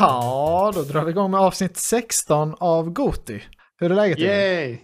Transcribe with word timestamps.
Ja, 0.00 0.72
då 0.74 0.82
drar 0.82 1.04
vi 1.04 1.10
igång 1.10 1.30
med 1.30 1.40
avsnitt 1.40 1.76
16 1.76 2.54
av 2.60 2.90
Goti. 2.90 3.42
Hur 3.80 3.90
är 3.90 3.94
läget? 3.94 4.18
Yay! 4.18 4.78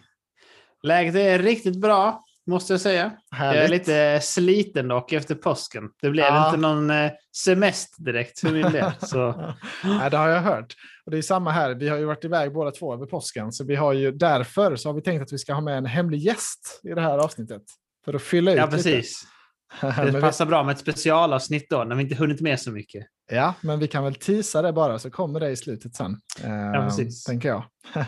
Läget 0.83 1.15
är 1.15 1.39
riktigt 1.39 1.81
bra, 1.81 2.25
måste 2.47 2.73
jag 2.73 2.81
säga. 2.81 3.13
Härligt. 3.31 3.57
Jag 3.57 3.65
är 3.65 3.69
lite 3.69 4.27
sliten 4.27 4.89
dock 4.89 5.13
efter 5.13 5.35
påsken. 5.35 5.83
Det 6.03 6.11
blev 6.11 6.25
Ja. 6.25 6.47
inte 6.47 6.61
någon 6.61 6.91
eh, 6.91 7.11
semester 7.45 8.03
direkt 8.05 8.41
för 8.41 8.51
min 8.51 8.73
del. 8.73 8.93
Så. 9.03 9.55
Nej, 9.85 10.11
det 10.11 10.17
har 10.17 10.29
jag 10.29 10.41
hört. 10.41 10.75
Och 11.05 11.11
det 11.11 11.19
är 11.19 11.23
samma 11.23 11.51
här. 11.51 11.75
Vi 11.75 11.89
har 11.89 11.97
ju 11.99 12.05
varit 12.05 12.25
iväg 12.25 12.53
båda 12.53 12.71
två 12.71 12.95
över 12.95 13.07
påsken, 13.07 13.53
så 13.53 13.65
vi 13.65 13.77
har 13.77 13.93
ju 13.93 14.13
därför 14.13 14.77
så 14.77 14.89
har 14.89 14.95
vi 14.95 15.03
tänkt 15.03 15.23
att 15.23 15.33
vi 15.33 15.39
ska 15.39 15.55
ha 15.55 15.61
med 15.61 15.79
en 15.79 15.87
hemlig 15.87 16.19
gäst 16.21 16.81
i 16.85 16.89
det 16.89 17.01
här 17.01 17.19
avsnittet. 17.19 17.63
För 18.05 18.15
att 18.15 18.23
fylla 18.23 18.51
ut 18.53 18.59
Ja, 18.59 18.65
lite. 18.65 18.77
precis. 18.77 19.23
Men 19.25 19.36
Det 19.81 20.11
vi, 20.11 20.21
passar 20.21 20.47
bra 20.47 20.63
med 20.65 20.73
ett 20.73 20.79
specialavsnitt 20.79 21.71
då, 21.71 21.85
när 21.85 21.97
vi 21.97 22.03
inte 22.03 22.15
hunnit 22.15 22.41
med 22.41 22.61
så 22.61 22.71
mycket. 22.71 23.07
ja, 23.31 23.55
men 23.61 23.79
vi 23.79 23.89
kan 23.89 24.05
väl 24.05 24.15
teasa 24.15 24.63
det 24.63 24.73
bara 24.73 24.99
så 24.99 25.11
kommer 25.11 25.41
det 25.41 25.51
i 25.51 25.57
slutet 25.57 25.95
sen. 25.95 26.21
Eh, 26.45 26.85
precis. 26.87 27.25
Tänker 27.25 27.49
jag. 27.49 27.65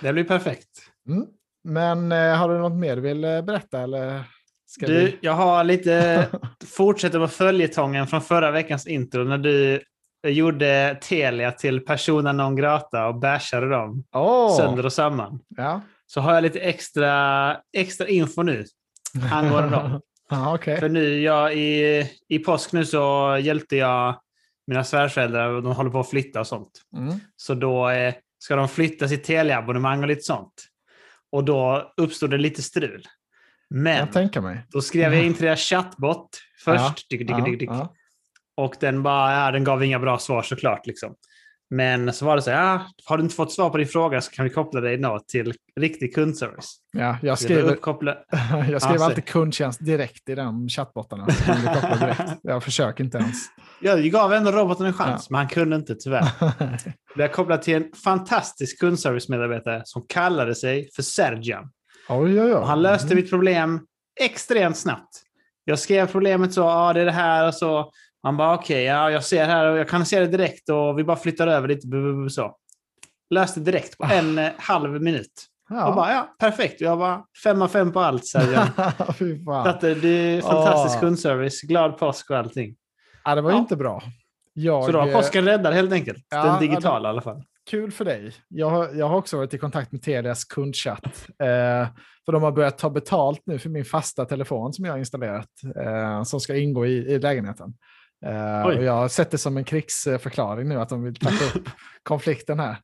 Det 0.00 0.12
blir 0.12 0.24
perfekt. 0.24 0.68
Mm. 1.08 1.26
Men 1.64 2.12
eh, 2.12 2.36
har 2.36 2.48
du 2.48 2.58
något 2.58 2.78
mer 2.78 2.96
du 2.96 3.02
vill 3.02 3.24
eh, 3.24 3.42
berätta? 3.42 3.80
Eller 3.80 4.24
ska 4.66 4.86
Du, 4.86 4.94
vi... 4.94 5.18
jag 5.20 5.32
har 5.32 5.64
lite... 5.64 6.26
Fortsätter 6.66 7.18
på 7.18 7.28
följetongen 7.28 8.06
från 8.06 8.22
förra 8.22 8.50
veckans 8.50 8.86
intro 8.86 9.24
när 9.24 9.38
du 9.38 9.82
gjorde 10.26 10.98
Telia 11.02 11.52
till 11.52 11.80
persona 11.80 12.32
non 12.32 12.56
grata 12.56 13.06
och 13.06 13.20
bashade 13.20 13.68
dem 13.68 14.04
Åh! 14.14 14.56
sönder 14.56 14.86
och 14.86 14.92
samman. 14.92 15.40
Ja. 15.56 15.80
Så 16.06 16.20
har 16.20 16.34
jag 16.34 16.42
lite 16.42 16.60
extra, 16.60 17.56
extra 17.76 18.08
info 18.08 18.42
nu 18.42 18.64
angående 19.32 19.70
dem. 19.70 20.00
Ja, 20.32 20.54
okej. 20.54 20.80
För 20.80 20.88
nu, 20.88 21.20
jag, 21.20 21.54
i, 21.56 22.06
i 22.28 22.38
påsk 22.38 22.72
nu 22.72 22.84
så 22.84 23.36
hjälpte 23.42 23.76
jag 23.76 24.20
mina 24.66 24.84
svärföräldrar 24.84 25.60
de 25.62 25.72
håller 25.72 25.90
på 25.90 26.00
att 26.00 26.10
flytta 26.10 26.40
och 26.40 26.46
sånt. 26.46 26.70
Mm. 26.96 27.14
Så 27.36 27.54
då 27.54 27.88
eh, 27.90 28.14
ska 28.38 28.56
de 28.56 28.68
flytta 28.68 29.08
sitt 29.08 29.24
teleabonnemang 29.24 30.00
och 30.02 30.08
lite 30.08 30.22
sånt. 30.22 30.52
Och 31.32 31.44
då 31.44 31.92
uppstod 31.96 32.30
det 32.30 32.38
lite 32.38 32.62
strul. 32.62 33.06
Men 33.70 34.08
då 34.70 34.80
skrev 34.80 35.14
jag 35.14 35.24
in 35.24 35.34
till 35.36 35.44
deras 35.44 35.60
chattbot 35.60 36.28
först. 36.64 36.80
Ja, 36.80 36.94
Dick, 37.10 37.20
dick, 37.20 37.30
Ja, 37.30 37.44
dick. 37.44 37.70
ja. 37.70 37.94
Och 38.56 38.74
den, 38.80 39.02
bara, 39.02 39.32
ja, 39.32 39.50
den 39.50 39.64
gav 39.64 39.84
inga 39.84 39.98
bra 39.98 40.18
svar 40.18 40.42
såklart. 40.42 40.86
Liksom. 40.86 41.14
Men 41.72 42.12
så 42.12 42.24
var 42.26 42.36
det 42.36 42.42
så 42.42 42.50
här, 42.50 42.62
ja, 42.62 42.86
har 43.04 43.16
du 43.16 43.22
inte 43.22 43.34
fått 43.34 43.52
svar 43.52 43.70
på 43.70 43.76
din 43.76 43.86
fråga 43.86 44.20
så 44.20 44.30
kan 44.30 44.44
vi 44.44 44.50
koppla 44.50 44.80
dig 44.80 44.96
då 44.96 45.20
till 45.28 45.54
riktig 45.80 46.14
kundservice. 46.14 46.76
Ja, 46.92 47.18
jag 47.22 47.50
uppkoppla... 47.50 48.16
jag 48.70 48.82
skriver 48.82 48.98
Ja, 48.98 49.04
alltid 49.04 49.24
kundtjänst 49.24 49.84
direkt 49.84 50.28
i 50.28 50.34
den 50.34 50.68
chattbottarna. 50.68 51.26
Jag 52.42 52.64
försöker 52.64 53.04
inte 53.04 53.18
ens. 53.18 53.36
Jag 53.80 54.02
gav 54.04 54.32
ändå 54.32 54.50
roboten 54.50 54.86
en 54.86 54.92
chans, 54.92 55.30
men 55.30 55.38
han 55.38 55.48
kunde 55.48 55.76
inte 55.76 55.94
tyvärr. 55.94 56.28
Vi 57.16 57.22
har 57.22 57.28
kopplat 57.28 57.62
till 57.62 57.74
en 57.74 57.92
fantastisk 58.04 58.80
kundservice-medarbetare 58.80 59.82
som 59.84 60.04
kallade 60.08 60.54
sig 60.54 60.88
för 60.96 61.02
Sergian. 61.02 61.70
oj, 62.08 62.40
oj, 62.40 62.54
oj. 62.54 62.62
Han 62.64 62.82
löste 62.82 63.06
Mm. 63.06 63.16
mitt 63.16 63.30
problem 63.30 63.80
extremt 64.20 64.76
snabbt. 64.76 65.22
Jag 65.64 65.78
skrev 65.78 66.06
problemet 66.06 66.52
så, 66.52 66.60
ja 66.60 66.92
det 66.92 67.00
är 67.00 67.04
det 67.04 67.12
här 67.12 67.46
och 67.46 67.54
så. 67.54 67.90
Han 68.22 68.36
bara 68.36 68.54
okej, 68.54 68.82
ja, 68.84 69.10
jag 69.10 69.24
ser 69.24 69.44
här 69.44 69.66
och 69.66 69.78
jag 69.78 69.88
kan 69.88 70.06
se 70.06 70.20
det 70.20 70.26
direkt 70.26 70.68
och 70.68 70.98
vi 70.98 71.04
bara 71.04 71.16
flyttar 71.16 71.46
över 71.46 71.68
lite. 71.68 71.86
Så. 72.30 72.56
Löste 73.30 73.60
direkt 73.60 73.98
på 73.98 74.04
en 74.04 74.38
eh, 74.38 74.50
halv 74.58 75.02
minut. 75.02 75.32
Och 75.70 75.76
Ja. 75.76 75.92
bara 75.96 76.12
ja, 76.12 76.34
perfekt. 76.38 76.80
Jag 76.80 76.96
var 76.96 77.24
fem 77.44 77.62
av 77.62 77.68
fem 77.68 77.92
på 77.92 78.00
allt. 78.00 78.22
Fy 79.18 79.38
Så 79.38 79.44
fan. 79.44 79.66
att 79.68 79.80
det 79.80 79.94
det 79.94 80.08
är 80.08 80.40
fantastisk 80.40 80.94
Åh. 80.96 81.00
kundservice, 81.00 81.62
glad 81.62 81.98
påsk 81.98 82.30
och 82.30 82.36
allting. 82.36 82.74
Ja, 83.24 83.34
det 83.34 83.40
var 83.40 83.50
Ja. 83.50 83.58
inte 83.58 83.76
bra. 83.76 84.02
Jag, 84.52 84.84
Så 84.84 84.92
då 84.92 84.98
har 84.98 85.06
eh, 85.08 85.14
påsken 85.14 85.44
räddad 85.44 85.74
helt 85.74 85.92
enkelt. 85.92 86.26
Ja, 86.30 86.36
Den 86.44 86.46
ja, 86.54 86.60
digitala 86.60 87.08
i 87.08 87.10
alla 87.10 87.20
fall. 87.22 87.42
Kul 87.70 87.92
för 87.92 88.04
dig. 88.04 88.32
Jag, 88.48 88.70
har- 88.70 88.88
jag 88.94 89.08
har 89.08 89.16
också 89.16 89.36
varit 89.36 89.54
i 89.54 89.58
kontakt 89.58 89.92
med 89.92 90.02
Telias 90.02 90.44
kundchatt. 90.44 91.28
Eh, 91.28 91.86
för 92.26 92.32
de 92.32 92.42
har 92.42 92.52
börjat 92.52 92.78
ta 92.78 92.90
betalt 92.90 93.40
nu 93.46 93.58
för 93.58 93.68
min 93.68 93.84
fasta 93.84 94.24
telefon 94.24 94.72
som 94.72 94.84
jag 94.84 94.92
har 94.92 94.98
installerat. 94.98 95.48
Eh, 95.84 96.22
som 96.22 96.40
ska 96.40 96.56
ingå 96.56 96.86
i, 96.86 96.92
i 96.92 97.18
lägenheten. 97.18 97.74
Oj. 98.66 98.76
och 98.76 98.84
jag 98.84 98.92
har 98.92 99.08
sett 99.08 99.30
det 99.30 99.38
som 99.38 99.56
en 99.56 99.64
krigsförklaring 99.64 100.68
nu 100.68 100.80
att 100.80 100.88
de 100.88 101.02
vill 101.02 101.14
trappa 101.14 101.58
upp 101.58 101.68
konflikten 102.02 102.60
här. 102.60 102.76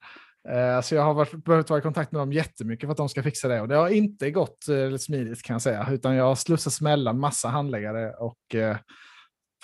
Eh, 0.48 0.80
så 0.80 0.94
jag 0.94 1.02
har 1.02 1.14
varit, 1.14 1.44
behövt 1.44 1.70
vara 1.70 1.78
i 1.78 1.82
kontakt 1.82 2.12
med 2.12 2.20
dem 2.20 2.32
jättemycket 2.32 2.86
för 2.86 2.90
att 2.90 2.96
de 2.96 3.08
ska 3.08 3.22
fixa 3.22 3.48
det. 3.48 3.60
Och 3.60 3.68
det 3.68 3.76
har 3.76 3.88
inte 3.88 4.30
gått 4.30 4.68
eh, 4.68 4.96
smidigt 4.96 5.42
kan 5.42 5.54
jag 5.54 5.62
säga. 5.62 5.88
Utan 5.90 6.14
jag 6.14 6.24
har 6.24 6.34
slussats 6.34 6.80
mellan 6.80 7.20
massa 7.20 7.48
handläggare 7.48 8.12
och 8.12 8.36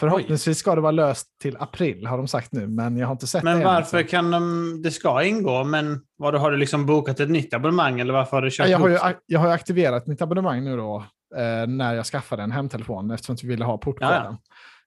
förhoppningsvis 0.01 0.59
ska 0.59 0.75
det 0.75 0.81
vara 0.81 0.93
löst 0.93 1.27
till 1.43 1.57
april 1.57 2.07
har 2.07 2.17
de 2.17 2.29
sagt 2.29 2.53
nu. 2.53 2.67
Men 2.67 2.97
jag 2.97 3.07
har 3.07 3.13
inte 3.13 3.27
sett 3.27 3.43
det 3.43 3.45
Men 3.45 3.57
än, 3.57 3.65
varför 3.65 3.99
alltså. 3.99 4.11
kan 4.11 4.31
de... 4.31 4.83
Det 4.83 4.91
ska 4.91 5.25
ingå, 5.25 5.65
men 5.65 6.01
vad, 6.17 6.35
har 6.35 6.51
du 6.51 6.57
liksom 6.57 6.87
bokat 6.87 7.21
ett 7.21 7.31
nytt 7.31 7.55
abonnemang 7.55 8.01
eller 8.01 8.13
varför 8.13 8.37
har 8.37 8.43
du 8.43 8.51
kört 8.51 8.67
Ja, 8.67 8.71
jag, 8.71 8.79
har 8.79 8.89
ju, 8.89 9.17
jag 9.27 9.41
har 9.41 9.49
aktiverat 9.49 10.07
mitt 10.07 10.23
abonnemang 10.23 10.65
nu 10.65 10.77
då 10.77 11.05
eh, 11.37 11.67
när 11.67 11.95
jag 11.95 12.07
skaffade 12.07 12.43
en 12.43 12.53
hemtelefon 12.53 13.11
eftersom 13.11 13.37
vi 13.43 13.49
ville 13.49 13.65
ha 13.65 13.79
portkoden. 13.79 14.13
Ja, 14.13 14.25
ja. 14.25 14.39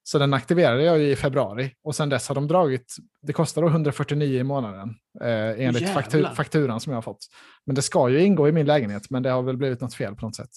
Så 0.02 0.18
den 0.18 0.34
aktiverade 0.34 0.82
jag 0.82 1.00
i 1.02 1.16
februari 1.16 1.72
och 1.84 1.94
sen 1.94 2.08
dess 2.08 2.28
har 2.28 2.34
de 2.34 2.48
dragit, 2.48 2.96
det 3.22 3.32
kostar 3.32 3.62
då 3.62 3.68
149 3.68 4.40
i 4.40 4.42
månaden 4.42 4.94
eh, 5.20 5.28
enligt 5.30 5.82
Jävlar. 5.82 5.86
faktu, 6.02 6.24
fakturan 6.34 6.80
som 6.80 6.90
jag 6.92 6.96
har 6.96 7.02
fått. 7.02 7.26
Men 7.66 7.74
det 7.74 7.82
ska 7.82 8.08
ju 8.08 8.20
ingå 8.20 8.48
i 8.48 8.52
min 8.52 8.66
lägenhet 8.66 9.10
men 9.10 9.22
det 9.22 9.30
har 9.30 9.42
väl 9.42 9.56
blivit 9.56 9.80
något 9.80 9.94
fel 9.94 10.14
på 10.14 10.26
något 10.26 10.36
sätt. 10.36 10.50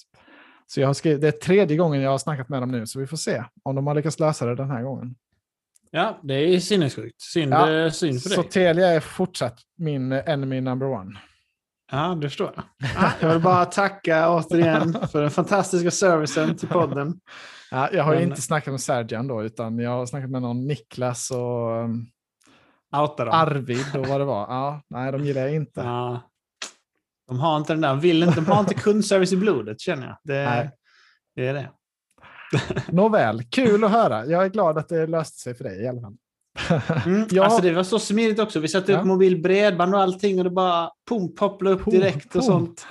Så 0.67 0.81
jag 0.81 0.87
har 0.87 0.93
skrivit, 0.93 1.21
det 1.21 1.27
är 1.27 1.31
tredje 1.31 1.77
gången 1.77 2.01
jag 2.01 2.11
har 2.11 2.17
snackat 2.17 2.49
med 2.49 2.61
dem 2.61 2.71
nu 2.71 2.87
så 2.87 2.99
vi 2.99 3.07
får 3.07 3.17
se 3.17 3.43
om 3.63 3.75
de 3.75 3.87
har 3.87 3.95
lyckats 3.95 4.19
lösa 4.19 4.45
det 4.45 4.55
den 4.55 4.71
här 4.71 4.83
gången. 4.83 5.15
Ja, 5.91 6.19
det 6.23 6.33
är 6.33 6.59
sinnessjukt. 6.59 7.21
Synd, 7.21 7.53
Ja, 7.53 7.71
eh, 7.71 7.91
synd 7.91 8.21
för 8.23 8.29
Så 8.29 8.41
dig. 8.41 8.51
Telia 8.51 8.87
är 8.87 8.99
fortsatt 8.99 9.59
min 9.77 10.11
enemy 10.11 10.61
number 10.61 10.87
one. 10.87 11.19
Ja, 11.91 12.15
det 12.21 12.29
förstår 12.29 12.51
jag. 12.55 12.63
Ja, 12.95 13.11
jag 13.19 13.29
vill 13.29 13.41
bara 13.41 13.65
tacka 13.65 14.29
återigen 14.29 15.07
för 15.11 15.21
den 15.21 15.31
fantastiska 15.31 15.91
servicen 15.91 16.57
till 16.57 16.67
podden. 16.67 17.19
Ja, 17.71 17.89
jag 17.91 18.03
har 18.03 18.13
ju 18.13 18.19
Men- 18.19 18.29
inte 18.29 18.41
snackat 18.41 18.71
med 18.73 18.81
Sergian 18.81 19.27
då, 19.27 19.43
utan 19.43 19.79
jag 19.79 19.91
har 19.91 20.05
snackat 20.05 20.29
med 20.29 20.41
någon 20.41 20.67
Niklas 20.67 21.31
och 21.31 21.83
um, 21.83 22.05
Outa 22.95 23.25
dem. 23.25 23.33
Arvid 23.33 23.95
och 23.95 24.07
vad 24.07 24.21
det 24.21 24.25
var. 24.25 24.41
Ja, 24.41 24.81
nej, 24.89 25.11
de 25.11 25.25
gillar 25.25 25.41
jag 25.41 25.53
inte. 25.55 25.81
Ja. 25.81 26.21
De 27.27 27.39
har 27.39 27.57
inte 27.57 27.73
den 27.73 27.81
där, 27.81 27.95
vill 27.95 28.23
inte, 28.23 28.35
de 28.35 28.45
har 28.45 28.59
inte 28.59 28.73
kundservice 28.73 29.33
i 29.33 29.37
blodet 29.37 29.79
känner 29.81 30.07
jag. 30.07 30.17
Det, 30.23 30.45
Nej. 30.45 30.71
det 31.35 31.47
är 31.47 31.53
det. 31.53 31.69
Nåväl, 32.87 33.43
kul 33.43 33.83
att 33.83 33.91
höra. 33.91 34.25
Jag 34.25 34.45
är 34.45 34.49
glad 34.49 34.77
att 34.77 34.89
det 34.89 35.07
löste 35.07 35.37
sig 35.39 35.55
för 35.55 35.63
dig 35.63 35.81
i 35.83 35.87
alla 35.87 36.01
fall. 36.01 36.17
Mm. 37.05 37.27
Ja. 37.31 37.43
Alltså 37.45 37.61
det 37.61 37.71
var 37.73 37.83
så 37.83 37.99
smidigt 37.99 38.39
också. 38.39 38.59
Vi 38.59 38.67
satte 38.67 38.91
Ja. 38.91 38.99
upp 38.99 39.05
mobil 39.05 39.41
bredband 39.41 39.95
och 39.95 40.01
allting 40.01 40.37
och 40.37 40.43
det 40.43 40.49
bara 40.49 40.89
pum, 41.09 41.35
popplade 41.35 41.75
upp 41.75 41.83
Pum, 41.83 41.93
direkt 41.93 42.31
pum. 42.33 42.39
och 42.39 42.45
sånt. 42.45 42.87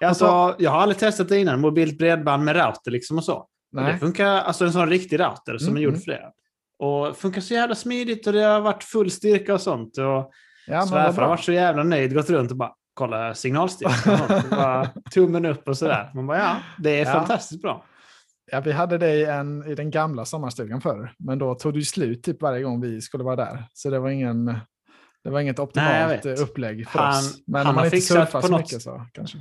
Alltså, 0.00 0.54
jag 0.58 0.70
har 0.70 0.80
aldrig 0.80 0.98
testat 0.98 1.28
det 1.28 1.38
innan, 1.38 1.60
mobilt 1.60 1.98
bredband 1.98 2.44
med 2.44 2.56
router 2.56 2.90
liksom 2.90 3.18
och 3.18 3.24
så. 3.24 3.34
Och 3.76 3.82
Det 3.84 3.98
funkar, 3.98 4.26
alltså 4.26 4.64
en 4.64 4.72
sån 4.72 4.88
riktig 4.90 5.20
router 5.20 5.58
som 5.58 5.68
Mm, 5.68 5.76
är 5.76 5.80
gjord 5.82 5.92
mm. 5.92 6.00
för 6.02 6.10
det. 6.10 6.22
Och 6.78 7.16
funkar 7.16 7.40
så 7.40 7.54
jävla 7.54 7.74
smidigt 7.74 8.26
och 8.26 8.32
det 8.32 8.42
har 8.42 8.60
varit 8.60 8.84
full 8.84 9.10
styrka 9.10 9.54
och 9.54 9.60
sånt. 9.60 9.98
Och 9.98 10.30
Ja, 10.66 10.82
svärfar 10.86 11.22
har 11.22 11.28
varit 11.28 11.44
så 11.44 11.52
jävla 11.52 11.82
nöjd, 11.82 12.14
gått 12.14 12.30
runt 12.30 12.50
och 12.50 12.56
bara 12.56 12.72
kolla 12.94 13.34
signalstyrkan. 13.34 14.86
tummen 15.14 15.44
upp 15.46 15.68
och 15.68 15.78
sådär. 15.78 16.10
Man 16.14 16.26
bara 16.26 16.38
ja, 16.38 16.56
det 16.78 17.00
är 17.00 17.04
Ja. 17.06 17.12
fantastiskt 17.12 17.62
bra. 17.62 17.84
Ja, 18.50 18.60
vi 18.60 18.72
hade 18.72 18.98
det 18.98 19.14
i, 19.14 19.24
en, 19.24 19.66
i 19.70 19.74
den 19.74 19.90
gamla 19.90 20.24
sommarstugan 20.24 20.80
förr, 20.80 21.12
men 21.18 21.38
då 21.38 21.54
tog 21.54 21.74
det 21.74 21.82
slut 21.82 22.22
typ 22.22 22.42
varje 22.42 22.62
gång 22.62 22.80
vi 22.80 23.00
skulle 23.00 23.24
vara 23.24 23.36
där. 23.36 23.64
Så 23.72 23.90
det 23.90 23.98
var, 23.98 24.10
ingen, 24.10 24.44
det 25.24 25.30
var 25.30 25.40
inget 25.40 25.56
Nej, 25.58 25.64
optimalt 25.64 26.26
vet. 26.26 26.38
eh, 26.38 26.44
upplägg 26.44 26.88
för 26.88 26.98
Han- 26.98 27.08
oss. 27.10 27.38
Men 27.46 27.66
han 27.66 27.74
man 27.74 27.78
har 27.78 27.84
inte 27.94 28.00
surfar 28.00 28.40
så 28.40 28.48
något- 28.48 28.60
mycket 28.60 28.82
så 28.82 29.06
kanske. 29.12 29.38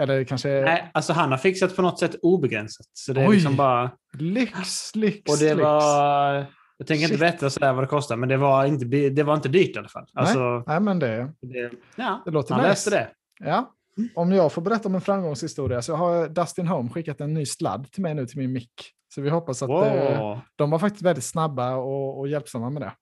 Eller 0.00 0.24
kanske 0.24 0.48
Nej, 0.48 0.90
alltså 0.94 1.12
han 1.12 1.30
har 1.30 1.38
fixat 1.38 1.76
på 1.76 1.82
något 1.82 1.98
sätt 1.98 2.14
obegränsat. 2.22 2.86
Så 2.92 3.12
det 3.12 3.20
är 3.22 3.28
Oj. 3.28 3.34
liksom 3.34 3.56
bara... 3.56 3.90
lyx, 4.18 4.94
lyx, 4.96 5.32
Och 5.32 5.38
det 5.38 5.54
lyx. 5.54 5.62
var... 5.64 6.46
Jag 6.76 6.86
tänker 6.86 7.02
inte 7.02 7.08
Shit. 7.08 7.20
berätta 7.20 7.50
sådär 7.50 7.72
vad 7.72 7.82
det 7.82 7.88
kostar, 7.88 8.16
men 8.16 8.28
det 8.28 8.36
var 8.36 8.64
inte, 8.64 8.84
det 9.10 9.22
var 9.22 9.34
inte 9.34 9.48
dyrt 9.48 9.76
i 9.76 9.78
alla 9.78 9.88
fall. 9.88 10.06
Alltså, 10.14 10.64
Nej, 10.66 10.80
men 10.80 10.98
det, 10.98 11.32
det, 11.42 11.70
ja, 11.96 12.22
det 12.24 12.30
låter 12.30 12.54
han 12.54 12.62
nice. 12.62 12.70
löste 12.70 12.90
det. 12.90 13.08
Ja. 13.48 13.72
Om 14.14 14.32
jag 14.32 14.52
får 14.52 14.62
berätta 14.62 14.88
om 14.88 14.94
en 14.94 15.00
framgångshistoria 15.00 15.82
så 15.82 15.94
har 15.94 16.28
Dustin 16.28 16.66
Home 16.66 16.90
skickat 16.90 17.20
en 17.20 17.34
ny 17.34 17.46
sladd 17.46 17.92
till 17.92 18.02
mig 18.02 18.14
nu 18.14 18.26
till 18.26 18.38
min 18.38 18.52
mick. 18.52 18.72
Så 19.14 19.20
vi 19.20 19.30
hoppas 19.30 19.62
att 19.62 19.70
eh, 19.70 20.18
Wow. 20.18 20.40
de 20.56 20.70
var 20.70 20.78
faktiskt 20.78 21.02
väldigt 21.02 21.24
snabba 21.24 21.74
och, 21.76 22.18
och 22.18 22.28
hjälpsamma 22.28 22.70
med 22.70 22.82
det. 22.82 22.92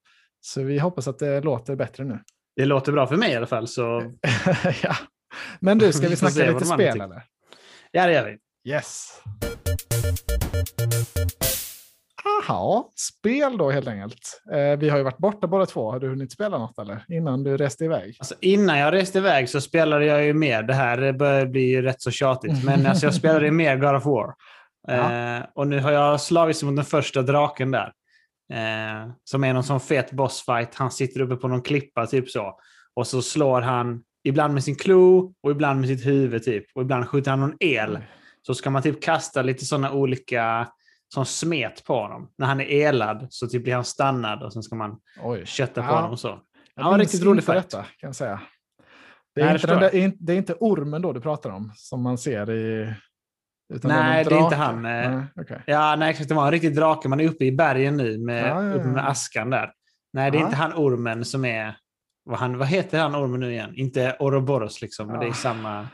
Så 0.41 0.63
vi 0.63 0.79
hoppas 0.79 1.09
att 1.09 1.19
det 1.19 1.41
låter 1.41 1.77
bättre 1.77 2.05
nu. 2.05 2.19
Det 2.57 2.65
låter 2.65 2.93
bra 2.93 3.07
för 3.07 3.17
mig 3.17 3.33
i 3.33 3.37
alla 3.37 3.47
fall. 3.47 3.69
Så 3.69 3.83
ja. 4.83 4.97
Men 5.61 5.79
du, 5.79 5.93
ska 5.93 6.09
Vi 6.09 6.17
snacka 6.17 6.53
lite 6.53 6.65
spel 6.65 7.01
eller? 7.01 7.23
ja, 7.91 8.07
det 8.07 8.13
gör 8.13 8.25
vi. 8.65 8.71
Yes. 8.73 9.23
Aha, 12.25 12.91
spel 12.97 13.59
då 13.59 13.71
helt 13.71 13.89
enkelt. 13.89 14.43
Eh, 14.53 14.79
vi 14.79 14.89
har 14.89 14.99
ju 14.99 15.05
varit 15.05 15.19
borta 15.19 15.47
båda 15.47 15.67
två. 15.67 15.91
Har 15.91 16.01
du 16.01 16.09
hunnit 16.09 16.33
spela 16.33 16.59
något 16.59 16.79
eller? 16.79 17.05
Innan 17.09 17.45
du 17.45 17.57
reste 17.57 17.85
iväg? 17.85 18.17
Alltså, 18.19 18.35
innan 18.41 18.79
jag 18.79 18.95
reste 18.95 19.19
iväg 19.19 19.49
så 19.49 19.61
spelade 19.61 20.05
jag 20.05 20.25
ju 20.25 20.35
mer. 20.35 20.63
Det 20.63 20.75
här 20.75 21.13
börjar 21.13 21.47
bli 21.47 21.71
ju 21.71 21.83
rätt 21.83 22.03
så 22.03 22.11
tjatigt. 22.11 22.65
Men 22.65 22.87
alltså, 22.87 23.07
jag 23.07 23.15
spelade 23.15 23.45
ju 23.45 23.51
mer 23.51 23.77
God 23.77 23.95
of 23.95 24.07
War. 24.07 24.35
Ja. 24.89 25.13
Eh, 25.13 25.43
och 25.55 25.67
nu 25.67 25.81
har 25.81 25.93
jag 25.93 26.21
slagits 26.21 26.63
mot 26.63 26.77
den 26.77 26.85
första 26.85 27.23
draken 27.23 27.71
där. 27.71 27.93
Eh, 28.53 29.11
som 29.25 29.45
är 29.45 29.55
någon 29.55 29.65
sån 29.65 29.81
fet 29.81 30.13
bossfight. 30.13 30.75
Han 30.75 30.91
sitter 30.91 31.21
uppe 31.21 31.37
på 31.37 31.49
någon 31.49 31.63
klippa 31.63 32.07
typ 32.07 32.31
så. 32.31 32.59
Och 32.95 33.07
så 33.07 33.23
slår 33.23 33.61
han 33.61 34.03
ibland 34.25 34.55
med 34.55 34.65
sin 34.65 34.77
klo 34.77 35.33
och 35.43 35.51
ibland 35.51 35.81
med 35.81 35.89
sitt 35.89 36.07
huvud 36.07 36.45
typ. 36.45 36.65
Och 36.75 36.83
ibland 36.83 37.09
skjuter 37.09 37.31
han 37.31 37.41
någon 37.41 37.57
el. 37.61 37.99
Så 38.47 38.55
ska 38.55 38.71
man 38.71 38.83
typ 38.83 39.03
kasta 39.03 39.43
lite 39.43 39.65
sådana 39.65 39.93
olika 39.93 40.69
som 41.15 41.25
smet 41.27 41.85
på 41.85 41.95
honom. 42.01 42.31
När 42.39 42.47
han 42.47 42.61
är 42.61 42.65
elad 42.65 43.27
så 43.31 43.47
typ 43.47 43.63
blir 43.65 43.75
han 43.75 43.85
stannad 43.85 44.43
och 44.43 44.53
sen 44.53 44.63
ska 44.63 44.77
man 44.77 44.97
Oj. 45.23 45.47
kötta 45.47 45.83
på 45.83 45.89
Ja. 45.89 46.01
honom 46.01 46.17
så. 46.17 46.41
Ja, 46.75 46.91
minns 46.97 47.01
riktigt 47.01 47.27
rolig 47.29 47.45
fight. 47.45 47.57
detta, 47.71 47.85
kan 47.99 48.15
säga. 48.15 48.41
Det 49.35 49.41
Nej, 49.45 49.45
är, 49.45 49.49
det 49.49 49.55
inte 49.55 49.67
den 49.67 49.81
där, 49.81 50.13
det 50.19 50.33
är 50.33 50.37
inte 50.37 50.55
ormen 50.61 51.03
då 51.03 51.13
du 51.13 51.21
pratar 51.21 51.51
om, 51.51 51.73
som 51.75 52.03
man 52.03 52.19
ser 52.19 52.51
i... 52.51 52.95
Utan 53.75 53.89
Nej, 53.91 54.25
det 54.25 54.35
är 54.35 54.43
inte 54.45 54.57
han, 54.57 54.77
eh, 54.87 55.11
Nej, 55.11 55.23
okej. 55.37 55.63
Ja, 55.67 55.97
nej 55.97 56.11
exakt. 56.11 56.29
Det 56.29 56.35
var 56.35 56.45
en 56.47 56.51
riktig 56.53 56.77
drake. 56.77 57.09
Man 57.09 57.21
är 57.21 57.29
uppe 57.29 57.45
i 57.45 57.53
bergen 57.53 57.97
nu 57.97 58.19
med, 58.19 58.43
Ja, 58.43 58.47
ja, 58.47 58.69
ja. 58.69 58.75
uppe 58.75 58.87
med 58.89 59.09
askan 59.09 59.51
där. 59.51 59.73
Nej, 60.13 60.31
det 60.31 60.39
är 60.39 60.43
inte 60.43 60.57
han 60.57 60.73
ormen 60.75 61.25
som 61.25 61.45
är... 61.45 61.77
Vad, 62.25 62.39
han, 62.39 62.59
vad 62.59 62.69
heter 62.69 63.01
han 63.01 63.15
ormen 63.15 63.41
nu 63.41 63.53
igen? 63.53 63.73
Inte 63.75 64.17
Ouroboros 64.21 64.83
liksom, 64.83 65.07
men 65.07 65.19
det 65.21 65.25
är 65.27 65.29
Ja. 65.29 65.35
samma... 65.35 65.89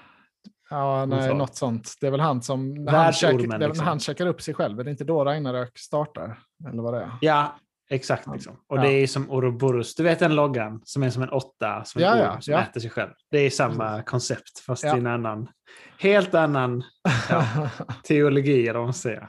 Ja, 0.70 1.06
nej, 1.06 1.34
något 1.34 1.56
sånt. 1.56 1.94
Det 2.00 2.06
är 2.06 2.10
väl 2.10 2.20
han 2.20 2.42
som... 2.42 2.86
Han, 2.88 3.12
väl 3.48 3.60
liksom. 3.60 3.86
han 3.86 4.00
upp 4.26 4.42
sig 4.42 4.54
själv. 4.54 4.80
Är 4.80 4.84
det 4.84 4.90
inte 4.90 5.04
då 5.04 5.24
Ragnarök 5.24 5.78
startar? 5.78 6.38
Eller 6.68 6.82
vad 6.82 6.94
det 6.94 7.00
är? 7.00 7.10
Ja, 7.20 7.56
exakt. 7.90 8.26
Liksom. 8.32 8.52
Och 8.68 8.78
Ja. 8.78 8.82
det 8.82 8.88
är 8.88 9.06
som 9.06 9.30
Ouroboros. 9.30 9.94
Du 9.94 10.02
vet 10.02 10.18
den 10.18 10.34
loggan 10.34 10.80
som 10.84 11.02
är 11.02 11.10
som 11.10 11.22
en 11.22 11.28
åtta 11.28 11.84
som 11.84 12.02
Ja, 12.02 12.18
ja, 12.18 12.40
som 12.40 12.52
ja. 12.52 12.60
äter 12.60 12.80
sig 12.80 12.90
själv. 12.90 13.10
Det 13.30 13.38
är 13.38 13.50
samma 13.50 14.02
koncept 14.02 14.58
fast 14.66 14.84
Ja. 14.84 14.96
i 14.96 14.98
en 14.98 15.06
annan... 15.06 15.48
Helt 15.98 16.34
annan 16.34 16.82
Ja. 17.30 17.44
teologi, 18.04 18.62
eller 18.69 18.78
vad 18.78 18.86
man 18.86 18.94
säger. 18.94 19.28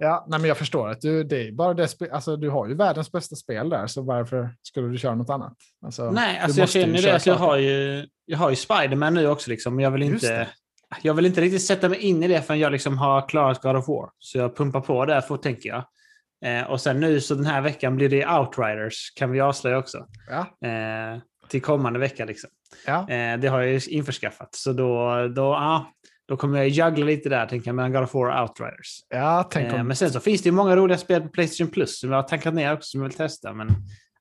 ja, 0.00 0.26
nej, 0.28 0.40
men 0.40 0.48
jag 0.48 0.56
förstår 0.56 0.88
att 0.88 1.00
du, 1.00 1.24
det 1.24 1.48
är 1.48 1.52
bara 1.52 1.74
det 1.74 2.02
alltså, 2.12 2.36
du 2.36 2.50
har 2.50 2.66
ju 2.68 2.74
världens 2.74 3.12
bästa 3.12 3.36
spel 3.36 3.68
där, 3.68 3.86
så 3.86 4.02
varför 4.02 4.54
skulle 4.62 4.88
du 4.88 4.98
köra 4.98 5.14
något 5.14 5.30
annat? 5.30 5.56
Alltså, 5.84 6.10
Nej, 6.10 6.38
alltså 6.38 6.60
jag 6.60 6.68
känner 6.68 6.96
ju 6.96 7.02
det. 7.02 7.12
Alltså 7.14 7.30
jag, 7.30 7.36
har 7.36 7.56
ju, 7.56 8.06
jag 8.24 8.38
har 8.38 8.50
ju 8.50 8.56
Spiderman 8.56 9.14
nu 9.14 9.28
också, 9.28 9.50
liksom, 9.50 9.74
men 9.74 9.82
jag 9.84 9.90
vill, 9.90 10.02
Just 10.02 10.24
inte, 10.24 10.38
det. 10.38 10.48
Jag 11.02 11.14
vill 11.14 11.26
inte 11.26 11.40
riktigt 11.40 11.62
sätta 11.62 11.88
mig 11.88 11.98
in 11.98 12.22
i 12.22 12.28
det 12.28 12.42
förrän 12.42 12.60
jag 12.60 12.72
liksom 12.72 12.98
har 12.98 13.28
klarat 13.28 13.62
God 13.62 13.76
of 13.76 13.88
War. 13.88 14.10
Så 14.18 14.38
jag 14.38 14.56
pumpar 14.56 14.80
på 14.80 15.04
där 15.04 15.20
för 15.20 15.36
tänker 15.36 15.68
jag. 15.68 15.84
Eh, 16.44 16.70
och 16.70 16.80
sen 16.80 17.00
nu 17.00 17.20
så 17.20 17.34
den 17.34 17.46
här 17.46 17.60
veckan 17.60 17.96
blir 17.96 18.08
det 18.08 18.26
Outriders, 18.26 19.10
kan 19.16 19.30
vi 19.30 19.40
avslöja 19.40 19.78
också. 19.78 20.06
Ja, 20.30 20.68
Eh, 20.68 21.18
till 21.48 21.62
kommande 21.62 21.98
vecka. 21.98 22.24
Liksom. 22.24 22.50
ja. 22.86 23.10
Eh, 23.10 23.38
det 23.38 23.48
har 23.48 23.60
jag 23.60 23.72
ju 23.72 23.80
införskaffat. 23.88 24.54
Så 24.54 24.72
då, 24.72 25.12
då, 25.28 25.42
ja, 25.42 25.92
då 26.28 26.36
kommer 26.36 26.58
jag 26.58 26.68
juggla 26.68 27.06
lite 27.06 27.28
där, 27.28 27.46
tänker 27.46 27.68
jag, 27.68 27.74
mellan 27.74 27.92
God 27.92 28.02
of 28.02 28.14
War 28.14 28.26
och 28.26 28.42
Outriders. 28.42 29.00
ja 29.08 29.48
tänk 29.50 29.72
Eh, 29.72 29.80
om... 29.80 29.86
men 29.86 29.96
sen 29.96 30.10
så 30.10 30.20
finns 30.20 30.42
det 30.42 30.46
ju 30.48 30.52
många 30.52 30.76
roliga 30.76 30.98
spel 30.98 31.22
på 31.22 31.28
Playstation 31.28 31.70
Plus 31.72 32.00
som 32.00 32.10
jag 32.10 32.18
har 32.18 32.22
tankat 32.28 32.54
ner 32.54 32.72
också 32.72 32.86
som 32.88 33.00
jag 33.00 33.08
vill 33.08 33.16
testa. 33.16 33.52
Men 33.52 33.68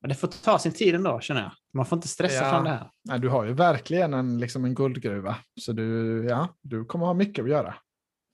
ja, 0.01 0.07
det 0.07 0.15
får 0.15 0.27
ta 0.27 0.59
sin 0.59 0.71
tid 0.71 0.95
ändå, 0.95 1.19
känner 1.19 1.41
jag. 1.41 1.51
Man 1.75 1.85
får 1.85 1.97
inte 1.97 2.07
stressa 2.07 2.43
Ja. 2.43 2.49
fram 2.49 2.63
det 2.63 2.69
här. 2.69 2.89
Nej, 3.09 3.19
du 3.19 3.29
har 3.29 3.45
ju 3.45 3.53
verkligen 3.53 4.13
en, 4.13 4.39
liksom 4.39 4.65
en 4.65 4.75
guldgruva, 4.75 5.35
så 5.61 5.71
du, 5.71 6.25
ja, 6.29 6.47
du 6.61 6.85
kommer 6.85 7.05
ha 7.05 7.13
mycket 7.13 7.43
att 7.43 7.49
göra. 7.49 7.75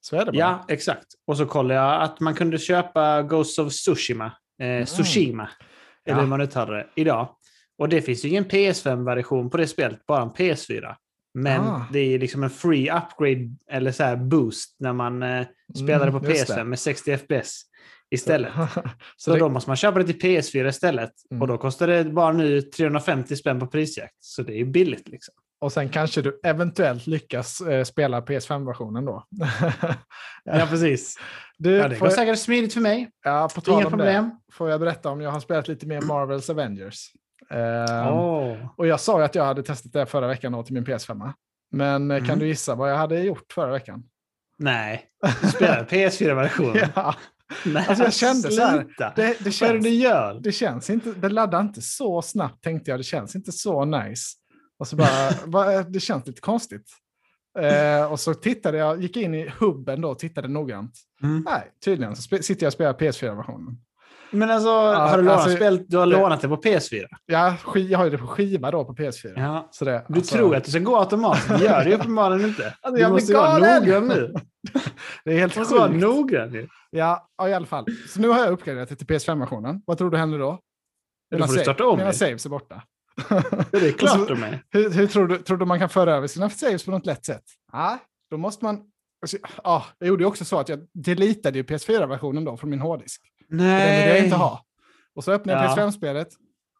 Så 0.02 0.16
är 0.16 0.26
det 0.26 0.32
bara. 0.32 0.38
Ja, 0.38 0.66
exakt. 0.68 1.06
Och 1.28 1.38
så 1.38 1.46
kollade 1.46 1.74
jag 1.80 2.02
att 2.02 2.20
man 2.20 2.34
kunde 2.36 2.58
köpa 2.58 3.22
Ghost 3.22 3.60
of 3.60 3.74
Tsushima, 3.74 4.32
eh, 4.62 4.86
Tsushima, 4.86 5.50
eller 6.06 6.18
Ja. 6.18 6.22
hur 6.22 6.28
man 6.30 6.42
uttalar 6.42 6.74
det, 6.74 6.88
idag. 6.96 7.36
Och 7.78 7.90
det 7.90 8.02
finns 8.02 8.26
ju 8.26 8.30
ingen 8.30 8.46
PS5-version 8.46 9.50
på 9.50 9.58
det 9.58 9.68
spelet, 9.68 10.06
bara 10.06 10.22
en 10.22 10.30
PS4. 10.34 10.96
Men 11.34 11.62
Ah. 11.62 11.86
det 11.92 12.00
är 12.00 12.20
liksom 12.20 12.44
en 12.44 12.50
free 12.50 12.92
upgrade, 12.92 13.50
eller 13.72 13.92
så 13.92 14.16
boost, 14.18 14.76
när 14.80 14.94
man 14.94 15.24
eh, 15.24 15.44
på 15.44 15.80
Mm, 15.80 16.00
just 16.30 16.50
PS5 16.50 16.56
det. 16.56 16.64
med 16.64 16.80
60 16.80 17.18
FPS 17.18 17.62
istället. 18.12 18.52
så 18.54 18.82
Så 19.18 19.34
det, 19.34 19.40
då 19.40 19.50
måste 19.50 19.70
man 19.70 19.78
köpa 19.78 20.00
det 20.00 20.06
till 20.14 20.20
PS4 20.22 20.68
istället. 20.68 21.12
Mm. 21.32 21.42
Och 21.42 21.48
då 21.48 21.58
kostar 21.58 21.88
det 21.88 22.04
bara 22.04 22.32
nu 22.32 22.62
350 22.62 23.36
spänn 23.36 23.60
på 23.60 23.68
prisjakt. 23.68 24.16
Så 24.20 24.44
det 24.44 24.60
är 24.62 24.66
billigt 24.66 25.08
liksom. 25.08 25.34
och 25.60 25.72
sen 25.74 25.90
kanske 25.90 26.22
du 26.22 26.40
eventuellt 26.44 27.08
lyckas 27.08 27.62
eh, 27.62 27.84
spela 27.84 28.22
PS5-versionen 28.22 29.06
då. 29.06 29.24
Ja, 30.44 30.68
precis. 30.70 31.18
du, 31.58 31.72
Ja, 31.72 31.88
det 31.88 31.96
får 31.96 32.00
går 32.00 32.08
jag, 32.08 32.14
säkert 32.16 32.40
smidigt 32.40 32.74
för 32.74 32.82
mig. 32.82 33.10
ja, 33.24 33.50
på 33.56 33.62
tal 33.62 33.74
Inga 33.76 33.86
om 33.86 33.92
problem. 33.92 34.24
det, 34.48 34.54
får 34.54 34.70
jag 34.70 34.80
berätta 34.80 35.10
om 35.10 35.22
jag 35.22 35.32
har 35.32 35.40
spelat 35.40 35.68
lite 35.68 35.86
mer 35.88 36.02
Marvels 36.02 36.50
Avengers. 36.50 37.12
Ehm, 37.50 38.08
Åh. 38.08 38.58
Och 38.78 38.88
jag 38.88 39.00
sa 39.00 39.20
ju 39.20 39.26
att 39.26 39.36
jag 39.36 39.46
hade 39.46 39.64
testat 39.64 39.94
det 39.94 40.06
förra 40.06 40.28
veckan 40.28 40.52
då 40.52 40.64
till 40.64 40.74
min 40.74 40.86
PS5. 40.86 41.32
Men 41.72 42.12
eh, 42.12 42.18
Mm. 42.18 42.28
kan 42.30 42.40
du 42.40 42.48
gissa 42.48 42.76
vad 42.76 42.92
jag 42.92 42.98
hade 42.98 43.20
gjort 43.20 43.52
förra 43.54 43.72
veckan? 43.72 44.04
Nej, 44.58 45.06
du 45.42 45.48
spelar 45.48 45.84
PS4-versionen. 45.86 46.90
Ja, 46.96 47.16
Nej, 47.66 47.86
Alltså, 47.88 48.04
jag 48.04 48.14
kände 48.14 48.52
så 48.52 48.62
här, 48.62 48.88
det, 48.98 49.14
det, 49.16 49.38
det 49.44 49.52
känns, 49.52 49.88
gör? 49.88 50.40
det 50.44 50.52
känns 50.52 50.90
inte, 50.90 51.12
det 51.12 51.30
laddar 51.30 51.62
inte 51.62 51.82
så 51.82 52.22
snabbt 52.22 52.64
tänkte 52.64 52.92
jag, 52.92 53.00
det 53.00 53.04
känns 53.04 53.36
inte 53.36 53.52
så 53.52 53.86
nice. 53.86 54.38
Och 54.80 54.88
så 54.88 54.96
bara, 54.96 55.84
det 55.90 56.00
känns 56.00 56.28
lite 56.28 56.42
konstigt. 56.42 56.88
Eh, 57.60 58.12
och 58.12 58.20
så 58.20 58.34
tittade 58.34 58.78
jag, 58.78 59.02
gick 59.02 59.18
in 59.18 59.36
i 59.36 59.52
hubben 59.60 60.02
då 60.02 60.10
och 60.10 60.20
tittade 60.20 60.48
noggrant. 60.48 60.94
Mm. 61.24 61.44
Nej, 61.46 61.72
tydligen 61.86 62.16
så 62.16 62.22
sitter 62.22 62.64
jag 62.64 62.70
och 62.70 62.74
spelar 62.74 62.94
PS4-versionen. 62.94 63.78
Men 64.32 64.52
alltså, 64.52 64.70
har 64.70 65.18
du, 65.18 65.24
lånat 65.24 65.40
alltså, 65.42 65.56
spel, 65.56 65.86
du 65.88 65.98
har 65.98 66.06
det- 66.08 66.12
lånat 66.12 66.42
det 66.42 66.48
på 66.48 66.58
PS4? 66.58 67.06
Ja, 67.26 67.56
jag 67.76 67.98
har 67.98 68.06
ju 68.06 68.12
det 68.12 68.18
på 68.18 68.28
skiva 68.28 68.72
då 68.72 68.86
på 68.86 68.94
PS4. 68.94 69.34
Ja. 69.36 69.68
Så 69.72 69.86
det, 69.86 70.06
Du 70.08 70.16
alltså, 70.16 70.36
tror 70.36 70.56
att 70.56 70.64
det 70.64 70.72
ska 70.72 70.80
gå 70.80 70.98
automatiskt. 70.98 71.50
Det 71.60 71.64
gör 71.66 71.84
det 71.86 71.96
uppenbarligen 71.96 72.50
inte. 72.50 72.64
Alltså, 72.82 72.96
du 72.96 73.02
jag 73.02 73.12
måste 73.12 73.34
vara 73.34 73.58
noggrann 73.58 74.08
nu. 74.08 74.34
Det 75.26 75.34
är 75.34 75.40
helt 75.40 75.54
Du 75.54 75.60
måste 75.60 75.76
vara 75.76 75.90
sjukt. 75.90 76.02
noggrann 76.02 76.54
ju. 76.54 76.68
Ja, 76.90 77.30
ja, 77.38 77.50
i 77.50 77.54
alla 77.54 77.66
fall. 77.66 77.86
Så 78.10 78.20
nu 78.20 78.28
har 78.28 78.40
jag 78.40 78.50
uppgraderat 78.52 78.90
det 78.90 78.96
till 78.96 79.08
PS5-versionen. 79.08 79.82
Vad 79.86 79.98
tror 79.98 80.10
du 80.10 80.18
händer 80.18 80.40
då? 80.40 80.60
Då 81.32 81.38
får 81.38 81.48
du 81.48 81.54
save- 81.54 81.64
starta 81.64 81.86
om 81.88 81.98
Mina 81.98 82.10
det. 82.10 82.16
saves 82.16 82.46
är 82.46 82.50
borta. 82.50 82.82
Det 83.72 83.78
är 83.88 83.92
klart 83.98 84.28
de 84.28 84.44
är. 84.44 84.64
hur 84.70 84.90
hur 84.90 85.08
tror, 85.08 85.28
du, 85.28 85.38
tror 85.38 85.58
du 85.58 85.66
man 85.66 85.80
kan 85.80 85.90
föra 85.90 86.16
över 86.16 86.28
sina 86.28 86.50
saves 86.50 86.86
på 86.86 86.92
något 86.92 87.06
lätt 87.06 87.26
sätt? 87.26 87.44
Ja, 87.72 87.98
då 88.32 88.38
måste 88.38 88.66
man... 88.66 88.80
Alltså, 89.22 89.38
ja, 89.64 89.86
jag 90.00 90.08
gjorde 90.08 90.24
ju 90.24 90.28
också 90.28 90.46
så 90.46 90.60
att 90.60 90.70
jag 90.70 90.80
deletade 90.94 91.58
ju 91.58 91.64
PS4-versionen 91.64 92.46
då 92.46 92.58
från 92.58 92.70
min 92.70 92.80
hårddisk. 92.82 93.22
För 93.52 93.58
Den 93.58 93.98
vill 94.06 94.16
jag 94.16 94.24
inte 94.24 94.36
ha. 94.36 94.66
Och 95.16 95.24
så 95.24 95.32
öppnar 95.32 95.54
jag 95.54 95.64
Ja. 95.64 95.76
PS5-spelet, 95.76 96.28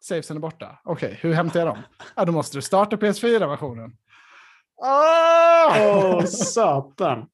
savesen 0.02 0.36
är 0.36 0.40
borta. 0.40 0.78
Okej, 0.84 1.18
hur 1.20 1.32
hämtar 1.32 1.60
jag 1.60 1.68
dem? 1.68 1.78
Ja, 2.16 2.24
då 2.24 2.32
måste 2.32 2.58
du 2.58 2.62
starta 2.62 2.96
PS4-versionen. 2.96 3.92
Ah! 4.82 5.88
Åh, 5.88 6.24
satan. 6.24 7.26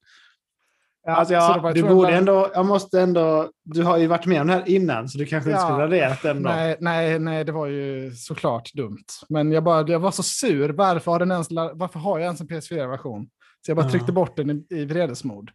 Ja, 1.05 1.15
Alltså, 1.15 1.33
jag, 1.33 1.73
du 1.73 1.83
borde 1.83 2.13
ändå, 2.15 2.49
jag 2.53 2.65
måste 2.65 3.01
ändå, 3.01 3.49
du 3.63 3.83
har 3.83 3.97
ju 3.97 4.07
varit 4.07 4.25
med 4.25 4.41
om 4.41 4.47
det 4.47 4.53
här 4.53 4.69
innan 4.69 5.09
så 5.09 5.17
du 5.17 5.25
kanske 5.25 5.49
inte 5.49 5.61
Ja. 5.61 5.65
skulle 5.65 5.75
ha 5.75 5.81
raderat 5.83 6.21
den 6.21 6.43
då. 6.43 6.49
Nej, 6.49 6.77
nej, 6.79 7.19
nej, 7.19 7.43
det 7.43 7.51
var 7.51 7.65
ju 7.67 8.11
såklart 8.11 8.73
dumt. 8.73 9.05
Men 9.29 9.51
jag, 9.51 9.63
bara, 9.63 9.87
jag 9.87 9.99
var 9.99 10.11
så 10.11 10.23
sur. 10.23 10.69
Varför 10.69 11.11
har, 11.11 11.19
den 11.19 11.31
ens, 11.31 11.47
varför 11.73 11.99
har 11.99 12.19
jag 12.19 12.25
ens 12.25 12.41
en 12.41 12.47
PS4-version? 12.47 13.29
Så 13.65 13.71
jag 13.71 13.77
bara 13.77 13.89
tryckte 13.89 14.11
bort 14.11 14.35
den 14.37 14.49
i, 14.49 14.65
i 14.69 14.85
vredesmod. 14.85 15.51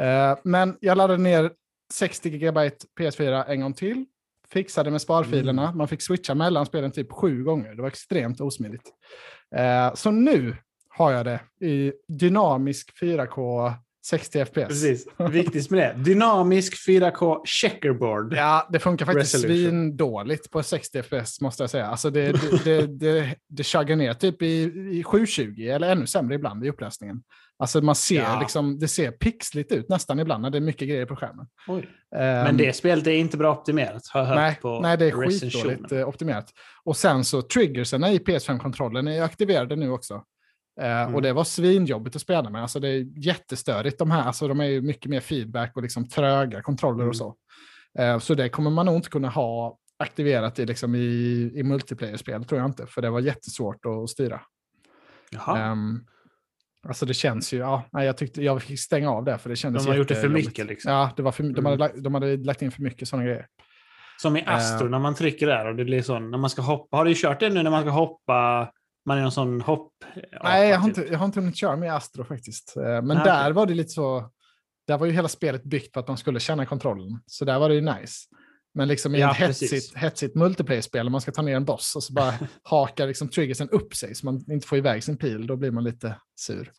Eh, 0.00 0.36
men 0.44 0.76
jag 0.80 0.98
laddade 0.98 1.22
ner 1.22 1.50
60 1.92 2.30
GB 2.30 2.70
PS4 3.00 3.44
en 3.48 3.60
gång 3.60 3.74
till. 3.74 4.04
Fixade 4.48 4.90
med 4.90 5.00
sparfilerna. 5.00 5.64
Mm. 5.64 5.78
Man 5.78 5.88
fick 5.88 6.02
switcha 6.02 6.34
mellan 6.34 6.66
spelen 6.66 6.92
typ 6.92 7.12
sju 7.12 7.44
gånger. 7.44 7.74
Det 7.74 7.82
var 7.82 7.88
extremt 7.88 8.40
osmidigt. 8.40 8.92
Eh, 9.56 9.94
så 9.94 10.10
nu 10.10 10.56
har 10.88 11.12
jag 11.12 11.24
det 11.24 11.66
i 11.66 11.92
dynamisk 12.08 12.90
4K 13.00 13.72
60 14.04 14.44
FPS. 14.44 14.54
Precis, 14.54 15.06
viktigt 15.30 15.70
med 15.70 15.80
det. 15.80 16.02
Dynamisk 16.02 16.88
4K 16.88 17.40
checkerboard. 17.44 18.34
Ja, 18.34 18.68
det 18.72 18.78
funkar 18.78 19.06
faktiskt 19.06 19.40
svindåligt 19.40 20.50
på 20.50 20.62
60 20.62 21.02
FPS 21.02 21.40
måste 21.40 21.62
jag 21.62 21.70
säga. 21.70 21.86
Alltså 21.86 22.10
det, 22.10 22.32
det, 22.32 22.64
det, 22.64 23.36
det, 23.48 23.64
det 23.84 23.96
ner 23.96 24.14
typ 24.14 24.42
i, 24.42 24.62
i 24.98 25.02
720 25.04 25.62
eller 25.62 25.92
ännu 25.92 26.06
sämre 26.06 26.34
ibland 26.34 26.64
i 26.64 26.68
upplösningen. 26.68 27.22
Alltså 27.58 27.80
man 27.80 27.94
ser 27.94 28.22
Ja. 28.22 28.40
liksom, 28.40 28.78
det 28.78 28.88
ser 28.88 29.10
pixligt 29.10 29.72
ut 29.72 29.88
nästan 29.88 30.18
ibland 30.20 30.42
när 30.42 30.50
det 30.50 30.58
är 30.58 30.62
mycket 30.62 30.88
grejer 30.88 31.06
på 31.06 31.16
skärmen. 31.16 31.46
Ehm, 31.68 32.44
Men 32.44 32.56
det 32.56 32.72
spelet 32.76 33.06
är 33.06 33.10
inte 33.10 33.36
bra 33.36 33.52
optimerat, 33.52 34.02
har 34.08 34.20
jag 34.20 34.26
hört 34.26 34.36
nej, 34.36 34.58
på 34.62 34.80
nej, 34.80 34.98
det 34.98 35.06
är 35.06 35.10
skitdåligt 35.12 35.92
eh, 35.92 36.08
optimerat. 36.08 36.50
Och 36.84 36.96
sen 36.96 37.24
så 37.24 37.42
triggerserna 37.42 38.12
i 38.12 38.18
PS5-kontrollen 38.18 39.08
är 39.08 39.22
aktiverade 39.22 39.76
nu 39.76 39.90
också. 39.90 40.14
Eh, 40.80 41.02
Mm. 41.02 41.14
Och 41.14 41.22
det 41.22 41.32
var 41.32 41.44
svinjobbigt 41.44 42.16
att 42.16 42.22
spela 42.22 42.50
med. 42.50 42.62
Alltså 42.62 42.80
det 42.80 42.88
är 42.88 43.06
jättestörigt 43.26 43.98
de 43.98 44.10
här. 44.10 44.22
Alltså 44.26 44.48
de 44.48 44.60
är 44.60 44.64
ju 44.64 44.80
mycket 44.80 45.10
mer 45.10 45.20
feedback 45.20 45.76
och 45.76 45.82
liksom 45.82 46.08
tröga 46.08 46.62
kontroller 46.62 46.98
Mm. 47.02 47.08
och 47.08 47.16
så. 47.16 47.34
Eh, 47.98 48.18
Så 48.18 48.34
det 48.34 48.48
kommer 48.48 48.70
man 48.70 48.86
nog 48.86 48.94
inte 48.96 49.08
kunna 49.10 49.28
ha 49.28 49.78
aktiverat 49.98 50.58
i, 50.58 50.66
liksom 50.66 50.94
i, 50.94 50.98
i 51.54 51.62
multiplayer-spel, 51.62 52.44
tror 52.44 52.60
jag 52.60 52.68
inte. 52.68 52.86
För 52.86 53.02
det 53.02 53.10
var 53.10 53.20
jättesvårt 53.20 53.86
att 53.86 54.10
styra. 54.10 54.40
Jaha. 55.30 55.72
Alltså 56.88 57.06
det 57.06 57.14
känns 57.14 57.52
ju, 57.52 57.58
ja, 57.58 57.84
nej, 57.92 58.06
jag 58.06 58.16
tyckte 58.16 58.42
jag 58.42 58.62
fick 58.62 58.80
stänga 58.80 59.10
av 59.10 59.24
det 59.24 59.38
för 59.38 59.50
det 59.50 59.56
kändes 59.56 59.84
De 59.84 59.90
har 59.90 59.96
gjort 59.96 60.08
det 60.08 60.14
för 60.14 60.28
mycket, 60.28 60.66
liksom. 60.66 60.92
Ja, 60.92 61.10
det 61.16 61.22
var 61.22 61.32
för, 61.32 61.42
de, 61.42 61.48
Mm. 61.48 61.64
hade, 61.64 61.76
lagt- 61.76 61.96
de 62.04 62.14
hade 62.14 62.36
lagt 62.36 62.62
in 62.62 62.70
för 62.70 62.82
mycket 62.82 63.08
sådana 63.08 63.24
grejer. 63.26 63.46
Som 64.22 64.36
i 64.36 64.44
Astro, 64.46 64.84
eh, 64.84 64.90
när 64.90 64.98
man 64.98 65.14
trycker 65.14 65.46
där 65.46 65.66
och 65.66 65.76
det 65.76 65.84
blir 65.84 66.02
sån, 66.02 66.30
när 66.30 66.38
man 66.38 66.50
ska 66.50 66.62
hoppa. 66.62 66.96
Har 66.96 67.04
du 67.04 67.14
kört 67.14 67.40
det 67.40 67.48
nu 67.50 67.62
när 67.62 67.70
man 67.70 67.82
ska 67.82 67.90
hoppa? 67.90 68.70
Man 69.06 69.18
är 69.18 69.22
någon 69.22 69.32
sån 69.32 69.60
hopp... 69.60 69.92
Nej, 70.42 70.68
jag 70.70 70.78
har, 70.78 70.88
inte, 70.88 71.00
jag 71.10 71.18
har 71.18 71.26
inte 71.26 71.40
hunnit 71.40 71.56
köra 71.56 71.76
med 71.76 71.94
Astro 71.94 72.24
faktiskt. 72.24 72.76
Eh, 72.76 72.82
Men 72.82 73.06
Nej, 73.06 73.16
där 73.24 73.40
okej. 73.42 73.52
var 73.52 73.66
det 73.66 73.74
lite 73.74 73.90
så, 73.90 74.30
där 74.86 74.98
var 74.98 75.06
ju 75.06 75.12
hela 75.12 75.28
spelet 75.28 75.64
byggt 75.64 75.92
på 75.92 76.00
att 76.00 76.06
de 76.06 76.16
skulle 76.16 76.40
känna 76.40 76.66
kontrollen. 76.66 77.20
Så 77.26 77.44
där 77.44 77.58
var 77.58 77.68
det 77.68 77.74
ju 77.74 77.80
nice. 77.80 78.26
Men 78.74 78.88
liksom 78.88 79.14
i 79.14 79.20
Ja, 79.20 79.30
ett 79.30 79.36
hetsigt, 79.36 79.72
precis. 79.72 79.94
hetsigt 79.96 80.34
multiplayer-spel, 80.36 81.10
man 81.10 81.20
ska 81.20 81.32
ta 81.32 81.42
ner 81.42 81.56
en 81.56 81.64
boss 81.64 81.96
och 81.96 82.02
så 82.02 82.12
bara 82.12 82.34
hakar 82.62 83.06
liksom 83.06 83.28
triggersen 83.28 83.68
upp 83.68 83.94
sig 83.94 84.14
så 84.14 84.26
man 84.26 84.44
inte 84.50 84.66
får 84.66 84.78
iväg 84.78 85.04
sin 85.04 85.16
pil, 85.16 85.46
då 85.46 85.56
blir 85.56 85.70
man 85.70 85.84
lite 85.84 86.14
sur. 86.40 86.70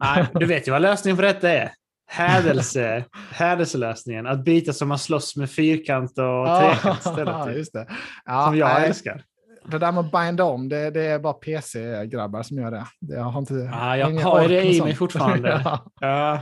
Nej, 0.00 0.26
du 0.34 0.46
vet 0.46 0.68
ju 0.68 0.72
vad 0.72 0.82
lösningen 0.82 1.16
på 1.16 1.22
detta 1.22 1.50
är. 1.50 1.72
Hädelse, 2.06 3.04
hädelselösningen. 3.32 4.26
Att 4.26 4.44
byta 4.44 4.72
så 4.72 4.86
man 4.86 4.98
slåss 4.98 5.36
med 5.36 5.50
fyrkant 5.50 6.10
och 6.10 6.46
trekant 6.60 6.98
istället. 6.98 7.44
typ. 7.46 7.56
just 7.56 7.72
det. 7.72 7.86
Ja, 8.24 8.44
Som 8.46 8.56
jag 8.56 8.68
nej, 8.80 8.88
älskar. 8.88 9.22
Det 9.64 9.78
där 9.78 9.92
med 9.92 10.00
att 10.04 10.12
binda 10.12 10.44
om, 10.44 10.68
det, 10.68 10.90
det 10.90 11.02
är 11.02 11.18
bara 11.18 11.32
PC-grabbar 11.32 12.42
som 12.42 12.56
gör 12.58 12.70
det. 12.70 12.86
jag 13.00 13.22
har 13.24 13.40
inte, 13.40 13.54
Ja, 13.54 13.96
jag 13.96 14.10
ingen 14.10 14.22
har 14.22 14.48
det 14.48 14.62
i 14.64 14.82
mig 14.82 14.94
fortfarande. 14.94 15.60
ja. 15.64 15.84
Ja. 16.00 16.40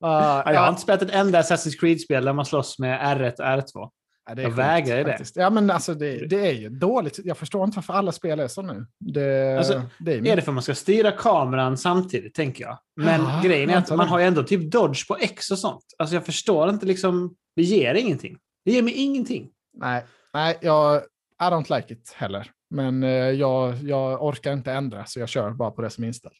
Ja, 0.00 0.42
Ja, 0.46 0.52
jag 0.52 0.60
har 0.60 0.68
inte 0.68 0.80
spelat 0.80 1.02
ett 1.02 1.14
enda 1.14 1.42
Assassin's 1.42 1.80
Creed-spel 1.80 2.24
där 2.24 2.32
man 2.32 2.44
slåss 2.44 2.78
med 2.78 3.00
R1 3.00 3.32
och 3.32 3.44
R2. 3.44 3.90
Ja, 4.26 4.34
det 4.34 4.42
är 4.42 4.44
Jag 4.44 4.50
vägrar 4.50 5.04
det. 5.04 5.30
Ja, 5.34 5.50
men 5.50 5.70
alltså 5.70 5.94
det, 5.94 6.26
det 6.26 6.48
är 6.48 6.52
ju 6.52 6.68
dåligt. 6.68 7.20
Jag 7.24 7.38
förstår 7.38 7.64
inte 7.64 7.76
varför 7.76 7.92
alla 7.92 8.12
spel 8.12 8.40
är 8.40 8.48
så 8.48 8.62
nu. 8.62 8.86
Det, 9.00 9.58
Alltså, 9.58 9.82
det 9.98 10.12
är, 10.12 10.26
Är 10.26 10.36
det 10.36 10.42
för 10.42 10.50
att 10.50 10.54
man 10.54 10.62
ska 10.62 10.74
styra 10.74 11.12
kameran 11.12 11.76
samtidigt, 11.76 12.34
tänker 12.34 12.64
jag. 12.64 12.78
Men 12.96 13.20
Ja, 13.20 13.40
grejen 13.44 13.70
är 13.70 13.76
att 13.76 13.96
man 13.96 14.08
har 14.08 14.18
ju 14.18 14.24
ändå 14.24 14.42
typ 14.42 14.72
dodge 14.72 15.08
på 15.08 15.16
X 15.20 15.50
och 15.50 15.58
sånt. 15.58 15.84
Alltså 15.98 16.16
jag 16.16 16.26
förstår 16.26 16.70
inte 16.70 16.86
liksom, 16.86 17.34
det 17.56 17.62
ger 17.62 17.94
ingenting. 17.94 18.36
Det 18.64 18.72
ger 18.72 18.82
mig 18.82 18.94
ingenting. 18.94 19.50
Nej, 19.76 20.04
nej 20.34 20.58
jag, 20.60 20.96
I 21.42 21.44
don't 21.44 21.76
like 21.76 21.92
it 21.94 22.12
heller. 22.16 22.50
Men 22.70 23.02
eh, 23.02 23.10
jag, 23.10 23.74
jag 23.74 24.22
orkar 24.24 24.52
inte 24.52 24.72
ändra, 24.72 25.04
så 25.06 25.20
jag 25.20 25.28
kör 25.28 25.50
bara 25.50 25.70
på 25.70 25.82
det 25.82 25.90
som 25.90 26.04
är 26.04 26.08
inställt. 26.08 26.34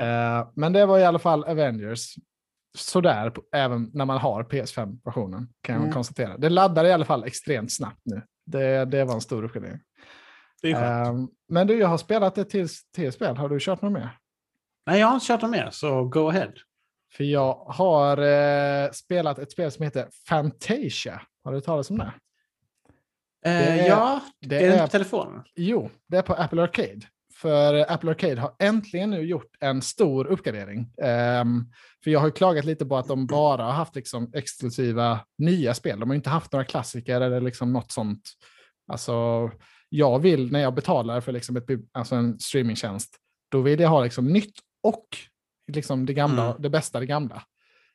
Eh, 0.00 0.48
men 0.54 0.72
det 0.72 0.86
var 0.86 0.98
i 0.98 1.04
alla 1.04 1.18
fall 1.18 1.44
Avengers. 1.44 2.14
Sådär, 2.76 3.32
även 3.54 3.90
när 3.94 4.04
man 4.04 4.18
har 4.18 4.42
PS5-versionen, 4.44 5.48
kan 5.62 5.74
jag 5.74 5.82
Mm. 5.82 5.92
konstatera. 5.94 6.36
Det 6.38 6.48
laddar 6.48 6.84
i 6.84 6.92
alla 6.92 7.04
fall 7.04 7.24
extremt 7.24 7.72
snabbt 7.72 8.00
nu. 8.04 8.22
Det, 8.46 8.84
det 8.84 9.04
var 9.04 9.14
en 9.14 9.20
stor 9.20 9.44
uppgradering. 9.44 9.80
Det 10.62 10.70
är 10.70 10.74
skönt. 10.74 11.08
Eh, 11.30 11.34
men 11.48 11.66
du, 11.66 11.78
jag 11.78 11.88
har 11.88 11.98
spelat 11.98 12.38
ett 12.38 12.50
till, 12.50 12.68
till 12.94 13.12
spel. 13.12 13.36
Har 13.36 13.48
du 13.48 13.58
kört 13.60 13.82
något 13.82 13.92
mer? 13.92 14.18
Nej, 14.86 15.00
jag 15.00 15.06
har 15.06 15.14
inte 15.14 15.26
kört 15.26 15.40
dem 15.40 15.50
mer, 15.50 15.68
så 15.72 16.04
go 16.04 16.28
ahead. 16.28 16.52
För 17.16 17.24
jag 17.24 17.54
har 17.54 18.18
eh, 18.18 18.90
spelat 18.90 19.38
ett 19.38 19.52
spel 19.52 19.70
som 19.70 19.84
heter 19.84 20.08
Fantasia. 20.28 21.22
Har 21.44 21.52
du 21.52 21.60
talat 21.60 21.90
om 21.90 21.98
det? 21.98 22.12
Eh, 23.44 23.84
är- 23.84 23.88
ja, 23.88 24.20
Det 24.40 24.56
är 24.56 24.60
det 24.60 24.72
inte 24.72 24.82
på 24.84 24.88
telefonen? 24.88 25.42
Jo, 25.54 25.90
det 26.08 26.16
är 26.16 26.22
på 26.22 26.34
Apple 26.34 26.62
Arcade. 26.62 27.00
För 27.40 27.92
Apple 27.92 28.10
Arcade 28.10 28.40
har 28.40 28.54
äntligen 28.58 29.10
nu 29.10 29.20
gjort 29.20 29.50
en 29.60 29.82
stor 29.82 30.26
uppgradering. 30.26 30.90
Ehm, 31.02 31.64
för 32.04 32.10
jag 32.10 32.20
har 32.20 32.30
klagat 32.30 32.64
lite 32.64 32.86
på 32.86 32.96
att 32.96 33.08
de 33.08 33.26
bara 33.26 33.62
har 33.62 33.72
haft 33.72 33.94
liksom 33.96 34.30
exklusiva 34.34 35.20
nya 35.38 35.74
spel. 35.74 36.00
De 36.00 36.10
har 36.10 36.14
inte 36.14 36.30
haft 36.30 36.52
några 36.52 36.64
klassiker 36.64 37.20
eller 37.20 37.40
liksom 37.40 37.72
något 37.72 37.92
sånt. 37.92 38.20
Alltså, 38.92 39.50
jag 39.88 40.18
vill 40.18 40.52
när 40.52 40.60
jag 40.60 40.74
betalar 40.74 41.20
för 41.20 41.32
liksom 41.32 41.56
ett, 41.56 41.64
alltså 41.92 42.14
en 42.14 42.38
streamingtjänst, 42.38 43.16
då 43.50 43.60
vill 43.60 43.80
jag 43.80 43.88
ha 43.88 44.04
liksom 44.04 44.26
nytt 44.26 44.54
och 44.82 45.06
liksom 45.72 46.06
det, 46.06 46.12
gamla, 46.14 46.44
Mm. 46.44 46.62
det 46.62 46.70
bästa 46.70 47.00
det 47.00 47.06
gamla. 47.06 47.42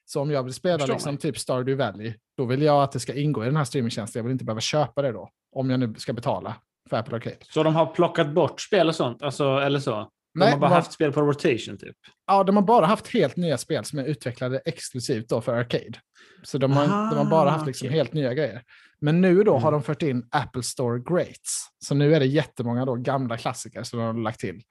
Så 0.05 0.21
om 0.21 0.31
jag 0.31 0.43
vill 0.43 0.53
spela 0.53 0.79
Förstår 0.79 0.93
liksom 0.93 1.13
mig. 1.13 1.21
typ 1.21 1.37
Stardew 1.37 1.85
Valley, 1.85 2.13
då 2.37 2.45
vill 2.45 2.61
jag 2.61 2.83
att 2.83 2.91
det 2.91 2.99
ska 2.99 3.13
ingå 3.13 3.43
i 3.43 3.45
den 3.45 3.55
här 3.57 3.63
streamingtjänsten. 3.63 4.19
Jag 4.19 4.23
vill 4.23 4.31
inte 4.31 4.45
behöva 4.45 4.61
köpa 4.61 5.01
det 5.01 5.11
då, 5.11 5.29
om 5.55 5.69
jag 5.69 5.79
nu 5.79 5.93
ska 5.97 6.13
betala 6.13 6.55
för 6.89 6.97
Apple 6.97 7.15
Arcade. 7.15 7.35
Så 7.41 7.63
de 7.63 7.75
har 7.75 7.85
plockat 7.85 8.33
bort 8.33 8.61
spel 8.61 8.87
och 8.87 8.95
sånt? 8.95 9.21
Alltså, 9.21 9.43
eller 9.57 9.79
så? 9.79 9.91
De 9.91 10.39
Nej, 10.39 10.51
har 10.51 10.57
bara 10.59 10.67
har- 10.69 10.75
haft 10.75 10.91
spel 10.93 11.11
på 11.11 11.21
rotation 11.21 11.77
typ? 11.77 11.95
Ja, 12.27 12.43
de 12.43 12.55
har 12.55 12.63
bara 12.63 12.85
haft 12.85 13.07
helt 13.13 13.35
nya 13.37 13.57
spel 13.57 13.85
som 13.85 13.99
är 13.99 14.03
utvecklade 14.03 14.61
exklusivt 14.65 15.29
då 15.29 15.41
för 15.41 15.55
Arcade. 15.57 15.99
Så 16.43 16.57
de 16.57 16.71
har, 16.71 16.83
Ah, 16.83 17.09
de 17.09 17.17
har 17.17 17.25
bara 17.25 17.49
haft 17.49 17.65
liksom 17.67 17.87
okej. 17.87 17.97
helt 17.97 18.13
nya 18.13 18.33
grejer. 18.33 18.61
Men 19.01 19.21
nu 19.21 19.43
då 19.43 19.51
har 19.53 19.59
Mm. 19.67 19.71
de 19.71 19.83
fört 19.83 20.01
in 20.01 20.27
Apple 20.31 20.63
Store 20.63 20.99
Greats. 20.99 21.67
Så 21.79 21.95
nu 21.95 22.15
är 22.15 22.19
det 22.19 22.25
jättemånga 22.25 22.85
då 22.85 22.95
gamla 22.95 23.37
klassiker 23.37 23.83
som 23.83 23.99
de 23.99 24.05
har 24.05 24.13
lagt 24.23 24.39
till. 24.39 24.61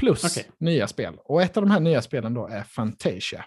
Plus 0.00 0.24
Okej. 0.24 0.50
nya 0.60 0.86
spel. 0.86 1.14
Och 1.24 1.42
ett 1.42 1.56
av 1.56 1.62
de 1.62 1.70
här 1.70 1.80
nya 1.80 2.02
spelen 2.02 2.34
då 2.34 2.46
är 2.48 2.62
Fantasia. 2.62 3.44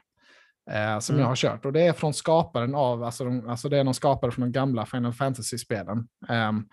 Eh, 0.71 1.00
som 1.00 1.13
Mm. 1.15 1.21
jag 1.21 1.27
har 1.27 1.35
kört. 1.35 1.65
Och 1.65 1.74
det 1.74 1.81
är 1.81 1.93
från 1.93 2.13
skaparen 2.13 2.75
av, 2.75 3.03
alltså, 3.03 3.25
de, 3.25 3.50
alltså 3.50 3.69
det 3.69 3.77
är 3.77 3.83
någon 3.83 3.93
skapare 3.93 4.31
från 4.31 4.45
de 4.45 4.51
gamla 4.59 4.85
Final 4.85 5.13
Fantasy-spelen. 5.13 6.07
Ehm, 6.29 6.63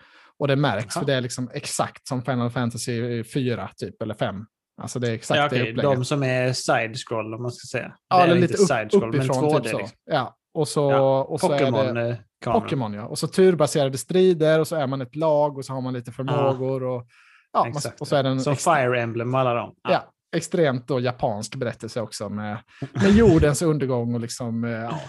och 0.43 0.47
det 0.47 0.55
märks, 0.55 0.95
Jaha. 0.95 1.01
för 1.01 1.05
det 1.11 1.13
är 1.13 1.21
liksom 1.21 1.49
exakt 1.53 2.07
som 2.07 2.21
Final 2.21 2.49
Fantasy 2.49 3.23
4 3.23 3.69
typ, 3.77 4.01
eller 4.01 4.13
5. 4.13 4.45
Alltså 4.81 4.99
det 4.99 5.09
är 5.09 5.13
exakt 5.13 5.37
Ja, 5.37 5.43
det 5.43 5.47
okej. 5.47 5.61
upplägget. 5.71 5.91
De 5.97 6.05
som 6.05 6.23
är 6.23 6.53
side-scroll, 6.53 7.33
om 7.33 7.41
man 7.41 7.51
ska 7.51 7.77
säga. 7.77 7.93
Ja, 8.09 8.17
det 8.17 8.23
eller 8.23 8.35
är 8.35 8.39
lite 8.39 8.53
upp, 8.53 8.67
side-scroll, 8.67 9.11
men 9.11 9.21
uppifrån 9.21 9.43
2D. 9.43 9.61
typ 9.63 9.71
så. 9.71 9.77
liksom. 9.77 9.97
Ja, 10.11 10.35
och 10.53 10.67
så, 10.67 10.91
Ja, 10.91 11.23
och 11.23 11.39
så 11.39 11.51
är 11.51 11.93
det. 11.93 12.17
Pokémon, 12.45 12.93
ja. 12.93 13.05
Och 13.05 13.19
så 13.19 13.27
turbaserade 13.27 13.97
strider 13.97 14.59
och 14.59 14.67
så 14.67 14.75
är 14.75 14.87
man 14.87 15.01
ett 15.01 15.15
lag 15.15 15.57
och 15.57 15.65
så 15.65 15.73
har 15.73 15.81
man 15.81 15.93
lite 15.93 16.11
förmågor. 16.11 16.83
Och, 16.83 17.07
ja, 17.53 17.63
man, 17.63 17.81
och 17.99 18.07
så 18.07 18.15
är 18.15 18.23
det 18.23 18.29
en 18.29 18.41
Som 18.41 18.55
Fire 18.55 19.01
Emblem 19.01 19.35
alla 19.35 19.53
dem. 19.53 19.73
ja, 19.89 20.03
extremt 20.35 20.87
då 20.87 20.99
japansk 20.99 21.55
berättelse 21.55 22.01
också 22.01 22.29
med, 22.29 22.57
med 22.93 23.11
jordens 23.11 23.61
undergång 23.61 24.13
och 24.13 24.19
liksom, 24.21 24.63
eh, 24.63 24.71
ja, 24.71 24.99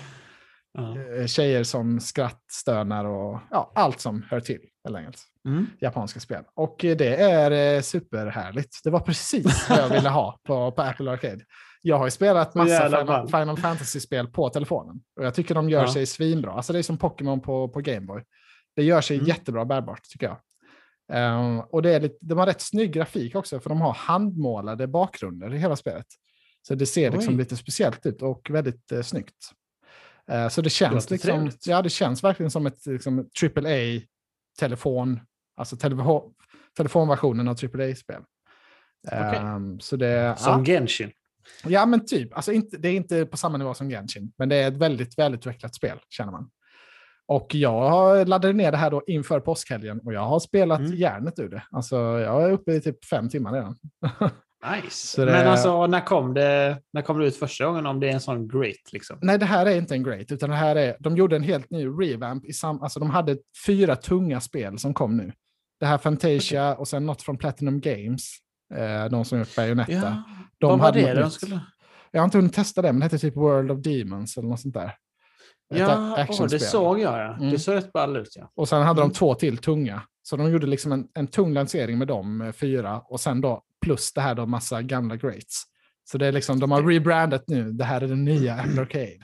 Ja. 0.78 0.98
eh, 1.20 1.26
tjejer 1.26 1.64
som 1.64 2.00
skrattstönar 2.00 3.04
och 3.04 3.40
ja, 3.50 3.72
allt 3.74 4.00
som 4.00 4.22
hör 4.30 4.40
till. 4.40 4.60
Helt 4.84 4.96
enkelt. 4.96 5.22
Mm. 5.48 5.66
Japanska 5.80 6.20
spel. 6.20 6.44
Och 6.54 6.76
det 6.80 7.16
är 7.22 7.76
eh, 7.76 7.80
superhärligt. 7.82 8.80
Det 8.84 8.90
var 8.90 9.00
precis 9.00 9.66
vad 9.70 9.78
jag 9.78 9.88
ville 9.88 10.08
ha 10.08 10.38
på, 10.46 10.72
på 10.72 10.82
Apple 10.82 11.10
Arcade. 11.10 11.40
Jag 11.82 11.98
har 11.98 12.04
ju 12.06 12.10
spelat 12.10 12.54
massa 12.54 12.84
Final. 13.00 13.28
Final 13.28 13.56
Fantasy-spel 13.58 14.26
på 14.26 14.48
telefonen. 14.48 15.00
Och 15.16 15.24
jag 15.26 15.34
tycker 15.34 15.54
de 15.54 15.68
gör 15.70 15.82
Ja. 15.82 15.92
sig 15.92 16.06
svinbra. 16.06 16.52
Alltså 16.52 16.72
det 16.72 16.78
är 16.78 16.82
som 16.82 16.98
Pokémon 16.98 17.40
på, 17.40 17.68
på 17.68 17.80
Gameboy. 17.80 18.22
Det 18.76 18.82
gör 18.82 19.00
sig 19.00 19.16
Mm. 19.16 19.28
jättebra 19.28 19.64
bärbart 19.64 20.02
tycker 20.02 20.26
jag. 20.26 20.38
Ehm, 21.12 21.60
och 21.60 21.82
det 21.82 21.94
är 21.94 22.00
lite, 22.00 22.16
de 22.20 22.38
har 22.38 22.46
rätt 22.46 22.60
snygg 22.60 22.92
grafik 22.92 23.34
också, 23.36 23.60
för 23.60 23.70
de 23.70 23.80
har 23.80 23.92
handmålade 23.92 24.86
bakgrunder 24.86 25.54
i 25.54 25.58
hela 25.58 25.76
spelet. 25.76 26.06
Så 26.68 26.74
det 26.74 26.86
ser 26.86 27.10
liksom 27.10 27.34
Oj. 27.34 27.38
lite 27.38 27.56
speciellt 27.56 28.06
ut 28.06 28.22
och 28.22 28.50
väldigt 28.50 28.92
eh, 28.92 29.02
snyggt. 29.02 29.34
Eh, 30.30 30.48
så 30.48 30.60
det 30.62 30.70
känns, 30.70 30.94
låter 30.94 31.10
liksom, 31.12 31.30
trevligt. 31.30 31.66
ja, 31.66 31.82
det 31.82 31.90
känns 31.90 32.24
verkligen 32.24 32.50
som 32.50 32.66
ett 32.66 32.86
liksom, 32.86 33.28
AAA-telefon, 33.42 35.20
alltså 35.56 35.76
telefon, 35.76 36.32
telefonversionen 36.76 37.48
av 37.48 37.56
AAA-spel. 37.62 38.22
Så 39.80 39.96
det, 39.96 40.34
Som 40.38 40.52
ja, 40.52 40.64
Genshin. 40.64 41.10
ja, 41.64 41.86
men 41.86 42.06
typ. 42.06 42.36
Alltså 42.36 42.52
inte, 42.52 42.76
det 42.76 42.88
är 42.88 42.92
inte 42.96 43.26
på 43.26 43.36
samma 43.36 43.58
nivå 43.58 43.74
som 43.74 43.88
Genshin, 43.88 44.32
men 44.38 44.48
det 44.48 44.56
är 44.56 44.68
ett 44.68 44.76
väldigt 44.76 45.18
välutvecklat 45.18 45.74
spel, 45.74 45.98
känner 46.08 46.32
man. 46.32 46.50
Och 47.26 47.54
jag 47.54 48.28
laddade 48.28 48.52
ner 48.54 48.70
det 48.72 48.76
här 48.76 48.90
då 48.90 49.02
inför 49.06 49.40
påskhelgen 49.40 50.00
och 50.00 50.12
jag 50.12 50.20
har 50.20 50.40
spelat 50.40 50.80
Mm. 50.80 50.94
järnet 50.94 51.38
ur 51.38 51.48
det. 51.48 51.62
Alltså 51.70 51.96
jag 51.96 52.42
är 52.42 52.50
uppe 52.52 52.72
i 52.72 52.80
typ 52.80 53.04
fem 53.04 53.28
timmar 53.28 53.52
redan. 53.52 53.78
Nice. 54.72 55.24
Det- 55.24 55.32
Men 55.32 55.46
alltså, 55.48 55.86
när 55.86 56.00
kom, 56.00 56.34
det, 56.34 56.78
när 56.92 57.02
kom 57.02 57.18
det 57.18 57.26
ut 57.26 57.36
första 57.36 57.66
gången? 57.66 57.86
Om 57.86 58.00
det 58.00 58.08
är 58.08 58.12
en 58.12 58.20
sån 58.20 58.48
great 58.48 58.92
liksom? 58.92 59.18
Nej, 59.22 59.38
det 59.38 59.46
här 59.46 59.66
är 59.66 59.76
inte 59.76 59.94
en 59.94 60.02
great, 60.02 60.32
utan 60.32 60.50
det 60.50 60.56
här 60.56 60.76
är, 60.76 60.96
de 61.00 61.16
gjorde 61.16 61.36
en 61.36 61.42
helt 61.42 61.70
ny 61.70 61.86
revamp. 61.86 62.44
I 62.44 62.52
sam, 62.52 62.82
alltså 62.82 63.00
de 63.00 63.10
hade 63.10 63.36
fyra 63.66 63.96
tunga 63.96 64.40
spel 64.40 64.78
som 64.78 64.94
kom 64.94 65.16
nu. 65.16 65.32
Det 65.80 65.86
här 65.86 65.98
Fantasia 65.98 66.74
och 66.74 66.88
sen 66.88 67.06
något 67.06 67.22
från 67.22 67.36
Platinum 67.38 67.80
Games, 67.80 68.30
eh, 68.74 69.04
de 69.10 69.24
som 69.24 69.38
gjort 69.38 69.56
Bayonetta. 69.56 69.92
Ja, 69.92 70.22
de 70.58 70.70
vad 70.70 70.78
var 70.78 70.86
hade 70.86 71.00
det 71.00 71.20
de 71.20 71.30
skulle... 71.30 71.60
Jag 72.10 72.20
har 72.20 72.24
inte 72.24 72.38
hunnit 72.38 72.52
testa 72.54 72.82
det, 72.82 72.92
men 72.92 73.00
det 73.00 73.04
hette 73.04 73.18
typ 73.18 73.36
World 73.36 73.70
of 73.70 73.78
Demons 73.80 74.36
eller 74.36 74.48
något 74.48 74.60
sånt 74.60 74.74
där. 74.74 74.86
Ett 75.74 75.78
Ja, 75.80 76.26
åh, 76.28 76.46
det 76.46 76.58
såg 76.58 77.00
jag 77.00 77.18
ja. 77.18 77.34
Mm. 77.36 77.50
Det 77.50 77.58
såg 77.58 77.74
rätt 77.74 77.92
ball 77.92 78.16
ut 78.16 78.36
ja. 78.36 78.50
Och 78.56 78.68
sen 78.68 78.82
hade 78.82 79.00
Mm. 79.00 79.08
de 79.12 79.14
två 79.14 79.34
till 79.34 79.58
tunga. 79.58 80.02
Så 80.22 80.36
de 80.36 80.50
gjorde 80.50 80.66
liksom 80.66 80.92
en, 80.92 81.08
en 81.14 81.26
tung 81.26 81.52
lansering 81.54 81.98
med 81.98 82.08
de 82.08 82.40
eh, 82.40 82.52
fyra 82.52 83.00
och 83.00 83.20
sen 83.20 83.40
då 83.40 83.62
plus 83.84 84.12
det 84.12 84.20
här 84.20 84.34
då 84.34 84.46
massa 84.46 84.82
gamla 84.82 85.16
greats. 85.16 85.62
Så 86.10 86.18
det 86.18 86.26
är 86.26 86.32
liksom, 86.32 86.60
de 86.60 86.70
har 86.70 86.82
rebrandat 86.82 87.44
nu, 87.48 87.72
det 87.72 87.84
här 87.84 88.00
är 88.00 88.08
den 88.08 88.24
nya 88.24 88.54
Apple 88.54 88.80
Arcade. 88.82 89.18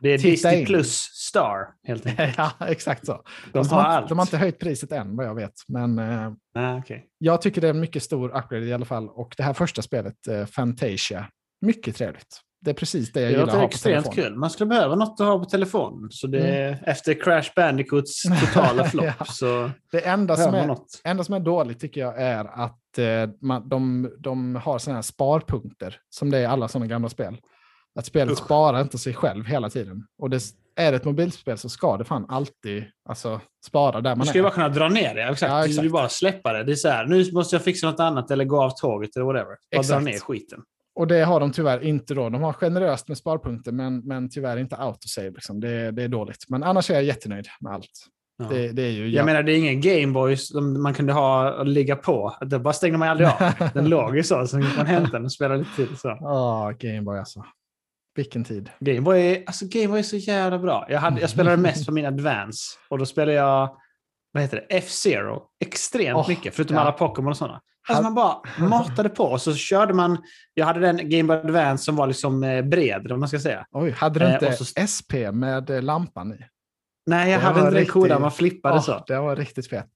Det 0.00 0.08
är 0.08 0.18
Titta 0.18 0.30
Disney 0.30 0.60
in. 0.60 0.66
Plus 0.66 0.98
Star 1.00 1.66
helt 1.88 2.06
enkelt. 2.06 2.34
ja, 2.36 2.52
exakt 2.68 3.06
så. 3.06 3.22
De 3.52 3.58
har 3.58 3.64
har, 3.82 3.82
allt. 3.82 4.02
inte- 4.02 4.08
de 4.14 4.18
har 4.18 4.26
inte 4.26 4.36
höjt 4.36 4.58
priset 4.58 4.92
än 4.92 5.16
vad 5.16 5.26
jag 5.26 5.34
vet. 5.34 5.52
Men 5.68 5.98
eh, 5.98 6.32
Nej, 6.54 6.78
okej. 6.78 7.06
jag 7.18 7.42
tycker 7.42 7.60
det 7.60 7.66
är 7.66 7.74
en 7.74 7.80
mycket 7.80 8.02
stor 8.02 8.28
upgrade 8.38 8.66
i 8.66 8.72
alla 8.72 8.84
fall. 8.84 9.08
Och 9.08 9.34
det 9.36 9.42
här 9.42 9.52
första 9.52 9.82
spelet, 9.82 10.26
eh, 10.28 10.46
Fantasia, 10.46 11.28
mycket 11.60 11.96
trevligt. 11.96 12.40
Det 12.60 12.70
är 12.70 12.74
precis 12.74 13.12
det 13.12 13.20
jag 13.20 13.28
Det 13.28 13.32
gillar 13.32 13.44
att 13.46 13.52
ha 13.52 13.60
på 13.60 13.66
extremt 13.66 14.04
telefonen. 14.04 14.30
kul. 14.30 14.38
Man 14.38 14.50
skulle 14.50 14.68
behöva 14.68 14.94
något 14.94 15.20
att 15.20 15.26
ha 15.26 15.38
på 15.38 15.44
telefonen. 15.44 16.10
Så 16.10 16.26
det, 16.26 16.78
Efter 16.86 17.14
Crash 17.14 17.50
Bandicoots 17.56 18.22
totala 18.40 18.84
flopp 18.84 19.06
Ja. 19.18 19.24
så 19.24 19.70
Det 19.92 20.00
enda 20.06 20.36
som, 20.36 20.54
är, 20.54 20.66
något. 20.66 21.00
enda 21.04 21.24
som 21.24 21.34
är 21.34 21.40
dåligt 21.40 21.80
tycker 21.80 22.00
jag 22.00 22.22
är 22.22 22.44
att 22.44 22.98
eh, 22.98 23.30
man, 23.42 23.68
de, 23.68 24.10
de 24.18 24.56
har 24.56 24.78
sådana 24.78 24.96
här 24.96 25.02
sparpunkter 25.02 25.96
som 26.10 26.30
det 26.30 26.38
är 26.38 26.42
i 26.42 26.46
alla 26.46 26.68
sådana 26.68 26.86
gamla 26.86 27.08
spel. 27.08 27.36
Att 27.98 28.06
spelet 28.06 28.32
Usch. 28.32 28.44
sparar 28.44 28.80
inte 28.80 28.98
sig 28.98 29.14
själv 29.14 29.44
hela 29.44 29.70
tiden. 29.70 30.06
Och 30.18 30.30
det, 30.30 30.42
är 30.76 30.90
det 30.92 30.96
ett 30.96 31.04
mobilspel 31.04 31.58
så 31.58 31.68
ska 31.68 31.96
det 31.96 32.04
fan 32.04 32.26
alltid 32.28 32.84
alltså, 33.08 33.40
spara 33.66 34.00
där 34.00 34.10
Du 34.10 34.16
man 34.18 34.26
ska 34.26 34.38
ju 34.38 34.40
är. 34.40 34.42
bara 34.42 34.52
kunna 34.54 34.68
dra 34.68 34.88
ner 34.88 35.14
det. 35.14 35.22
Exakt. 35.22 35.50
Ja, 35.50 35.58
Du 35.58 35.64
exakt. 35.64 35.84
vill 35.84 35.92
bara 35.92 36.08
släppa 36.08 36.52
det. 36.52 36.64
Det 36.64 36.72
är 36.72 36.76
så 36.76 36.88
här, 36.88 37.04
nu 37.06 37.32
måste 37.32 37.56
jag 37.56 37.62
fixa 37.62 37.90
något 37.90 38.00
annat 38.00 38.30
eller 38.30 38.44
gå 38.44 38.62
av 38.62 38.70
tåget 38.70 39.16
eller 39.16 39.26
whatever. 39.26 39.46
Bara 39.46 39.56
dra 39.70 39.78
Exakt. 39.80 40.04
ner 40.04 40.18
skiten. 40.18 40.60
Och 40.98 41.06
det 41.06 41.24
har 41.24 41.40
de 41.40 41.52
tyvärr 41.52 41.82
inte 41.84 42.14
då. 42.14 42.28
De 42.28 42.42
har 42.42 42.52
generöst 42.52 43.08
med 43.08 43.18
sparpunkter, 43.18 43.72
men, 43.72 43.98
men 43.98 44.30
tyvärr 44.30 44.56
inte 44.56 44.76
autosave. 44.76 45.30
Liksom. 45.30 45.60
Det, 45.60 45.90
det 45.90 46.02
är 46.02 46.08
dåligt. 46.08 46.44
Men 46.48 46.62
annars 46.62 46.90
är 46.90 46.94
jag 46.94 47.04
jättenöjd 47.04 47.46
med 47.60 47.72
allt. 47.72 47.90
Ja. 48.38 48.44
Det, 48.44 48.72
det 48.72 48.82
är 48.82 48.90
ju... 48.90 49.08
Jag 49.08 49.26
menar, 49.26 49.42
det 49.42 49.52
är 49.52 49.58
ingen 49.58 49.80
Gameboys 49.80 50.48
som 50.48 50.82
man 50.82 50.94
kunde 50.94 51.12
ha 51.12 51.52
och 51.52 51.66
ligga 51.66 51.96
på. 51.96 52.36
Det 52.40 52.58
bara 52.58 52.74
stängde 52.74 52.98
man 52.98 53.08
aldrig 53.08 53.28
av. 53.28 53.52
Den 53.74 53.88
låg 53.88 54.16
ju 54.16 54.22
så, 54.22 54.46
så 54.46 54.58
man 54.58 54.86
hämta 54.86 55.12
den 55.12 55.24
och 55.24 55.32
spela 55.32 55.56
lite 55.56 55.70
till. 55.76 55.88
Ja, 56.02 56.72
Gameboy 56.78 57.18
alltså. 57.18 57.44
Vilken 58.14 58.44
tid. 58.44 58.70
Gameboy 58.80 59.20
är, 59.20 59.42
alltså, 59.46 59.66
Gameboy 59.68 59.98
är 59.98 60.02
så 60.02 60.16
jävla 60.16 60.58
bra. 60.58 60.86
Jag, 60.88 61.00
hade, 61.00 61.20
jag 61.20 61.30
spelade 61.30 61.56
mest 61.56 61.86
på 61.86 61.92
min 61.92 62.06
Advance 62.06 62.78
och 62.88 62.98
då 62.98 63.06
spelade 63.06 63.32
jag 63.32 63.76
vad 64.32 64.42
heter 64.42 64.56
det? 64.56 64.76
F-Zero 64.76 65.42
extremt 65.64 66.18
Åh, 66.18 66.28
mycket, 66.28 66.54
förutom 66.54 66.76
ja. 66.76 66.82
alla 66.82 66.92
Pokémon 66.92 67.30
och 67.30 67.36
sådana. 67.36 67.60
Alltså 67.88 68.02
man 68.02 68.14
bara 68.14 68.36
matade 68.68 69.08
på 69.08 69.24
och 69.24 69.40
så 69.42 69.54
körde 69.54 69.94
man... 69.94 70.18
Jag 70.54 70.66
hade 70.66 70.80
den 70.80 71.10
Game 71.10 71.22
Boy 71.22 71.36
Advance 71.36 71.84
som 71.84 71.96
var 71.96 72.06
liksom 72.06 72.44
eh, 72.44 72.62
bred, 72.62 73.06
vad 73.10 73.18
man 73.18 73.28
ska 73.28 73.38
säga. 73.40 73.66
Oj, 73.70 73.90
hade 73.90 74.18
du 74.20 74.26
Eh, 74.26 74.32
inte 74.34 74.46
och 74.46 74.54
så- 74.54 74.64
SP 74.94 75.12
med 75.32 75.70
eh, 75.70 75.82
lampan 75.82 76.32
i? 76.32 76.36
Nej, 77.06 77.30
jag 77.30 77.40
Det 77.40 77.44
hade 77.44 77.58
inte 77.58 77.70
den 77.70 77.74
riktigt- 77.74 77.92
coola, 77.92 78.18
man 78.18 78.32
flippade 78.32 78.74
Åh, 78.76 78.82
så. 78.82 79.04
Det 79.06 79.18
var 79.20 79.36
riktigt 79.36 79.70
fet. 79.70 79.86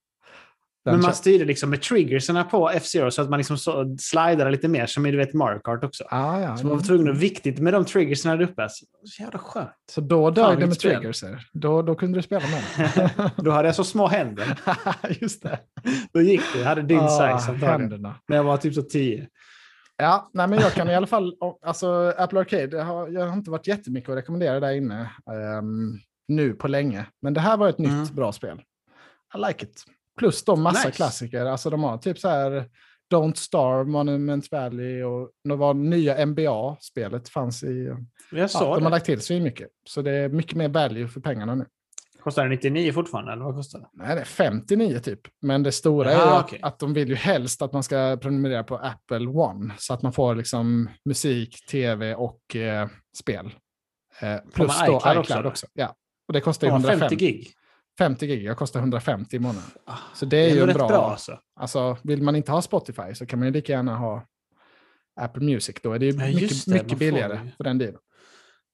Den 0.85 0.93
Men 0.93 1.01
man 1.01 1.13
styrde 1.13 1.45
liksom 1.45 1.69
med 1.69 1.81
triggerserna 1.81 2.43
på 2.43 2.69
F-Zero 2.69 3.11
så 3.11 3.21
att 3.21 3.29
man 3.29 3.37
liksom 3.39 3.57
så, 3.57 3.95
slidade 3.99 4.51
lite 4.51 4.67
mer, 4.67 4.85
som 4.85 5.05
i 5.05 5.11
du 5.11 5.17
vet 5.17 5.33
Mario 5.33 5.59
Kart 5.59 5.83
också. 5.83 6.03
Ah, 6.09 6.39
ja. 6.39 6.57
Så 6.57 6.67
man 6.67 6.77
var 6.77 6.83
tvungen 6.83 7.09
att 7.11 7.17
viktigt 7.17 7.59
med 7.59 7.73
de 7.73 7.85
triggerserna 7.85 8.35
där 8.35 8.43
uppe. 8.43 8.69
Så, 8.69 8.85
så 9.03 9.23
jävla 9.23 9.39
skönt. 9.39 9.69
Så 9.91 10.01
då 10.01 10.29
dög 10.29 10.59
det 10.59 10.65
med 10.67 10.75
spel. 10.75 10.91
triggerser. 10.95 11.47
Då, 11.53 11.81
då 11.81 11.95
kunde 11.95 12.17
du 12.17 12.21
spela 12.23 12.45
med. 12.47 13.09
Då 13.37 13.51
hade 13.51 13.67
jag 13.67 13.75
så 13.75 13.83
små 13.83 14.07
händer. 14.07 14.59
Just 15.21 15.43
det. 15.43 15.59
Då 16.13 16.21
gick 16.21 16.41
det. 16.53 16.59
Jag 16.59 16.65
hade 16.65 16.81
din 16.81 16.99
Ah, 16.99 17.39
size 17.39 17.65
händerna. 17.65 18.15
När 18.27 18.37
jag 18.37 18.43
var 18.43 18.57
typ 18.57 18.73
så 18.73 18.81
10. 18.81 19.27
Ja, 19.97 20.29
nej, 20.33 20.47
men 20.47 20.59
jag 20.59 20.71
kan 20.73 20.89
i 20.89 20.95
alla 20.95 21.07
fall, 21.07 21.33
alltså 21.65 22.13
Apple 22.17 22.39
Arcade, 22.39 22.67
det 22.67 22.83
har, 22.83 23.07
jag 23.09 23.27
har 23.27 23.33
inte 23.33 23.51
varit 23.51 23.67
jättemycket 23.67 24.09
att 24.09 24.15
rekommendera 24.17 24.59
där 24.59 24.71
inne 24.71 25.11
ehm, 25.31 25.99
nu 26.27 26.53
på 26.53 26.67
länge. 26.67 27.05
Men 27.21 27.33
det 27.33 27.41
här 27.41 27.57
var 27.57 27.69
ett 27.69 27.77
nytt 27.77 27.91
Mm. 27.91 28.15
bra 28.15 28.31
spel. 28.31 28.61
I 29.35 29.47
like 29.47 29.65
it. 29.65 29.83
Plus 30.17 30.43
de 30.43 30.61
massa 30.63 30.87
Nice. 30.87 30.95
klassiker, 30.95 31.45
alltså 31.45 31.69
de 31.69 31.83
har 31.83 31.97
typ 31.97 32.19
så 32.19 32.27
här 32.29 32.65
Don't 33.13 33.33
Starve, 33.35 33.83
Monument 33.91 34.51
Valley 34.51 35.03
och 35.03 35.29
det 35.43 35.55
var 35.55 35.73
nya 35.73 36.25
NBA-spelet 36.25 37.29
fanns 37.29 37.63
i... 37.63 37.85
Jag 38.31 38.39
Ja, 38.39 38.47
sa 38.47 38.75
de 38.75 38.83
har 38.83 38.91
lagt 38.91 39.05
till 39.05 39.21
så 39.21 39.33
mycket. 39.33 39.67
Så 39.89 40.01
det 40.01 40.11
är 40.11 40.29
mycket 40.29 40.55
mer 40.55 40.69
value 40.69 41.07
för 41.07 41.21
pengarna 41.21 41.55
nu. 41.55 41.65
Kostar 42.23 42.43
det 42.43 42.49
99 42.49 42.93
fortfarande, 42.93 43.31
eller 43.31 43.43
vad 43.45 43.55
kostar 43.55 43.79
det? 43.79 43.87
Nej, 43.93 44.15
det 44.15 44.21
är 44.21 44.25
59 44.25 44.99
typ. 44.99 45.19
Men 45.41 45.63
det 45.63 45.71
stora 45.71 46.11
är 46.11 46.15
Jaha, 46.15 46.25
ju 46.25 46.31
att, 46.37 46.43
okej. 46.45 46.59
att 46.61 46.79
de 46.79 46.93
vill 46.93 47.09
ju 47.09 47.15
helst 47.15 47.61
att 47.61 47.73
man 47.73 47.83
ska 47.83 48.17
prenumerera 48.21 48.63
på 48.63 48.77
Apple 48.77 49.27
One. 49.27 49.73
Så 49.77 49.93
att 49.93 50.01
man 50.01 50.13
får 50.13 50.35
liksom 50.35 50.89
musik, 51.05 51.65
tv 51.71 52.15
och 52.15 52.55
eh, 52.55 52.87
spel. 53.17 53.53
Eh, 54.21 54.37
plus 54.53 54.79
då 54.79 54.83
iCloud 54.85 55.01
iCloud 55.01 55.17
också, 55.17 55.43
också. 55.47 55.67
Ja. 55.73 55.95
Och 56.27 56.33
det 56.33 56.41
kostar 56.41 56.67
ju 56.67 56.71
Ja, 56.71 56.75
150 56.75 56.99
50 56.99 57.15
gig. 57.15 57.47
50 57.99 58.27
gig. 58.27 58.43
Jag 58.43 58.57
kostar 58.57 58.79
150 58.79 59.35
i 59.35 59.39
månaden. 59.39 59.63
Ah, 59.85 59.97
Så 60.15 60.25
det 60.25 60.37
är, 60.37 60.45
ju 60.45 60.51
ändå 60.51 60.61
en 60.61 60.67
rätt 60.67 60.77
bra... 60.77 60.87
bra 60.87 61.11
alltså. 61.11 61.39
Alltså, 61.59 61.97
vill 62.03 62.21
man 62.23 62.35
inte 62.35 62.51
ha 62.51 62.61
Spotify 62.61 63.13
så 63.13 63.25
kan 63.25 63.39
man 63.39 63.47
ju 63.47 63.53
lika 63.53 63.71
gärna 63.73 63.95
ha 63.97 64.23
Apple 65.21 65.43
Music. 65.43 65.75
Då 65.83 65.93
är 65.93 65.99
det 65.99 66.05
ju 66.05 66.11
Ja, 66.11 66.25
mycket, 66.25 66.65
det, 66.65 66.73
mycket 66.73 66.99
billigare 66.99 67.39
ju. 67.45 67.51
för 67.57 67.63
den 67.63 67.77
delen. 67.77 67.99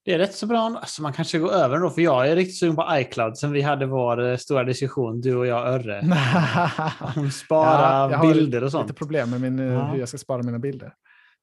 Det 0.06 0.14
är 0.14 0.18
rätt 0.20 0.34
så 0.36 0.46
bra. 0.48 0.60
Alltså 0.82 1.02
man 1.02 1.14
kanske 1.14 1.40
går 1.40 1.52
över 1.52 1.78
då, 1.80 1.90
för 1.90 2.02
jag 2.02 2.30
är 2.30 2.36
riktigt 2.36 2.60
sugen 2.60 2.76
på 2.76 2.88
iCloud 2.92 3.38
sen 3.38 3.52
vi 3.52 3.62
hade 3.62 3.86
vår 3.86 4.30
eh, 4.32 4.38
stora 4.38 4.64
diskussion, 4.64 5.22
du 5.22 5.36
och 5.36 5.48
jag 5.48 5.68
Örre. 5.68 6.00
Om 7.16 7.32
spara 7.32 7.82
Ja, 7.82 8.12
jag 8.12 8.18
har 8.18 8.34
bilder 8.34 8.64
och 8.64 8.72
sånt. 8.72 8.88
lite 8.88 8.98
problem 8.98 9.30
med 9.30 9.42
min, 9.42 9.60
eh, 9.60 9.66
Ja. 9.74 9.84
hur 9.92 10.00
jag 10.00 10.10
ska 10.10 10.18
spara 10.18 10.44
mina 10.44 10.60
bilder. 10.60 10.94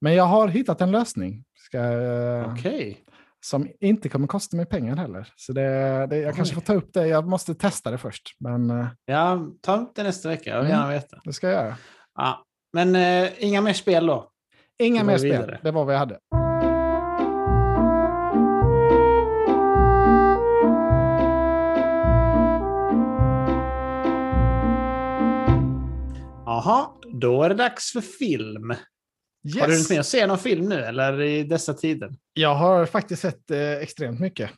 Men 0.00 0.14
jag 0.14 0.24
har 0.24 0.48
hittat 0.48 0.80
en 0.80 0.90
lösning. 0.90 1.44
Ska, 1.58 1.78
Okej. 2.52 2.98
Som 3.50 3.68
inte 3.80 4.08
kommer 4.08 4.26
kosta 4.26 4.56
mig 4.56 4.66
pengar 4.66 4.96
heller. 4.96 5.32
Så 5.36 5.52
det, 5.52 6.06
det, 6.06 6.16
jag 6.18 6.34
kanske 6.36 6.52
Oj. 6.52 6.54
får 6.54 6.62
ta 6.66 6.74
upp 6.74 6.92
det. 6.92 7.06
Jag 7.06 7.28
måste 7.28 7.54
testa 7.54 7.90
det 7.90 7.98
först. 7.98 8.22
Men 8.40 8.70
eh, 8.70 8.86
Ja, 9.04 9.46
ta 9.62 9.76
upp 9.76 9.92
det 9.94 10.02
nästa 10.02 10.28
vecka. 10.28 10.50
Jag 10.50 10.56
vill 10.62 10.66
Mm. 10.70 10.78
gärna 10.80 10.92
veta. 10.92 11.20
det 11.24 11.32
ska 11.32 11.46
jag 11.50 11.64
göra. 11.64 11.76
Ja. 12.14 12.44
Men 12.72 12.96
eh, 12.96 13.30
inga 13.44 13.60
mer 13.60 13.72
spel 13.72 14.06
då? 14.06 14.30
Inga 14.78 15.04
mer 15.04 15.18
spel. 15.18 15.30
vidare. 15.30 15.58
Det 15.62 15.70
var 15.70 15.84
vad 15.84 15.94
jag 15.94 15.98
hade. 15.98 16.18
Jaha, 26.46 26.86
då 27.12 27.42
är 27.42 27.48
det 27.48 27.54
dags 27.54 27.92
för 27.92 28.00
film. 28.00 28.74
Har 29.60 29.66
du 29.66 29.72
Yes. 29.72 29.76
hunnit 29.78 29.90
med 29.90 30.00
att 30.00 30.06
se 30.06 30.26
någon 30.26 30.38
film 30.38 30.68
nu, 30.68 30.80
eller 30.80 31.20
i 31.20 31.42
dessa 31.42 31.74
tider? 31.74 32.10
Jag 32.34 32.54
har 32.54 32.86
faktiskt 32.86 33.22
sett 33.22 33.50
eh, 33.50 33.72
extremt 33.72 34.20
mycket. 34.20 34.50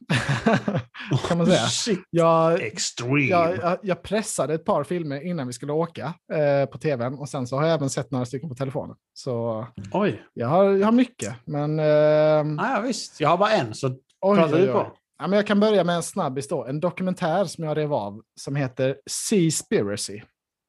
kan 1.28 1.38
man 1.38 1.46
säga. 1.46 1.66
Shit, 1.66 2.00
Jag, 2.10 2.60
jag, 3.28 3.56
jag, 3.58 3.78
jag 3.82 4.02
pressade 4.02 4.54
ett 4.54 4.64
par 4.64 4.84
filmer 4.84 5.26
innan 5.26 5.46
vi 5.46 5.52
skulle 5.52 5.72
åka 5.72 6.14
eh, 6.32 6.70
på 6.70 6.78
tvn. 6.78 7.14
Och 7.14 7.28
sen 7.28 7.46
så 7.46 7.56
har 7.56 7.64
jag 7.66 7.74
även 7.74 7.90
sett 7.90 8.10
några 8.10 8.24
stycken 8.26 8.48
på 8.48 8.54
telefonen. 8.54 8.96
Så 9.14 9.66
Oj, 9.92 10.22
jag 10.34 10.48
har, 10.48 10.64
jag 10.64 10.84
har 10.86 10.92
mycket. 10.92 11.34
Men... 11.44 11.78
Eh, 11.78 11.86
ja, 12.64 12.82
visst. 12.86 13.20
Jag 13.20 13.28
har 13.28 13.38
bara 13.38 13.50
en, 13.52 13.74
så 13.74 13.88
oj, 14.20 14.38
pratar 14.38 14.58
du 14.58 14.66
på. 14.66 14.92
Ja, 15.18 15.26
men 15.26 15.36
jag 15.36 15.46
kan 15.46 15.60
börja 15.60 15.84
med 15.84 15.96
en 15.96 16.02
snabbis 16.02 16.48
då. 16.48 16.64
En 16.64 16.80
dokumentär 16.80 17.44
som 17.44 17.64
jag 17.64 17.76
rev 17.76 17.94
av 17.94 18.22
som 18.40 18.56
heter 18.56 18.96
Seaspiracy 19.10 20.20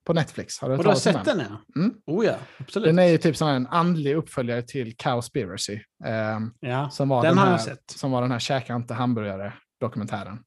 på 0.09 0.13
Netflix. 0.13 0.59
Har 0.59 0.69
du 0.69 0.75
Och 0.77 0.83
du 0.83 0.89
har 0.89 0.95
sett 0.95 1.25
den? 1.25 1.39
Ja. 1.39 1.81
Mm. 1.81 1.93
Oh 2.05 2.25
ja, 2.25 2.35
absolut. 2.57 2.87
Den 2.87 2.99
är 2.99 3.03
ju 3.07 3.17
typ 3.17 3.37
som 3.37 3.47
en 3.47 3.67
andlig 3.67 4.15
uppföljare 4.15 4.61
till 4.61 4.95
Cowspiracy. 4.97 5.79
ehm, 6.05 6.51
ja. 6.59 6.89
som, 6.89 7.09
var 7.09 7.21
Den 7.21 7.31
den 7.31 7.37
har 7.37 7.45
här, 7.45 7.51
jag 7.53 7.61
sett. 7.61 7.91
som 7.91 8.11
var 8.11 8.21
den 8.21 8.31
här 8.31 8.39
käka 8.39 8.75
inte 8.75 8.93
hamburgare-dokumentären. 8.93 10.39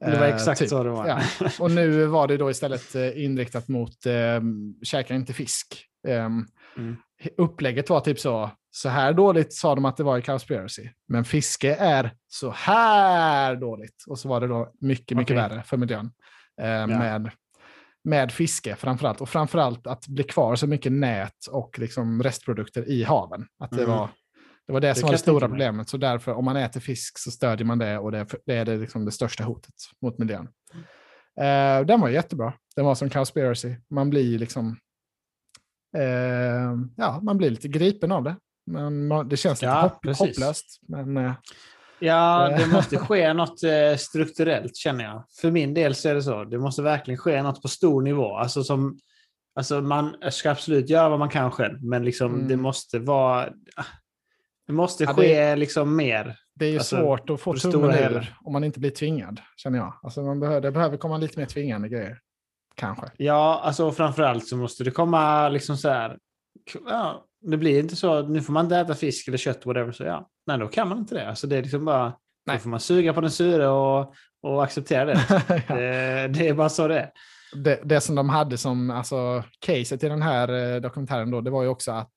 Det 0.00 0.18
var 0.18 0.26
Eh, 0.26 0.34
exakt 0.34 0.58
typ. 0.60 0.68
så 0.68 0.82
det 0.84 0.90
var. 0.90 1.06
Ja. 1.06 1.20
Och 1.60 1.70
nu 1.70 2.04
var 2.06 2.28
det 2.28 2.36
då 2.36 2.50
istället 2.50 2.94
eh, 2.94 3.24
inriktat 3.24 3.68
mot 3.68 4.06
eh, 4.06 4.40
käka 4.82 5.14
inte 5.14 5.32
fisk. 5.32 5.84
Ehm, 6.08 6.46
Mm. 6.76 6.96
Upplägget 7.36 7.90
var 7.90 8.00
typ 8.00 8.18
så, 8.20 8.50
så 8.70 8.88
här 8.88 9.12
dåligt 9.12 9.54
sa 9.54 9.74
de 9.74 9.84
att 9.84 9.96
det 9.96 10.02
var 10.02 10.18
i 10.18 10.22
Cowspiracy. 10.22 10.88
Men 11.08 11.24
fiske 11.24 11.74
är 11.74 12.12
så 12.28 12.50
här 12.50 13.56
dåligt. 13.56 14.04
Och 14.08 14.18
så 14.18 14.28
var 14.28 14.40
det 14.40 14.46
då 14.46 14.72
mycket, 14.80 15.16
mycket 15.16 15.34
Okej. 15.36 15.48
värre 15.48 15.62
för 15.62 15.76
miljön. 15.76 16.10
Eh, 16.60 16.86
med, 16.86 17.30
med 18.04 18.32
fiske 18.32 18.76
framförallt. 18.76 19.20
Och 19.20 19.28
framförallt 19.28 19.86
att 19.86 20.06
bli 20.08 20.24
kvar 20.24 20.56
så 20.56 20.66
mycket 20.66 20.92
nät 20.92 21.46
och 21.50 21.78
liksom 21.78 22.22
restprodukter 22.22 22.88
i 22.88 23.02
haven. 23.04 23.46
Att 23.58 23.70
det 23.70 23.82
Mm. 23.84 23.90
var 23.96 24.10
det 24.66 24.72
var 24.72 24.80
det, 24.80 24.94
som 24.94 25.00
kan 25.00 25.06
var 25.06 25.12
det 25.12 25.18
stora 25.18 25.48
problemet. 25.48 25.88
Så 25.88 25.96
därför, 25.96 26.32
om 26.34 26.44
man 26.44 26.56
äter 26.56 26.80
fisk 26.80 27.18
så 27.18 27.30
stödjer 27.30 27.66
man 27.66 27.78
det 27.78 27.98
och 27.98 28.12
det, 28.12 28.26
det 28.46 28.54
är 28.54 28.64
det, 28.64 28.76
liksom 28.76 29.04
det 29.04 29.12
största 29.12 29.44
hotet 29.44 29.74
mot 30.02 30.18
miljön. 30.18 30.48
Eh, 31.40 31.86
den 31.86 32.00
var 32.00 32.08
jättebra. 32.08 32.52
Den 32.76 32.84
var 32.84 32.94
som 32.94 33.10
Cowspiracy. 33.10 33.76
Man 33.90 34.10
blir 34.10 34.38
liksom... 34.38 34.76
Eh, 35.96 36.76
ja, 36.96 37.20
man 37.22 37.38
blir 37.38 37.50
lite 37.50 37.68
gripen 37.68 38.12
av 38.12 38.24
det. 38.24 38.36
Men 38.66 39.08
det 39.28 39.36
känns 39.36 39.62
lite 39.62 39.72
Ja, 39.72 39.80
hopp, 40.02 40.16
hopplöst. 40.18 40.80
Men 40.88 41.16
eh, 41.16 41.32
Ja, 42.00 42.50
Eh. 42.50 42.58
det 42.58 42.66
måste 42.72 42.96
ske 42.96 43.32
något 43.32 43.62
eh, 43.62 43.96
strukturellt 43.96 44.76
känner 44.76 45.04
jag. 45.04 45.24
För 45.40 45.50
min 45.50 45.74
del 45.74 45.94
så 45.94 46.08
är 46.08 46.14
det 46.14 46.22
så. 46.22 46.44
Det 46.44 46.58
måste 46.58 46.82
verkligen 46.82 47.18
ske 47.18 47.42
något 47.42 47.62
på 47.62 47.68
stor 47.68 48.02
nivå. 48.02 48.36
Alltså 48.36 48.64
som, 48.64 48.98
alltså 49.54 49.80
man 49.80 50.16
ska 50.30 50.50
absolut 50.50 50.90
göra 50.90 51.08
vad 51.08 51.18
man 51.18 51.28
kan 51.28 51.50
själv, 51.50 51.84
men 51.84 52.04
liksom 52.04 52.34
Mm. 52.34 52.48
det 52.48 52.56
måste 52.56 52.98
vara... 52.98 53.48
Det 54.66 54.72
måste 54.72 55.04
Ja, 55.04 55.12
det- 55.12 55.22
ske 55.22 55.56
liksom 55.56 55.96
mer. 55.96 56.36
det 56.54 56.66
är 56.66 56.70
ju 56.70 56.78
Alltså, 56.78 56.96
svårt 56.96 57.30
att 57.30 57.40
få 57.40 57.52
det 57.52 57.60
tummen 57.60 57.90
ur 58.12 58.34
om 58.44 58.52
man 58.52 58.64
inte 58.64 58.80
blir 58.80 58.90
tvingad, 58.90 59.40
känner 59.56 59.78
jag. 59.78 59.94
Alltså 60.02 60.22
man 60.22 60.40
behöver, 60.40 60.60
det 60.60 60.70
behöver 60.70 60.96
komma 60.96 61.16
lite 61.18 61.38
mer 61.38 61.46
tvingande 61.46 61.88
grejer. 61.88 62.18
Kanske. 62.74 63.06
Ja, 63.16 63.60
alltså 63.64 63.92
framförallt 63.92 64.48
så 64.48 64.56
måste 64.56 64.84
det 64.84 64.90
komma 64.90 65.48
liksom 65.48 65.76
så 65.76 65.88
här... 65.88 66.18
Ja, 66.88 67.24
det 67.42 67.56
blir 67.56 67.78
inte 67.80 67.96
så, 67.96 68.22
nu 68.28 68.40
får 68.42 68.52
man 68.52 68.64
inte 68.66 68.76
äta 68.76 68.94
fisk 68.94 69.28
eller 69.28 69.38
kött, 69.38 69.66
whatever, 69.66 69.92
så 69.92 70.04
ja. 70.04 70.28
Nej, 70.46 70.58
då 70.58 70.68
kan 70.68 70.88
man 70.88 70.98
inte 70.98 71.14
det. 71.14 71.28
Alltså 71.28 71.46
det 71.46 71.56
är 71.56 71.62
liksom 71.62 71.84
bara... 71.84 72.12
Nej. 72.46 72.56
Då 72.56 72.62
får 72.62 72.70
man 72.70 72.80
suga 72.80 73.12
på 73.14 73.20
den 73.20 73.30
sure 73.30 73.68
och, 73.68 74.14
och 74.42 74.64
acceptera 74.64 75.04
det. 75.04 75.20
Ja. 75.68 75.74
det. 75.74 76.28
Det 76.28 76.48
är 76.48 76.54
bara 76.54 76.68
så 76.68 76.88
det 76.88 76.98
är. 77.00 77.10
det, 77.64 77.80
det 77.84 78.00
som 78.00 78.14
de 78.14 78.28
hade 78.28 78.58
som 78.58 78.90
alltså, 78.90 79.44
caset 79.58 80.04
i 80.04 80.08
den 80.08 80.22
här 80.22 80.74
eh, 80.74 80.80
dokumentären 80.80 81.30
då, 81.30 81.40
det 81.40 81.50
var 81.50 81.62
ju 81.62 81.68
också 81.68 81.92
att, 81.92 82.12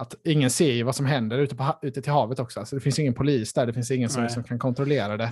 att 0.00 0.14
ingen 0.24 0.50
ser 0.50 0.72
ju 0.72 0.82
vad 0.82 0.96
som 0.96 1.06
händer 1.06 1.38
ute, 1.38 1.56
på, 1.56 1.78
ute 1.82 2.02
till 2.02 2.12
havet 2.12 2.38
också. 2.38 2.60
Alltså, 2.60 2.76
det 2.76 2.80
finns 2.82 2.98
ingen 2.98 3.14
polis 3.14 3.52
där, 3.52 3.66
det 3.66 3.72
finns 3.72 3.90
ingen 3.90 4.08
som 4.10 4.22
liksom 4.22 4.42
kan 4.44 4.58
kontrollera 4.58 5.16
det. 5.16 5.30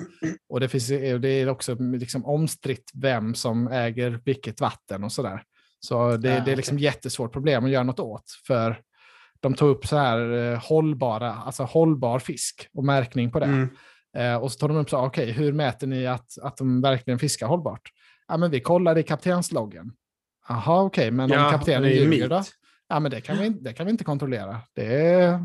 Och 0.48 0.60
det, 0.60 0.68
finns, 0.68 0.90
ju- 0.90 1.18
det 1.18 1.28
är 1.28 1.48
också 1.48 1.74
liksom 1.74 2.24
omstritt 2.26 2.90
vem 2.94 3.34
som 3.34 3.68
äger 3.68 4.20
vilket 4.24 4.60
vatten 4.60 5.04
och 5.04 5.12
sådär. 5.12 5.42
Så 5.80 6.16
det, 6.16 6.28
Ja, 6.28 6.40
det 6.44 6.52
är 6.52 6.56
liksom 6.56 6.78
jättesvårt 6.78 7.32
problem 7.32 7.64
att 7.64 7.70
göra 7.70 7.84
något 7.84 8.00
åt. 8.00 8.24
För 8.46 8.80
de 9.40 9.55
tog 9.55 9.68
upp 9.70 9.87
så 9.87 9.96
här 9.96 10.33
eh, 10.53 10.59
hållbara, 10.59 11.35
alltså 11.35 11.62
hållbar 11.62 12.18
fisk 12.18 12.68
och 12.74 12.85
märkning 12.85 13.31
på 13.31 13.40
det. 13.40 13.46
Mm. 13.46 13.68
Eh, 14.16 14.37
och 14.37 14.53
så 14.53 14.59
tar 14.59 14.68
de 14.68 14.76
upp 14.76 14.90
så 14.90 14.98
här, 14.98 15.07
okej, 15.07 15.31
hur 15.33 15.53
mäter 15.53 15.87
ni 15.87 16.07
att, 16.07 16.38
att 16.42 16.57
de 16.57 16.83
verkligen 16.83 17.18
fiskar 17.18 17.46
hållbart? 17.46 17.88
Ja, 18.29 18.37
men 18.37 18.50
vi 18.50 18.61
kollar 18.61 18.98
i 18.98 19.03
kaptensloggen. 19.03 19.92
Jaha, 20.48 20.83
okej, 20.83 21.11
men 21.11 21.33
om 21.33 21.38
Ja, 21.38 21.50
kaptenen 21.50 21.83
det 21.83 21.88
är 21.88 22.05
ljuger 22.05 22.29
då? 22.29 22.42
Ja, 22.88 23.00
men 23.00 23.11
det 23.11 23.20
kan 23.20 23.38
vi, 23.38 23.48
det 23.48 23.72
kan 23.72 23.87
vi 23.87 23.92
inte 23.92 24.05
kontrollera. 24.05 24.61
Det 24.74 25.40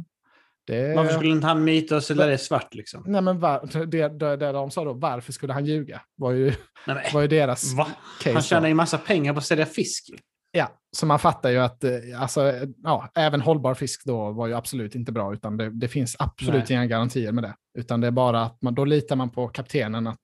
Det, 0.67 0.95
Varför 0.95 1.13
skulle 1.13 1.31
inte 1.31 1.47
han 1.47 1.63
mytos 1.63 2.11
eller 2.11 2.25
är 2.25 2.31
det 2.31 2.37
svart 2.37 2.73
liksom? 2.73 3.03
Nej, 3.07 3.21
men 3.21 3.39
var, 3.39 3.85
det, 3.85 4.09
det, 4.19 4.37
det 4.37 4.51
de 4.51 4.71
sa 4.71 4.83
då, 4.83 4.93
varför 4.93 5.31
skulle 5.31 5.53
han 5.53 5.65
ljuga? 5.65 6.01
Var 6.15 6.31
ju, 6.31 6.45
Nej, 6.45 6.55
men, 6.85 6.97
var 7.13 7.21
ju 7.21 7.27
deras 7.27 7.73
va? 7.73 7.87
case. 8.21 8.33
Han 8.33 8.41
tjänar 8.41 8.67
ju 8.67 8.73
massa 8.73 8.97
pengar 8.97 9.33
på 9.33 9.37
att 9.39 9.45
sälja 9.45 9.65
fisk. 9.65 10.09
Ja, 10.57 10.67
så 10.91 11.05
man 11.05 11.19
fattar 11.19 11.49
ju 11.49 11.57
att 11.59 11.83
eh, 11.83 11.91
alltså, 12.17 12.53
ja, 12.83 13.09
även 13.15 13.41
hållbar 13.41 13.73
fisk 13.73 14.05
då 14.05 14.31
var 14.31 14.47
ju 14.47 14.53
absolut 14.53 14.95
inte 14.95 15.11
bra, 15.11 15.33
utan 15.33 15.57
det, 15.57 15.69
det 15.69 15.87
finns 15.87 16.15
absolut 16.19 16.69
Nej. 16.69 16.73
inga 16.73 16.85
garantier 16.85 17.31
med 17.31 17.43
det. 17.43 17.55
Utan 17.77 18.01
det 18.01 18.07
är 18.07 18.11
bara 18.11 18.43
att 18.43 18.61
man, 18.61 18.75
då 18.75 18.85
litar 18.85 19.15
man 19.15 19.29
på 19.29 19.47
kaptenen 19.47 20.07
att, 20.07 20.21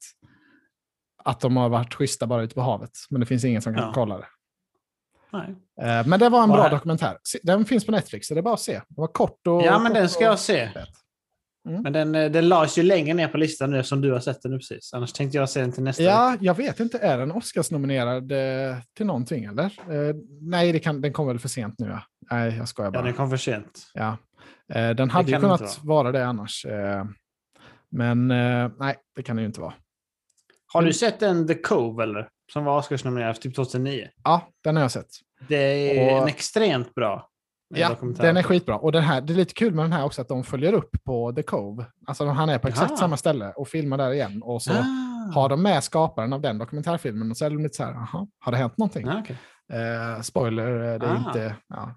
att 1.24 1.40
de 1.40 1.58
har 1.58 1.70
varit 1.70 1.94
schyssta 1.94 2.28
bara 2.28 2.44
ute 2.44 2.56
på 2.56 2.62
havet. 2.62 2.92
Men 3.10 3.20
det 3.20 3.26
finns 3.26 3.46
ingen 3.46 3.62
som 3.62 3.74
kan 3.74 3.84
Ja. 3.84 3.92
kolla 3.96 4.18
det. 4.18 4.28
Nej. 5.34 5.56
Eh, 5.82 6.08
Men 6.08 6.20
det 6.20 6.30
var 6.30 6.44
en 6.44 6.50
Vad 6.50 6.58
bra 6.60 6.66
är- 6.68 6.72
dokumentär. 6.72 7.18
Den 7.44 7.66
finns 7.66 7.86
på 7.86 7.92
Netflix, 7.92 8.28
så 8.28 8.34
det 8.34 8.40
är 8.40 8.42
bara 8.42 8.54
att 8.54 8.60
se. 8.60 8.74
Det 8.74 9.02
var 9.02 9.08
kort 9.08 9.48
och... 9.48 9.62
Ja, 9.62 9.80
men 9.80 9.94
den 9.94 10.10
ska 10.10 10.20
och- 10.26 10.32
jag 10.32 10.40
se. 10.40 10.70
Mm. 11.70 11.82
Men 11.82 11.94
den, 11.94 12.16
eh, 12.16 12.32
den 12.32 12.50
lades 12.50 12.78
ju 12.78 12.84
längre 12.84 13.14
ner 13.14 13.28
på 13.28 13.38
listan 13.38 13.72
nu 13.72 13.84
som 13.84 14.02
du 14.02 14.12
har 14.12 14.20
sett 14.20 14.42
den 14.42 14.52
nu 14.52 14.58
precis. 14.58 14.94
Annars 14.94 15.14
tänkte 15.14 15.38
jag 15.38 15.50
se 15.50 15.62
den 15.62 15.72
till 15.72 15.84
nästa 15.84 16.04
vecka. 16.04 16.14
Ja, 16.14 16.38
jag 16.42 16.54
vet 16.56 16.80
inte. 16.80 16.98
Är 16.98 17.18
den 17.18 17.32
Oscars-nominerad 17.32 18.32
eh, 18.32 18.78
till 18.98 19.06
någonting, 19.06 19.46
eller? 19.46 19.66
Eh, 19.66 20.16
nej, 20.42 20.80
kan, 20.80 21.02
den 21.02 21.14
kom 21.14 21.28
väl 21.28 21.40
för 21.40 21.50
sent 21.50 21.76
nu, 21.80 21.88
ja. 21.88 22.02
Nej, 22.32 22.58
jag 22.58 22.68
skojar 22.68 22.88
Ja, 22.88 22.92
bara. 22.92 23.04
den 23.04 23.14
kom 23.14 23.30
för 23.30 23.38
sent. 23.38 23.88
Ja. 23.94 24.18
Eh, 24.74 24.90
den 24.90 25.10
hade 25.10 25.32
ju 25.32 25.40
kunnat 25.40 25.62
inte 25.62 25.74
vara 25.84 26.12
det 26.12 26.26
annars. 26.28 26.66
Eh, 26.66 27.06
men 27.92 28.32
eh, 28.32 28.72
nej, 28.80 28.96
det 29.16 29.24
kan 29.24 29.36
det 29.36 29.42
ju 29.42 29.46
inte 29.46 29.62
vara. 29.62 29.74
Har 30.74 30.80
Mm. 30.82 30.88
du 30.88 30.94
sett 30.94 31.20
den 31.20 31.48
The 31.48 31.56
Cove 31.56 32.04
eller? 32.04 32.30
Som 32.54 32.66
var 32.66 32.78
Oscarsnominerad 32.78 33.42
typ 33.42 33.56
2009. 33.56 34.08
Ja, 34.24 34.48
den 34.64 34.76
har 34.76 34.84
jag 34.84 34.92
sett. 34.92 35.08
Det 35.48 35.56
är 36.00 36.12
Och- 36.16 36.22
en 36.22 36.28
extremt 36.28 36.96
bra 36.96 37.28
Ja, 37.74 37.96
den 38.02 38.38
är 38.38 38.44
skitbra. 38.44 38.78
Och 38.78 38.92
den 38.92 39.04
här, 39.04 39.22
det 39.22 39.34
är 39.34 39.36
lite 39.36 39.54
kul 39.54 39.74
med 39.74 39.86
den 39.86 39.94
här 39.94 40.06
också 40.06 40.22
att 40.22 40.28
de 40.28 40.44
följer 40.44 40.74
upp 40.74 41.04
på 41.04 41.34
The 41.34 41.44
Cove. 41.44 41.86
Alltså 42.08 42.26
han 42.26 42.50
är 42.50 42.60
på 42.60 42.68
exakt 42.68 42.90
Jaha. 42.92 42.98
samma 42.98 43.18
ställe 43.18 43.52
och 43.56 43.68
filmar 43.68 43.98
där 43.98 44.12
igen. 44.14 44.42
Och 44.44 44.62
så 44.62 44.72
Ah. 44.74 45.32
har 45.34 45.50
de 45.50 45.62
med 45.64 45.84
skaparen 45.84 46.34
av 46.34 46.42
den 46.42 46.58
dokumentärfilmen 46.58 47.32
och 47.32 47.38
så 47.38 47.46
är 47.46 47.50
de 47.50 47.64
lite 47.64 47.76
så 47.78 47.84
här, 47.84 47.92
jaha, 47.94 48.28
har 48.40 48.52
det 48.52 48.58
hänt 48.58 48.78
någonting? 48.78 49.08
Ah, 49.08 49.20
okej. 49.20 49.38
Eh, 49.74 50.22
spoiler, 50.22 50.94
eh, 50.94 51.00
det 51.00 51.06
är 51.06 51.14
Ah. 51.14 51.18
inte... 51.28 51.56
Ja. 51.70 51.96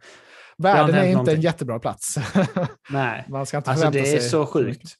Världen 0.58 0.94
är 0.94 0.98
inte 0.98 1.06
en 1.08 1.12
någonting. 1.12 1.40
jättebra 1.40 1.78
plats. 1.78 2.14
Nej, 2.90 3.24
Man 3.28 3.46
ska 3.46 3.56
inte 3.56 3.70
alltså 3.70 3.90
det 3.90 4.14
är 4.14 4.20
så 4.20 4.46
sjukt. 4.46 4.94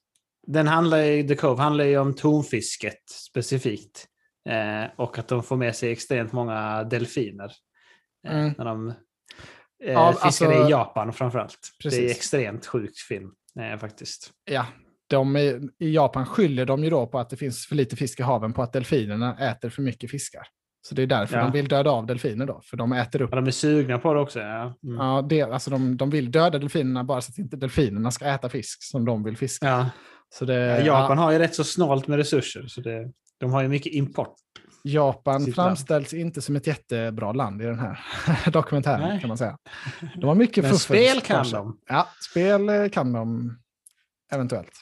Den 0.46 0.66
handlar 0.68 0.98
ju, 0.98 1.22
The 1.28 1.34
Cove 1.34 1.62
handlar 1.62 1.84
ju 1.84 1.98
om 1.98 2.14
tonfisket 2.14 3.10
specifikt. 3.28 4.06
Eh, 4.48 4.90
och 4.96 5.18
att 5.18 5.28
de 5.28 5.42
får 5.42 5.56
med 5.56 5.76
sig 5.76 5.92
extremt 5.92 6.32
många 6.32 6.84
delfiner. 6.84 7.52
Eh, 8.28 8.34
Mm. 8.38 8.54
När 8.58 8.64
de 8.64 8.92
Ja, 9.86 10.12
fiskar 10.12 10.26
alltså- 10.26 10.68
i 10.68 10.70
Japan 10.70 11.12
framförallt. 11.12 11.58
Det 11.82 11.88
är 11.88 11.90
Precis. 11.90 12.16
extremt 12.16 12.66
sjukt 12.66 12.98
film 12.98 13.30
eh, 13.60 13.78
faktiskt. 13.78 14.30
Ja, 14.50 14.66
de 15.06 15.36
I 15.78 15.94
Japan 15.94 16.26
skyller 16.26 16.66
de 16.66 16.84
ju 16.84 16.90
då 16.90 17.06
på 17.06 17.18
att 17.18 17.30
det 17.30 17.36
finns 17.36 17.66
för 17.66 17.74
lite 17.76 17.96
fisk 17.96 18.20
i 18.20 18.22
haven 18.22 18.52
på 18.52 18.62
att 18.62 18.72
delfinerna 18.72 19.38
äter 19.50 19.68
för 19.68 19.82
mycket 19.82 20.10
fiskar. 20.10 20.46
Så 20.88 20.94
det 20.94 21.02
är 21.02 21.06
därför 21.06 21.36
Ja. 21.36 21.42
de 21.42 21.52
vill 21.52 21.68
döda 21.68 21.90
av 21.90 22.06
delfiner 22.06 22.46
då, 22.46 22.60
för 22.64 22.76
de 22.76 22.92
äter 22.92 23.22
upp 23.22 23.30
Ja, 23.32 23.36
de 23.36 23.46
är 23.46 23.50
sugna 23.50 23.98
på 23.98 24.14
det 24.14 24.20
också. 24.20 24.40
Ja. 24.40 24.74
Mm. 24.84 24.96
Ja, 24.96 25.26
det, 25.28 25.42
alltså 25.42 25.70
de, 25.70 25.96
de 25.96 26.10
vill 26.10 26.30
döda 26.30 26.58
delfinerna 26.58 27.04
bara 27.04 27.20
så 27.20 27.30
att 27.30 27.38
inte 27.38 27.56
delfinerna 27.56 28.10
ska 28.10 28.24
äta 28.24 28.48
fisk 28.48 28.82
som 28.82 29.04
de 29.04 29.24
vill 29.24 29.36
fiska. 29.36 29.66
Ja. 29.66 29.90
Så 30.34 30.44
det, 30.44 30.54
Ja, 30.54 30.80
Japan 30.84 31.18
har 31.18 31.32
ju 31.32 31.38
rätt 31.38 31.54
så 31.54 31.64
snålt 31.64 32.06
med 32.06 32.16
resurser. 32.18 32.66
Så 32.66 32.80
det, 32.80 33.10
de 33.40 33.52
har 33.52 33.62
ju 33.62 33.68
mycket 33.68 33.92
import. 33.92 34.34
Ja, 34.86 35.06
Japan 35.06 35.40
sitt 35.40 35.56
land. 35.56 35.68
framställs 35.68 36.14
inte 36.14 36.42
som 36.42 36.56
ett 36.56 36.66
jättebra 36.66 37.32
land 37.32 37.62
i 37.62 37.64
den 37.64 37.78
här 37.78 37.98
dokumentären 38.50 39.00
Nej. 39.08 39.20
kan 39.20 39.28
man 39.28 39.38
säga. 39.38 39.58
De 40.16 40.26
har 40.26 40.34
mycket 40.34 40.64
Men 40.64 40.78
spel 40.78 41.20
kan 41.20 41.44
sig. 41.44 41.58
de. 41.58 41.78
Ja, 41.88 42.08
spel 42.30 42.68
eh, 42.68 42.88
kan 42.88 43.12
de 43.12 43.56
eventuellt. 44.32 44.72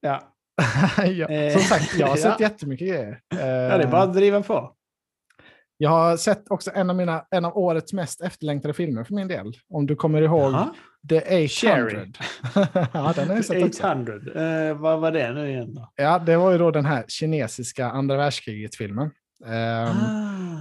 Ja. 0.00 0.22
ja, 1.04 1.28
Eh, 1.28 1.52
som 1.52 1.62
sagt, 1.62 1.94
jag 1.98 2.06
har 2.06 2.16
ja. 2.16 2.22
sett 2.22 2.40
jättemycket 2.40 2.88
grejer. 2.88 3.20
ja, 3.28 3.36
det 3.78 3.84
är 3.84 3.90
bara 3.90 4.02
att 4.02 4.14
driva 4.14 4.42
på. 4.42 4.72
Jag 5.82 5.90
har 5.90 6.16
sett 6.16 6.50
också 6.50 6.70
en 6.74 6.90
av, 6.90 6.96
mina, 6.96 7.24
en 7.30 7.44
av 7.44 7.58
årets 7.58 7.92
mest 7.92 8.20
efterlängtade 8.20 8.74
filmer 8.74 9.04
för 9.04 9.14
min 9.14 9.28
del. 9.28 9.52
Om 9.70 9.86
du 9.86 9.96
kommer 9.96 10.22
ihåg 10.22 10.52
Jaha. 10.52 10.74
The 11.08 11.48
Cherry. 11.48 11.96
800. 11.96 12.12
ja, 12.92 13.12
den 13.16 13.28
har 13.28 13.34
jag 13.34 13.44
sett 13.44 13.64
också. 13.64 13.82
800. 13.82 14.68
Eh, 14.68 14.74
vad 14.76 15.00
var 15.00 15.12
det 15.12 15.32
nu 15.32 15.48
igen 15.48 15.74
då? 15.74 15.92
Ja, 15.96 16.18
det 16.18 16.36
var 16.36 16.52
ju 16.52 16.58
då 16.58 16.70
den 16.70 16.84
här 16.84 17.04
kinesiska 17.08 17.90
andra 17.90 18.16
världskriget-filmen. 18.16 19.10
Ehm, 19.46 19.96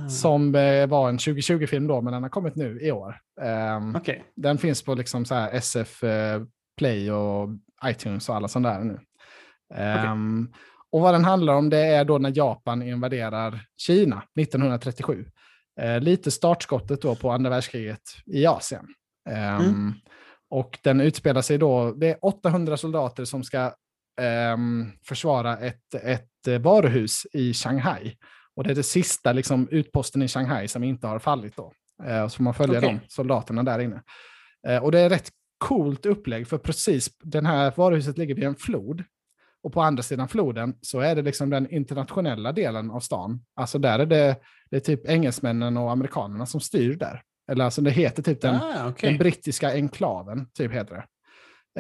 Ah. 0.06 0.10
Som 0.10 0.56
eh, 0.56 0.88
var 0.88 1.10
en 1.10 1.18
2020-film 1.18 1.88
då, 1.88 2.02
men 2.02 2.14
den 2.14 2.24
har 2.24 2.30
kommit 2.30 2.56
nu 2.56 2.80
i 2.82 2.92
år. 2.92 3.16
Ehm, 3.42 3.96
Okej. 3.96 4.24
Den 4.36 4.58
finns 4.58 4.84
på 4.84 4.94
liksom 4.94 5.26
så 5.26 5.36
här 5.36 5.52
SF 5.54 6.04
eh, 6.04 6.42
Play 6.78 7.12
och 7.12 7.50
iTunes 7.86 8.30
och 8.30 8.36
alla 8.36 8.48
sådana 8.48 8.78
där 8.78 8.84
nu. 8.86 9.00
Ehm, 9.76 10.48
Och 10.92 11.02
vad 11.02 11.14
den 11.14 11.26
handlar 11.26 11.54
om 11.54 11.70
det 11.70 11.80
är 11.80 12.06
då 12.06 12.18
när 12.18 12.38
Japan 12.38 12.82
invaderar 12.82 13.62
Kina 13.78 14.24
1937. 14.40 15.26
Eh, 15.82 16.00
lite 16.00 16.32
startskottet 16.32 17.02
då 17.02 17.16
på 17.16 17.32
andra 17.32 17.50
världskriget 17.50 18.02
i 18.26 18.46
Asien. 18.46 18.86
Ehm, 19.30 19.62
Mm. 19.62 19.94
Och 20.52 20.80
den 20.84 21.02
utspelar 21.02 21.42
sig 21.42 21.58
då, 21.58 21.92
det 21.92 22.08
är 22.08 22.18
800 22.26 22.78
soldater 22.78 23.26
som 23.26 23.44
ska 23.44 23.74
ehm, 24.22 24.92
försvara 25.04 25.58
ett, 25.58 25.96
ett 26.04 26.48
eh, 26.48 26.60
varuhus 26.60 27.28
i 27.34 27.54
Shanghai. 27.54 28.16
Och 28.56 28.64
det 28.64 28.72
är 28.72 28.76
det 28.76 28.84
sista 28.84 29.32
liksom, 29.32 29.68
utposten 29.72 30.22
i 30.22 30.28
Shanghai 30.28 30.68
som 30.68 30.84
inte 30.84 31.08
har 31.08 31.20
fallit 31.20 31.56
då. 31.56 31.74
Eh, 32.04 32.28
så 32.28 32.44
man 32.44 32.54
följer 32.54 32.78
Okej. 32.78 33.00
de 33.04 33.08
soldaterna 33.08 33.64
där 33.64 33.80
inne. 33.80 34.02
Eh, 34.68 34.84
och 34.84 34.92
det 34.92 35.00
är 35.00 35.10
rätt 35.10 35.30
coolt 35.58 36.06
upplägg, 36.06 36.48
för 36.48 36.58
precis 36.58 37.10
det 37.24 37.48
här 37.48 37.74
varuhuset 37.76 38.18
ligger 38.18 38.36
vid 38.36 38.44
en 38.44 38.56
flod. 38.56 39.04
Och 39.64 39.74
på 39.74 39.82
andra 39.82 40.04
sidan 40.04 40.28
floden 40.28 40.74
så 40.82 41.00
är 41.00 41.16
det 41.16 41.22
liksom 41.22 41.50
den 41.50 41.70
internationella 41.70 42.52
delen 42.52 42.92
av 42.92 43.00
stan. 43.00 43.42
Alltså 43.56 43.80
där 43.80 44.00
är 44.00 44.06
det, 44.06 44.36
det 44.72 44.76
är 44.76 44.80
typ 44.80 45.10
engelsmännen 45.10 45.78
och 45.78 45.92
amerikanerna 45.92 46.46
som 46.46 46.62
styr 46.62 46.96
där. 46.96 47.22
Eller 47.52 47.66
alltså 47.66 47.82
det 47.82 47.92
heter 47.92 48.24
typ 48.24 48.42
den, 48.42 48.56
Ah, 48.56 48.88
okej. 48.90 49.10
den 49.10 49.18
brittiska 49.18 49.72
enklaven, 49.74 50.48
typ 50.54 50.72
heter 50.74 50.96
det. 50.96 51.04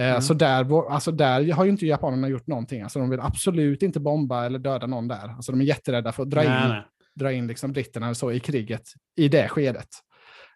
Eh, 0.01 0.09
Mm. 0.09 0.21
Så 0.21 0.33
där, 0.33 0.91
alltså 0.91 1.11
där 1.11 1.53
har 1.53 1.65
ju 1.65 1.71
inte 1.71 1.85
japanerna 1.85 2.27
gjort 2.27 2.47
någonting. 2.47 2.81
Alltså 2.81 2.99
de 2.99 3.09
vill 3.09 3.19
absolut 3.19 3.83
inte 3.83 3.99
bomba 3.99 4.45
eller 4.45 4.59
döda 4.59 4.87
någon 4.87 5.07
där. 5.07 5.29
Alltså 5.35 5.51
de 5.51 5.61
är 5.61 5.65
jätterädda 5.65 6.11
för 6.11 6.23
att 6.23 6.29
dra 6.29 6.41
Nej, 6.43 6.63
in, 6.63 6.69
nej. 6.69 6.83
dra 7.15 7.31
in 7.31 7.47
liksom 7.47 7.71
britterna 7.71 8.15
så 8.15 8.31
i 8.31 8.39
kriget 8.39 8.83
i 9.17 9.27
det 9.27 9.47
skedet. 9.47 9.87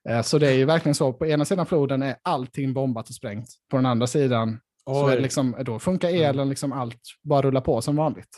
Eh, 0.09 0.21
Så 0.21 0.37
det 0.37 0.47
är 0.47 0.53
ju 0.53 0.65
verkligen 0.65 0.95
så, 0.95 1.13
på 1.13 1.25
ena 1.27 1.45
sidan 1.45 1.65
floden 1.65 2.01
är 2.03 2.15
allting 2.21 2.73
bombat 2.73 3.09
och 3.09 3.15
sprängt. 3.15 3.47
På 3.71 3.77
den 3.77 3.85
andra 3.85 4.07
sidan 4.07 4.59
så 4.87 5.07
är 5.07 5.09
Oj. 5.11 5.15
det 5.15 5.21
liksom, 5.21 5.55
då 5.65 5.79
funkar 5.79 6.09
Mm. 6.09 6.21
elen, 6.21 6.49
liksom 6.49 6.71
allt 6.73 6.99
bara 7.23 7.41
rullar 7.41 7.61
på 7.61 7.81
som 7.81 7.95
vanligt. 7.95 8.37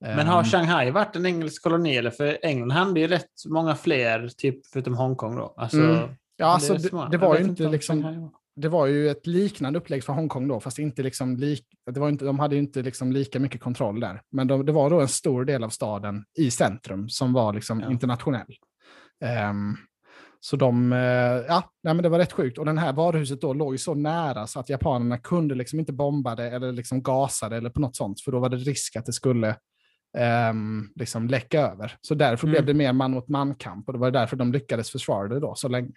Men 0.00 0.26
har 0.26 0.38
Ehm, 0.38 0.44
Shanghai 0.44 0.90
varit 0.90 1.16
en 1.16 1.26
engelsk 1.26 1.62
koloni? 1.62 1.96
Eller? 1.96 2.10
För 2.10 2.38
England 2.42 2.70
hade 2.70 3.00
ju 3.00 3.06
rätt 3.06 3.26
många 3.48 3.74
fler, 3.74 4.28
typ 4.36 4.66
förutom 4.66 4.94
Hongkong 4.94 5.36
då. 5.36 5.54
Alltså, 5.56 5.78
Mm. 5.80 6.08
Ja, 6.36 6.46
alltså 6.46 6.74
är 6.74 6.78
det, 6.78 6.88
det 6.88 7.08
Jag 7.12 7.18
var 7.18 7.38
ju 7.38 7.44
inte 7.44 7.66
om 7.66 7.72
liksom, 7.72 8.30
det 8.56 8.68
var 8.68 8.86
ju 8.86 9.10
ett 9.10 9.26
liknande 9.26 9.78
upplägg 9.78 10.04
för 10.04 10.12
Hongkong 10.12 10.48
då, 10.48 10.60
fast 10.60 10.78
inte 10.78 11.02
liksom 11.02 11.36
lik, 11.36 11.66
det 11.90 12.00
var 12.00 12.08
inte, 12.08 12.24
de 12.24 12.38
hade 12.38 12.56
inte 12.56 12.82
liksom 12.82 13.12
lika 13.12 13.38
mycket 13.40 13.60
kontroll 13.60 14.00
där. 14.00 14.22
Men 14.32 14.46
de, 14.46 14.66
det 14.66 14.72
var 14.72 14.90
då 14.90 15.00
en 15.00 15.08
stor 15.08 15.44
del 15.44 15.64
av 15.64 15.68
staden 15.68 16.24
i 16.38 16.50
centrum 16.50 17.08
som 17.08 17.32
var 17.32 17.52
liksom 17.52 17.80
Ja. 17.80 17.90
internationell. 17.90 18.54
Ehm, 19.24 19.76
så 20.42 20.56
de, 20.56 20.92
eh, 20.92 20.98
ja, 21.48 21.62
nej, 21.82 21.94
men 21.94 22.02
det 22.02 22.08
var 22.08 22.18
rätt 22.18 22.32
sjukt. 22.32 22.58
Och 22.58 22.64
den 22.66 22.78
här 22.78 22.92
varuhuset 22.92 23.40
då 23.40 23.52
låg 23.52 23.74
ju 23.74 23.78
så 23.78 23.94
nära 23.94 24.46
så 24.46 24.60
att 24.60 24.68
japanerna 24.68 25.18
kunde 25.18 25.54
liksom 25.54 25.78
inte 25.80 25.92
bomba 25.92 26.34
det 26.34 26.50
eller 26.50 26.72
liksom 26.72 27.02
gasa 27.02 27.48
det 27.48 27.56
eller 27.56 27.70
på 27.70 27.80
något 27.80 27.96
sånt, 27.96 28.20
för 28.20 28.32
då 28.32 28.38
var 28.38 28.48
det 28.48 28.56
risk 28.56 28.96
att 28.96 29.06
det 29.06 29.12
skulle 29.12 29.56
ehm, 30.18 30.88
liksom 30.94 31.28
läcka 31.28 31.60
över. 31.60 31.96
Så 32.00 32.14
därför 32.14 32.46
Mm. 32.46 32.52
blev 32.52 32.66
det 32.66 32.74
mer 32.74 32.92
man 32.92 33.10
mot 33.10 33.28
man-kamp 33.28 33.86
och 33.88 33.92
det 33.92 33.98
var 33.98 34.10
därför 34.10 34.36
de 34.36 34.52
lyckades 34.52 34.90
försvara 34.90 35.28
det 35.28 35.40
då 35.40 35.54
så 35.54 35.68
länge. 35.68 35.92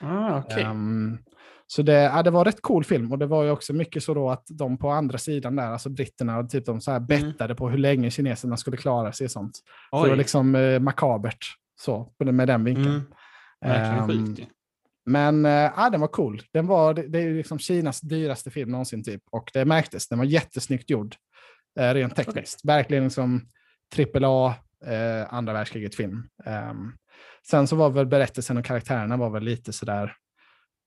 Ah, 0.00 0.38
okej. 0.38 0.62
Ehm, 0.62 1.18
så 1.66 1.82
det, 1.82 1.92
ja, 1.92 2.22
det 2.22 2.30
var 2.30 2.44
rätt 2.44 2.62
cool 2.62 2.84
film 2.84 3.12
och 3.12 3.18
det 3.18 3.26
var 3.26 3.44
ju 3.44 3.50
också 3.50 3.72
mycket 3.72 4.02
så 4.02 4.14
då 4.14 4.30
att 4.30 4.44
de 4.50 4.78
på 4.78 4.90
andra 4.90 5.18
sidan 5.18 5.56
där, 5.56 5.66
alltså 5.66 5.88
britterna, 5.90 6.42
typ 6.42 6.66
de 6.66 6.80
så 6.80 6.90
här 6.90 7.00
bettade 7.00 7.54
på 7.54 7.68
hur 7.68 7.78
länge 7.78 8.10
kineserna 8.10 8.56
skulle 8.56 8.76
klara 8.76 9.12
sig 9.12 9.24
och 9.24 9.30
sånt. 9.30 9.56
Så 9.90 10.02
det 10.04 10.08
var 10.10 10.16
liksom 10.16 10.54
eh, 10.54 10.80
makabert 10.80 11.44
så, 11.80 12.12
med 12.18 12.48
den 12.48 12.64
vinkeln. 12.64 12.88
Mm. 12.88 13.02
Verkligen 13.60 14.10
Ehm, 14.10 14.26
sjukt 14.26 14.38
ju. 14.40 14.46
Men 15.06 15.44
eh, 15.46 15.52
ja, 15.76 15.90
den 15.90 16.00
var 16.00 16.08
cool. 16.08 16.42
Den 16.52 16.66
var, 16.66 16.94
det, 16.94 17.08
det 17.08 17.18
är 17.18 17.30
liksom 17.34 17.58
Kinas 17.58 18.00
dyraste 18.00 18.50
film 18.50 18.70
någonsin 18.70 19.04
typ. 19.04 19.22
Och 19.30 19.50
det 19.52 19.64
märktes, 19.64 20.08
den 20.08 20.18
var 20.18 20.24
jättesnyggt 20.26 20.90
gjord. 20.90 21.14
Eh, 21.80 21.94
rent 21.94 22.16
tekniskt. 22.16 22.64
Verkligen 22.64 23.04
liksom 23.04 23.48
AAA, 23.96 24.54
eh, 24.92 25.34
andra 25.34 25.52
världskriget-film. 25.52 26.28
Ehm, 26.44 26.92
sen 27.50 27.66
så 27.66 27.76
var 27.76 27.90
väl 27.90 28.06
berättelsen 28.06 28.56
och 28.56 28.64
karaktärerna 28.64 29.16
var 29.16 29.30
väl 29.30 29.42
lite 29.42 29.72
sådär 29.72 30.14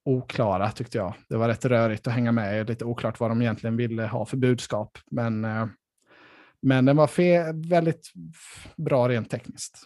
oklara 0.04 0.70
tyckte 0.70 0.98
jag. 0.98 1.14
Det 1.28 1.36
var 1.36 1.48
rätt 1.48 1.64
rörigt 1.64 2.06
att 2.06 2.12
hänga 2.12 2.32
med. 2.32 2.68
Lite 2.68 2.84
oklart 2.84 3.20
vad 3.20 3.30
de 3.30 3.42
egentligen 3.42 3.76
ville 3.76 4.06
ha 4.06 4.26
för 4.26 4.36
budskap. 4.36 4.98
Men, 5.10 5.44
eh, 5.44 5.66
men 6.62 6.84
den 6.84 6.96
var 6.96 7.06
fe- 7.06 7.68
väldigt 7.68 8.12
bra 8.76 9.08
rent 9.08 9.30
tekniskt. 9.30 9.78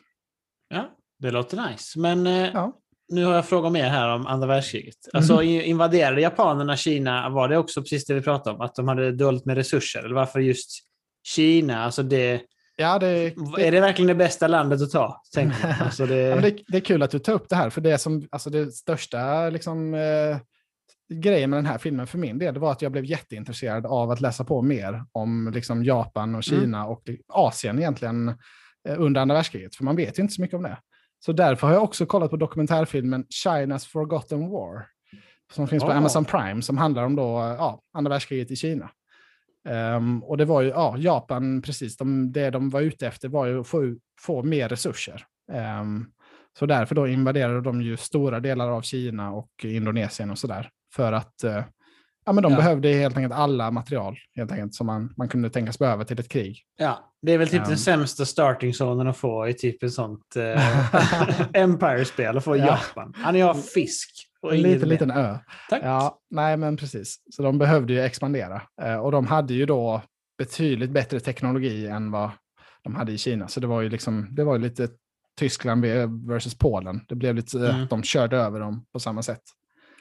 Ja, 0.68 0.96
det 1.18 1.30
låter 1.30 1.68
nice. 1.70 1.98
Men 1.98 2.26
eh, 2.26 2.50
Ja. 2.54 2.72
nu 3.08 3.24
har 3.24 3.34
jag 3.34 3.46
frågat 3.48 3.72
mer 3.72 3.88
här 3.88 4.14
om 4.14 4.26
andra 4.26 4.46
världskriget. 4.46 4.96
Alltså 5.12 5.34
Mhm. 5.34 5.42
i- 5.42 5.62
invaderade 5.62 6.20
japanerna 6.20 6.76
Kina, 6.76 7.28
var 7.28 7.48
det 7.48 7.58
också 7.58 7.80
precis 7.82 8.04
det 8.04 8.14
vi 8.14 8.22
pratade 8.22 8.56
om? 8.56 8.60
Att 8.62 8.74
de 8.74 8.88
hade 8.88 9.12
dåligt 9.12 9.44
med 9.44 9.56
resurser? 9.56 10.00
Eller 10.04 10.14
varför 10.14 10.40
just 10.40 10.70
Kina? 11.26 11.84
Alltså 11.84 12.02
det, 12.02 12.40
Ja, 12.78 12.98
det, 12.98 13.08
är 13.58 13.72
det 13.72 13.80
verkligen 13.80 14.06
det 14.06 14.14
bästa 14.14 14.48
landet 14.48 14.82
att 14.82 14.90
ta? 14.90 15.22
Alltså 15.80 16.06
det, 16.06 16.16
Ja, 16.16 16.36
det, 16.40 16.56
det 16.68 16.76
är 16.76 16.80
kul 16.80 17.02
att 17.02 17.10
du 17.10 17.18
tar 17.18 17.32
upp 17.32 17.48
det 17.48 17.56
här, 17.56 17.70
för 17.70 17.80
det 17.80 17.98
som, 17.98 18.28
alltså 18.30 18.50
det 18.50 18.72
största 18.72 19.50
liksom, 19.50 19.94
eh, 19.94 20.36
grejen 21.14 21.50
med 21.50 21.56
den 21.58 21.66
här 21.66 21.78
filmen 21.78 22.06
för 22.06 22.18
min 22.18 22.38
del, 22.38 22.58
var 22.58 22.72
att 22.72 22.82
jag 22.82 22.92
blev 22.92 23.04
jätteintresserad 23.04 23.86
av 23.86 24.10
att 24.10 24.20
läsa 24.20 24.44
på 24.44 24.62
mer 24.62 25.04
om 25.12 25.50
liksom, 25.54 25.84
Japan 25.84 26.34
och 26.34 26.48
Mm. 26.48 26.60
Kina 26.60 26.86
och 26.86 27.02
Asien 27.28 27.78
egentligen 27.78 28.28
eh, 28.88 28.94
under 29.00 29.20
andra 29.20 29.34
världskriget, 29.34 29.76
för 29.76 29.84
man 29.84 29.96
vet 29.96 30.18
ju 30.18 30.22
inte 30.22 30.34
så 30.34 30.40
mycket 30.42 30.56
om 30.56 30.62
det. 30.62 30.78
Så 31.18 31.32
därför 31.32 31.66
har 31.66 31.74
jag 31.74 31.84
också 31.84 32.06
kollat 32.06 32.30
på 32.30 32.36
dokumentärfilmen 32.36 33.24
China's 33.44 33.88
Forgotten 33.88 34.50
War, 34.50 34.86
som 35.52 35.68
finns 35.68 35.82
på 35.82 35.90
Oh. 35.90 35.96
Amazon 35.96 36.24
Prime, 36.24 36.62
som 36.62 36.78
handlar 36.78 37.04
om 37.04 37.16
då, 37.16 37.54
ja, 37.58 37.80
andra 37.92 38.10
världskriget 38.10 38.50
i 38.50 38.56
Kina. 38.56 38.90
Ehm, 39.68 40.22
och 40.22 40.36
det 40.36 40.44
var 40.44 40.62
ju, 40.62 40.68
ja, 40.68 40.94
Japan, 40.98 41.62
precis, 41.62 41.96
de, 41.96 42.32
det 42.32 42.50
de 42.50 42.70
var 42.70 42.80
ute 42.80 43.06
efter 43.06 43.28
var 43.28 43.46
ju 43.46 43.60
att 43.60 43.66
få, 43.66 43.96
få 44.20 44.42
mer 44.42 44.68
resurser. 44.68 45.26
Ehm, 45.52 46.06
så 46.58 46.66
därför 46.66 46.94
då 46.94 47.08
invaderade 47.08 47.60
de 47.60 47.82
ju 47.82 47.96
stora 47.96 48.40
delar 48.40 48.68
av 48.68 48.82
Kina 48.82 49.32
och 49.32 49.50
Indonesien 49.64 50.30
och 50.30 50.38
sådär. 50.38 50.70
För 50.94 51.12
att 51.12 51.44
eh, 51.44 51.64
ja, 52.26 52.32
men 52.32 52.42
de 52.42 52.52
Ja. 52.52 52.58
behövde 52.58 52.88
helt 52.88 53.16
enkelt 53.16 53.34
alla 53.34 53.70
material 53.70 54.16
helt 54.36 54.52
enkelt, 54.52 54.74
som 54.74 54.86
man, 54.86 55.14
man 55.16 55.28
kunde 55.28 55.50
tänkas 55.50 55.78
behöva 55.78 56.04
till 56.04 56.20
ett 56.20 56.28
krig. 56.28 56.62
ja, 56.76 57.12
det 57.22 57.32
är 57.32 57.38
väl 57.38 57.48
typ 57.48 57.60
Ja. 57.64 57.68
den 57.68 57.78
sämsta 57.78 58.24
starting 58.24 58.74
zonen 58.74 59.06
att 59.08 59.16
få 59.16 59.48
i 59.48 59.54
typ 59.54 59.82
ett 59.82 59.92
sånt 59.92 60.36
eh, 60.36 60.62
Empire-spel, 61.52 62.36
att 62.38 62.44
få 62.44 62.56
Ja. 62.56 62.66
Japan. 62.66 63.12
Han 63.16 63.36
är 63.36 63.54
fisk. 63.54 64.10
Och 64.42 64.54
En 64.54 64.60
liten, 64.62 64.88
liten 64.88 65.10
ö. 65.10 65.38
Tack. 65.70 65.80
Ja, 65.84 66.18
nej 66.30 66.56
men 66.56 66.76
precis. 66.76 67.16
Så 67.30 67.42
de 67.42 67.58
behövde 67.58 67.92
ju 67.92 68.00
expandera. 68.00 68.62
Eh, 68.82 68.96
och 68.96 69.12
de 69.12 69.26
hade 69.26 69.54
ju 69.54 69.66
då 69.66 70.02
betydligt 70.38 70.90
bättre 70.90 71.20
teknologi 71.20 71.86
än 71.86 72.10
vad 72.10 72.30
de 72.82 72.94
hade 72.94 73.12
i 73.12 73.18
Kina. 73.18 73.48
Så 73.48 73.60
det 73.60 73.66
var 73.66 73.80
ju 73.80 73.88
liksom, 73.88 74.28
det 74.30 74.44
var 74.44 74.52
ju 74.56 74.62
lite 74.62 74.88
Tyskland 75.38 75.84
versus 76.28 76.58
Polen. 76.58 77.00
Det 77.08 77.14
blev 77.14 77.34
lite, 77.34 77.58
Mm. 77.70 77.86
de 77.90 78.02
körde 78.02 78.36
över 78.36 78.60
dem 78.60 78.84
på 78.92 79.00
samma 79.00 79.22
sätt. 79.22 79.42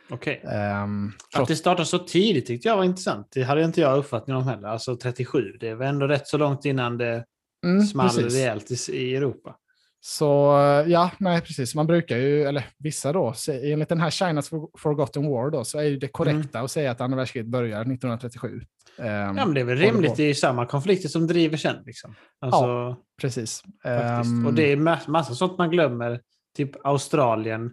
Okej. 0.09 0.41
Ehm, 0.51 1.11
Att 1.35 1.47
det 1.47 1.55
startade 1.55 1.85
så 1.85 1.99
tidigt 1.99 2.45
tyckte 2.45 2.67
jag 2.67 2.77
var 2.77 2.83
intressant. 2.83 3.27
Det 3.33 3.43
hade 3.43 3.63
inte 3.63 3.81
jag 3.81 3.97
uppfattning 3.97 4.35
om 4.35 4.47
heller. 4.47 4.67
Alltså 4.67 4.97
37, 4.97 5.57
det 5.59 5.75
var 5.75 5.85
ändå 5.85 6.07
rätt 6.07 6.27
så 6.27 6.37
långt 6.37 6.65
innan 6.65 6.97
det 6.97 7.25
mm, 7.65 7.81
small 7.85 8.09
precis. 8.09 8.33
rejält 8.33 8.71
i, 8.89 8.91
i 8.97 9.15
Europa. 9.15 9.55
Så 10.01 10.57
eh, 10.57 10.87
ja, 10.91 11.11
nej 11.19 11.41
precis. 11.41 11.75
Man 11.75 11.87
brukar 11.87 12.17
ju, 12.17 12.43
eller 12.43 12.65
vissa 12.79 13.13
då, 13.13 13.33
enligt 13.49 13.89
den 13.89 13.99
här 14.01 14.09
China's 14.09 14.49
For- 14.49 14.69
Forgotten 14.77 15.29
War 15.31 15.49
då, 15.51 15.63
så 15.63 15.79
är 15.79 15.83
ju 15.83 15.97
det 15.97 16.07
korrekta 16.07 16.59
att 16.59 16.71
säga 16.71 16.91
att 16.91 17.01
andra 17.01 17.17
världskriget 17.17 17.47
börjar 17.47 17.81
1937. 17.81 18.61
Ehm, 18.97 19.07
Ja, 19.07 19.33
men 19.45 19.53
det 19.53 19.59
är 19.59 19.65
väl 19.65 19.77
rimligt. 19.77 20.15
Det 20.15 20.23
är 20.23 20.27
ju 20.27 20.33
samma 20.33 20.65
konflikter 20.65 21.09
som 21.09 21.27
driver 21.27 21.57
sen. 21.57 21.75
Liksom. 21.85 22.15
Alltså, 22.41 22.95
Precis. 23.21 23.61
faktiskt. 23.83 24.33
Ehm, 24.33 24.45
Och 24.47 24.53
det 24.53 24.71
är 24.71 24.75
ma- 24.75 25.09
massa 25.09 25.33
sånt 25.35 25.57
man 25.57 25.69
glömmer. 25.69 26.21
Typ 26.57 26.85
Australien 26.85 27.71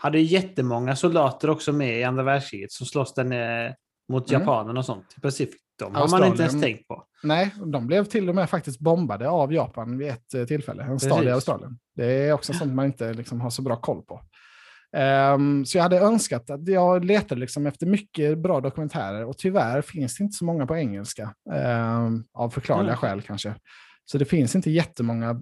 hade 0.00 0.20
jättemånga 0.20 0.96
soldater 0.96 1.50
också 1.50 1.72
med 1.72 1.98
i 2.00 2.04
andra 2.04 2.22
världskriget 2.22 2.72
som 2.72 2.86
slåss 2.86 3.14
där 3.14 3.24
nere 3.24 3.74
mot 4.12 4.30
Mm. 4.30 4.40
japanerna 4.42 4.78
och 4.80 4.86
sånt 4.86 5.14
i 5.16 5.20
Pacific. 5.20 5.54
De 5.78 5.94
har 5.94 6.08
man 6.08 6.24
inte 6.24 6.42
ens 6.42 6.60
tänkt 6.62 6.88
på. 6.88 7.04
Nej, 7.22 7.54
de 7.66 7.86
blev 7.86 8.04
till 8.04 8.28
och 8.28 8.34
med 8.34 8.50
faktiskt 8.50 8.80
bombade 8.80 9.28
av 9.28 9.52
Japan 9.52 9.98
vid 9.98 10.08
ett 10.08 10.34
eh, 10.34 10.44
tillfälle. 10.44 10.82
En 10.82 11.00
stad 11.00 11.24
i. 11.24 11.30
Australien. 11.30 11.78
Det 11.96 12.04
är 12.28 12.32
också 12.32 12.52
sånt 12.52 12.74
man 12.74 12.86
inte 12.86 13.12
liksom 13.14 13.40
har 13.40 13.50
så 13.50 13.62
bra 13.62 13.76
koll 13.76 14.02
på. 14.02 14.20
Ehm, 14.96 15.66
så 15.66 15.78
jag 15.78 15.82
hade 15.82 15.98
önskat 15.98 16.50
att 16.50 16.68
jag 16.68 17.04
letade 17.04 17.40
liksom 17.40 17.66
efter 17.66 17.86
mycket 17.86 18.38
bra 18.38 18.60
dokumentärer 18.60 19.24
och 19.24 19.38
tyvärr 19.38 19.82
finns 19.82 20.16
det 20.16 20.24
inte 20.24 20.36
så 20.36 20.44
många 20.44 20.66
på 20.66 20.76
engelska. 20.76 21.34
ehm, 21.54 22.24
av 22.32 22.50
förklarliga 22.50 22.84
Mm. 22.92 22.96
skäl 22.96 23.22
kanske. 23.22 23.54
Så 24.10 24.18
det 24.18 24.24
finns 24.24 24.54
inte 24.54 24.70
jättemånga 24.70 25.40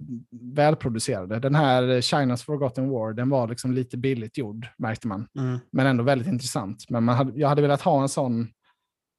välproducerade. 0.55 1.39
Den 1.39 1.55
här 1.55 1.83
China's 1.83 2.45
Forgotten 2.45 2.89
War, 2.89 3.13
den 3.13 3.29
var 3.29 3.47
liksom 3.47 3.73
lite 3.73 3.97
billigt 3.97 4.37
gjord, 4.37 4.67
märkte 4.77 5.07
man. 5.07 5.27
Mm. 5.37 5.59
Men 5.71 5.87
ändå 5.87 6.03
väldigt 6.03 6.27
intressant. 6.27 6.89
Men 6.89 7.03
man 7.03 7.15
hade, 7.15 7.39
jag 7.39 7.47
hade 7.49 7.61
velat 7.61 7.81
ha 7.81 8.01
en 8.01 8.09
sån 8.09 8.47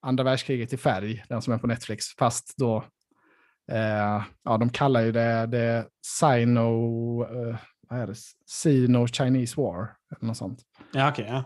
andra 0.03 0.25
världskriget 0.25 0.73
i 0.73 0.77
färg, 0.77 1.25
den 1.29 1.43
som 1.43 1.53
är 1.53 1.59
på 1.59 1.67
Netflix, 1.67 2.05
fast 2.19 2.55
då, 2.57 2.77
eh, 3.73 4.23
ja 4.45 4.57
de 4.59 4.71
kallar 4.71 5.01
ju 5.01 5.13
det, 5.13 5.47
det 5.47 5.87
Sino, 6.07 7.23
eh, 7.23 7.57
vad 7.89 8.01
är 8.01 8.07
det, 8.07 8.17
Sino 8.47 9.07
Chinese 9.07 9.61
War, 9.61 9.93
eller 10.17 10.27
något 10.27 10.37
sånt. 10.37 10.59
Ja, 10.93 11.11
okej. 11.11 11.27
ja. 11.29 11.45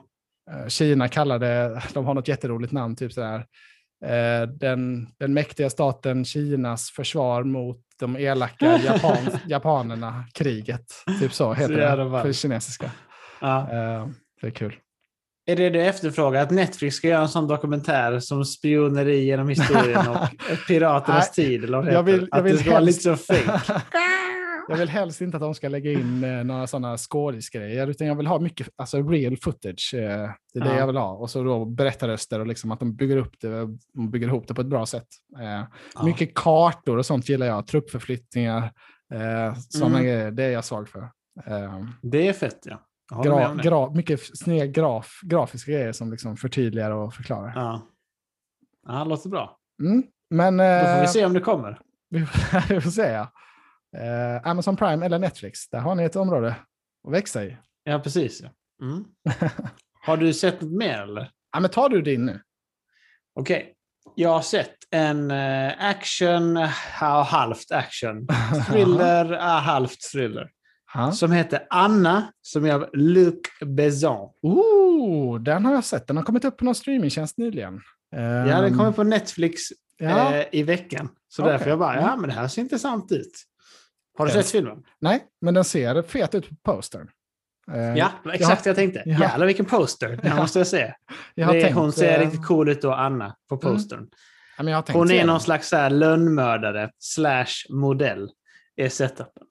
Eh, 0.50 0.68
Kina 0.68 1.08
kallar 1.08 1.38
det, 1.38 1.82
de 1.94 2.04
har 2.04 2.14
något 2.14 2.28
jätteroligt 2.28 2.72
namn, 2.72 2.96
typ 2.96 3.12
sådär, 3.12 3.46
eh, 4.04 4.48
den, 4.48 5.08
den 5.18 5.34
mäktiga 5.34 5.70
staten 5.70 6.24
Kinas 6.24 6.90
försvar 6.90 7.44
mot 7.44 7.83
de 8.00 8.16
elaka 8.16 8.78
Japan, 8.84 9.16
japanerna, 9.46 10.24
kriget. 10.34 10.84
Typ 11.20 11.32
så 11.32 11.52
heter 11.54 11.78
jävla 11.78 12.04
det 12.04 12.10
ballt. 12.10 12.22
för 12.24 12.32
kinesiska. 12.32 12.90
Ja. 13.40 13.58
Eh, 13.60 14.08
det 14.40 14.46
är 14.46 14.50
kul. 14.50 14.76
Är 15.46 15.56
det 15.56 15.70
du 15.70 15.82
efterfrågar? 15.82 16.42
Att 16.42 16.50
Netflix 16.50 16.96
ska 16.96 17.08
göra 17.08 17.22
en 17.22 17.28
sån 17.28 17.48
dokumentär 17.48 18.20
som 18.20 18.44
spioneri 18.44 19.24
genom 19.24 19.48
historien 19.48 20.08
och 20.08 20.18
piraternas 20.68 21.32
tid? 21.32 21.64
Eller 21.64 21.82
det 21.82 21.92
Jag 21.92 22.02
vill- 22.02 22.28
jag 22.30 22.38
att 22.38 22.44
vill 22.44 22.52
det 22.56 22.58
ska 22.62 22.70
vara 22.70 22.80
lite 22.80 23.08
helst- 23.10 23.26
så 23.26 23.34
fake. 23.34 23.82
Jag 24.68 24.76
vill 24.76 24.88
helst 24.88 25.20
inte 25.20 25.36
att 25.36 25.40
de 25.40 25.54
ska 25.54 25.68
lägga 25.68 25.92
in 25.92 26.24
eh, 26.24 26.44
några 26.44 26.66
sådana 26.66 26.96
skådisgrejer, 26.96 27.86
utan 27.86 28.06
jag 28.06 28.14
vill 28.14 28.26
ha 28.26 28.38
mycket 28.38 28.68
alltså 28.76 29.02
real 29.02 29.36
footage. 29.36 29.94
Eh, 29.94 30.00
det 30.54 30.58
är 30.58 30.64
det 30.64 30.70
Ja. 30.70 30.78
jag 30.78 30.86
vill 30.86 30.96
ha. 30.96 31.12
Och 31.12 31.30
så 31.30 31.42
då 31.42 31.64
berättarröster 31.64 32.40
och 32.40 32.46
liksom 32.46 32.70
att 32.72 32.80
de 32.80 32.96
bygger 32.96 33.16
upp 33.16 33.40
det 33.40 33.68
bygger 34.12 34.26
ihop 34.28 34.48
det 34.48 34.54
på 34.54 34.60
ett 34.60 34.66
bra 34.66 34.86
sätt. 34.86 35.06
Eh, 35.38 35.62
Ja. 35.94 36.04
Mycket 36.04 36.34
kartor 36.34 36.96
och 36.98 37.06
sånt 37.06 37.28
gillar 37.28 37.46
jag. 37.46 37.66
Truppförflyttningar, 37.66 38.62
eh, 39.14 39.54
sådana 39.68 39.98
Mm. 39.98 40.06
grejer. 40.06 40.30
Det 40.30 40.44
är 40.44 40.50
jag 40.50 40.64
svag 40.64 40.88
för. 40.88 41.00
Eh, 41.46 41.84
Det 42.02 42.28
är 42.28 42.32
fett, 42.32 42.58
ja. 42.64 42.78
Gra, 43.22 43.54
det. 43.54 43.62
gra, 43.62 43.90
mycket 43.90 44.20
snygga 44.38 44.66
graf, 44.66 45.20
grafiska 45.22 45.72
grejer 45.72 45.92
som 45.92 46.10
liksom 46.10 46.36
förtydligar 46.36 46.90
och 46.90 47.14
förklarar. 47.14 47.52
Ja. 47.54 47.82
ja, 48.86 48.92
det 49.04 49.04
låter 49.10 49.28
bra. 49.30 49.56
Mm. 49.82 50.02
Men 50.30 50.56
Då 50.56 50.64
får 50.64 50.94
eh, 50.94 51.00
vi 51.00 51.06
se 51.06 51.24
om 51.24 51.32
det 51.32 51.40
kommer. 51.40 51.78
vi 52.10 52.18
vi 52.68 52.80
får 52.80 52.90
se. 52.90 53.02
ja. 53.10 53.32
Eh, 53.96 54.46
Amazon 54.50 54.76
Prime 54.76 55.06
eller 55.06 55.18
Netflix, 55.18 55.68
där 55.68 55.78
har 55.78 55.94
ni 55.94 56.04
ett 56.04 56.16
område 56.16 56.56
att 57.08 57.12
växa 57.14 57.44
i. 57.44 57.56
Ja, 57.84 57.98
precis. 57.98 58.42
Mm. 58.82 59.04
Har 60.06 60.16
du 60.16 60.32
sett 60.34 60.60
något 60.60 60.72
mer 60.72 60.98
eller? 61.02 61.30
Ja, 61.52 61.60
men 61.60 61.70
tar 61.70 61.88
du 61.88 62.02
din 62.02 62.26
nu? 62.26 62.40
Okej. 63.40 63.74
Jag 64.14 64.30
har 64.30 64.40
sett 64.42 64.74
en 64.90 65.30
eh, 65.30 65.72
action, 65.78 66.56
halvt 67.26 67.70
action. 67.72 68.26
Thriller, 68.70 69.24
halvt 69.60 70.00
thriller. 70.12 70.50
Ja. 70.94 71.12
Som 71.12 71.32
heter 71.32 71.66
Anna, 71.70 72.32
som 72.42 72.64
är 72.64 72.72
av 72.74 72.86
Luc 72.92 73.34
Besson. 73.66 74.30
Oh, 74.42 75.40
den 75.40 75.64
har 75.64 75.74
jag 75.74 75.84
sett. 75.84 76.06
Den 76.06 76.16
har 76.16 76.24
kommit 76.24 76.44
upp 76.44 76.56
på 76.56 76.64
någon 76.64 76.74
streamingtjänst 76.74 77.38
nyligen. 77.38 77.80
Ja, 78.10 78.18
den 78.20 78.64
Ehm, 78.64 78.78
kommer 78.78 78.92
på 78.92 79.02
Netflix 79.04 79.60
ja. 79.98 80.34
eh, 80.34 80.44
i 80.52 80.62
veckan. 80.62 81.08
Så 81.28 81.42
Okej. 81.42 81.52
därför 81.52 81.70
jag 81.70 81.78
bara, 81.78 81.96
ja 81.96 82.08
Mm. 82.08 82.20
men 82.20 82.30
det 82.30 82.36
här 82.36 82.48
ser 82.48 82.62
intressant 82.62 83.12
ut. 83.12 83.32
Har 84.18 84.26
du 84.26 84.32
Den- 84.32 84.42
sett 84.42 84.52
filmen? 84.52 84.82
Nej, 85.00 85.24
men 85.40 85.54
den 85.54 85.64
ser 85.64 86.02
fet 86.02 86.34
ut 86.34 86.48
på 86.48 86.54
postern. 86.72 87.08
Eh, 87.72 87.96
Ja, 87.96 88.10
exakt 88.32 88.64
det 88.64 88.70
jag 88.70 88.76
tänkte. 88.76 89.02
Ja. 89.06 89.18
Jävlar 89.20 89.46
vilken 89.46 89.64
poster. 89.66 90.08
Här 90.22 90.30
Ja. 90.30 90.36
måste 90.36 90.58
jag 90.58 90.66
se. 90.66 90.94
jag 91.34 91.54
Det, 91.54 91.62
tänkt, 91.62 91.74
hon 91.76 91.92
ser 91.92 92.18
eh, 92.18 92.24
riktigt 92.24 92.46
cool 92.46 92.68
ut 92.68 92.82
då, 92.82 92.92
Anna, 92.92 93.36
på 93.48 93.56
postern. 93.56 94.08
ja, 94.56 94.62
men 94.62 94.70
jag 94.72 94.78
har 94.78 94.82
tänkt 94.82 94.96
Hon 94.96 95.10
är 95.10 95.18
den. 95.18 95.26
någon 95.26 95.40
slags 95.40 95.68
så 95.68 95.76
här 95.76 95.90
lönnmördare 95.90 96.90
slash 96.98 97.46
modell. 97.70 98.30
Är 98.76 98.88
setupen. 98.88 99.42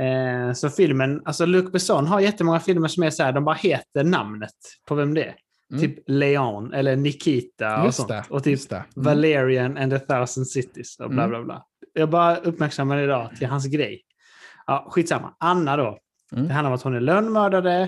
Eh, 0.00 0.52
så 0.52 0.70
filmen, 0.70 1.22
alltså 1.24 1.46
Luc 1.46 1.72
Besson 1.72 2.06
har 2.06 2.20
jättemånga 2.20 2.60
filmer 2.60 2.88
som 2.88 3.02
är 3.02 3.10
så 3.10 3.22
här, 3.22 3.32
de 3.32 3.44
bara 3.44 3.54
heter 3.54 4.04
namnet 4.04 4.50
på 4.88 4.94
vem 4.94 5.14
det 5.14 5.24
är. 5.24 5.34
Mm. 5.70 5.82
Typ 5.82 5.98
Leon 6.06 6.72
eller 6.72 6.96
Nikita 6.96 7.78
och 7.80 7.84
Just 7.86 7.96
sånt. 7.96 8.08
det, 8.08 8.24
och 8.30 8.44
typ. 8.44 8.72
Mm. 8.72 8.84
Valerian 8.96 9.76
and 9.78 9.92
the 9.92 9.98
thousand 9.98 10.48
cities 10.48 11.00
och 11.00 11.10
bla 11.10 11.24
Mm. 11.24 11.30
bla 11.30 11.42
bla. 11.44 11.64
Jag 11.94 12.10
bara 12.10 12.36
uppmärksammar 12.36 12.98
idag 12.98 13.30
till 13.38 13.46
hans 13.46 13.66
grej. 13.66 14.02
Ja, 14.66 14.86
skitsamma. 14.90 15.34
Anna 15.40 15.76
då. 15.76 15.98
Mm. 16.32 16.48
Det 16.48 16.54
handlar 16.54 16.70
om 16.70 16.74
att 16.74 16.82
hon 16.82 16.94
är 16.94 17.00
lönnmördare 17.00 17.82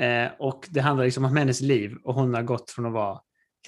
eh, 0.00 0.28
och 0.38 0.66
det 0.70 0.80
handlar 0.80 1.04
liksom 1.04 1.24
om 1.24 1.36
hennes 1.36 1.60
liv 1.60 1.94
och 2.04 2.14
hon 2.14 2.34
har 2.34 2.42
gått 2.42 2.70
från 2.70 2.86
att 2.86 2.92
vara 2.92 3.18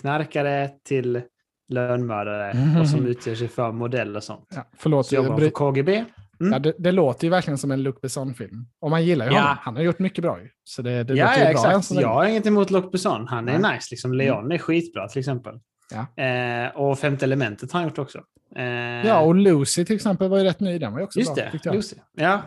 knarkare 0.01 0.71
till 0.89 1.23
lönnmördare 1.69 2.51
Mm. 2.51 2.81
och 2.81 2.89
som 2.89 3.07
utger 3.07 3.35
sig 3.35 3.49
för 3.49 3.73
modell 3.73 4.17
och 4.17 4.23
sånt. 4.25 4.49
Ja, 4.55 4.67
förlåt, 4.77 5.07
Så 5.07 5.15
jobbar 5.15 5.31
hon 5.31 5.41
för 5.41 5.51
KGB. 5.51 6.05
Mm. 6.41 6.53
ja, 6.53 6.59
det, 6.59 6.75
det 6.79 6.93
låter 6.93 7.25
ju 7.25 7.31
verkligen 7.31 7.59
som 7.59 7.71
en 7.71 7.83
Luc 7.83 8.01
Besson-film. 8.03 8.67
Och 8.81 8.91
man 8.91 9.05
gillar 9.05 9.27
ju 9.27 9.33
Ja. 9.33 9.41
honom. 9.41 9.57
Han 9.61 9.77
har 9.77 9.83
gjort 9.83 9.99
mycket 9.99 10.23
bra 10.23 10.41
ju. 10.43 10.49
Så 10.65 10.83
det, 10.83 11.05
det 11.05 11.15
Ja, 11.15 11.25
låter 11.27 11.41
ja 11.41 11.49
ju 11.49 11.55
bra. 11.55 11.71
exakt. 11.73 12.01
Jag 12.01 12.09
har 12.09 12.25
inget 12.25 12.47
emot 12.47 12.71
Luc 12.71 12.91
Besson. 12.93 13.29
Han 13.29 13.49
är 13.49 13.59
nice. 13.59 13.89
Liksom. 13.91 14.15
Leon 14.15 14.53
är 14.53 14.59
skitbra 14.59 15.09
till 15.09 15.19
exempel. 15.19 15.61
Ja. 15.91 16.23
Eh, 16.25 16.77
och 16.77 16.99
Femte 16.99 17.25
elementet 17.25 17.73
har 17.73 17.81
han 17.81 17.89
gjort 17.89 17.99
också. 17.99 18.19
Eh, 18.57 19.07
Ja, 19.07 19.21
och 19.21 19.35
Lucy 19.35 19.85
till 19.85 19.97
exempel 19.97 20.29
var 20.29 20.39
ju 20.39 20.45
rätt 20.45 20.61
ny. 20.61 20.79
Den 20.79 20.93
var 20.93 20.99
ju 20.99 21.05
också 21.05 21.19
Just 21.19 21.35
bra, 21.35 21.45
det, 21.45 21.51
tyckte 21.51 21.69
jag. 21.69 21.75
Lucy. 21.77 21.97
Ja. 22.13 22.43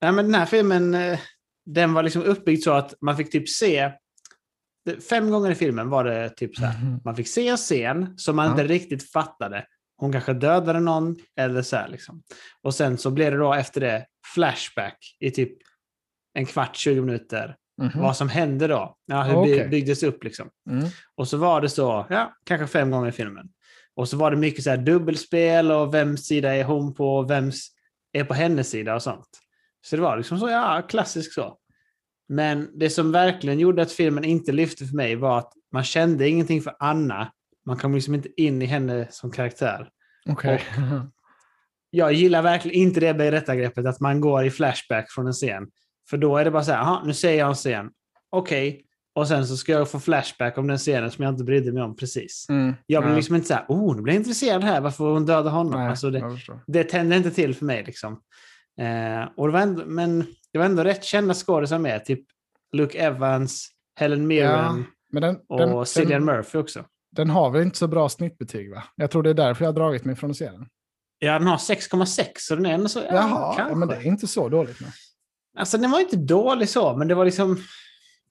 ja, 0.00 0.12
men 0.12 0.24
den 0.24 0.34
här 0.34 0.46
filmen, 0.46 0.94
eh, 0.94 1.18
den 1.66 1.94
var 1.94 2.02
liksom 2.02 2.22
uppbyggd 2.22 2.62
så 2.62 2.72
att 2.72 2.94
man 3.00 3.16
fick 3.16 3.30
typ 3.32 3.48
se... 3.48 3.92
det- 4.84 5.00
Fem 5.08 5.30
gånger 5.30 5.50
i 5.50 5.54
filmen 5.54 5.88
var 5.88 6.04
det 6.04 6.28
typ 6.30 6.56
så 6.56 6.64
här. 6.64 6.78
Mhm. 6.84 7.00
Man 7.04 7.16
fick 7.16 7.28
se 7.28 7.48
en 7.48 7.56
scen 7.56 8.14
som 8.18 8.36
man 8.36 8.44
Ja. 8.46 8.50
inte 8.50 8.64
riktigt 8.64 9.10
fattade. 9.12 9.66
Hon 9.96 10.12
kanske 10.12 10.32
dödade 10.32 10.80
någon 10.80 11.16
eller 11.36 11.62
så 11.62 11.76
här 11.76 11.88
liksom. 11.88 12.22
Och 12.62 12.74
sen 12.74 12.98
så 12.98 13.10
blev 13.10 13.32
det 13.32 13.38
då 13.38 13.54
efter 13.54 13.80
det 13.80 14.06
flashback 14.34 14.98
i 15.20 15.30
typ 15.30 15.52
en 16.34 16.46
kvart, 16.46 16.76
20 16.76 17.00
minuter. 17.00 17.56
Mhm. 17.78 18.02
Vad 18.02 18.16
som 18.16 18.28
hände 18.28 18.66
då. 18.66 18.96
Ja, 19.06 19.22
hur 19.22 19.56
det 19.56 19.70
byggdes 19.70 20.02
upp 20.02 20.24
liksom. 20.24 20.50
Mm. 20.70 20.88
Och 21.14 21.28
så 21.28 21.36
var 21.36 21.60
det 21.60 21.68
så, 21.68 22.06
ja, 22.10 22.36
kanske 22.44 22.66
fem 22.66 22.90
gånger 22.90 23.08
i 23.08 23.12
filmen. 23.12 23.48
Och 23.96 24.08
så 24.08 24.16
var 24.16 24.30
det 24.30 24.36
mycket 24.36 24.64
så 24.64 24.70
här 24.70 24.76
dubbelspel 24.76 25.72
och 25.72 25.94
vems 25.94 26.26
sida 26.26 26.54
är 26.56 26.64
hon 26.64 26.94
på 26.94 27.16
och 27.16 27.30
vems 27.30 27.68
är 28.12 28.24
på 28.24 28.34
hennes 28.34 28.70
sida 28.70 28.94
och 28.94 29.02
sånt. 29.02 29.28
Så 29.86 29.96
det 29.96 30.02
var 30.02 30.16
liksom 30.16 30.38
så, 30.38 30.48
ja, 30.48 30.82
klassiskt 30.88 31.32
så. 31.34 31.58
Men 32.28 32.78
det 32.78 32.90
som 32.90 33.12
verkligen 33.12 33.58
gjorde 33.58 33.82
att 33.82 33.92
filmen 33.92 34.24
inte 34.24 34.52
lyfte 34.52 34.86
för 34.86 34.96
mig 34.96 35.16
var 35.16 35.38
att 35.38 35.52
man 35.72 35.84
kände 35.84 36.28
ingenting 36.28 36.62
för 36.62 36.76
Anna. 36.78 37.32
Man 37.66 37.76
kom 37.76 37.94
liksom 37.94 38.14
inte 38.14 38.42
in 38.42 38.62
i 38.62 38.66
henne 38.66 39.06
som 39.10 39.30
karaktär. 39.30 39.88
Okej. 40.28 40.62
Jag 41.90 42.12
gillar 42.12 42.42
verkligen 42.42 42.76
inte 42.76 43.00
det 43.00 43.14
berättargreppet 43.14 43.86
att 43.86 44.00
man 44.00 44.20
går 44.20 44.44
i 44.44 44.50
flashback 44.50 45.12
från 45.12 45.26
en 45.26 45.32
scen. 45.32 45.66
För 46.10 46.16
då 46.16 46.36
är 46.36 46.44
det 46.44 46.50
bara 46.50 46.64
så 46.64 46.72
här, 46.72 46.78
"Jaha, 46.78 47.02
nu 47.04 47.14
ser 47.14 47.34
jag 47.34 47.48
en 47.48 47.54
scen. 47.54 47.90
Okej. 48.30 48.84
Och 49.14 49.28
sen 49.28 49.46
så 49.46 49.56
ska 49.56 49.72
jag 49.72 49.90
få 49.90 50.00
flashback 50.00 50.58
om 50.58 50.66
den 50.66 50.78
scenen 50.78 51.10
som 51.10 51.24
jag 51.24 51.32
inte 51.32 51.44
brydde 51.44 51.72
mig 51.72 51.82
om 51.82 51.96
precis. 51.96 52.46
Mm. 52.48 52.74
Jag 52.86 53.02
blir 53.02 53.12
Ja. 53.12 53.16
liksom 53.16 53.34
inte 53.34 53.48
så 53.48 53.54
här, 53.54 53.64
oh, 53.68 53.96
nu 53.96 54.02
blir 54.02 54.14
jag 54.14 54.20
intresserad 54.20 54.64
här, 54.64 54.80
varför 54.80 55.04
hon 55.04 55.26
dödade 55.26 55.50
honom? 55.50 55.80
Nej, 55.80 55.88
alltså 55.88 56.10
det, 56.10 56.22
det 56.66 56.84
tände 56.84 57.16
inte 57.16 57.30
till 57.30 57.54
för 57.54 57.64
mig. 57.64 57.84
Liksom. 57.84 58.12
Eh, 58.80 59.28
och 59.36 59.46
det 59.46 59.52
var 59.52 59.60
ändå, 59.60 59.82
men 59.86 60.26
det 60.52 60.58
var 60.58 60.64
ändå 60.66 60.84
rätt 60.84 61.04
kända 61.04 61.34
skådisar 61.34 61.78
med, 61.78 62.04
typ 62.04 62.20
Luke 62.72 62.98
Evans, 62.98 63.68
Helen 64.00 64.26
Mirren 64.26 64.84
Men 65.12 65.22
den, 65.22 65.38
och 65.48 65.58
den, 65.58 65.86
Cillian 65.86 66.26
den, 66.26 66.36
Murphy 66.36 66.58
också. 66.58 66.84
den 67.16 67.30
har 67.30 67.50
väl 67.50 67.62
inte 67.62 67.78
så 67.78 67.86
bra 67.88 68.08
snittbetyg 68.08 68.70
va? 68.70 68.84
Jag 68.96 69.10
tror 69.10 69.22
det 69.22 69.30
är 69.30 69.34
därför 69.34 69.64
jag 69.64 69.68
har 69.72 69.76
dragit 69.76 70.04
mig 70.04 70.16
från 70.16 70.30
att 70.30 70.36
se 70.36 70.50
den. 70.50 70.66
Ja, 71.18 71.38
den 71.38 71.46
har 71.48 71.56
6,6 71.56 72.24
så 72.38 72.54
den 72.54 72.66
är 72.66 72.70
ändå 72.74 72.88
så, 72.88 72.98
ja, 72.98 73.14
Jaha, 73.14 73.54
ja, 73.68 73.74
men 73.74 73.88
det 73.88 73.96
är 73.96 74.06
inte 74.06 74.26
så 74.26 74.48
dåligt. 74.48 74.80
Nej. 74.80 74.90
Alltså 75.58 75.78
den 75.78 75.90
var 75.90 76.00
inte 76.00 76.16
dålig 76.16 76.68
så, 76.68 76.96
men 76.96 77.08
det 77.08 77.14
var 77.14 77.24
liksom, 77.24 77.58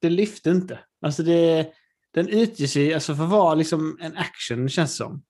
det 0.01 0.09
lyfte 0.09 0.49
inte. 0.49 0.79
Alltså 1.01 1.23
det, 1.23 1.67
den 2.13 2.27
utger 2.29 2.67
sig, 2.67 2.93
alltså 2.93 3.15
för 3.15 3.23
att 3.23 3.29
vara 3.29 3.53
liksom 3.55 3.97
en 4.01 4.17
action 4.17 4.69
känns 4.69 4.91
det 4.91 4.97
som. 4.97 5.23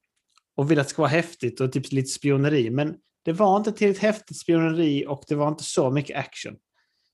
Och 0.55 0.71
vill 0.71 0.79
att 0.79 0.85
det 0.85 0.89
ska 0.89 1.01
vara 1.01 1.09
häftigt 1.11 1.59
och 1.61 1.71
typ 1.71 1.91
lite 1.91 2.09
spioneri, 2.09 2.69
men 2.69 2.95
det 3.25 3.33
var 3.33 3.57
inte 3.57 3.71
tillräckligt 3.71 4.01
häftigt 4.03 4.37
spioneri 4.39 5.05
och 5.07 5.23
det 5.27 5.35
var 5.35 5.47
inte 5.47 5.63
så 5.63 5.89
mycket 5.91 6.17
action. 6.17 6.55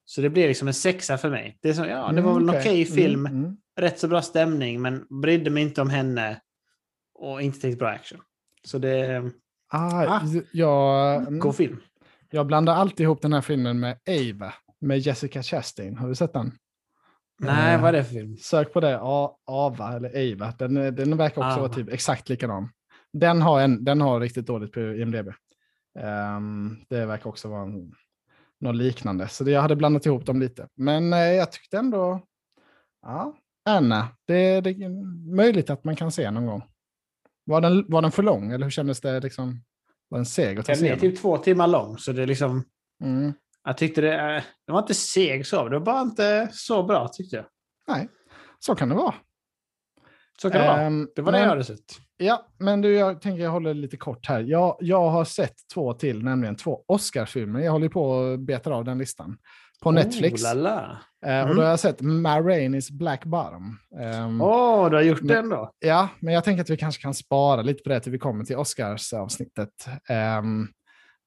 Så 0.05 0.21
det 0.21 0.29
blev 0.29 0.47
liksom 0.47 0.67
en 0.67 0.73
sexa 0.73 1.17
för 1.17 1.29
mig. 1.29 1.57
Det, 1.61 1.69
är 1.69 1.73
så, 1.73 1.85
ja, 1.85 2.11
det 2.11 2.21
var 2.21 2.33
väl 2.33 2.43
en 2.43 2.49
Mm, 2.49 2.61
okej 2.61 2.85
film, 2.85 3.25
Mm, 3.25 3.39
mm. 3.43 3.57
rätt 3.79 3.99
så 3.99 4.07
bra 4.07 4.21
stämning, 4.21 4.81
men 4.81 5.05
brydde 5.21 5.49
mig 5.49 5.63
inte 5.63 5.81
om 5.81 5.89
henne 5.89 6.41
och 7.13 7.41
inte 7.41 7.59
tillräckligt 7.59 7.79
bra 7.79 7.89
action. 7.89 8.19
Så 8.63 8.77
det 8.77 9.31
Ah, 9.75 10.05
Ah. 10.07 10.21
jag, 10.51 11.15
en 11.15 11.27
mm, 11.27 11.39
god 11.39 11.55
film. 11.55 11.77
jag 12.29 12.47
blandar 12.47 12.75
alltid 12.75 13.03
ihop 13.03 13.21
den 13.21 13.33
här 13.33 13.41
filmen 13.41 13.79
med 13.79 13.97
Ava, 14.09 14.53
med 14.83 14.99
Jessica 14.99 15.43
Chastain. 15.43 15.97
Har 15.97 16.07
du 16.09 16.15
sett 16.15 16.33
den? 16.33 16.51
Nej, 17.39 17.75
Eh, 17.75 17.81
vad 17.81 17.89
är 17.89 17.93
det 17.93 18.03
för 18.03 18.13
film? 18.13 18.37
Sök 18.37 18.73
på 18.73 18.79
det, 18.79 18.99
A- 19.01 19.35
Ava 19.45 19.93
eller 19.95 20.09
Ava. 20.33 20.53
Den, 20.59 20.77
är- 20.77 20.91
den 20.91 21.17
verkar 21.17 21.41
också 21.41 21.51
Ava. 21.53 21.61
vara 21.61 21.73
typ 21.73 21.89
exakt 21.89 22.29
likadan. 22.29 22.69
Den 23.13 23.41
har, 23.41 23.61
en, 23.61 23.83
den 23.85 24.01
har 24.01 24.19
riktigt 24.19 24.45
dåligt 24.47 24.71
på 24.71 24.79
IMDB. 24.79 25.27
Ehm, 25.99 26.77
det 26.89 27.05
verkar 27.05 27.29
också 27.29 27.47
vara 27.49 27.61
en, 27.63 27.91
något 28.59 28.75
liknande. 28.75 29.27
Så 29.27 29.43
det, 29.43 29.51
jag 29.51 29.61
hade 29.61 29.75
blandat 29.75 30.05
ihop 30.05 30.25
dem 30.25 30.39
lite. 30.39 30.67
Men 30.75 31.13
eh, 31.13 31.19
jag 31.19 31.51
tyckte 31.51 31.77
ändå, 31.77 32.21
ja, 33.01 33.35
Anna, 33.65 34.07
det, 34.27 34.61
det 34.61 34.69
är 34.69 34.89
möjligt 35.35 35.69
att 35.69 35.83
man 35.83 35.95
kan 35.95 36.11
se 36.11 36.31
någon 36.31 36.45
gång. 36.45 36.63
Var 37.45 37.61
den, 37.61 37.85
var 37.87 38.01
den 38.01 38.11
för 38.11 38.23
lång 38.23 38.51
eller 38.51 38.63
hur 38.65 38.71
kändes 38.71 39.01
det? 39.01 39.19
Liksom, 39.19 39.63
var 40.09 40.17
den 40.17 40.25
seg 40.25 40.59
att 40.59 40.65
ta 40.65 40.73
Den 40.73 40.85
är 40.85 40.95
typ 40.95 41.19
två 41.21 41.37
timmar 41.37 41.67
lång, 41.67 41.97
så 41.97 42.11
det 42.11 42.23
är 42.23 42.27
liksom... 42.27 42.63
Mm. 43.03 43.33
Jag 43.63 43.77
tyckte 43.77 44.01
det, 44.01 44.35
eh, 44.35 44.43
det 44.67 44.71
var 44.73 44.79
inte 44.79 44.93
seg 44.93 45.45
så, 45.47 45.69
det 45.69 45.79
var 45.79 45.85
bara 45.85 46.01
inte 46.01 46.49
så 46.51 46.83
bra 46.83 47.07
tyckte 47.07 47.35
jag. 47.35 47.45
Nej, 47.87 48.07
så 48.59 48.75
kan 48.75 48.89
det 48.89 48.95
vara. 48.95 49.13
Så 50.41 50.49
kan 50.49 50.61
det 50.61 50.67
vara. 50.67 50.81
Ehm, 50.81 51.07
Det 51.15 51.21
var 51.21 51.31
det 51.31 51.37
men- 51.37 51.41
jag 51.41 51.49
hade 51.49 51.63
sett. 51.63 51.99
Ja, 52.17 52.47
men 52.59 52.81
du, 52.81 52.93
jag 52.95 53.21
tänker 53.21 53.43
jag 53.43 53.51
håller 53.51 53.73
lite 53.73 53.97
kort 53.97 54.27
här. 54.27 54.41
Jag, 54.41 54.77
jag 54.79 55.09
har 55.09 55.25
sett 55.25 55.53
två 55.73 55.93
till, 55.93 56.23
nämligen 56.23 56.55
två 56.55 56.83
Oscarsfilmer. 56.87 57.59
Jag 57.59 57.71
håller 57.71 57.89
på 57.89 58.03
och 58.11 58.39
betar 58.39 58.71
av 58.71 58.85
den 58.85 58.97
listan. 58.97 59.37
På 59.81 59.91
Netflix. 59.91 60.43
Oh, 60.43 60.55
la, 60.55 60.61
la. 60.63 60.81
Eh, 61.31 61.41
och 61.43 61.45
Mm. 61.45 61.55
då 61.55 61.61
har 61.61 61.69
jag 61.69 61.79
sett 61.79 62.01
Ma 62.01 62.39
Rainey's 62.39 62.91
Black 62.97 63.25
Bottom. 63.25 63.77
Ehm, 64.01 64.41
Åh, 64.41 64.89
du 64.89 64.95
har 64.95 65.03
gjort 65.03 65.21
Men- 65.21 65.27
den 65.35 65.49
då? 65.49 65.71
Ja, 65.79 66.07
men 66.19 66.33
jag 66.33 66.43
tänker 66.43 66.61
att 66.63 66.69
vi 66.69 66.77
kanske 66.77 67.01
kan 67.01 67.13
spara 67.13 67.61
lite 67.61 67.83
på 67.83 67.89
det 67.89 67.99
till 67.99 68.11
vi 68.11 68.19
kommer 68.19 68.45
till 68.45 68.57
Oscarsavsnittet. 68.57 69.69
Ehm, 70.09 70.67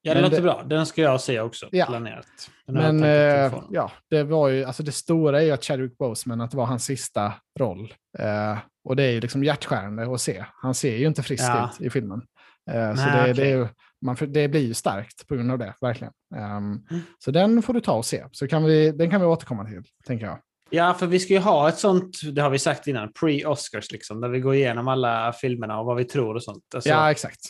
Ja, 0.06 0.14
det 0.14 0.20
låter 0.20 0.36
det- 0.36 0.42
bra. 0.42 0.62
Den 0.66 0.86
ska 0.86 1.02
jag 1.02 1.20
se 1.20 1.40
också, 1.40 1.68
Ja. 1.72 1.86
planerat. 1.86 2.26
Men 2.66 3.02
eh, 3.04 3.52
ja, 3.70 3.92
det 4.10 4.22
var 4.22 4.48
ju, 4.48 4.64
alltså 4.64 4.82
det 4.82 4.92
stora 4.92 5.40
är 5.40 5.44
ju 5.44 5.50
att 5.50 5.64
Chadwick 5.64 5.98
Boseman, 5.98 6.40
att 6.40 6.50
det 6.50 6.56
var 6.56 6.64
hans 6.66 6.84
sista 6.84 7.32
roll. 7.58 7.94
Eh, 8.18 8.58
och 8.88 8.96
det 8.96 9.02
är 9.02 9.10
ju 9.10 9.20
liksom 9.20 9.44
hjärtskärande 9.44 10.14
att 10.14 10.20
se. 10.20 10.44
Han 10.62 10.74
ser 10.74 10.96
ju 10.96 11.06
inte 11.06 11.22
frisk 11.22 11.44
Ja. 11.44 11.70
ut 11.80 11.86
i 11.86 11.90
filmen. 11.90 12.22
Eh, 12.70 12.94
så 12.94 13.02
Nej, 13.06 13.12
det, 13.12 13.26
det, 13.26 13.32
okej. 13.32 13.52
är 13.52 13.56
ju, 13.56 13.68
man, 14.04 14.16
det 14.20 14.48
blir 14.48 14.60
ju 14.60 14.74
starkt 14.74 15.26
på 15.28 15.34
grund 15.34 15.50
av 15.52 15.58
det, 15.58 15.74
verkligen. 15.80 16.12
Ehm, 16.36 16.80
Mm. 16.90 17.02
Så 17.18 17.30
den 17.30 17.62
får 17.62 17.72
du 17.74 17.80
ta 17.80 17.92
och 17.92 18.04
se. 18.06 18.24
Så 18.32 18.48
kan 18.48 18.64
vi, 18.64 18.90
den 18.92 19.10
kan 19.10 19.20
vi 19.20 19.26
återkomma 19.26 19.64
till, 19.64 19.82
tänker 20.06 20.26
jag. 20.26 20.38
Ja, 20.70 20.94
för 20.94 21.06
vi 21.06 21.18
ska 21.18 21.32
ju 21.32 21.38
ha 21.40 21.68
ett 21.68 21.78
sånt, 21.78 22.16
det 22.32 22.42
har 22.42 22.50
vi 22.50 22.58
sagt 22.58 22.86
innan, 22.86 23.12
pre-Oscars 23.12 23.92
liksom, 23.92 24.20
där 24.20 24.28
vi 24.28 24.40
går 24.40 24.54
igenom 24.54 24.88
alla 24.88 25.32
filmerna 25.32 25.80
och 25.80 25.86
vad 25.86 25.96
vi 25.96 26.04
tror 26.04 26.34
och 26.34 26.42
sånt. 26.42 26.64
Alltså, 26.74 26.90
ja, 26.90 27.10
exakt. 27.10 27.40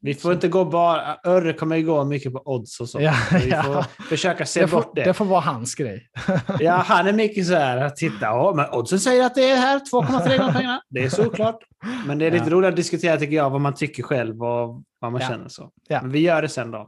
Vi 0.00 0.14
får 0.14 0.32
inte 0.32 0.48
gå 0.48 0.64
bara, 0.64 1.16
Örre 1.24 1.52
kommer 1.52 1.76
ju 1.76 1.86
gå 1.86 2.04
mycket 2.04 2.32
på 2.32 2.42
odds 2.44 2.80
och 2.80 2.88
så. 2.88 3.00
Ja, 3.00 3.14
vi 3.32 3.48
ja. 3.50 3.62
får 3.62 4.02
försöka 4.04 4.46
se 4.46 4.60
Det 4.60 4.66
bort 4.66 4.84
får, 4.84 4.94
det. 4.94 5.04
det 5.04 5.14
får 5.14 5.24
vara 5.24 5.40
hans 5.40 5.74
grej. 5.74 6.08
Ja, 6.60 6.72
han 6.72 7.06
är 7.06 7.12
mycket 7.12 7.46
så 7.46 7.54
här, 7.54 7.90
titta, 7.90 8.16
ja, 8.26 8.52
men 8.56 8.66
oddsen 8.72 9.00
säger 9.00 9.26
att 9.26 9.34
det 9.34 9.50
är 9.50 9.56
här, 9.56 9.78
2,3 9.78 10.38
gånger 10.38 10.52
pengarna. 10.52 10.80
Det 10.90 11.04
är 11.04 11.08
såklart. 11.08 11.58
Men 12.06 12.18
det 12.18 12.26
är 12.26 12.30
lite 12.30 12.44
Ja. 12.44 12.50
roligt 12.50 12.68
att 12.68 12.76
diskutera 12.76 13.16
tycker 13.16 13.36
jag, 13.36 13.50
vad 13.50 13.60
man 13.60 13.74
tycker 13.74 14.02
själv 14.02 14.42
och 14.42 14.82
vad 15.00 15.12
man 15.12 15.20
känner 15.20 15.48
så. 15.48 15.70
Men 15.90 16.10
vi 16.10 16.18
gör 16.20 16.42
det 16.42 16.48
sen 16.48 16.70
då. 16.70 16.78
Eh, 16.78 16.84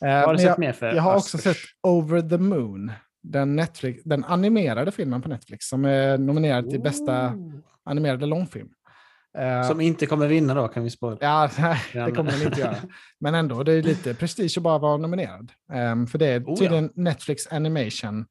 Vad 0.00 0.10
har 0.12 0.26
men 0.26 0.36
du 0.36 0.42
sett 0.42 0.48
jag, 0.48 0.58
mer 0.58 0.72
för 0.72 0.94
jag 0.94 1.02
har 1.02 1.16
också 1.16 1.36
Oscars? 1.36 1.56
sett 1.56 1.62
Over 1.86 2.20
the 2.22 2.38
Moon. 2.38 2.92
Den, 3.22 3.56
Netflix, 3.56 4.02
den 4.04 4.24
animerade 4.24 4.90
filmen 4.92 5.22
på 5.22 5.28
Netflix 5.28 5.68
som 5.68 5.84
är 5.84 6.18
nominerad 6.18 6.70
till 6.70 6.80
bästa 6.80 7.32
animerade 7.84 8.26
långfilm. 8.26 8.68
Eh, 9.38 9.68
Som 9.68 9.80
inte 9.80 10.06
kommer 10.06 10.26
vinna 10.28 10.54
då, 10.54 10.68
kan 10.68 10.82
vi 10.84 10.90
spoila. 10.90 11.18
Ja, 11.20 11.50
det 11.92 11.98
Ja, 11.98 12.10
kommer 12.14 12.30
den 12.32 12.42
inte 12.42 12.60
göra. 12.60 12.76
Men 13.20 13.34
ändå, 13.34 13.62
det 13.62 13.72
är 13.72 13.82
lite 13.82 14.14
prestige 14.14 14.54
att 14.56 14.62
bara 14.62 14.78
vara 14.78 14.96
nominerad. 14.96 15.52
Ehm, 15.72 16.06
för 16.06 16.18
det 16.18 16.26
är 16.26 16.40
Oh, 16.40 16.44
ja. 16.46 16.56
tydligen 16.56 16.90
Netflix 16.94 17.46
Animation 17.46 18.26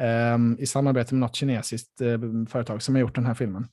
ehm, 0.00 0.56
i 0.60 0.66
samarbete 0.66 1.14
med 1.14 1.20
något 1.20 1.34
kinesiskt 1.36 2.00
eh, 2.00 2.18
företag 2.48 2.82
som 2.82 2.94
har 2.94 3.00
gjort 3.00 3.14
den 3.14 3.26
här 3.26 3.34
filmen. 3.34 3.68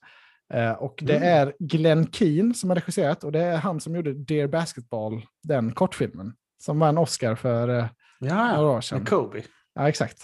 Eh, 0.53 0.71
och 0.71 0.99
det 1.01 1.15
Mm. 1.17 1.29
är 1.47 1.53
Glenn 1.59 2.11
Keane 2.11 2.53
som 2.53 2.69
har 2.69 2.75
regisserat 2.75 3.23
och 3.23 3.31
det 3.31 3.39
är 3.43 3.57
han 3.57 3.79
som 3.79 3.95
gjorde 3.95 4.13
Dear 4.13 4.47
Basketball, 4.47 5.21
den 5.43 5.71
kortfilmen, 5.71 6.33
som 6.63 6.79
vann 6.79 6.97
Oscar 6.97 7.35
för 7.35 7.69
eh, 7.79 7.85
Ja, 8.19 8.53
några 8.55 8.69
år 8.69 8.75
ja. 8.75 8.81
sedan. 8.81 8.99
Med 8.99 9.07
Kobe. 9.09 9.41
Ja, 9.75 9.89
exakt. 9.89 10.17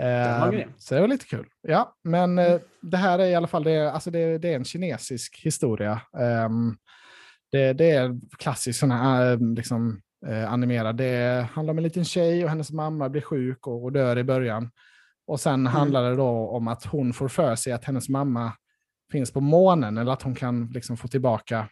Eh, 0.00 0.64
så 0.78 0.94
det 0.94 1.00
var 1.00 1.08
lite 1.08 1.26
kul. 1.26 1.46
Ja, 1.62 1.94
men 2.04 2.38
eh, 2.38 2.60
det 2.82 2.96
här 2.96 3.18
är 3.18 3.26
i 3.26 3.34
alla 3.34 3.46
fall 3.46 3.64
det, 3.64 3.92
alltså 3.92 4.10
det, 4.10 4.38
det 4.38 4.48
är 4.48 4.56
en 4.56 4.64
kinesisk 4.64 5.40
historia. 5.44 6.00
Ehm, 6.18 6.76
det, 7.52 7.72
det 7.72 7.90
är 7.90 8.20
klassisk 8.38 8.78
sån 8.78 8.90
här, 8.90 9.32
eh, 9.32 9.38
liksom, 9.56 10.00
eh, 10.26 10.52
animerad. 10.52 10.96
Det 10.96 11.46
handlar 11.52 11.72
om 11.72 11.78
en 11.78 11.84
liten 11.84 12.04
tjej 12.04 12.44
och 12.44 12.50
hennes 12.50 12.70
mamma 12.70 13.08
blir 13.08 13.22
sjuk 13.22 13.66
och, 13.66 13.84
och 13.84 13.92
dör 13.92 14.18
i 14.18 14.24
början. 14.24 14.70
Och 15.26 15.40
sen 15.40 15.66
handlar 15.66 16.10
det 16.10 16.16
då 16.16 16.28
om 16.28 16.68
att 16.68 16.84
hon 16.84 17.12
får 17.12 17.28
för 17.28 17.56
sig 17.56 17.72
att 17.72 17.84
hennes 17.84 18.08
mamma 18.08 18.52
finns 19.12 19.32
på 19.32 19.40
månen 19.40 19.98
eller 19.98 20.12
att 20.12 20.22
hon 20.22 20.34
kan 20.34 20.66
liksom 20.66 20.96
få 20.96 21.08
tillbaka, 21.08 21.68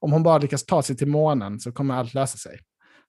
om 0.00 0.12
hon 0.12 0.22
bara 0.22 0.38
lyckas 0.38 0.64
ta 0.66 0.82
sig 0.82 0.96
till 0.96 1.08
månen 1.08 1.60
så 1.60 1.72
kommer 1.72 1.94
allt 1.94 2.14
lösa 2.14 2.38
sig. 2.38 2.58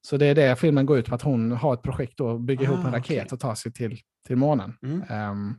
Så 0.01 0.17
det 0.17 0.25
är 0.25 0.35
det 0.35 0.55
filmen 0.55 0.85
går 0.85 0.97
ut 0.97 1.09
på, 1.09 1.15
att 1.15 1.21
hon 1.21 1.51
har 1.51 1.73
ett 1.73 1.81
projekt 1.81 2.19
bygger 2.39 2.63
ihop 2.63 2.79
Ah, 2.83 2.87
en 2.87 2.93
raket 2.93 3.23
okej. 3.23 3.27
och 3.31 3.39
tar 3.39 3.55
sig 3.55 3.73
till, 3.73 3.99
till 4.27 4.35
månen. 4.35 4.77
Mm. 4.83 5.03
Ehm, 5.09 5.55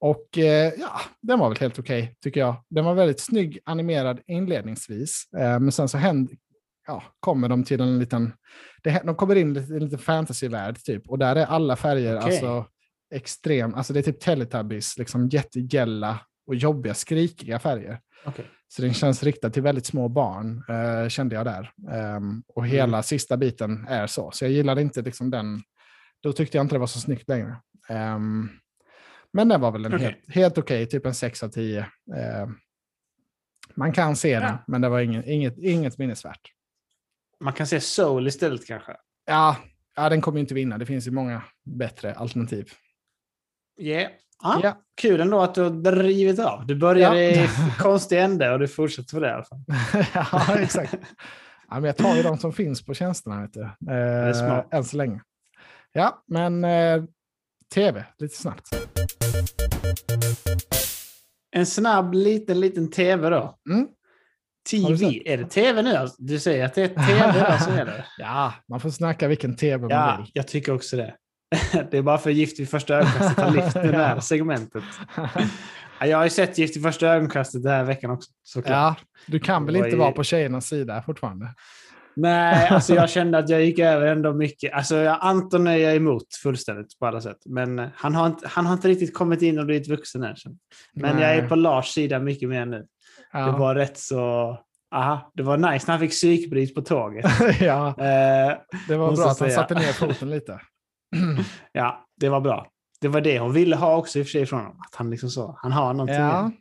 och 0.00 0.38
eh, 0.38 0.72
ja, 0.78 1.00
den 1.22 1.38
var 1.38 1.48
väl 1.48 1.58
helt 1.58 1.78
okej, 1.78 2.16
tycker 2.22 2.40
jag. 2.40 2.56
Den 2.70 2.84
var 2.84 2.94
väldigt 2.94 3.20
snygg 3.20 3.58
animerad 3.64 4.20
inledningsvis, 4.26 5.28
eh, 5.36 5.60
men 5.60 5.72
sen 5.72 5.88
så 5.88 5.98
händer, 5.98 6.36
ja, 6.86 7.02
kommer 7.20 7.48
de 7.48 7.64
till 7.64 7.80
en 7.80 7.98
liten, 7.98 8.32
de 8.82 9.14
kommer 9.14 9.36
in 9.36 9.56
i 9.56 9.58
en 9.58 9.84
liten 9.84 9.98
fantasyvärld 9.98 10.78
typ, 10.84 11.08
och 11.08 11.18
där 11.18 11.36
är 11.36 11.46
alla 11.46 11.76
färger 11.76 12.16
Okej. 12.16 12.26
alltså 12.26 12.66
extrem, 13.14 13.74
alltså 13.74 13.92
det 13.92 13.98
är 13.98 14.02
typ 14.02 14.20
Teletubbies, 14.20 14.98
liksom 14.98 15.28
jättegälla 15.28 16.20
och 16.46 16.54
jobbiga, 16.54 16.94
skrikiga 16.94 17.58
färger. 17.58 18.00
Okej. 18.24 18.44
Så 18.68 18.82
den 18.82 18.94
känns 18.94 19.22
riktad 19.22 19.50
till 19.50 19.62
väldigt 19.62 19.86
små 19.86 20.08
barn, 20.08 20.64
eh, 20.68 21.08
kände 21.08 21.34
jag 21.34 21.44
där. 21.44 21.70
Ehm, 21.90 22.42
och 22.48 22.66
hela 22.66 23.02
sista 23.02 23.36
biten 23.36 23.86
är 23.88 24.06
så. 24.06 24.30
Så 24.30 24.44
jag 24.44 24.52
gillade 24.52 24.82
inte 24.82 25.02
liksom 25.02 25.30
den, 25.30 25.62
då 26.22 26.32
tyckte 26.32 26.56
jag 26.56 26.64
inte 26.64 26.74
det 26.74 26.78
var 26.78 26.86
så 26.86 27.00
snyggt 27.00 27.28
längre. 27.28 27.56
Ehm, 27.88 28.48
Men 29.32 29.48
den 29.48 29.60
var 29.60 29.70
väl 29.72 29.84
en 29.84 29.94
Okej. 29.94 30.06
helt, 30.06 30.34
helt 30.34 30.58
okej, 30.58 30.86
typ 30.86 31.06
en 31.06 31.14
6 31.14 31.42
av 31.42 31.48
10. 31.48 31.78
Eh, 31.78 31.86
man 33.74 33.92
kan 33.92 34.16
se 34.16 34.34
den, 34.34 34.42
Ja. 34.42 34.58
men 34.66 34.80
det 34.80 34.88
var 34.88 35.00
inget, 35.00 35.26
inget, 35.26 35.58
inget 35.58 35.98
minnesvärt. 35.98 36.40
Man 37.40 37.52
kan 37.52 37.66
se 37.66 37.80
Soul 37.80 38.26
istället 38.26 38.66
kanske. 38.66 38.96
Ja, 39.26 39.56
ja, 39.96 40.08
den 40.08 40.20
kommer 40.20 40.40
inte 40.40 40.54
vinna. 40.54 40.78
Det 40.78 40.86
finns 40.86 41.06
ju 41.06 41.10
många 41.10 41.42
bättre 41.64 42.14
alternativ. 42.14 42.68
Yeah. 43.80 44.10
Ja, 44.42 44.60
Ja. 44.62 44.80
Kul 45.00 45.20
ändå 45.20 45.40
att 45.42 45.54
du 45.54 45.62
har 45.62 45.70
drivit 45.70 46.38
av. 46.38 46.66
Du 46.66 46.74
började 46.74 47.24
Ja. 47.24 47.44
i 47.44 47.48
konstig 47.78 48.20
ände 48.20 48.52
och 48.52 48.58
du 48.58 48.68
fortsätter 48.68 49.14
på 49.16 49.20
det 49.20 49.28
i 49.28 49.32
alla 49.32 49.44
fall. 49.44 49.60
ja, 50.14 50.58
exakt. 50.58 50.94
Ja, 51.68 51.74
men 51.74 51.84
jag 51.84 51.96
tar 51.96 52.16
ju 52.16 52.22
de 52.22 52.38
som 52.38 52.52
finns 52.52 52.84
på 52.86 52.94
tjänsterna, 52.94 53.40
vet 53.42 53.52
du. 53.52 53.62
Eh, 53.92 54.64
än 54.70 54.84
så 54.84 54.96
länge. 54.96 55.20
Ja, 55.92 56.24
men 56.26 56.64
eh, 56.64 57.04
tv, 57.74 58.04
lite 58.18 58.36
snabbt. 58.36 58.68
En 61.56 61.66
snabb 61.66 62.14
liten, 62.14 62.60
liten 62.60 62.90
tv 62.90 63.30
då. 63.30 63.58
Mm. 63.70 63.86
TV. 64.70 65.22
Är 65.24 65.36
det 65.36 65.44
tv 65.44 65.82
nu? 65.82 65.94
alltså? 65.96 66.16
Du 66.22 66.38
säger 66.38 66.64
att 66.64 66.74
det 66.74 66.82
är 66.82 66.88
tv 66.88 67.58
som 67.58 67.72
är 67.72 67.84
det? 67.84 68.04
Ja, 68.18 68.54
man 68.68 68.80
får 68.80 68.90
snacka 68.90 69.28
vilken 69.28 69.56
tv 69.56 69.80
man 69.82 69.90
Ja, 69.90 70.16
vill. 70.20 70.30
jag 70.34 70.48
tycker 70.48 70.74
också 70.74 70.96
det. 70.96 71.14
Det 71.90 71.98
är 71.98 72.02
bara 72.02 72.18
för 72.18 72.30
Gift 72.30 72.60
vid 72.60 72.68
första 72.68 72.94
ögonkastet 72.94 73.44
har 73.44 73.50
lyft 73.50 73.74
det 73.74 73.80
här 73.96 74.14
Ja. 74.14 74.20
segmentet. 74.20 74.82
Ja, 76.00 76.06
Jag 76.06 76.16
har 76.18 76.24
ju 76.24 76.30
sett 76.30 76.58
Gift 76.58 76.76
vid 76.76 76.82
första 76.82 77.06
ögonkastet 77.08 77.62
den 77.62 77.72
här 77.72 77.84
veckan 77.84 78.10
också. 78.10 78.30
Såklart. 78.42 78.98
ja, 79.00 79.22
du 79.26 79.40
kan 79.40 79.66
väl 79.66 79.76
inte 79.76 79.96
vara 79.96 80.12
på 80.12 80.24
tjejernas 80.24 80.66
sida 80.66 81.02
fortfarande? 81.06 81.54
Nej, 82.16 82.68
alltså 82.70 82.94
jag 82.94 83.10
kände 83.10 83.38
att 83.38 83.48
jag 83.48 83.64
gick 83.64 83.78
över 83.78 84.06
ändå 84.06 84.32
mycket. 84.32 84.72
Alltså 84.72 85.08
Anton 85.08 85.66
är 85.66 85.76
jag 85.76 85.96
emot 85.96 86.34
fullständigt 86.42 86.98
på 86.98 87.06
alla 87.06 87.20
sätt. 87.20 87.38
Men 87.46 87.78
eh, 87.78 87.88
han 87.94 88.14
har 88.14 88.26
inte, 88.26 88.48
han 88.48 88.66
har 88.66 88.72
inte 88.72 88.88
riktigt 88.88 89.14
kommit 89.14 89.42
in 89.42 89.58
och 89.58 89.66
blivit 89.66 89.88
vuxen 89.88 90.22
än. 90.22 90.36
Men 90.92 91.20
jag 91.20 91.30
är 91.30 91.40
Nej. 91.40 91.48
på 91.48 91.54
Lars 91.54 91.88
sida 91.88 92.18
mycket 92.18 92.48
mer 92.48 92.66
nu. 92.66 92.86
Ja. 93.32 93.46
Det 93.46 93.52
var 93.52 93.74
rätt 93.74 93.98
så... 93.98 94.56
Aha, 94.94 95.32
det 95.34 95.42
var 95.42 95.56
nice 95.56 95.84
när 95.86 95.92
han 95.92 96.00
fick 96.00 96.10
psykbryt 96.10 96.74
på 96.74 96.82
tåget. 96.82 97.26
ja, 97.60 97.88
Eh, 97.88 98.56
det 98.88 98.96
var 98.96 99.16
bra 99.16 99.30
att 99.30 99.40
han 99.40 99.50
satte 99.50 99.74
ner 99.74 99.92
foten 99.92 100.30
lite. 100.30 100.60
ja, 101.72 102.06
det 102.20 102.28
var 102.28 102.40
bra. 102.40 102.66
Det 103.00 103.08
var 103.08 103.20
det 103.20 103.38
hon 103.38 103.52
ville 103.52 103.76
ha 103.76 103.96
också 103.96 104.18
i 104.18 104.22
och 104.22 104.26
för 104.26 104.30
sig 104.30 104.46
från 104.46 104.60
honom. 104.60 104.80
Att 104.88 104.94
han 104.94 105.10
liksom 105.10 105.30
så, 105.30 105.58
han 105.62 105.72
har 105.72 105.92
någonting. 105.92 106.16
Ja. 106.16 106.40
Mm. 106.40 106.52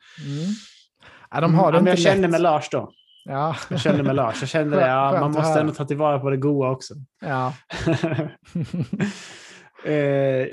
ja, 1.32 1.42
de 1.42 1.54
har 1.54 1.72
det 1.72 1.78
Ja, 1.78 1.82
men 1.82 1.90
jag 1.92 2.00
kände 2.00 2.28
med 2.28 2.42
Lars 2.42 2.70
då. 2.70 2.92
Ja. 3.26 3.56
Jag 3.70 3.80
kände 3.80 4.04
med 4.04 4.16
Lars. 4.16 4.42
Jag 4.42 4.50
kände 4.50 4.76
det. 4.78 4.82
Ja, 4.88 5.18
man 5.20 5.32
måste 5.32 5.60
ändå 5.60 5.74
ta 5.74 5.86
tillvara 5.86 6.20
på 6.20 6.30
det 6.30 6.38
goda 6.38 6.70
också. 6.70 6.94
ja. 7.22 7.54
eh, 9.86 9.94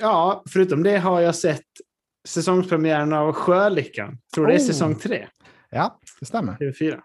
ja, 0.01 0.43
förutom 0.49 0.83
det 0.83 0.99
har 0.99 1.21
jag 1.21 1.35
sett 1.35 1.65
säsongspremiären 2.29 3.13
av 3.13 3.33
Sjölyckan. 3.33 4.19
Tror 4.35 4.47
det 4.47 4.55
är 4.55 4.59
Oh. 4.59 4.67
säsong 4.67 4.95
tre. 4.95 5.27
ja, 5.71 5.99
det 6.21 6.27
stämmer. 6.27 6.53
TV4. 6.53 7.01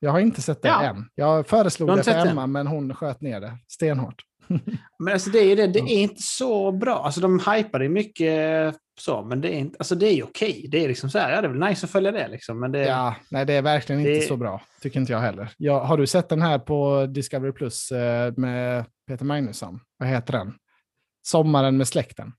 Jag 0.00 0.10
har 0.10 0.20
inte 0.20 0.42
sett 0.42 0.62
det 0.62 0.68
Ja. 0.68 0.82
än. 0.82 1.04
Jag 1.14 1.46
föreslog 1.46 1.96
det 1.96 2.02
för 2.02 2.26
Emma, 2.26 2.46
men 2.46 2.66
hon 2.66 2.94
sköt 2.94 3.20
ner 3.20 3.40
det 3.40 3.58
stenhårt. 3.68 4.22
Men 4.98 5.12
alltså 5.14 5.30
det 5.30 5.38
är 5.38 5.56
det. 5.56 5.66
Det 5.66 5.78
är 5.78 6.02
inte 6.02 6.22
så 6.22 6.72
bra. 6.72 7.02
Alltså 7.04 7.20
de 7.20 7.38
hypar 7.38 7.78
det 7.78 7.88
mycket 7.88 8.74
så, 9.00 9.22
men 9.22 9.40
det 9.40 9.48
är 9.48 9.58
inte, 9.58 9.76
alltså 9.78 9.94
det 9.94 10.06
är 10.06 10.24
okej. 10.24 10.66
Det 10.70 10.84
är 10.84 10.88
liksom 10.88 11.10
så 11.10 11.18
här, 11.18 11.30
ja 11.30 11.40
det 11.40 11.46
är 11.48 11.52
väl 11.52 11.68
nice 11.70 11.86
att 11.86 11.90
följa 11.92 12.12
det 12.12 12.28
liksom. 12.28 12.60
Men 12.60 12.72
det, 12.72 12.78
Ja, 12.86 13.14
nej, 13.30 13.44
det 13.46 13.52
är 13.52 13.62
verkligen 13.62 14.02
Det- 14.02 14.14
inte 14.14 14.26
så 14.26 14.36
bra. 14.36 14.62
Tycker 14.80 15.00
inte 15.00 15.12
jag 15.12 15.20
heller. 15.20 15.50
Jag, 15.56 15.80
har 15.80 15.96
du 15.98 16.06
sett 16.06 16.28
den 16.28 16.42
här 16.42 16.58
på 16.58 17.06
Discovery 17.06 17.52
Plus 17.52 17.92
eh, 17.92 18.32
med 18.36 18.84
Peter 19.06 19.24
Magnusson? 19.24 19.80
Vad 19.98 20.08
heter 20.08 20.32
den? 20.32 20.54
Sommaren 21.26 21.76
med 21.76 21.88
släkten. 21.88 22.32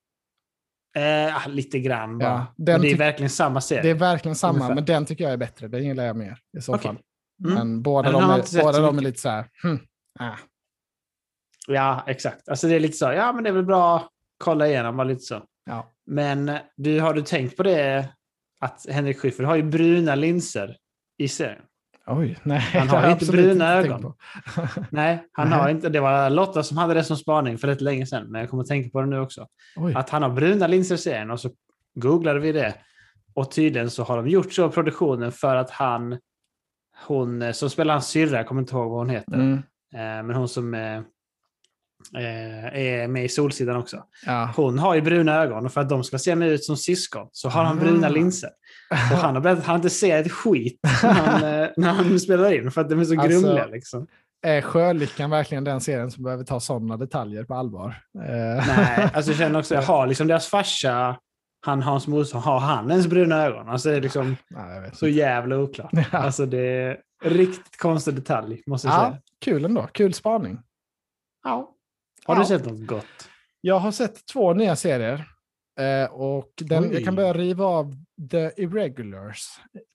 eh, 0.95 1.47
lite 1.49 1.79
grann 1.79 2.17
bara. 2.17 2.47
Ja, 2.57 2.77
det 2.77 2.91
är 2.91 2.97
verkligen 2.97 3.29
samma 3.29 3.61
serie. 3.61 3.81
Det 3.81 3.89
är 3.89 3.93
verkligen 3.93 4.35
samma, 4.35 4.53
Ungefär. 4.55 4.75
men 4.75 4.85
den 4.85 5.05
tycker 5.05 5.23
jag 5.23 5.33
är 5.33 5.37
bättre. 5.37 5.67
Den 5.67 5.83
gillar 5.83 6.03
jag 6.03 6.15
mer 6.15 6.37
i 6.57 6.61
så 6.61 6.75
Okej. 6.75 6.83
fall. 6.83 6.97
Mm. 7.45 7.53
Men 7.53 7.81
båda, 7.81 8.11
Men 8.11 8.21
de 8.21 8.31
är, 8.31 8.63
båda 8.63 8.79
de 8.79 8.97
är 8.97 9.01
lite 9.01 9.19
så 9.19 9.29
här, 9.29 9.45
hm, 9.63 9.79
äh. 10.19 10.27
Ja, 11.67 12.03
exakt. 12.07 12.49
Alltså 12.49 12.67
det 12.67 12.75
är 12.75 12.79
lite 12.79 12.97
så, 12.97 13.05
ja 13.05 13.33
men 13.33 13.43
det 13.43 13.49
är 13.49 13.53
väl 13.53 13.65
bra 13.65 13.95
att 13.97 14.07
kolla 14.37 14.67
igenom, 14.67 14.97
bara 14.97 15.03
lite 15.03 15.21
så. 15.21 15.43
Ja. 15.65 15.91
Men 16.09 16.51
du, 16.75 16.99
har 16.99 17.13
du 17.13 17.21
tänkt 17.21 17.57
på 17.57 17.63
det 17.63 18.09
att 18.59 18.85
Henrik 18.89 19.19
Schyffert 19.19 19.45
har 19.45 19.55
ju 19.55 19.63
bruna 19.63 20.15
linser 20.15 20.77
i 21.17 21.27
serien? 21.27 21.61
Oj, 22.07 22.37
nej. 22.43 22.59
Han 22.59 22.87
har 22.87 23.11
inte 23.11 23.25
bruna 23.25 23.81
tänkt 23.81 23.91
ögon. 23.91 24.13
Nej, 24.91 25.27
han 25.31 25.49
Nej. 25.49 25.59
har 25.59 25.69
inte. 25.69 25.89
Det 25.89 25.99
var 25.99 26.29
Lotta 26.29 26.63
som 26.63 26.77
hade 26.77 26.93
det 26.93 27.03
som 27.03 27.17
spaning 27.17 27.57
för 27.57 27.67
rätt 27.67 27.81
länge 27.81 28.05
sedan, 28.05 28.31
men 28.31 28.41
jag 28.41 28.49
kommer 28.49 28.63
att 28.63 28.69
tänka 28.69 28.89
på 28.89 29.01
det 29.01 29.07
nu 29.07 29.19
också. 29.19 29.47
Oj. 29.75 29.93
Att 29.95 30.09
han 30.09 30.23
har 30.23 30.29
bruna 30.29 30.67
linser 30.67 30.95
i 30.95 30.97
serien 30.97 31.31
och 31.31 31.39
så 31.39 31.49
googlade 31.95 32.39
vi 32.39 32.51
det. 32.51 32.73
Och 33.33 33.51
tydligen 33.51 33.89
så 33.89 34.03
har 34.03 34.17
de 34.17 34.27
gjort 34.27 34.53
så 34.53 34.67
i 34.67 34.69
produktionen 34.69 35.31
för 35.31 35.55
att 35.55 35.69
han, 35.69 36.17
hon 37.07 37.41
eh, 37.41 37.51
som 37.51 37.69
spelar 37.69 37.93
hans 37.93 38.07
syrra, 38.07 38.37
jag 38.37 38.47
kommer 38.47 38.61
inte 38.61 38.75
ihåg 38.75 38.89
vad 38.89 38.99
hon 38.99 39.09
heter, 39.09 39.33
Mm, 39.33 39.53
eh, 39.93 40.23
men 40.23 40.33
hon 40.33 40.49
som 40.49 40.73
eh, 40.73 41.01
är 42.13 43.07
med 43.07 43.25
i 43.25 43.29
Solsidan 43.29 43.75
också. 43.75 44.03
ja. 44.25 44.53
Hon 44.55 44.79
har 44.79 44.95
ju 44.95 45.01
bruna 45.01 45.35
ögon 45.35 45.65
och 45.65 45.73
för 45.73 45.81
att 45.81 45.89
de 45.89 46.03
ska 46.03 46.17
se 46.19 46.35
mig 46.35 46.49
ut 46.49 46.63
som 46.63 46.77
syskon 46.77 47.29
så 47.31 47.49
har 47.49 47.63
han 47.63 47.79
bruna 47.79 48.07
Ah. 48.07 48.09
linser. 48.09 48.49
Och 49.11 49.17
han 49.17 49.35
har 49.35 49.41
berättat 49.41 49.59
att 49.61 49.67
han 49.67 49.75
inte 49.75 49.89
ser 49.89 50.19
ett 50.21 50.31
skit 50.31 50.79
när 50.83 51.13
han, 51.13 51.43
eh, 51.63 51.69
när 51.77 51.89
han 51.89 52.19
spelar 52.19 52.51
in 52.53 52.71
för 52.71 52.81
att 52.81 52.89
de 52.89 52.99
är 52.99 53.05
så 53.05 53.21
Alltså, 53.21 53.41
grumliga. 53.41 53.65
Liksom. 53.65 54.07
Är 54.41 54.61
Sjölyckan 54.61 55.29
verkligen 55.29 55.63
den 55.63 55.81
serien 55.81 56.11
som 56.11 56.23
behöver 56.23 56.43
ta 56.43 56.59
sådana 56.59 56.97
detaljer 56.97 57.43
på 57.43 57.53
allvar? 57.55 57.89
Eh, 58.19 58.67
Nej, 58.67 59.09
alltså 59.13 59.31
jag 59.31 59.37
känner 59.37 59.59
också, 59.59 59.75
jag 59.75 59.81
har 59.93 60.07
liksom 60.07 60.27
deras 60.27 60.47
farsa, 60.47 61.17
han 61.65 61.81
Hans 61.81 62.07
Mosson, 62.07 62.41
har 62.41 62.59
han 62.59 62.91
ens 62.91 63.07
bruna 63.07 63.43
ögon? 63.45 63.69
Alltså 63.69 63.89
det 63.89 63.95
är 63.95 64.01
liksom 64.01 64.35
nej, 64.49 64.89
så 64.93 65.07
jävla 65.07 65.57
oklart. 65.57 65.89
Ja. 66.11 66.17
Alltså 66.17 66.45
det 66.45 66.59
är 66.59 66.97
riktigt 67.23 67.77
konstig 67.77 68.13
detalj, 68.15 68.61
måste 68.67 68.87
jag 68.87 68.95
Ja, 68.95 68.99
säga. 69.09 69.17
kul 69.45 69.65
ändå. 69.65 69.87
Kul 69.91 70.13
spaning. 70.13 70.59
Ja. 71.43 71.75
Har 72.33 72.39
du 72.41 72.45
sett 72.45 72.65
något 72.65 72.87
gott? 72.87 73.05
Jag 73.61 73.79
har 73.79 73.91
sett 73.91 74.25
två 74.33 74.53
nya 74.53 74.75
serier. 74.75 75.25
Eh, 75.79 76.11
och 76.11 76.49
den, 76.61 76.91
jag 76.93 77.03
kan 77.05 77.15
börja 77.15 77.33
riva 77.33 77.65
av 77.65 77.93
The 78.31 78.51
Irregulars. 78.57 79.47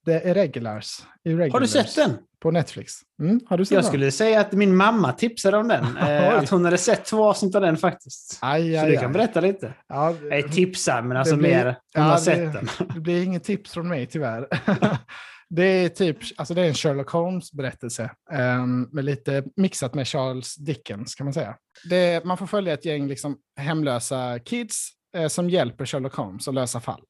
The 0.07 0.12
Irregulars. 0.30 1.03
Irregulars 1.24 1.53
Har 1.53 1.61
du 1.61 1.66
sett 1.66 1.95
den? 1.97 2.11
På 2.43 2.51
Netflix. 2.51 2.93
Mm, 3.22 3.41
har 3.47 3.59
du 3.59 3.64
sett 3.64 3.72
Jag 3.74 3.82
den? 3.82 3.89
skulle 3.89 4.11
säga 4.12 4.41
att 4.41 4.53
min 4.53 4.76
mamma 4.76 5.12
tipsade 5.12 5.57
om 5.57 5.68
den. 5.68 5.85
Eh, 5.99 6.35
att 6.39 6.51
hon 6.51 6.64
hade 6.64 6.78
sett 6.78 7.05
två 7.05 7.24
avsnitt 7.24 7.55
av 7.55 7.61
den 7.62 7.76
faktiskt. 7.76 8.39
Aj, 8.43 8.74
Så 8.74 8.80
aj, 8.85 8.91
du 8.91 8.97
kan 8.97 9.07
aj. 9.07 9.12
berätta 9.12 9.41
lite. 9.41 9.74
Ja, 9.89 10.14
Jag 10.30 10.53
tipsar, 10.53 11.03
men 11.03 11.16
alltså 11.16 11.37
blir- 11.37 11.51
mer, 11.51 11.64
hon 11.66 11.74
ja, 11.95 12.03
har 12.03 12.14
det- 12.14 12.20
sett 12.20 12.53
den. 12.53 12.68
det 12.95 13.01
blir 13.01 13.22
inget 13.24 13.45
tips 13.45 13.72
från 13.72 13.89
mig 13.89 14.07
tyvärr. 14.07 14.49
det 15.55 15.64
är 15.64 15.88
typ, 15.88 16.18
alltså 16.36 16.55
det 16.55 16.62
är 16.62 16.68
en 16.68 16.74
Sherlock 16.74 17.11
Holmes-berättelse. 17.11 18.11
ehm, 18.32 18.88
med 18.92 19.05
lite 19.05 19.44
mixat 19.57 19.94
med 19.94 20.09
Charles 20.09 20.57
Dickens 20.57 21.14
kan 21.14 21.26
man 21.26 21.34
säga. 21.34 21.57
Det, 21.90 22.24
man 22.24 22.36
får 22.38 22.46
följa 22.46 22.74
ett 22.74 22.84
gäng 22.84 23.09
liksom, 23.09 23.38
hemlösa 23.57 24.38
kids 24.38 24.88
eh, 25.16 25.28
som 25.28 25.50
hjälper 25.50 25.86
Sherlock 25.86 26.14
Holmes 26.14 26.48
att 26.48 26.55
lösa 26.55 26.80
fall. 26.80 27.02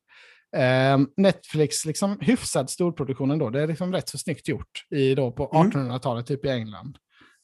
Ehm, 0.57 1.09
Netflix, 1.17 1.85
liksom 1.85 2.19
hyfsad 2.21 2.71
storproduktion 2.71 3.31
ändå. 3.31 3.51
Det 3.51 3.63
är 3.63 3.67
liksom 3.67 3.93
rätt 3.93 4.09
så 4.09 4.19
snyggt 4.19 4.49
gjort 4.49 4.87
i, 4.91 5.15
då, 5.15 5.33
på 5.33 5.51
Mm. 5.55 5.71
1800-talet, 5.71 6.27
typ 6.27 6.45
i 6.45 6.49
England. 6.49 6.99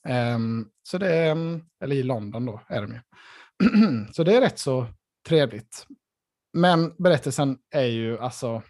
Ehm, 0.08 0.66
så 0.82 0.98
det 0.98 1.14
är, 1.14 1.30
mm, 1.30 1.62
eller 1.84 1.96
i 1.96 2.02
London 2.02 2.46
då 2.46 2.60
är 2.68 2.82
de 2.82 2.92
ju. 2.92 3.00
så 4.12 4.24
det 4.24 4.36
är 4.36 4.40
rätt 4.40 4.58
så 4.58 4.86
trevligt. 5.28 5.86
Men 6.52 6.94
berättelsen 6.98 7.58
är 7.74 7.84
ju 7.84 8.18
alltså 8.18 8.62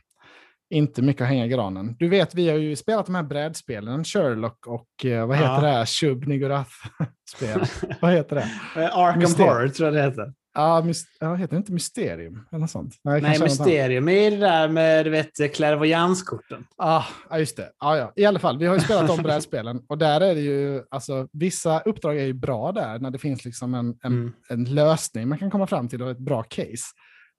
inte 0.71 1.03
mycket 1.03 1.23
att 1.23 1.29
hänga 1.29 1.45
i 1.47 1.49
granen. 1.49 1.97
Du 1.99 2.09
vet, 2.09 2.35
vi 2.35 2.49
har 2.51 2.57
ju 2.57 2.77
spelat 2.77 3.07
de 3.07 3.15
här 3.15 3.23
brädspelen, 3.23 4.05
Sherlock 4.05 4.67
och 4.67 5.05
eh, 5.05 5.27
vad 5.27 5.37
heter 5.37 5.51
Ja. 5.53 5.61
det 5.61 5.67
här, 5.69 5.87
Shub 5.87 6.27
Nigorath-spel. 6.27 7.61
vad 8.01 8.13
heter 8.13 8.37
det? 8.37 8.83
Eh, 8.83 8.99
Arkham 8.99 9.19
Mysterium. 9.19 9.55
Horror 9.55 9.69
tror 9.69 9.87
jag 9.89 9.95
det 9.97 10.03
heter. 10.11 10.33
Ja, 10.55 10.85
ja, 11.21 11.35
heter 11.35 11.55
det 11.55 11.59
inte 11.59 11.73
Mysterium 11.73 12.47
eller 12.53 12.61
något 12.61 12.71
sånt? 12.71 12.95
Nej, 13.05 13.25
annat. 13.25 13.41
Mysterium 13.41 14.09
är 14.09 14.31
det 14.31 14.37
där 14.37 14.69
med 14.69 15.07
du 15.07 15.11
vet, 15.11 15.55
klärvoajanskorten. 15.55 16.65
Ah, 16.77 17.05
ja, 17.31 17.39
just 17.39 17.57
det. 17.57 17.71
Ah, 17.79 17.97
ja. 17.97 18.13
I 18.17 18.25
alla 18.25 18.39
fall, 18.39 18.59
vi 18.59 18.67
har 18.67 18.75
ju 18.75 18.81
spelat 18.81 19.07
de 19.07 19.23
brädspelen 19.23 19.83
och 19.89 19.99
där 19.99 20.21
är 20.21 20.35
det 20.35 20.41
ju, 20.41 20.83
alltså 20.91 21.29
vissa 21.33 21.81
uppdrag 21.81 22.19
är 22.19 22.25
ju 22.25 22.33
bra 22.33 22.73
där 22.73 22.99
när 22.99 23.11
det 23.11 23.19
finns 23.19 23.45
liksom 23.45 23.75
en, 23.75 23.87
en, 24.03 24.13
Mm. 24.13 24.33
en 24.49 24.65
lösning 24.65 25.29
man 25.29 25.39
kan 25.39 25.51
komma 25.51 25.67
fram 25.67 25.89
till 25.89 26.03
och 26.03 26.11
ett 26.11 26.19
bra 26.19 26.43
case. 26.43 26.85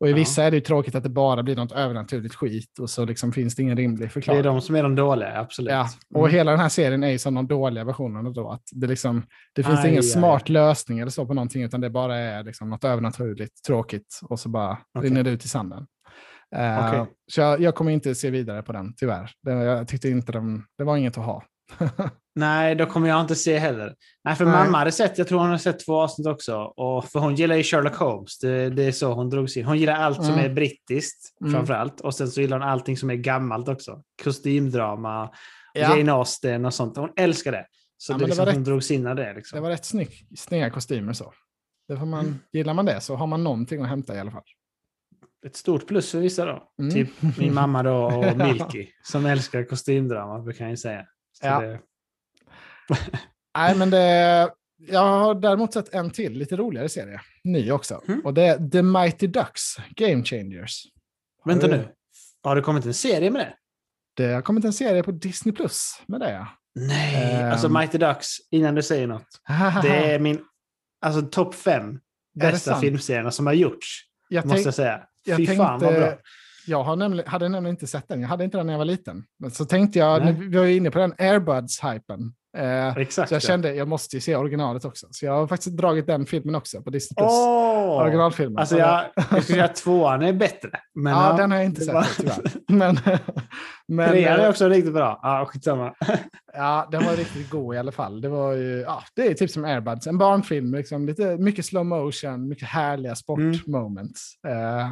Och 0.01 0.07
i 0.07 0.09
Ja. 0.11 0.15
vissa 0.15 0.43
är 0.43 0.51
det 0.51 0.57
ju 0.57 0.61
tråkigt 0.61 0.95
att 0.95 1.03
det 1.03 1.09
bara 1.09 1.43
blir 1.43 1.55
något 1.55 1.71
övernaturligt 1.71 2.35
skit 2.35 2.79
och 2.79 2.89
så 2.89 3.05
liksom 3.05 3.31
finns 3.31 3.55
det 3.55 3.61
ingen 3.63 3.77
rimlig 3.77 4.05
Det 4.07 4.11
förklaring. 4.11 4.39
är 4.39 4.43
de 4.43 4.61
som 4.61 4.75
är 4.75 4.83
de 4.83 4.95
dåliga, 4.95 5.39
absolut. 5.39 5.71
Ja, 5.71 5.87
och 6.13 6.19
Mm. 6.19 6.31
hela 6.31 6.51
den 6.51 6.59
här 6.59 6.69
serien 6.69 7.03
är 7.03 7.09
ju 7.09 7.17
som 7.19 7.33
de 7.33 7.47
dåliga 7.47 7.83
versionerna 7.83 8.29
då. 8.29 8.51
Att 8.51 8.63
det, 8.71 8.87
liksom, 8.87 9.23
det 9.55 9.63
finns 9.63 9.79
Aj, 9.79 9.85
ingen 9.89 9.97
aj, 9.99 10.03
smart 10.03 10.49
lösning 10.49 10.99
eller 10.99 11.11
så 11.11 11.25
på 11.25 11.33
någonting, 11.33 11.63
utan 11.63 11.81
det 11.81 11.89
bara 11.89 12.17
är 12.17 12.43
liksom 12.43 12.69
något 12.69 12.83
övernaturligt 12.83 13.63
tråkigt 13.67 14.19
och 14.23 14.39
så 14.39 14.49
bara 14.49 14.77
Okej. 14.97 15.09
rinner 15.09 15.23
det 15.23 15.29
ut 15.29 15.45
i 15.45 15.47
sanden. 15.47 15.85
Okej. 16.55 17.05
Så 17.31 17.41
jag, 17.41 17.61
jag 17.61 17.75
kommer 17.75 17.91
inte 17.91 18.15
se 18.15 18.29
vidare 18.29 18.61
på 18.61 18.71
den, 18.71 18.93
tyvärr. 18.97 19.31
Det, 19.43 19.51
jag 19.51 19.87
tyckte 19.87 20.09
inte 20.09 20.31
den, 20.31 20.63
det 20.77 20.83
var 20.83 20.97
inget 20.97 21.17
att 21.17 21.25
ha. 21.25 21.43
Nej, 22.35 22.75
då 22.75 22.85
kommer 22.85 23.09
jag 23.09 23.21
inte 23.21 23.35
se 23.35 23.57
heller. 23.57 23.95
Nej, 24.23 24.35
för 24.35 24.45
Nej. 24.45 24.53
mamma 24.53 24.77
hade 24.77 24.91
sett, 24.91 25.17
jag 25.17 25.27
tror 25.27 25.39
hon 25.39 25.49
har 25.49 25.57
sett 25.57 25.85
två 25.85 26.01
avsnitt 26.01 26.27
också. 26.27 26.57
Och 26.57 27.05
för 27.05 27.19
hon 27.19 27.35
gillar 27.35 27.55
ju 27.55 27.63
Sherlock 27.63 27.95
Holmes. 27.95 28.39
Det, 28.39 28.69
det 28.69 28.83
är 28.83 28.91
så 28.91 29.13
hon 29.13 29.29
drogs 29.29 29.57
in. 29.57 29.65
Hon 29.65 29.77
gillar 29.77 29.93
allt 29.93 30.15
som 30.25 30.33
Mm. 30.33 30.45
är 30.45 30.49
brittiskt, 30.53 31.41
Mm. 31.41 31.53
framför 31.53 31.73
allt. 31.73 32.01
Och 32.01 32.15
sen 32.15 32.27
så 32.27 32.41
gillar 32.41 32.59
hon 32.59 32.67
allting 32.69 32.97
som 32.97 33.09
är 33.09 33.15
gammalt 33.15 33.67
också. 33.69 34.01
Kostymdrama, 34.23 35.29
Ja. 35.73 35.97
Jane 35.97 36.11
Austen 36.11 36.65
och 36.65 36.73
sånt. 36.73 36.97
Hon 36.97 37.09
älskar 37.15 37.51
det. 37.51 37.65
Så 37.97 38.13
Ja, 38.13 38.17
det 38.17 38.23
det 38.23 38.25
liksom, 38.27 38.45
var 38.45 38.51
hon 38.51 38.59
rätt. 38.59 38.65
drogs 38.65 38.91
in 38.91 39.07
av 39.07 39.15
det. 39.15 39.33
Liksom. 39.33 39.55
Det 39.57 39.61
var 39.61 39.69
rätt 39.69 39.85
snygg, 39.85 40.27
snygga 40.37 40.69
kostymer 40.69 41.13
så. 41.13 41.33
Det 41.87 41.97
får 41.97 42.05
man, 42.05 42.25
Mm. 42.25 42.39
Gillar 42.51 42.73
man 42.73 42.85
det 42.85 43.01
så 43.01 43.15
har 43.15 43.27
man 43.27 43.43
någonting 43.43 43.81
att 43.81 43.89
hämta 43.89 44.15
i 44.15 44.19
alla 44.19 44.31
fall. 44.31 44.43
Ett 45.45 45.55
stort 45.55 45.87
plus 45.87 46.11
för 46.11 46.19
vissa 46.19 46.45
då. 46.45 46.63
Mm. 46.79 46.93
Typ 46.93 47.09
min 47.37 47.53
mamma 47.53 47.83
då 47.83 47.95
och 48.05 48.37
Milky 48.37 48.87
som 49.03 49.25
älskar 49.25 49.63
kostymdrama, 49.63 50.39
brukar 50.39 50.67
jag 50.69 50.79
säga. 50.79 51.05
Ja. 51.41 51.59
det, 51.61 51.79
Nej, 53.57 53.75
men 53.77 53.89
det, 53.89 54.49
jag 54.77 54.99
har 54.99 55.35
däremot 55.35 55.73
sett 55.73 55.93
en 55.93 56.11
till, 56.11 56.33
lite 56.33 56.55
roligare 56.55 56.89
serie. 56.89 57.21
Ny 57.43 57.71
också. 57.71 58.01
Mm. 58.07 58.21
Och 58.25 58.33
det 58.33 58.43
är 58.45 58.69
The 58.69 58.81
Mighty 58.81 59.27
Ducks, 59.27 59.61
Game 59.89 60.23
Changers. 60.23 60.83
Har 61.43 61.51
vänta 61.51 61.67
du- 61.67 61.77
nu. 61.77 61.87
Har 62.43 62.55
det 62.55 62.61
kommit 62.61 62.85
en 62.85 62.93
serie 62.93 63.31
med 63.31 63.41
det? 63.41 63.53
Det 64.23 64.33
har 64.33 64.41
kommit 64.41 64.65
en 64.65 64.73
serie 64.73 65.03
på 65.03 65.11
Disney 65.11 65.55
Plus 65.55 66.01
med 66.07 66.19
det. 66.19 66.31
ja. 66.31 66.47
Nej, 66.75 67.33
Ehm. 67.35 67.51
alltså 67.51 67.69
Mighty 67.69 67.97
Ducks, 67.97 68.27
innan 68.51 68.75
du 68.75 68.83
säger 68.83 69.07
något. 69.07 69.27
Det 69.83 70.13
är 70.13 70.19
min 70.19 70.45
alltså, 71.01 71.21
topp 71.21 71.55
fem 71.55 71.99
bästa 72.39 72.79
filmserierna 72.79 73.31
som 73.31 73.45
har 73.45 73.53
gjorts. 73.53 73.87
jag 74.29 74.45
måste 74.45 74.61
jag 74.67 74.73
säga. 74.73 75.03
jag 75.25 75.37
Fy 75.37 75.45
fan 75.47 75.79
vad 75.79 75.93
bra. 75.93 76.17
Jag 76.67 76.83
har 76.83 76.95
nämligen, 76.95 77.27
hade 77.27 77.49
nämligen 77.49 77.73
inte 77.75 77.87
sett 77.87 78.07
den. 78.07 78.21
Jag 78.21 78.27
hade 78.27 78.43
inte 78.43 78.57
den 78.57 78.65
när 78.65 78.73
jag 78.73 78.77
var 78.77 78.85
liten. 78.85 79.23
Men 79.39 79.51
så 79.51 79.65
tänkte 79.65 79.99
jag, 79.99 80.25
Nej. 80.25 80.33
vi 80.33 80.57
var 80.57 80.65
ju 80.65 80.75
inne 80.75 80.91
på 80.91 80.99
den 80.99 81.13
Airbuds-hypen. 81.13 82.33
Eh, 82.57 82.97
Exakt. 82.97 83.29
så 83.29 83.35
jag 83.35 83.41
ja. 83.41 83.47
kände, 83.47 83.73
jag 83.73 83.87
måste 83.87 84.15
ju 84.15 84.19
se 84.21 84.35
originalet 84.35 84.85
också. 84.85 85.07
Så 85.11 85.25
jag 85.25 85.33
har 85.33 85.47
faktiskt 85.47 85.77
dragit 85.77 86.07
den 86.07 86.25
filmen 86.25 86.55
också 86.55 86.81
på 86.81 86.89
Disney 86.89 87.15
Plus. 87.15 87.31
Åh! 87.31 88.01
Originalfilmen. 88.01 88.57
Alltså 88.57 88.77
jag, 88.77 89.05
jag 89.15 89.25
skulle 89.25 89.41
säga 89.41 89.65
att 89.65 89.75
tvåan 89.75 90.21
är 90.21 90.33
bättre. 90.33 90.69
Men 90.95 91.13
ja, 91.13 91.33
den 91.37 91.51
har 91.51 91.57
jag 91.57 91.65
inte 91.65 91.81
sett 91.81 91.93
var- 91.93 92.07
tyvärr. 92.17 92.41
Men, 92.67 92.99
men 93.87 94.09
Trean 94.09 94.39
är 94.39 94.49
också 94.49 94.69
riktigt 94.69 94.93
bra. 94.93 95.19
Ja, 95.23 95.45
skitsamma. 95.45 95.93
ja, 96.53 96.87
den 96.91 97.05
var 97.05 97.15
riktigt 97.15 97.49
god 97.49 97.75
i 97.75 97.77
alla 97.77 97.91
fall. 97.91 98.21
Det 98.21 98.29
var 98.29 98.53
ju, 98.53 98.79
ja, 98.79 99.03
det 99.15 99.27
är 99.27 99.33
typ 99.33 99.51
som 99.51 99.65
Airbuds, 99.65 100.07
en 100.07 100.17
barnfilm, 100.17 100.73
liksom, 100.73 101.05
lite, 101.05 101.37
mycket 101.37 101.65
slow 101.65 101.85
motion, 101.85 102.47
mycket 102.47 102.67
härliga 102.67 103.15
sportmoments. 103.15 104.33
Eh, 104.47 104.87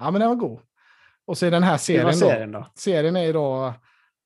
ja, 0.00 0.10
men 0.10 0.20
den 0.20 0.28
var 0.28 0.36
god. 0.36 0.60
Och 1.26 1.38
så 1.38 1.46
är 1.46 1.50
den 1.50 1.62
här 1.62 1.76
serien 1.76 2.06
då, 2.06 2.12
serien 2.12 2.52
då. 2.52 2.66
serien 2.74 3.16
är 3.16 3.22
ju 3.22 3.32
då 3.32 3.74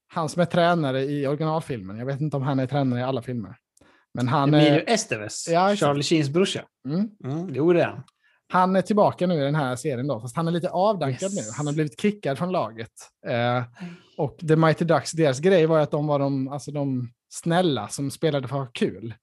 han 0.09 0.29
som 0.29 0.43
är 0.43 0.47
tränare 0.47 1.03
i 1.05 1.27
originalfilmen. 1.27 1.99
Jag 1.99 2.07
vet 2.07 2.21
inte 2.21 2.37
om 2.37 2.43
han 2.43 2.59
är 2.59 2.67
tränare 2.67 3.01
i 3.01 3.03
alla 3.03 3.23
filmer. 3.23 3.57
Men 4.15 4.29
han 4.29 4.55
Emilio 4.55 4.73
är, 4.81 4.85
Estevez, 4.91 5.49
Ja. 5.51 5.77
Charlie 5.77 6.03
Sheens 6.03 6.31
brorsa. 6.31 6.63
mm, 6.89 7.09
Mm, 7.25 7.55
jo, 7.55 7.73
det 7.73 7.83
är 7.83 7.87
han. 7.87 8.03
han 8.53 8.77
är 8.77 8.83
tillbaka 8.83 9.27
nu 9.27 9.35
i 9.35 9.45
den 9.45 9.55
här 9.55 9.77
serien 9.77 10.07
då, 10.07 10.21
fast 10.21 10.37
han 10.37 10.49
är 10.49 10.53
lite 10.53 10.71
avdankad 10.71 11.23
Yes. 11.33 11.37
nu. 11.37 11.43
Han 11.57 11.67
har 11.67 11.75
blivit 11.75 12.01
kickad 12.01 12.39
från 12.39 12.53
laget. 12.53 12.91
Eh, 13.27 13.63
och 14.19 14.39
The 14.49 14.57
Mighty 14.57 14.85
Ducks, 14.85 15.13
deras 15.13 15.41
grej 15.41 15.67
var 15.67 15.79
att 15.79 15.91
de 15.91 16.07
var 16.07 16.19
de, 16.19 16.49
alltså 16.49 16.71
de 16.71 17.09
snälla 17.29 17.89
som 17.89 18.11
spelade 18.11 18.49
för 18.49 18.57
att 18.57 18.63
ha 18.67 18.71
kul. 18.73 19.15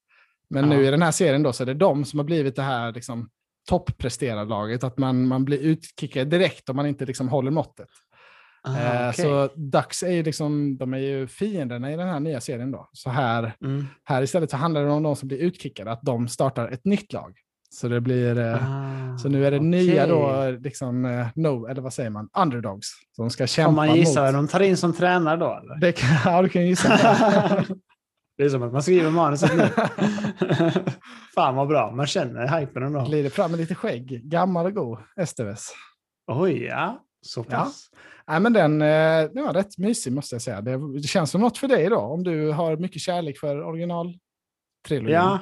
Men 0.50 0.72
Ja. 0.72 0.78
nu 0.78 0.86
i 0.88 0.92
den 0.92 1.02
här 1.02 1.12
serien 1.12 1.44
då 1.44 1.54
så 1.54 1.64
är 1.64 1.68
det 1.68 1.74
de 1.74 2.06
som 2.06 2.20
har 2.20 2.24
blivit 2.24 2.56
det 2.56 2.62
här 2.64 2.92
liksom, 2.92 3.30
toppresterarlaget, 3.70 4.84
att 4.84 4.98
man, 4.98 5.28
man 5.28 5.46
blir 5.46 5.60
utkickad 5.60 6.28
direkt 6.30 6.70
om 6.70 6.76
man 6.76 6.86
inte 6.86 7.06
liksom 7.06 7.30
håller 7.30 7.52
måttet. 7.52 7.88
Ah, 8.64 8.78
Eh, 8.78 9.10
okej. 9.10 9.26
Så 9.26 9.50
Ducks 9.56 10.04
är 10.04 10.12
ju 10.12 10.24
liksom, 10.24 10.78
de 10.78 10.94
är 10.94 10.98
ju 10.98 11.28
fienderna 11.28 11.94
i 11.94 11.96
den 11.98 12.08
här 12.10 12.20
nya 12.20 12.42
serien 12.42 12.72
då. 12.72 12.90
Så 12.94 13.10
här, 13.10 13.54
Mm. 13.64 13.86
här 14.04 14.22
istället 14.22 14.52
så 14.52 14.58
handlar 14.58 14.84
det 14.86 14.92
om 14.92 15.04
de 15.04 15.16
som 15.16 15.28
blir 15.28 15.38
utkickade, 15.38 15.92
att 15.92 16.02
de 16.02 16.28
startar 16.28 16.68
ett 16.70 16.86
nytt 16.86 17.14
lag. 17.14 17.34
Så 17.70 17.88
det 17.88 18.02
blir, 18.02 18.38
eh, 18.40 18.54
Ah, 18.54 19.18
så 19.18 19.30
nu 19.30 19.46
är 19.46 19.52
det 19.52 19.58
okej. 19.58 19.70
nya 19.70 20.08
då, 20.08 20.52
liksom, 20.60 21.06
eh, 21.06 21.28
no, 21.36 21.68
eller 21.68 21.82
vad 21.82 21.94
säger 21.94 22.10
man, 22.10 22.30
underdogs, 22.38 22.88
som 23.16 23.30
ska 23.30 23.48
kämpa 23.48 23.70
Får 23.70 23.76
man 23.76 23.96
gissa 23.96 24.24
mot... 24.26 24.34
de 24.34 24.48
tar 24.48 24.60
in 24.60 24.78
som 24.78 24.94
tränare 24.94 25.38
då? 25.38 25.60
Eller? 25.64 25.80
Det 25.80 25.92
kan, 25.92 26.10
ja, 26.34 26.42
du 26.42 26.50
kan 26.50 26.68
gissa. 26.68 26.90
det 28.38 28.44
är 28.44 28.50
som 28.50 28.64
att 28.64 28.74
man 28.74 28.84
skriver 28.84 29.10
manuset 29.12 29.58
nu. 29.58 29.64
Fan 31.36 31.56
vad 31.56 31.68
bra, 31.68 31.92
man 31.92 32.08
känner 32.08 32.60
hypen 32.60 32.84
ändå. 32.84 33.06
Glider 33.06 33.30
fram 33.30 33.52
med 33.52 33.60
lite 33.60 33.76
skägg, 33.76 34.22
gammal 34.24 34.66
och 34.66 34.74
god, 34.74 35.00
Esteves. 35.16 35.70
Oj, 36.28 36.64
ja. 36.64 37.04
Så 37.22 37.44
pass. 37.44 37.90
Nej, 38.28 38.40
men 38.40 38.54
den, 38.54 38.82
eh, 38.82 39.32
den 39.34 39.44
var 39.46 39.54
rätt 39.54 39.78
mysig 39.78 40.14
måste 40.14 40.36
jag 40.36 40.42
säga. 40.42 40.62
Det, 40.62 41.02
känns 41.08 41.32
som 41.32 41.42
något 41.42 41.58
för 41.58 41.68
dig 41.68 41.90
då, 41.90 41.98
om 41.98 42.24
du 42.24 42.52
har 42.52 42.78
mycket 42.78 43.02
kärlek 43.02 43.40
för 43.40 43.64
originaltrilogin. 43.64 45.16
Ja. 45.16 45.40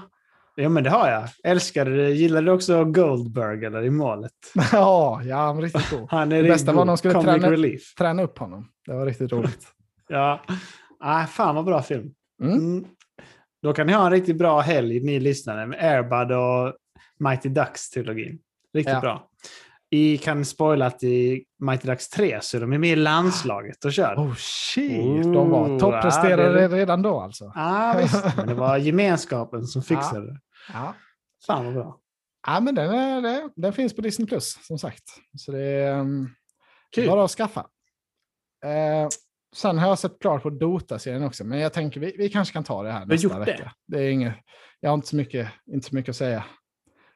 ja, 0.55 0.69
men 0.69 0.83
det 0.83 0.89
har 0.89 1.09
jag. 1.09 1.29
Älskar 1.43 1.85
det. 1.85 2.11
Gillar 2.11 2.41
du 2.41 2.51
också 2.51 2.85
Goldberg 2.85 3.65
eller 3.65 3.83
i 3.83 3.89
målet? 3.89 4.31
ja, 4.71 5.21
ja, 5.23 5.35
han 5.35 5.55
var 5.55 5.63
riktigt 5.63 5.89
god. 5.89 6.07
Han 6.11 6.31
är 6.31 6.43
Det 6.43 6.49
bästa 6.49 6.73
var 6.73 6.85
när 6.85 6.85
de 6.85 6.91
god. 6.91 6.99
skulle 6.99 7.13
träna-. 7.13 7.77
Träna 7.97 8.23
upp 8.23 8.37
honom. 8.37 8.67
Det 8.85 8.93
var 8.93 9.05
riktigt 9.05 9.31
roligt. 9.31 9.67
Ja. 10.07 10.41
Ah, 10.99 11.25
fan 11.25 11.55
vad 11.55 11.65
bra 11.65 11.81
film. 11.81 12.13
Mm. 12.41 12.53
Mm. 12.57 12.85
Då 13.63 13.73
kan 13.73 13.87
ni 13.87 13.93
ha 13.93 14.05
en 14.05 14.11
riktigt 14.11 14.37
bra 14.37 14.59
helg, 14.59 14.99
ni 14.99 15.19
lyssnare, 15.19 15.65
med 15.67 15.79
Airbud 15.83 16.37
och 16.37 16.73
Mighty 17.19 17.49
Ducks-trilogin. 17.49 18.39
Riktigt 18.73 18.93
Ja. 18.93 18.99
bra. 19.01 19.27
I 19.89 20.17
kan 20.17 20.45
spoila 20.45 20.85
att 20.85 21.03
i 21.03 21.45
Mighty 21.59 21.87
Ducks 21.87 22.09
3 22.09 22.39
så 22.41 22.57
är 22.57 22.61
de 22.61 22.69
med 22.69 22.85
i 22.89 22.95
landslaget 22.95 23.85
och 23.85 23.93
kör. 23.93 24.15
Oh 24.15 24.35
shit, 24.35 25.23
de 25.23 25.49
var 25.49 25.79
toppresterare 25.79 26.61
ja, 26.61 26.67
det- 26.67 26.75
redan 26.77 27.01
då 27.01 27.19
alltså. 27.19 27.51
ah, 27.55 27.97
visst. 27.97 28.25
Men 28.37 28.47
det 28.47 28.53
var 28.53 28.77
gemenskapen 28.77 29.67
som 29.67 29.81
fixade 29.83 30.27
det. 30.33 30.39
Ja. 30.73 30.95
Fan 31.47 31.65
vad 31.65 31.73
bra. 31.73 31.97
Ja, 32.47 32.59
men 32.59 32.75
den, 32.75 32.89
är, 32.93 33.21
det- 33.21 33.49
den 33.55 33.73
finns 33.73 33.95
på 33.95 34.01
Disney 34.01 34.27
Plus 34.27 34.57
som 34.67 34.79
sagt. 34.79 35.03
Så 35.37 35.51
det 35.51 35.59
är 35.65 35.99
um, 35.99 36.29
Kul. 36.95 37.07
bara 37.07 37.23
att 37.23 37.31
skaffa. 37.31 37.59
Eh, 38.65 39.07
sen 39.55 39.77
har 39.77 39.87
jag 39.87 39.99
sett 39.99 40.19
klart 40.19 40.43
på 40.43 40.49
Dota-serien 40.49 41.23
också, 41.23 41.43
men 41.43 41.59
jag 41.59 41.73
tänker 41.73 41.99
vi, 41.99 42.15
vi 42.17 42.29
kanske 42.29 42.53
kan 42.53 42.63
ta 42.63 42.83
det 42.83 42.91
här 42.91 43.05
nästa 43.05 43.27
gjort 43.27 43.47
vecka. 43.47 43.71
Det 43.87 43.97
är 44.03 44.09
inget, 44.09 44.33
jag 44.79 44.89
har 44.89 44.93
inte 44.95 45.07
så 45.07 45.15
mycket, 45.15 45.47
inte 45.71 45.87
så 45.89 45.95
mycket 45.95 46.09
att 46.09 46.15
säga. 46.15 46.43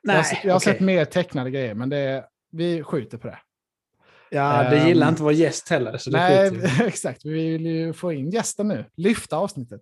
Nej, 0.03 0.15
jag 0.15 0.23
har, 0.23 0.37
jag 0.43 0.53
har 0.53 0.59
okej. 0.59 0.73
sett 0.73 0.81
mer 0.81 1.05
tecknade 1.05 1.51
grejer, 1.51 1.73
men 1.75 1.89
det 1.89 1.97
är, 1.97 2.25
vi 2.51 2.83
skjuter 2.83 3.17
på 3.17 3.27
det. 3.27 3.39
Ja, 4.29 4.69
det 4.69 4.87
gillar 4.87 5.07
Ehm, 5.07 5.11
inte 5.13 5.23
vår 5.23 5.33
gäst 5.33 5.69
heller. 5.69 5.97
Så 5.97 6.11
Nej, 6.11 6.51
exakt. 6.85 7.25
Vi 7.25 7.31
vill 7.49 7.65
ju 7.65 7.93
få 7.93 8.13
in 8.13 8.29
gästen 8.29 8.67
nu. 8.67 8.85
Lyfta 8.97 9.37
avsnittet. 9.37 9.81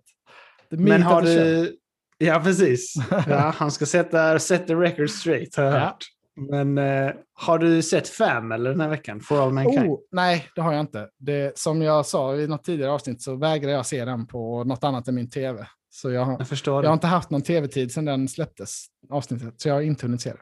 Men 0.70 1.02
har 1.02 1.20
show. 1.22 1.28
du... 1.30 1.76
Ja, 2.18 2.40
precis. 2.44 2.94
Ja, 3.28 3.54
han 3.56 3.70
ska 3.70 3.86
sätta 3.86 4.38
set 4.38 4.66
the 4.66 4.74
record 4.74 5.10
straight, 5.10 5.56
har 5.56 5.64
jag 5.64 5.74
Ja. 5.74 5.78
hört. 5.78 6.04
Men 6.36 6.78
eh, 6.78 7.12
har 7.34 7.58
du 7.58 7.82
sett 7.82 8.08
Fam 8.08 8.52
eller 8.52 8.70
den 8.70 8.80
här 8.80 8.88
veckan? 8.88 9.20
For 9.20 9.42
All 9.42 9.52
Mankind? 9.52 9.88
Oh, 9.90 9.98
nej, 10.12 10.48
det 10.54 10.60
har 10.60 10.72
jag 10.72 10.80
inte. 10.80 11.08
Det, 11.18 11.58
som 11.58 11.82
jag 11.82 12.06
sa 12.06 12.36
i 12.36 12.46
något 12.46 12.64
tidigare 12.64 12.92
avsnitt 12.92 13.22
så 13.22 13.36
vägrar 13.36 13.70
jag 13.70 13.86
se 13.86 14.04
den 14.04 14.26
på 14.26 14.64
något 14.64 14.84
annat 14.84 15.08
än 15.08 15.14
min 15.14 15.30
tv. 15.30 15.66
Så 15.90 16.10
jag 16.10 16.36
Jag 16.38 16.48
förstår 16.48 16.84
jag 16.84 16.90
har 16.90 16.94
inte 16.94 17.06
haft 17.06 17.30
någon 17.30 17.42
tv-tid 17.42 17.92
sedan 17.92 18.04
den 18.04 18.28
släpptes, 18.28 18.86
avsnittet. 19.10 19.60
Så 19.60 19.68
jag 19.68 19.74
har 19.74 19.80
inte 19.82 20.06
hunnit 20.06 20.20
se 20.20 20.30
det. 20.30 20.38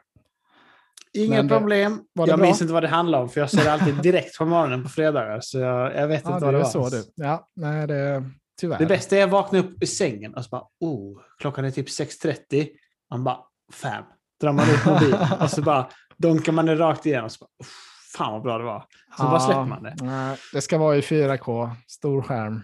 Inga 1.15 1.47
problem. 1.47 1.99
jag 2.13 2.27
bra? 2.27 2.37
minns 2.37 2.61
inte 2.61 2.73
vad 2.73 2.83
det 2.83 2.87
handlar 2.89 3.21
om, 3.21 3.29
för 3.29 3.41
jag 3.41 3.49
ser 3.49 3.63
det 3.63 3.71
alltid 3.73 3.95
direkt 4.01 4.37
på 4.37 4.45
morgonen 4.45 4.83
på 4.83 4.89
fredagar. 4.89 5.39
Så 5.41 5.59
jag, 5.59 5.95
jag 5.95 6.07
vet 6.07 6.21
Ja, 6.25 6.33
inte 6.33 6.45
vad 6.45 6.53
det 6.53 6.57
är 6.59 6.63
var. 6.63 6.69
så 6.69 6.89
du. 6.89 7.03
Ja, 7.15 7.49
nej, 7.55 7.87
det, 7.87 8.23
tyvärr. 8.61 8.79
Det 8.79 8.85
bästa 8.85 9.17
är 9.17 9.23
att 9.23 9.29
vakna 9.29 9.59
upp 9.59 9.83
i 9.83 9.87
sängen 9.87 10.33
och 10.33 10.43
så 10.43 10.49
bara, 10.49 10.63
oh, 10.79 11.19
klockan 11.39 11.65
är 11.65 11.71
typ 11.71 11.87
6.30. 11.87 12.67
Man 13.11 13.23
bara, 13.23 13.37
fam. 13.73 14.03
Drar 14.43 14.53
man 14.53 14.69
ut 14.69 14.85
mobilen 14.85 15.27
och 15.41 15.49
så 15.49 15.61
bara 15.61 15.87
dunkar 16.17 16.51
man 16.51 16.65
det 16.65 16.75
rakt 16.75 17.05
igen 17.05 17.23
och 17.23 17.31
så 17.31 17.37
bara, 17.39 17.49
"Uff, 17.63 17.73
fan 18.17 18.33
vad 18.33 18.41
bra 18.41 18.57
det 18.57 18.63
var. 18.63 18.83
Så 19.17 19.23
bara 19.23 19.39
släpper 19.39 19.65
man 19.65 19.83
det. 19.83 19.95
Nej, 20.01 20.37
det 20.53 20.61
ska 20.61 20.77
vara 20.77 20.95
i 20.97 21.01
4K, 21.01 21.69
stor 21.87 22.21
skärm. 22.21 22.61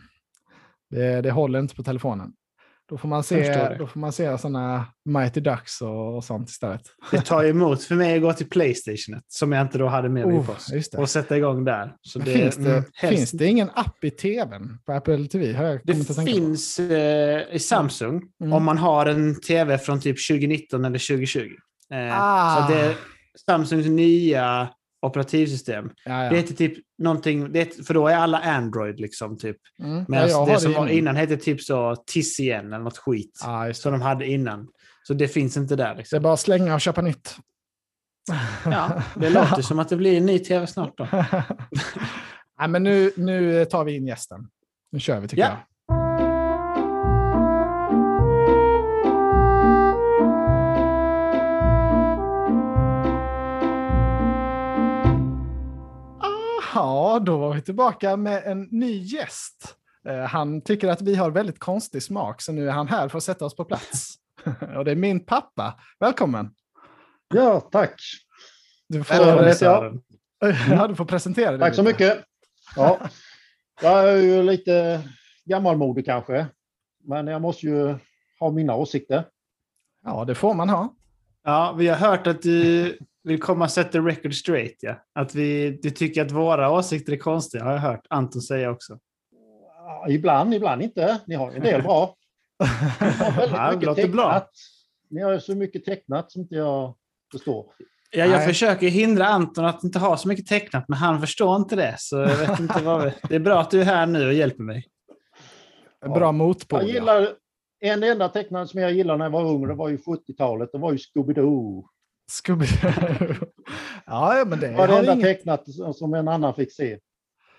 Det, 0.90 1.22
det 1.22 1.32
håller 1.32 1.60
inte 1.60 1.76
på 1.76 1.84
telefonen. 1.84 2.32
Då 2.90 2.98
får 2.98 3.08
man 3.08 3.24
se, 3.24 3.40
det. 3.40 3.76
då 3.80 3.88
får 3.88 4.00
man 4.00 4.12
se 4.12 4.38
sådana 4.38 4.86
Mighty 5.06 5.40
Ducks 5.42 5.82
och, 5.82 6.16
och 6.16 6.24
sånt 6.24 6.50
istället. 6.50 6.82
Det 7.12 7.22
tar 7.22 7.44
emot 7.46 7.84
för 7.84 7.96
mig 7.96 8.16
att 8.16 8.22
gå 8.22 8.34
till 8.34 8.50
Playstationet, 8.50 9.24
som 9.28 9.52
jag 9.52 9.62
inte 9.62 9.78
då 9.78 9.88
hade 9.88 10.10
med 10.10 10.28
mig 10.28 10.38
Oh, 10.38 10.46
på 10.96 11.02
och 11.02 11.10
sätta 11.10 11.38
igång 11.38 11.66
där. 11.66 11.96
Så 12.02 12.20
det, 12.20 12.26
finns, 12.34 12.56
det, 12.56 12.72
mm, 12.72 12.84
helst- 12.94 13.18
finns 13.18 13.32
det 13.32 13.46
ingen 13.46 13.70
app 13.76 14.04
i 14.04 14.10
tvn 14.12 14.78
på 14.86 14.94
Apple 14.94 15.28
TV? 15.28 15.54
Har 15.54 15.64
jag 15.66 15.80
Det 15.84 16.16
finns 16.26 16.80
eh, 16.80 17.56
i 17.56 17.60
Samsung 17.60 18.22
Mm. 18.42 18.54
om 18.54 18.64
man 18.64 18.78
har 18.78 19.06
en 19.06 19.42
tv 19.42 19.78
från 19.78 20.00
typ 20.02 20.18
2019 20.30 20.86
eller 20.86 21.00
2020. 21.00 21.50
Eh, 21.94 22.22
Ah. 22.22 22.68
Så 22.68 22.74
det 22.74 22.80
är 22.80 22.96
Samsungs 23.46 23.86
nya 23.88 24.70
operativsystem. 25.02 25.90
Ja, 26.06 26.24
ja. 26.24 26.30
Det 26.30 26.38
heter 26.38 26.54
typ 26.56 26.74
någonting, 26.98 27.52
det 27.52 27.88
för 27.88 27.94
då 27.94 28.08
är 28.08 28.16
alla 28.16 28.40
Android 28.40 29.00
liksom 29.00 29.38
typ. 29.38 29.58
Mm. 29.80 29.98
Ja, 29.98 30.06
Medan 30.08 30.30
jag 30.30 30.48
det 30.48 30.60
som 30.60 30.74
var 30.74 30.88
innan 30.88 31.16
hette 31.16 31.38
typ 31.38 31.62
så 31.62 31.96
TCN 31.96 32.52
eller 32.74 32.80
något 32.80 32.98
skit. 32.98 33.40
Ja, 33.44 33.66
det. 33.66 33.74
Som 33.74 33.92
de 33.92 34.02
hade 34.02 34.26
innan. 34.28 34.68
Så 35.04 35.14
det 35.14 35.28
finns 35.28 35.58
inte 35.58 35.76
där 35.76 35.86
det 35.86 35.92
är 35.92 35.96
liksom. 35.96 36.24
bara 36.24 36.34
att 36.34 36.40
slänga 36.40 36.74
och 36.74 36.82
köpa 36.82 37.02
nytt. 37.02 37.36
Ja, 38.66 39.04
det 39.16 39.30
låter 39.30 39.62
som 39.62 39.80
att 39.80 39.90
det 39.90 39.96
blir 39.96 40.18
en 40.18 40.26
ny 40.26 40.40
tv 40.40 40.68
snart 40.68 40.98
då. 40.98 41.08
Nej, 42.60 42.68
men 42.68 42.84
nu, 42.84 43.12
nu 43.18 43.66
tar 43.66 43.84
vi 43.84 43.96
in 43.96 44.08
gästen. 44.08 44.48
Nu 44.92 45.00
kör 45.00 45.20
vi 45.20 45.28
tycker 45.28 45.44
Ja. 45.44 45.50
jag. 45.50 45.58
Ja, 56.76 57.20
då 57.26 57.38
var 57.38 57.54
vi 57.54 57.62
tillbaka 57.62 58.18
med 58.18 58.44
en 58.46 58.62
ny 58.72 58.98
gäst. 58.98 59.76
Eh, 60.08 60.20
Han 60.24 60.62
tycker 60.62 60.88
att 60.88 61.02
vi 61.02 61.16
har 61.16 61.32
väldigt 61.32 61.60
konstig 61.60 62.04
smak, 62.04 62.42
så 62.42 62.52
nu 62.52 62.68
är 62.68 62.72
han 62.72 62.88
här 62.88 63.08
för 63.10 63.18
att 63.18 63.24
sätta 63.24 63.46
oss 63.46 63.56
på 63.56 63.66
plats. 63.66 64.16
Och 64.78 64.86
det 64.86 64.92
är 64.92 64.96
min 64.96 65.26
pappa. 65.26 65.80
Välkommen! 66.00 66.52
Ja, 67.34 67.60
tack. 67.60 68.02
Du 68.88 69.04
får, 69.04 69.16
Välkommen. 69.16 69.56
Sören. 69.56 70.02
ja, 70.72 70.88
du 70.88 70.96
får 70.96 71.06
presentera 71.06 71.52
dig 71.52 71.60
Tack 71.60 71.76
så 71.76 71.82
lite. 71.82 71.94
mycket. 71.94 72.26
Ja, 72.76 73.00
jag 73.82 74.10
är 74.10 74.16
ju 74.18 74.44
lite 74.44 75.02
gammalmodig 75.46 76.06
kanske, 76.06 76.48
men 77.04 77.28
jag 77.28 77.42
måste 77.42 77.66
ju 77.66 77.96
ha 78.40 78.52
mina 78.52 78.76
åsikter. 78.76 79.26
Ja, 80.06 80.26
det 80.26 80.36
får 80.36 80.54
man 80.54 80.70
ha. 80.70 80.96
Ja, 81.44 81.76
vi 81.78 81.88
har 81.88 81.96
hört 81.96 82.28
att 82.28 82.42
du 82.42 82.98
vill 83.30 83.42
komma 83.42 83.66
och 83.66 83.72
sätta 83.72 84.00
record 84.00 84.34
straight. 84.34 84.78
Ja. 84.80 84.96
Att 85.16 85.36
vi, 85.36 85.80
du 85.82 85.90
tycker 85.90 86.26
att 86.26 86.32
våra 86.32 86.72
åsikter 86.72 87.14
är 87.14 87.18
konstiga, 87.18 87.64
har 87.64 87.72
jag 87.72 87.80
hört 87.80 88.06
Anton 88.10 88.42
säga 88.42 88.72
också. 88.72 89.00
Ja, 89.76 90.06
Ibland, 90.10 90.54
ibland 90.54 90.82
inte. 90.82 91.20
Ni 91.28 91.36
har 91.36 91.52
en 91.52 91.62
del 91.62 91.82
bra. 91.82 92.16
Ni 92.60 93.16
har 93.26 93.32
väldigt 93.32 93.58
Ja, 93.58 93.72
det 93.72 93.78
mycket 93.78 93.96
tecknat. 93.96 94.50
Ni 95.10 95.22
har 95.22 95.40
så 95.40 95.56
mycket 95.56 95.86
tecknat 95.86 96.32
som 96.32 96.42
inte 96.42 96.56
jag 96.56 96.96
förstår. 97.32 97.66
Ja, 98.12 98.20
jag 98.20 98.30
Nej. 98.30 98.48
försöker 98.48 98.88
hindra 98.88 99.28
Anton 99.28 99.66
att 99.66 99.84
inte 99.84 100.00
ha 100.00 100.18
så 100.18 100.28
mycket 100.28 100.48
tecknat, 100.48 100.86
men 100.88 100.98
han 100.98 101.22
förstår 101.22 101.56
inte 101.56 101.76
det. 101.76 101.96
Så 102.00 102.18
jag 102.18 102.38
vet 102.38 102.60
inte 102.60 102.84
vad 102.84 103.04
vi... 103.04 103.12
Det 103.30 103.36
är 103.36 103.40
bra 103.40 103.60
att 103.60 103.72
du 103.72 103.82
är 103.82 103.86
här 103.86 104.06
nu 104.06 104.28
och 104.28 104.34
hjälper 104.34 104.64
mig. 104.64 104.88
En 106.06 106.12
Bra 106.12 106.32
motpol. 106.32 106.80
Jag 106.80 106.90
ja. 106.90 106.94
gillar, 106.94 107.30
en 107.80 108.04
enda 108.04 108.30
tecknad 108.30 108.70
som 108.70 108.82
jag 108.82 108.94
gillade 108.94 109.18
när 109.18 109.26
jag 109.26 109.32
var 109.32 109.46
ung, 109.46 109.68
det 109.68 109.74
var 109.74 109.90
ju 109.90 109.98
70-talet. 109.98 110.70
Det 110.72 110.78
var 110.78 110.92
ju 110.92 110.98
Scooby-Doo. 110.98 111.84
Scooby- 112.30 112.66
ja, 114.06 114.38
ja, 114.38 114.46
men 114.46 114.60
det 114.60 114.68
Det 114.68 114.74
var 114.76 114.88
det 114.88 114.94
har 114.94 115.02
vi 115.02 115.08
enda 115.08 115.14
inget, 115.14 115.26
tecknat 115.38 115.96
som 115.96 116.14
en 116.14 116.28
annan 116.28 116.54
fick 116.56 116.72
se. 116.74 117.00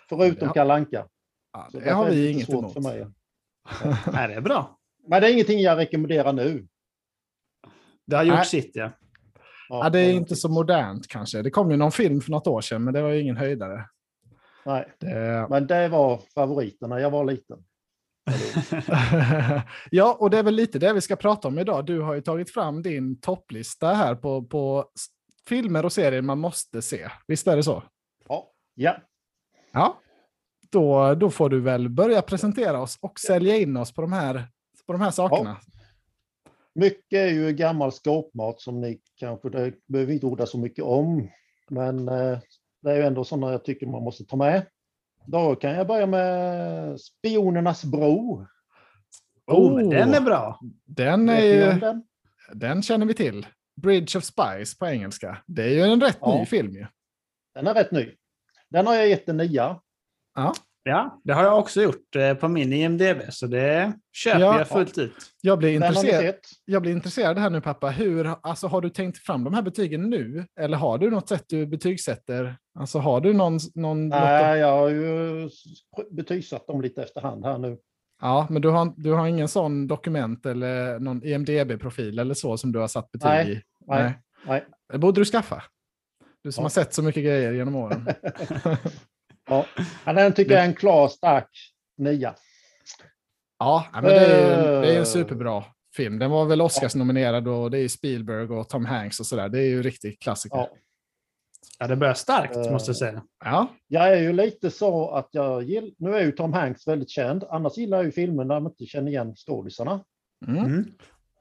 Förutom 0.08 0.48
Ja. 0.48 0.52
Kalle 0.54 0.74
Anka. 0.74 1.06
ja, 1.52 1.68
det 1.72 1.90
har 1.90 2.06
är 2.06 2.10
vi 2.10 2.16
lite 2.16 2.30
inget 2.32 2.46
svårt 2.46 2.60
emot. 2.60 2.72
För 2.72 2.80
mig. 2.80 3.06
Nej, 4.12 4.28
det 4.28 4.34
är 4.34 4.40
bra. 4.40 4.78
Men 5.08 5.20
det 5.22 5.28
är 5.28 5.32
ingenting 5.32 5.60
jag 5.60 5.78
rekommenderar 5.78 6.32
nu. 6.32 6.66
Det 8.06 8.16
har 8.16 8.24
gjort 8.24 8.34
Nej. 8.36 8.44
sitt, 8.46 8.70
ja. 8.74 8.90
Ja, 9.68 9.90
det 9.90 10.00
är 10.00 10.12
inte 10.12 10.36
så 10.36 10.48
modernt 10.48 11.08
kanske. 11.08 11.42
Det 11.42 11.50
kom 11.50 11.70
ju 11.70 11.76
någon 11.76 11.92
film 11.92 12.20
för 12.20 12.30
något 12.30 12.46
år 12.46 12.60
sedan, 12.60 12.84
men 12.84 12.94
det 12.94 13.02
var 13.02 13.08
ju 13.10 13.20
ingen 13.20 13.36
höjdare. 13.36 13.84
Nej, 14.66 14.92
Det... 14.98 15.46
men 15.50 15.66
det 15.66 15.88
var 15.88 16.22
favoriten 16.34 16.88
när 16.90 16.98
jag 16.98 17.10
var 17.10 17.24
liten. 17.24 17.64
ja, 19.90 20.16
och 20.20 20.30
det 20.30 20.38
är 20.38 20.42
väl 20.42 20.54
lite 20.54 20.78
det 20.78 20.92
vi 20.92 21.00
ska 21.00 21.16
prata 21.16 21.48
om 21.48 21.58
idag. 21.58 21.86
Du 21.86 22.00
har 22.00 22.14
ju 22.14 22.20
tagit 22.20 22.50
fram 22.50 22.82
din 22.82 23.20
topplista 23.20 23.92
här 23.92 24.14
på, 24.14 24.42
på 24.42 24.90
filmer 25.48 25.84
och 25.84 25.92
serier 25.92 26.22
man 26.22 26.38
måste 26.38 26.82
se. 26.82 27.08
Visst 27.26 27.46
är 27.46 27.56
det 27.56 27.62
så? 27.62 27.82
Ja, 28.28 28.52
ja. 28.74 28.96
Ja. 29.72 30.00
Då, 30.70 31.14
då 31.14 31.30
får 31.30 31.48
du 31.48 31.60
väl 31.60 31.88
börja 31.88 32.22
presentera 32.22 32.80
oss 32.80 32.98
och 33.00 33.20
sälja 33.20 33.56
in 33.56 33.76
oss 33.76 33.94
på 33.94 34.02
de 34.02 34.12
här, 34.12 34.48
på 34.86 34.92
de 34.92 35.00
här 35.00 35.10
sakerna. 35.10 35.56
Mycket 36.74 37.18
är 37.18 37.28
ju 37.28 37.52
gammal 37.52 37.92
skåpmat 37.92 38.60
som 38.60 38.80
ni 38.80 39.00
kanske 39.16 39.50
det 39.50 39.74
behöver 39.86 40.08
vi 40.08 40.14
inte 40.14 40.26
orda 40.26 40.46
så 40.46 40.58
mycket 40.58 40.84
om. 40.84 41.30
Men 41.70 42.08
eh, 42.08 42.38
det 42.82 42.90
är 42.90 42.96
ju 42.96 43.02
ändå 43.02 43.24
sådana 43.24 43.52
jag 43.52 43.64
tycker 43.64 43.86
man 43.86 44.02
måste 44.02 44.24
ta 44.24 44.36
med. 44.36 44.66
Då 45.26 45.56
kan 45.56 45.70
jag 45.70 45.86
börja 45.86 46.06
med 46.06 47.00
Spionernas 47.00 47.84
bro. 47.84 48.46
Oh, 49.46 49.74
men 49.74 49.90
den 49.90 50.14
är 50.14 50.20
bra. 50.20 50.60
Den, 50.84 51.28
är 51.28 51.42
ju, 51.42 51.80
den? 51.80 52.02
den 52.54 52.82
känner 52.82 53.06
vi 53.06 53.14
till. 53.14 53.46
Bridge 53.82 54.18
of 54.18 54.24
Spies 54.24 54.78
på 54.78 54.86
engelska. 54.86 55.38
Det 55.46 55.62
är 55.62 55.68
ju 55.68 55.80
en 55.82 56.00
rätt 56.00 56.18
Ja. 56.20 56.38
ny 56.38 56.46
film 56.46 56.72
ju. 56.72 56.86
Den 57.54 57.66
är 57.66 57.74
rätt 57.74 57.90
ny. 57.90 58.14
Den 58.68 58.86
har 58.86 58.94
jag 58.94 59.08
gett 59.08 59.28
en 59.28 59.36
nia. 59.36 59.80
Ja. 60.34 60.54
Ja, 60.82 61.20
det 61.24 61.32
har 61.32 61.44
jag 61.44 61.58
också 61.58 61.82
gjort 61.82 62.16
eh, 62.16 62.34
på 62.34 62.48
min 62.48 62.72
IMDB, 62.72 63.20
så 63.30 63.46
det 63.46 63.92
köper 64.12 64.40
Ja. 64.40 64.58
jag 64.58 64.68
fullt 64.68 64.98
ut. 64.98 65.14
Jag 65.40 65.58
blir, 65.58 65.74
intresserad, 65.74 66.34
jag 66.64 66.82
blir 66.82 66.92
intresserad 66.92 67.38
här 67.38 67.50
nu 67.50 67.60
pappa. 67.60 67.90
Hur, 67.90 68.34
alltså, 68.42 68.66
har 68.66 68.80
du 68.80 68.88
tänkt 68.90 69.18
fram 69.18 69.44
de 69.44 69.54
här 69.54 69.62
betygen 69.62 70.10
nu? 70.10 70.46
Eller 70.60 70.76
har 70.76 70.98
du 70.98 71.10
något 71.10 71.28
sätt 71.28 71.44
du 71.48 71.66
betygsätter? 71.66 72.56
Alltså 72.78 72.98
har 72.98 73.20
du 73.20 73.32
någon... 73.32 73.58
någon 73.74 74.08
något 74.08 74.18
Nej, 74.20 74.58
jag 74.58 74.72
har 74.78 74.88
ju 74.88 75.48
betygsatt 76.10 76.66
dem 76.66 76.80
lite 76.80 77.02
efterhand 77.02 77.44
här 77.44 77.58
nu. 77.58 77.78
ja, 78.22 78.46
men 78.50 78.62
du 78.62 78.68
har, 78.68 78.92
du 78.96 79.12
har 79.12 79.26
ingen 79.26 79.48
sån 79.48 79.86
dokument 79.86 80.46
eller 80.46 80.98
någon 80.98 81.24
IMDB-profil 81.24 82.18
eller 82.18 82.34
så 82.34 82.56
som 82.56 82.72
du 82.72 82.78
har 82.78 82.88
satt 82.88 83.12
betyg 83.12 83.28
Nej, 83.30 83.52
i? 83.52 83.60
Nej, 83.86 84.18
nej. 84.46 84.64
Det 84.92 84.98
borde 84.98 85.20
du 85.20 85.24
skaffa. 85.24 85.62
Du 86.44 86.52
som 86.52 86.62
Ja. 86.62 86.64
har 86.64 86.70
sett 86.70 86.94
så 86.94 87.02
mycket 87.02 87.24
grejer 87.24 87.52
genom 87.52 87.76
åren. 87.76 88.06
Ja. 89.50 89.66
Den 90.04 90.32
tycker 90.34 90.52
jag 90.52 90.60
är 90.62 90.66
en 90.68 90.74
klar, 90.74 91.08
stark 91.08 91.48
nia. 91.96 92.34
Ja, 93.58 93.86
men 93.92 94.04
det 94.04 94.14
är, 94.26 94.80
det 94.80 94.86
är 94.86 94.90
ju 94.90 94.90
Eh. 94.92 94.98
en 94.98 95.06
superbra 95.06 95.64
film. 95.96 96.18
Den 96.18 96.30
var 96.30 96.44
väl 96.44 96.60
Oscars-nominerad 96.60 97.48
och 97.48 97.70
det 97.70 97.78
är 97.78 97.88
Spielberg 97.88 98.46
och 98.48 98.68
Tom 98.68 98.84
Hanks 98.84 99.20
och 99.20 99.26
sådär. 99.26 99.48
Det 99.48 99.58
är 99.58 99.66
ju 99.68 99.82
riktigt 99.82 100.20
klassiker. 100.22 100.56
Ja. 100.56 100.68
Ja, 101.78 101.86
det 101.86 101.96
börjar 101.96 102.14
starkt, 102.14 102.56
Eh. 102.56 102.72
måste 102.72 102.88
jag 102.90 102.96
säga. 102.96 103.22
Ja, 103.44 103.66
Jag 103.88 104.08
är 104.12 104.16
ju 104.22 104.32
lite 104.32 104.70
så 104.70 105.10
att 105.10 105.28
jag 105.30 105.62
gillar, 105.62 105.90
nu 105.98 106.14
är 106.14 106.20
ju 106.24 106.32
Tom 106.32 106.52
Hanks 106.52 106.86
väldigt 106.88 107.10
känd, 107.10 107.44
annars 107.50 107.76
gillar 107.76 107.96
jag 107.98 108.04
ju 108.04 108.12
filmer 108.12 108.44
där 108.44 108.60
man 108.60 108.72
inte 108.72 108.86
känner 108.86 109.08
igen 109.10 109.34
skådisarna. 109.36 110.04
mm. 110.46 110.64
Mm. 110.64 110.84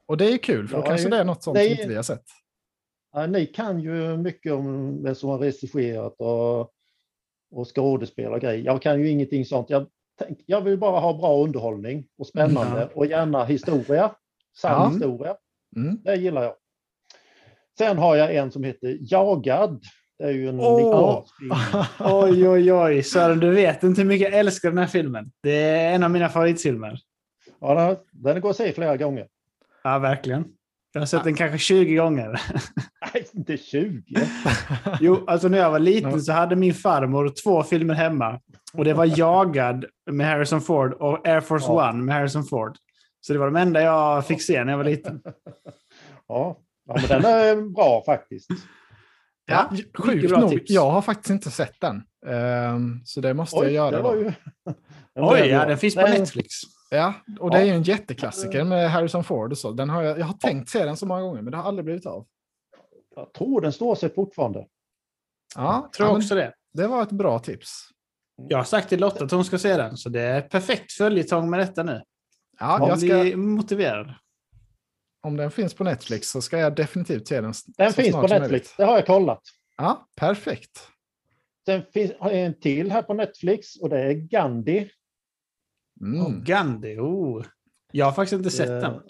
och 0.06 0.16
det 0.16 0.24
är 0.24 0.30
ju 0.32 0.38
kul 0.38 0.68
för 0.68 0.76
då 0.76 0.82
kanske 0.82 1.04
ju- 1.04 1.10
det 1.10 1.16
är 1.16 1.24
något 1.24 1.42
sånt 1.42 1.56
det 1.56 1.62
är- 1.62 1.68
som 1.68 1.72
inte 1.72 1.88
vi 1.88 1.96
har 1.96 2.02
sett. 2.02 2.24
Ja, 3.12 3.26
ni 3.26 3.46
kan 3.46 3.80
ju 3.80 4.16
mycket 4.16 4.52
om 4.52 5.02
vem 5.02 5.14
som 5.14 5.28
har 5.30 5.38
regisserat 5.38 6.14
och, 6.18 6.70
och 7.50 7.76
skådespel 7.76 8.32
och 8.32 8.40
grejer. 8.40 8.64
Jag 8.64 8.82
kan 8.82 9.00
ju 9.00 9.08
ingenting 9.10 9.44
sånt. 9.44 9.70
Jag, 9.70 9.86
tänk, 10.18 10.38
jag 10.46 10.60
vill 10.60 10.78
bara 10.78 11.00
ha 11.00 11.12
bra 11.18 11.44
underhållning 11.44 12.06
och 12.18 12.26
spännande 12.26 12.88
och 12.94 13.06
gärna 13.06 13.44
historia. 13.44 14.14
Sann 14.56 14.70
Ja. 14.72 14.88
historia. 14.88 15.36
Mm. 15.76 15.98
Det 16.04 16.14
gillar 16.16 16.42
jag. 16.42 16.54
Sen 17.78 17.98
har 17.98 18.16
jag 18.16 18.34
en 18.34 18.50
som 18.52 18.64
heter 18.64 18.98
Jagad. 19.00 19.82
Det 20.18 20.24
är 20.24 20.30
ju 20.30 20.48
en! 20.48 20.60
90-talsfilm. 20.60 21.84
Oj, 22.24 22.48
oj, 22.48 22.72
oj. 22.72 23.02
Sören, 23.02 23.40
du 23.40 23.50
vet 23.50 23.82
inte 23.82 24.00
hur 24.00 24.08
mycket 24.08 24.30
jag 24.30 24.38
älskar 24.40 24.68
den 24.68 24.78
här 24.78 24.86
filmen. 24.86 25.32
Det 25.42 25.56
är 25.62 25.94
en 25.94 26.02
av 26.02 26.10
mina 26.10 26.28
favoritfilmer. 26.28 26.98
Ja, 27.60 27.74
den, 27.74 27.96
den 28.32 28.40
går 28.40 28.50
att 28.50 28.56
se 28.56 28.72
flera 28.72 28.96
gånger. 28.96 29.28
Ja, 29.84 29.98
verkligen. 29.98 30.44
Jag 30.92 31.00
har 31.00 31.06
sett 31.06 31.24
den 31.24 31.34
kanske 31.34 31.58
20 31.58 31.94
gånger. 31.94 32.40
Nej, 33.14 33.26
inte 33.32 33.56
20. 33.56 34.02
Jo, 35.00 35.24
alltså 35.26 35.48
när 35.48 35.58
jag 35.58 35.70
var 35.70 35.78
liten 35.78 36.22
så 36.22 36.32
hade 36.32 36.56
min 36.56 36.74
farmor 36.74 37.32
två 37.44 37.62
filmer 37.62 37.94
hemma. 37.94 38.40
Och 38.72 38.84
det 38.84 38.94
var 38.94 39.04
Jagad 39.18 39.84
med 40.10 40.26
Harrison 40.26 40.60
Ford 40.60 40.92
och 40.92 41.28
Air 41.28 41.40
Force 41.40 41.66
Ja. 41.68 41.90
One 41.90 42.02
med 42.02 42.14
Harrison 42.14 42.44
Ford. 42.44 42.76
Så 43.20 43.32
det 43.32 43.38
var 43.38 43.46
de 43.46 43.56
enda 43.56 43.82
jag 43.82 44.26
fick 44.26 44.42
se 44.42 44.64
när 44.64 44.72
jag 44.72 44.78
var 44.78 44.84
liten. 44.84 45.20
Ja, 46.28 46.58
ja 46.86 46.94
men 46.94 47.22
den 47.22 47.24
är 47.24 47.74
bra 47.74 48.02
faktiskt. 48.06 48.50
Ja, 49.46 49.70
sjukt 49.98 50.30
nog, 50.30 50.50
tips. 50.50 50.70
jag 50.70 50.90
har 50.90 51.02
faktiskt 51.02 51.30
inte 51.30 51.50
sett 51.50 51.80
den. 51.80 52.02
Ehm, 52.26 53.00
så 53.04 53.20
det 53.20 53.34
måste 53.34 53.56
jag 53.56 53.64
Oj, 53.66 53.72
göra. 53.72 54.02
var 54.02 54.14
Då. 54.16 54.20
ju... 54.22 54.32
Oj, 55.14 55.40
ja, 55.48 55.66
den 55.66 55.78
finns 55.78 55.94
på 55.94 56.00
Den- 56.00 56.10
Netflix. 56.20 56.48
Ja, 56.92 57.14
och 57.40 57.50
det 57.50 57.58
är 57.58 57.64
ju 57.64 57.70
en 57.70 57.82
jätteklassiker 57.82 58.64
med 58.64 58.90
Harrison 58.90 59.24
Ford 59.24 59.52
och 59.52 59.58
så. 59.58 59.72
Den 59.72 59.90
har 59.90 60.02
jag, 60.02 60.18
jag 60.18 60.24
har 60.26 60.34
tänkt 60.34 60.68
se 60.70 60.84
den 60.84 60.96
så 60.96 61.06
många 61.06 61.20
gånger, 61.22 61.42
men 61.42 61.50
det 61.50 61.56
har 61.56 61.64
aldrig 61.64 61.84
blivit 61.84 62.06
av. 62.06 62.26
Jag 63.16 63.32
tror 63.32 63.60
den 63.60 63.72
står 63.72 63.94
sig 63.94 64.14
fortfarande. 64.14 64.66
Ja, 65.54 65.90
Tror 65.96 66.08
ja, 66.08 66.12
men 66.12 66.22
också 66.22 66.34
det. 66.34 66.54
det 66.72 66.86
var 66.86 67.02
ett 67.02 67.10
bra 67.10 67.38
tips. 67.38 67.88
Jag 68.48 68.58
har 68.58 68.64
sagt 68.64 68.88
till 68.88 69.00
Lotta 69.00 69.24
att 69.24 69.30
hon 69.30 69.44
ska 69.44 69.58
se 69.58 69.76
den, 69.76 69.96
så 69.96 70.08
det 70.08 70.20
är 70.20 70.40
perfekt 70.40 70.92
följetong 70.92 71.50
med 71.50 71.60
detta 71.60 71.82
nu. 71.82 72.02
Ja, 72.58 72.78
Jag 72.78 72.88
jag 72.88 72.98
ska, 72.98 73.20
blir 73.20 73.36
motiverad. 73.36 74.14
om 75.22 75.36
den 75.36 75.50
finns 75.50 75.74
på 75.74 75.84
Netflix 75.84 76.30
så 76.30 76.42
ska 76.42 76.58
jag 76.58 76.76
definitivt 76.76 77.28
se 77.28 77.40
den. 77.40 77.52
Den 77.66 77.92
så 77.92 78.02
finns 78.02 78.10
snart 78.14 78.28
på 78.30 78.38
Netflix, 78.38 78.74
det 78.76 78.84
har 78.84 78.94
jag 78.94 79.06
kollat. 79.06 79.42
Ja, 79.76 80.08
perfekt. 80.16 80.88
Sen 81.66 81.82
finns 81.92 82.12
jag 82.20 82.34
en 82.38 82.60
till 82.60 82.92
här 82.92 83.02
på 83.02 83.14
Netflix 83.14 83.76
och 83.76 83.88
det 83.88 84.00
är 84.00 84.12
Gandhi. 84.12 84.90
Mm. 86.00 86.20
Oh, 86.26 86.42
Gandhi, 86.42 86.98
oh. 86.98 87.44
Jag 87.92 88.04
har 88.06 88.12
faktiskt 88.12 88.32
inte 88.38 88.50
sett 88.50 88.68
Eh, 88.70 88.78
den. 88.78 89.02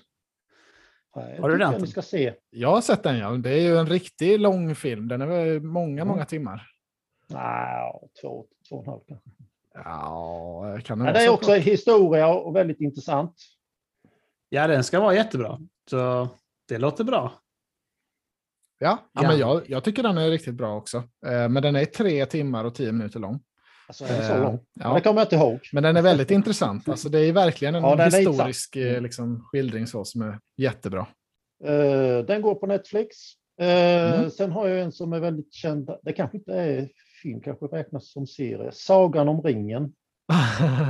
Nej, 1.17 1.35
jag 1.35 1.43
Har 1.43 1.49
du 1.51 1.59
den, 1.59 1.73
Tom? 1.75 1.87
ska 1.87 2.03
se. 2.03 2.35
Jag 2.51 2.69
har 2.69 2.81
sett 2.81 3.03
den, 3.03 3.19
ja. 3.19 3.31
Det 3.31 3.51
är 3.51 3.61
ju 3.63 3.77
en 3.77 3.87
riktigt 3.87 4.41
lång 4.41 4.75
film. 4.75 5.09
Den 5.09 5.21
är 5.21 5.61
många, 5.61 6.03
Mm. 6.03 6.09
många 6.09 6.25
timmar. 6.25 6.67
Nej, 7.27 7.93
två, 8.21 8.47
två 8.69 8.77
och 8.77 8.83
en 8.85 8.91
halv 8.91 9.01
kanske. 9.09 9.31
Ja, 9.75 10.79
kan 10.85 10.99
det 10.99 11.05
vara 11.05 11.13
det 11.15 11.21
är 11.23 11.27
så 11.27 11.35
också 11.35 11.51
kort? 11.55 11.59
historia 11.63 12.29
och 12.35 12.57
väldigt 12.57 12.81
intressant. 12.81 13.35
Ja, 14.49 14.67
den 14.67 14.85
ska 14.85 15.01
vara 15.01 15.15
jättebra. 15.15 15.59
Så 15.91 16.29
det 16.69 16.79
låter 16.79 17.05
bra. 17.05 17.33
Ja, 18.79 18.99
ja 19.13 19.23
Ja. 19.23 19.29
men 19.29 19.39
jag, 19.39 19.71
jag 19.71 19.85
tycker 19.85 20.03
den 20.03 20.19
är 20.19 20.31
riktigt 20.31 20.55
bra 20.55 20.77
också. 20.77 20.97
Eh, 21.27 21.49
men 21.49 21.63
den 21.63 21.77
är 21.77 21.85
tre 21.85 22.27
timmar 22.27 22.65
och 22.65 22.75
tio 22.75 22.93
minuter 22.93 23.21
lång. 23.21 23.41
Alltså, 23.91 24.05
Eh, 24.05 24.55
ja. 24.75 24.95
det 24.95 25.01
kommer 25.01 25.21
jag 25.21 25.25
inte 25.27 25.37
ihåg. 25.37 25.61
Men 25.73 25.83
den 25.83 25.97
är 25.97 26.03
väldigt 26.03 26.31
intressant. 26.31 26.89
Alltså, 26.89 27.09
det 27.09 27.19
är 27.21 27.33
verkligen 27.33 27.75
en 27.75 27.83
Ja, 27.83 28.05
historisk 28.05 28.77
eh, 28.77 29.01
liksom, 29.01 29.41
skildring 29.53 29.87
så, 29.87 30.05
som 30.05 30.23
är 30.23 30.39
jättebra. 30.57 31.07
Eh, 31.65 32.25
den 32.27 32.43
går 32.43 32.55
på 32.55 32.67
Netflix. 32.67 33.17
Eh, 33.61 34.15
Mm. 34.19 34.31
Sen 34.31 34.53
har 34.53 34.69
jag 34.69 34.81
en 34.81 34.93
som 34.93 35.13
är 35.13 35.21
väldigt 35.21 35.55
känd. 35.55 35.91
Det 36.03 36.13
kanske 36.13 36.37
inte 36.37 36.53
är 36.55 36.89
film, 37.23 37.41
kanske 37.41 37.67
räknas 37.67 38.13
som 38.13 38.27
serie. 38.27 38.71
Sagan 38.73 39.29
om 39.29 39.43
ringen. 39.43 39.93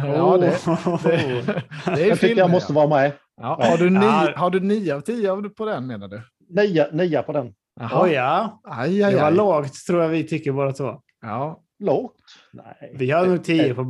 ja, 0.04 0.36
det, 0.36 0.58
Oh. 0.66 1.02
det, 1.02 1.42
det 1.86 2.02
är 2.02 2.08
Jag 2.08 2.20
tycker 2.20 2.36
jag 2.36 2.50
måste 2.50 2.72
ja. 2.72 2.74
vara 2.86 2.88
med. 3.02 3.12
Ja, 3.40 3.58
har, 3.62 3.78
du 3.78 3.90
nio, 3.90 4.36
har 4.36 4.50
du 4.50 4.60
nio 4.60 4.94
av 4.94 5.00
tio 5.00 5.48
på 5.48 5.64
den 5.66 5.86
menar 5.86 6.08
du? 6.08 6.22
Nia, 6.48 6.88
nia 6.92 7.22
på 7.22 7.32
den. 7.32 7.54
Jaha. 7.80 8.02
Oj, 8.04 8.10
ja. 8.12 8.60
Aj, 8.64 9.02
aj, 9.02 9.12
Det 9.12 9.20
var 9.20 9.26
aj. 9.28 9.34
lågt 9.34 9.74
tror 9.86 10.02
jag 10.02 10.08
vi 10.08 10.24
tycker 10.24 10.52
båda 10.52 10.72
två. 10.72 11.00
Ja. 11.22 11.62
Lågt? 11.80 12.16
Nej. 12.52 12.92
Vi 12.94 13.10
har 13.10 13.26
nog 13.26 13.44
tio 13.44 13.74
på 13.74 13.82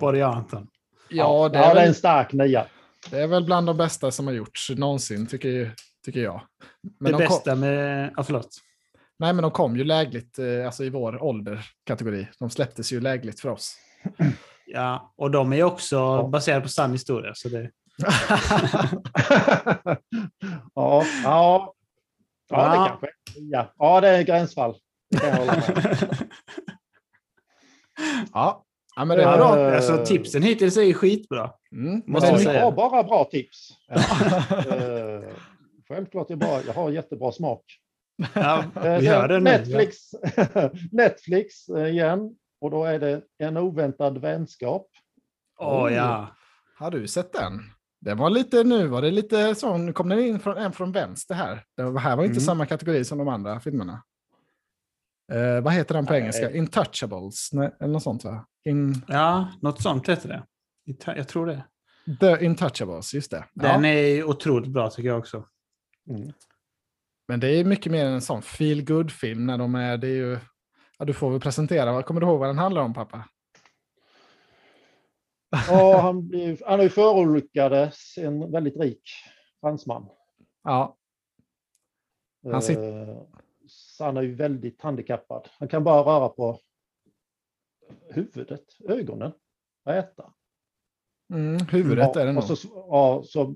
och 0.00 0.14
Anton. 0.22 0.68
Ja, 1.08 1.48
det 1.48 1.58
ja, 1.58 1.70
är, 1.70 1.74
det 1.74 1.80
är 1.80 1.86
en 1.86 1.94
stark 1.94 2.32
nia. 2.32 2.66
det 3.10 3.18
är 3.20 3.26
väl 3.26 3.44
bland 3.44 3.66
de 3.66 3.76
bästa 3.76 4.10
som 4.10 4.26
har 4.26 4.34
gjorts 4.34 4.70
någonsin, 4.70 5.26
tycker, 5.26 5.48
ju- 5.48 5.70
tycker 6.04 6.20
jag. 6.20 6.42
Men 7.00 7.12
det 7.12 7.18
de 7.18 7.26
kom, 7.26 7.34
bästa 7.36 7.54
med... 7.54 8.12
Ja, 8.16 8.22
förlåt. 8.22 8.48
nej, 9.18 9.32
men 9.32 9.42
de 9.42 9.50
kom 9.50 9.76
ju 9.76 9.84
lägligt, 9.84 10.38
eh, 10.38 10.66
alltså 10.66 10.84
i 10.84 10.90
vår 10.90 11.22
ålderkategori. 11.22 12.28
De 12.38 12.50
släpptes 12.50 12.92
ju 12.92 13.00
lägligt 13.00 13.40
för 13.40 13.48
oss. 13.48 13.76
Ja, 14.66 15.12
och 15.16 15.30
de 15.30 15.52
är 15.52 15.62
också 15.62 16.22
baserade 16.28 16.62
på 16.62 16.68
sann 16.68 16.92
historia. 16.92 17.32
Så 17.34 17.48
det... 17.48 17.70
ja, 20.74 21.04
ja. 21.24 21.74
Ja, 22.48 22.68
det 22.68 22.76
Ja. 22.76 22.86
kanske. 22.88 23.06
Ja. 23.36 23.72
ja, 23.78 24.00
det 24.00 24.08
är 24.08 24.22
gränsfall. 24.22 24.74
Ja. 28.32 28.64
ja, 28.96 29.04
men 29.04 29.16
det 29.16 29.22
är 29.24 29.36
bra. 29.36 29.58
Eh, 29.60 29.76
Alltså, 29.76 30.04
tipsen 30.06 30.42
hittills 30.42 30.76
är 30.76 30.92
skitbra. 30.92 31.50
Mm. 31.72 32.02
måste 32.06 32.26
Ja, 32.28 32.32
jag 32.32 32.42
säga. 32.42 32.64
har 32.64 32.72
bara 32.72 33.02
bra 33.02 33.24
tips. 33.24 33.68
Ja. 33.88 33.96
Eh, 34.74 35.24
Självklart 35.88 36.30
är 36.30 36.36
bra. 36.36 36.60
Jag 36.66 36.74
har 36.74 36.90
jättebra 36.90 37.32
smak. 37.32 37.64
Ja, 38.34 38.64
Eh, 38.84 38.98
vi 38.98 39.06
hör 39.06 39.28
det 39.28 39.34
nu. 39.40 39.40
Netflix, 39.50 39.96
Netflix 40.92 41.68
eh, 41.68 41.86
igen. 41.88 42.30
Och 42.60 42.70
då 42.70 42.84
är 42.84 42.98
det 42.98 43.22
En 43.38 43.56
oväntad 43.56 44.18
vänskap. 44.20 44.86
Åh 45.60 45.92
ja. 45.92 46.28
Har 46.78 46.90
du 46.90 47.06
sett 47.08 47.32
den? 47.32 47.60
Det 48.00 48.14
var 48.14 48.30
lite, 48.30 48.64
nu 48.64 48.86
var 48.86 49.02
det 49.02 49.10
lite 49.10 49.54
så, 49.54 49.76
nu 49.76 49.92
kom 49.92 50.08
den 50.08 50.18
in 50.20 50.40
från, 50.40 50.56
en 50.56 50.72
från 50.72 50.92
vänster 50.92 51.34
här. 51.34 51.64
Det 51.76 51.82
var, 51.82 52.00
här 52.00 52.16
var 52.16 52.24
inte 52.24 52.32
Mm. 52.32 52.40
samma 52.44 52.66
kategori 52.66 53.04
som 53.04 53.18
de 53.18 53.28
andra 53.28 53.60
filmerna. 53.60 54.02
Eh, 55.32 55.60
vad 55.60 55.72
heter 55.72 55.94
den 55.94 56.06
på 56.06 56.12
Nej. 56.12 56.20
engelska? 56.22 56.50
Intouchables? 56.52 57.52
Nej, 57.52 57.70
eller 57.80 57.92
något 57.92 58.02
sånt 58.02 58.24
va? 58.24 58.46
In, 58.64 58.94
Ja, 59.08 59.48
något 59.62 59.82
sånt 59.82 60.08
heter 60.08 60.28
det. 60.28 60.44
Jag 61.16 61.28
tror 61.28 61.46
det. 61.46 61.64
The 62.20 62.44
Intouchables, 62.44 63.14
just 63.14 63.30
det. 63.30 63.44
Den 63.54 63.84
ja. 63.84 63.90
är 63.90 64.24
otroligt 64.24 64.70
bra 64.70 64.90
tycker 64.90 65.08
jag 65.08 65.18
också. 65.18 65.48
Mm. 66.10 66.32
Men 67.28 67.40
det 67.40 67.48
är 67.48 67.64
mycket 67.64 67.92
mer 67.92 68.04
än 68.06 68.12
en 68.12 68.20
sån 68.22 68.42
feel 68.42 68.84
good 68.84 69.10
film 69.12 69.46
när 69.46 69.58
de 69.58 69.74
är, 69.74 69.96
det 69.96 70.06
är 70.08 70.14
ju, 70.16 70.38
ja, 70.98 71.04
du 71.04 71.12
får 71.12 71.30
väl 71.30 71.40
presentera, 71.40 71.92
vad 71.92 72.04
kommer 72.04 72.20
du 72.20 72.26
ihåg 72.26 72.38
vad 72.38 72.48
den 72.48 72.58
handlar 72.58 72.82
om 72.82 72.94
pappa? 72.94 73.28
Ja, 75.68 76.00
han, 76.00 76.28
blev, 76.28 76.58
han 76.66 76.80
är 76.80 76.88
förolyckades, 76.88 78.18
en 78.18 78.52
väldigt 78.52 78.76
rik 78.76 79.02
fransman. 79.60 80.08
Ja, 80.64 80.96
Han 82.52 82.62
sit- 82.62 82.78
Eh, 82.78 83.22
så 84.04 84.06
han 84.06 84.16
är 84.16 84.22
ju 84.22 84.34
väldigt 84.34 84.82
handikappad. 84.82 85.48
Han 85.58 85.68
kan 85.68 85.84
bara 85.84 86.02
röra 86.02 86.28
på 86.28 86.58
huvudet, 88.10 88.64
ögonen 88.88 89.32
och 89.84 89.92
äta. 89.92 90.32
mm, 91.32 91.66
huvudet 91.66 92.10
ja, 92.14 92.20
är 92.20 92.26
det 92.26 92.32
nog. 92.32 92.42
och 92.50 92.58
så, 92.58 92.68
ja, 92.90 93.22
så 93.26 93.54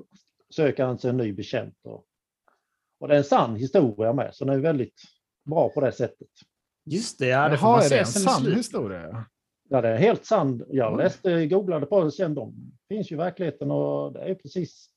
söker 0.51 0.85
han 0.85 0.99
sig 0.99 1.11
en 1.11 1.17
ny 1.17 1.33
bekänt. 1.33 1.75
Och, 1.85 2.05
och 3.01 3.09
det 3.09 3.15
är 3.15 3.19
en 3.19 3.25
sann 3.25 3.57
historia 3.57 4.13
med, 4.13 4.35
så 4.35 4.45
den 4.45 4.55
är 4.55 4.59
väldigt 4.61 5.03
bra 5.45 5.69
på 5.69 5.81
det 5.81 5.93
sättet. 5.93 6.29
Just 6.85 7.19
det, 7.19 7.27
ja. 7.27 7.49
Det 7.49 7.59
får 7.59 7.69
Jaha, 7.69 7.77
man 7.77 7.85
är 7.85 7.91
det 7.91 7.99
en 7.99 8.07
sann 8.07 8.47
historia? 8.53 9.25
Ja, 9.69 9.81
det 9.81 9.89
är 9.89 9.97
helt 9.97 10.25
sann. 10.25 10.65
Jag 10.69 10.93
Oj. 10.93 11.03
läste, 11.03 11.47
googlade 11.47 11.87
på 11.87 12.05
det 12.05 12.13
sen. 12.13 12.35
De 12.35 12.55
finns 12.89 13.11
ju 13.13 13.15
i 13.15 13.19
verkligheten 13.19 13.71
och 13.71 14.13
det 14.13 14.21
är 14.21 14.35
precis. 14.35 14.91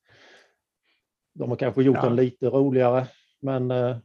De 1.33 1.49
har 1.49 1.57
kanske 1.57 1.83
gjort 1.83 1.95
Ja. 1.95 2.05
den 2.05 2.15
lite 2.15 2.45
roligare, 2.49 3.07
men 3.41 3.71
eh, 3.71 3.97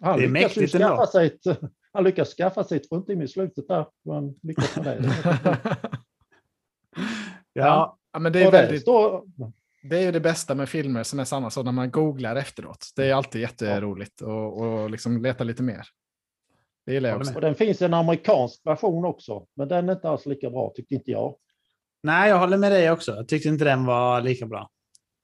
han 0.00 0.18
Det 0.18 0.24
är 0.24 0.28
lyckas 0.28 0.56
mäktigt 0.56 0.72
skaffa 0.72 0.92
ändå. 0.92 1.06
sig 1.06 1.26
ett, 1.26 1.58
han 1.92 2.04
lyckas 2.04 2.34
skaffa 2.34 2.64
sig 2.64 2.76
ett 2.76 3.10
i 3.22 3.28
slutet 3.28 3.68
där. 3.68 3.86
Han 4.08 4.34
lyckas 4.42 4.76
med 4.76 4.84
det. 4.84 5.12
Ja. 7.52 7.98
ja, 8.12 8.18
men 8.18 8.32
det 8.32 8.40
är 8.40 8.44
det 8.44 8.50
väldigt, 8.50 8.82
står, 8.82 9.22
Det 9.90 9.96
är 9.98 10.02
ju 10.02 10.12
det 10.12 10.20
bästa 10.20 10.54
med 10.54 10.68
filmer 10.68 11.02
som 11.02 11.18
är 11.18 11.24
sanna, 11.24 11.50
så 11.50 11.62
när 11.62 11.72
man 11.72 11.90
googlar 11.90 12.36
efteråt. 12.36 12.86
Det 12.96 13.06
är 13.10 13.14
alltid 13.14 13.40
jätteroligt 13.40 14.20
och, 14.20 14.60
och 14.60 14.90
liksom 14.90 15.22
leta 15.22 15.44
lite 15.44 15.62
mer. 15.62 15.86
Det 16.86 16.92
gillar 16.92 17.08
jag 17.08 17.20
också. 17.20 17.34
och 17.34 17.40
den 17.40 17.54
finns 17.54 17.82
en 17.82 17.94
amerikansk 17.94 18.60
version 18.66 19.04
också, 19.04 19.46
men 19.56 19.68
den 19.68 19.88
är 19.88 19.92
inte 19.92 20.08
alls 20.08 20.26
lika 20.26 20.50
bra 20.50 20.72
tyckte 20.74 20.94
inte 20.94 21.10
jag. 21.10 21.36
Nej, 22.02 22.28
jag 22.28 22.38
håller 22.38 22.56
med 22.56 22.72
dig 22.72 22.90
också. 22.90 23.12
Jag 23.16 23.28
tyckte 23.28 23.48
inte 23.48 23.64
den 23.64 23.84
var 23.86 24.20
lika 24.20 24.46
bra. 24.46 24.70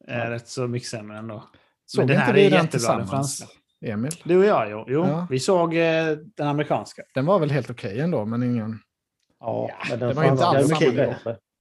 Eh, 0.08 0.16
Ja. 0.18 0.30
Rätt 0.30 0.48
så 0.48 0.66
mycket 0.66 0.88
sämre 0.88 1.18
ändå. 1.18 1.44
Såg 1.86 2.06
den 2.06 2.10
inte 2.16 2.24
här 2.24 2.36
är 2.36 2.50
den 2.50 2.64
jättebra, 2.64 2.96
den 2.96 3.06
franska. 3.06 3.46
Emil? 3.84 4.12
Du 4.24 4.38
och 4.38 4.44
jag, 4.44 4.70
jo. 4.70 4.84
jo. 4.88 5.06
Ja. 5.06 5.26
Vi 5.30 5.40
såg 5.40 5.74
eh, 5.76 6.06
den 6.36 6.48
amerikanska. 6.48 7.02
Den 7.14 7.26
var 7.26 7.38
väl 7.38 7.50
helt 7.50 7.70
okej 7.70 8.00
ändå, 8.00 8.24
men 8.24 8.42
ingen... 8.42 8.78
Ja, 9.40 9.66
Ja, 9.70 9.76
men 9.90 9.98
den 9.98 10.08
det 10.08 10.14
var 10.14 10.24
inte 10.24 10.44
alls 10.46 10.68
samma 10.68 10.80
nivå. 10.80 11.14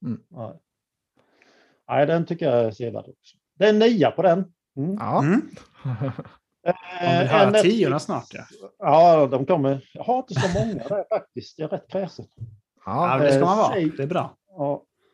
Mm. 0.05 0.19
Nej. 0.29 0.53
Nej, 1.89 2.05
den 2.05 2.25
tycker 2.25 2.45
jag 2.51 2.65
är 2.65 2.71
sevärd 2.71 3.05
också. 3.07 3.37
Det 3.59 3.65
är 3.65 3.69
en 3.69 3.79
nia 3.79 4.11
på 4.11 4.21
den. 4.21 4.53
Mm. 4.77 4.95
Ja. 4.99 5.19
Mm. 5.23 5.41
Eh, 6.67 7.19
vill 7.19 7.27
höra 7.29 7.41
en 7.47 7.53
Netflix- 7.53 7.61
tiorna 7.75 7.99
snart, 7.99 8.27
ja. 8.33 8.43
Ja, 8.79 9.27
de 9.27 9.45
kommer. 9.45 9.89
Jag 9.93 10.03
har 10.03 10.17
inte 10.17 10.33
så 10.33 10.59
många 10.59 10.73
där 10.87 11.05
faktiskt. 11.09 11.59
Jag 11.59 11.73
är 11.73 11.77
rätt 11.77 11.87
kräsen. 11.91 12.25
Ja, 12.85 13.17
det 13.21 13.31
ska 13.31 13.45
man 13.45 13.57
vara. 13.57 13.73
säg- 13.73 13.89
Det 13.97 14.03
är 14.03 14.07
bra. 14.07 14.35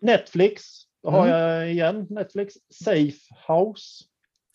Netflix. 0.01 0.63
Då 1.03 1.09
har 1.09 1.27
Mm. 1.27 1.39
jag 1.39 1.71
igen 1.71 2.07
Netflix. 2.09 2.53
Safe 2.83 3.17
House. 3.47 4.03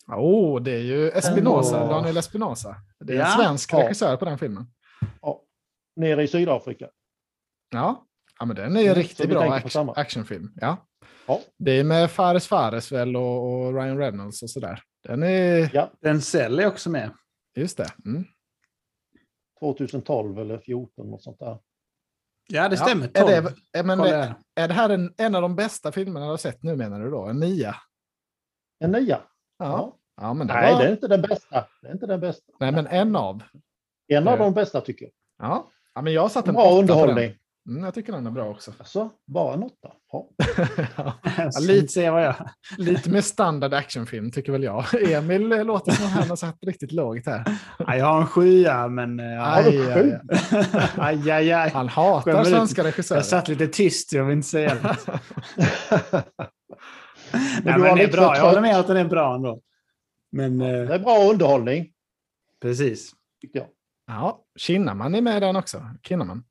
Oh, 0.07 0.61
det 0.61 0.71
är 0.71 0.81
ju 0.83 1.09
Espinosa, 1.09 1.83
Åh. 1.83 1.89
Daniel 1.89 2.17
Espinosa. 2.17 2.75
Det 2.99 3.13
är 3.13 3.17
en 3.19 3.21
Ja. 3.25 3.35
svensk 3.37 3.73
Ja. 3.73 3.79
regissör 3.79 4.17
på 4.17 4.25
den 4.25 4.37
filmen. 4.37 4.65
Ja. 5.21 5.43
Nere 5.95 6.23
i 6.23 6.27
Sydafrika. 6.27 6.89
Ja, 7.69 8.05
ja 8.39 8.45
men 8.45 8.55
den 8.55 8.75
är 8.75 8.79
ju 8.81 8.85
Mm, 8.87 8.95
riktigt 8.97 9.29
bra 9.29 9.53
action, 9.53 9.89
actionfilm. 9.95 10.51
Ja. 10.55 10.87
Ja. 11.27 11.41
Det 11.57 11.71
är 11.71 11.83
med 11.83 12.11
Fares 12.11 12.47
Fares 12.47 12.91
väl 12.91 13.15
och, 13.15 13.43
och 13.53 13.73
Ryan 13.73 13.97
Reynolds 13.97 14.43
och 14.43 14.49
sådär. 14.49 14.81
Den 15.07 15.23
är, 15.23 15.69
Ja, 15.73 15.91
Denzel 16.01 16.59
är 16.59 16.67
också 16.67 16.89
med. 16.89 17.11
just 17.55 17.77
det. 17.77 17.87
Mm. 18.05 18.25
2012 19.59 20.39
eller 20.39 20.57
14 20.57 21.13
och 21.13 21.21
sånt 21.21 21.39
där. 21.39 21.59
Ja, 22.49 22.69
det 22.69 22.75
Ja, 22.75 22.85
stämmer. 22.85 23.05
Är 23.13 23.21
12. 23.21 23.27
det, 23.71 23.79
är, 23.79 23.83
men, 23.83 23.97
Kolla 23.97 24.09
är, 24.15 24.33
är 24.55 24.67
det 24.67 24.73
här 24.73 24.89
en, 24.89 25.13
en 25.17 25.35
av 25.35 25.41
de 25.41 25.55
bästa 25.55 25.91
filmerna 25.91 26.25
du 26.25 26.29
har 26.31 26.37
sett 26.37 26.63
nu 26.63 26.75
menar 26.75 26.99
du 27.03 27.09
då? 27.11 27.25
En 27.25 27.39
nia? 27.39 27.75
En 28.79 28.91
nia. 28.91 29.21
Ja. 29.59 29.95
ja. 30.21 30.33
men 30.33 30.47
det 30.47 30.53
Nej, 30.53 30.73
var, 30.73 30.81
det 30.81 30.87
är 30.87 30.91
inte 30.91 31.07
den 31.07 31.21
bästa. 31.21 31.65
Det 31.81 31.87
är 31.87 31.91
inte 31.91 32.05
den 32.07 32.19
bästa. 32.19 32.53
nej, 32.59 32.71
men 32.71 32.87
en 32.87 33.15
av. 33.15 33.43
En 34.07 34.27
av 34.27 34.37
de 34.39 34.53
bästa 34.53 34.81
tycker 34.81 35.05
jag. 35.05 35.11
Ja, 35.49 35.69
ja 35.95 36.01
men 36.01 36.13
jag 36.13 36.21
har 36.21 36.29
satt 36.29 36.47
en 36.47 36.53
Bra 36.53 36.79
underhållning. 36.79 37.33
Mm, 37.69 37.83
jag 37.83 37.93
tycker 37.93 38.13
den 38.13 38.27
är 38.27 38.31
bra 38.31 38.49
också. 38.49 38.71
Alltså, 38.79 39.09
bara 39.27 39.53
en 39.53 39.63
åtta. 39.63 39.91
Ja. 40.11 40.29
lite- 41.61 42.01
jag... 42.01 42.35
lite 42.77 43.09
mer 43.09 43.21
standard 43.21 43.73
actionfilm 43.73 44.31
tycker 44.31 44.51
väl 44.51 44.63
jag. 44.63 44.85
Emil 45.11 45.47
låter 45.49 45.91
som 45.91 46.05
han 46.05 46.29
har 46.29 46.35
satt 46.35 46.57
riktigt 46.61 46.91
lågt 46.91 47.25
här. 47.25 47.43
Ja, 47.79 47.95
jag 47.95 48.05
har 48.05 48.21
en 48.21 48.27
sjua, 48.27 48.87
men... 48.87 49.19
eh, 49.19 49.53
Aj, 49.53 49.65
aj, 49.81 49.91
aj. 49.93 50.19
Aj, 50.97 51.31
aj, 51.31 51.51
aj. 51.51 51.69
Han 51.69 51.87
hatar 51.89 52.21
Skämmer 52.31 52.41
ut. 52.41 52.47
svenska 52.47 52.83
regissörer. 52.83 53.19
Jag 53.19 53.25
satt 53.25 53.47
lite 53.47 53.67
tyst, 53.67 54.13
jag 54.13 54.25
vill 54.25 54.35
inte 54.37 54.47
säga 54.47 54.75
det. 54.75 56.23
Men 57.33 57.63
men 57.63 57.81
den 57.81 57.97
är 57.99 58.11
bra. 58.11 58.35
Jag 58.35 58.43
håller 58.45 58.61
med 58.61 58.79
att 58.79 58.87
den 58.87 58.97
är 58.97 59.05
bra 59.05 59.35
ändå. 59.35 59.61
Men 60.31 60.57
Det 60.57 60.65
eh, 60.83 60.91
är 60.91 60.99
bra 60.99 61.29
underhållning, 61.31 61.91
precis. 62.61 63.11
jag. 63.53 63.65
Ja, 64.07 64.43
Kinnaman 64.59 65.15
är 65.15 65.21
med 65.21 65.41
den 65.41 65.55
också. 65.55 65.81
Kinnaman. 66.03 66.43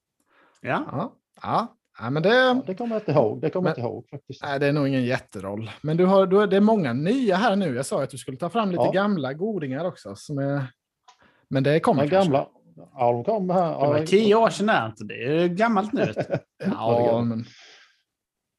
Ja. 0.61 0.85
Ja, 0.93 1.13
ja. 1.43 1.77
ja 1.99 2.11
men 2.11 2.23
det, 2.23 2.35
Ja, 2.35 2.63
det 2.67 2.75
kommer 2.75 2.95
jag 2.95 3.03
inte 3.03 3.13
ihåg. 3.13 3.41
Det 3.41 3.51
kommer 3.51 3.63
Men- 3.71 3.71
inte 3.71 3.81
ihåg 3.81 4.09
faktiskt. 4.11 4.43
nej, 4.43 4.61
det 4.61 4.67
är 4.67 4.73
nog 4.73 4.89
ingen 4.89 5.05
jätteroll. 5.05 5.71
Men 5.83 5.97
du 5.97 6.05
har, 6.05 6.27
du 6.27 6.37
har, 6.37 6.47
det 6.47 6.57
är 6.57 6.61
många 6.61 6.93
nya 6.93 7.37
här 7.37 7.57
nu. 7.57 7.75
Jag 7.77 7.87
sa 7.87 8.03
att 8.03 8.11
du 8.11 8.19
skulle 8.19 8.37
ta 8.37 8.49
fram 8.51 8.71
lite 8.71 8.83
Ja. 8.83 8.91
gamla 8.93 9.33
godingar 9.33 9.85
också. 9.85 10.17
Som 10.17 10.39
är, 10.39 10.67
men 11.51 11.63
det 11.63 11.81
kommer 11.81 12.03
De 12.03 12.09
kanske. 12.11 12.33
gamla. 12.33 12.49
Ja, 12.95 13.13
de 13.13 13.25
kom 13.25 13.51
här. 13.51 13.69
Det 13.71 13.75
var 13.87 13.99
Ja, 13.99 14.07
tio 14.07 14.35
år 14.35 14.51
sedan, 14.51 14.93
det? 14.99 15.05
Det 15.05 15.43
är 15.43 15.49
gammalt 15.49 15.93
nu. 15.93 16.13
Ja, 16.65 17.21
men 17.25 17.45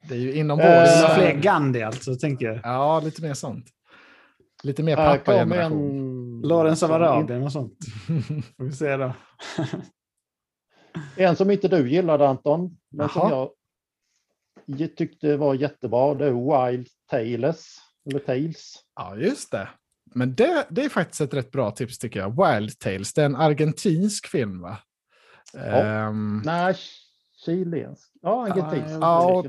det 0.08 0.16
är 0.16 0.20
ju 0.20 0.34
inom 0.34 0.58
vår... 0.58 0.64
Det 0.64 0.70
är 0.72 1.08
Så- 1.08 1.16
fler 1.16 1.34
Gandhi 1.34 1.84
alltså, 1.84 2.16
tänker 2.16 2.46
jag. 2.46 2.60
Ja, 2.64 3.00
lite 3.00 3.22
mer 3.22 3.34
sånt. 3.34 3.66
Lite 4.64 4.84
mer 4.84 4.96
pappa-generation. 4.96 5.90
en, 5.90 6.42
Lawrence 6.42 6.86
av 6.86 6.90
som 6.90 7.02
Arabien 7.02 7.44
och 7.44 7.52
sånt. 7.52 7.74
Får 8.58 8.64
vi 8.64 8.72
se 8.72 8.98
då. 8.98 9.14
En 11.16 11.36
som 11.36 11.52
inte 11.52 11.68
du 11.68 11.90
gillade 11.90 12.28
Anton, 12.28 12.78
men 12.92 13.10
som 13.10 13.30
Jaha. 13.32 13.50
jag 14.66 14.96
tyckte 14.96 15.38
var 15.38 15.54
jättebra. 15.54 16.14
Det 16.14 16.26
är 16.26 16.68
Wild 16.72 16.88
Tales. 17.12 17.76
Eller 18.10 18.20
Tales. 18.20 18.74
Ja, 18.96 19.16
just 19.16 19.52
det. 19.52 19.70
Men 20.16 20.36
det, 20.36 20.66
det 20.70 20.84
är 20.86 20.90
faktiskt 20.90 21.22
ett 21.22 21.34
rätt 21.34 21.52
bra 21.52 21.72
tips 21.72 22.00
tycker 22.00 22.20
jag. 22.20 22.30
Wild 22.30 22.80
Tales, 22.80 23.14
det 23.14 23.22
är 23.22 23.26
en 23.26 23.36
argentinsk 23.36 24.28
film 24.28 24.62
va? 24.62 24.78
Ehm, 25.58 26.42
Nej, 26.46 26.76
chilensk. 27.46 28.12
Ja, 28.22 28.48
argentinsk. 28.48 28.96
Ja. 29.02 29.44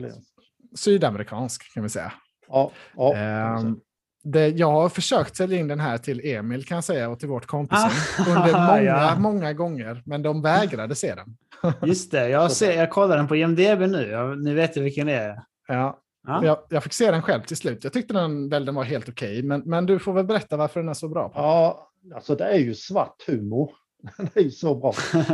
Sydamerikansk 0.75 1.75
kan 1.75 1.83
vi 1.83 1.89
säga. 1.89 2.13
Ja, 2.49 2.71
ja. 2.97 3.15
Ehm, 3.15 3.77
det, 4.25 4.49
jag 4.49 4.71
har 4.73 4.89
försökt 4.89 5.37
sälja 5.37 5.59
in 5.59 5.69
den 5.69 5.81
här 5.81 5.99
till 5.99 6.21
Emil 6.25 6.65
kan 6.65 6.75
jag 6.75 6.85
säga 6.85 7.09
och 7.09 7.19
till 7.21 7.29
vårt 7.29 7.47
kompisgäng 7.47 7.91
Ah, 8.19 8.25
under 8.37 8.53
många, 8.53 8.83
ja. 8.83 9.17
många 9.19 9.53
gånger, 9.53 10.03
men 10.07 10.23
de 10.23 10.43
vägrade 10.43 10.95
se 10.95 11.15
den. 11.15 11.37
Just 11.89 12.11
det, 12.11 12.29
jag, 12.29 12.53
ser, 12.53 12.73
jag 12.77 12.91
kollar 12.91 13.17
den 13.17 13.29
på 13.29 13.37
IMDB 13.37 13.81
nu. 13.81 14.09
Jag, 14.11 14.43
nu 14.43 14.55
vet 14.55 14.77
jag 14.77 14.83
vilken 14.83 15.07
det 15.07 15.13
är. 15.15 15.43
Ja, 15.69 15.99
Ja. 16.27 16.45
jag, 16.45 16.59
jag 16.69 16.83
fick 16.83 16.93
se 16.93 17.11
den 17.11 17.23
själv 17.23 17.43
till 17.43 17.57
slut. 17.57 17.85
Jag 17.85 17.93
tyckte 17.93 18.15
den, 18.15 18.49
väl 18.49 18.65
den 18.65 18.75
var 18.75 18.85
helt 18.85 19.09
okej, 19.09 19.43
men, 19.43 19.63
men 19.65 19.87
du 19.87 19.99
får 19.99 20.13
väl 20.13 20.25
berätta 20.25 20.57
varför 20.57 20.81
den 20.81 20.89
är 20.89 20.95
så 20.95 21.09
bra. 21.09 21.29
På. 21.29 21.39
ja, 21.41 21.91
alltså 22.15 22.35
det 22.35 22.45
är 22.45 22.59
ju 22.59 22.75
svart 22.75 23.23
humor. 23.27 23.71
Det 24.35 24.41
är 24.41 24.45
ju 24.45 24.51
så 24.51 24.75
bra. 24.75 24.93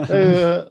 Det 0.08 0.18
är 0.18 0.54
ju, 0.54 0.62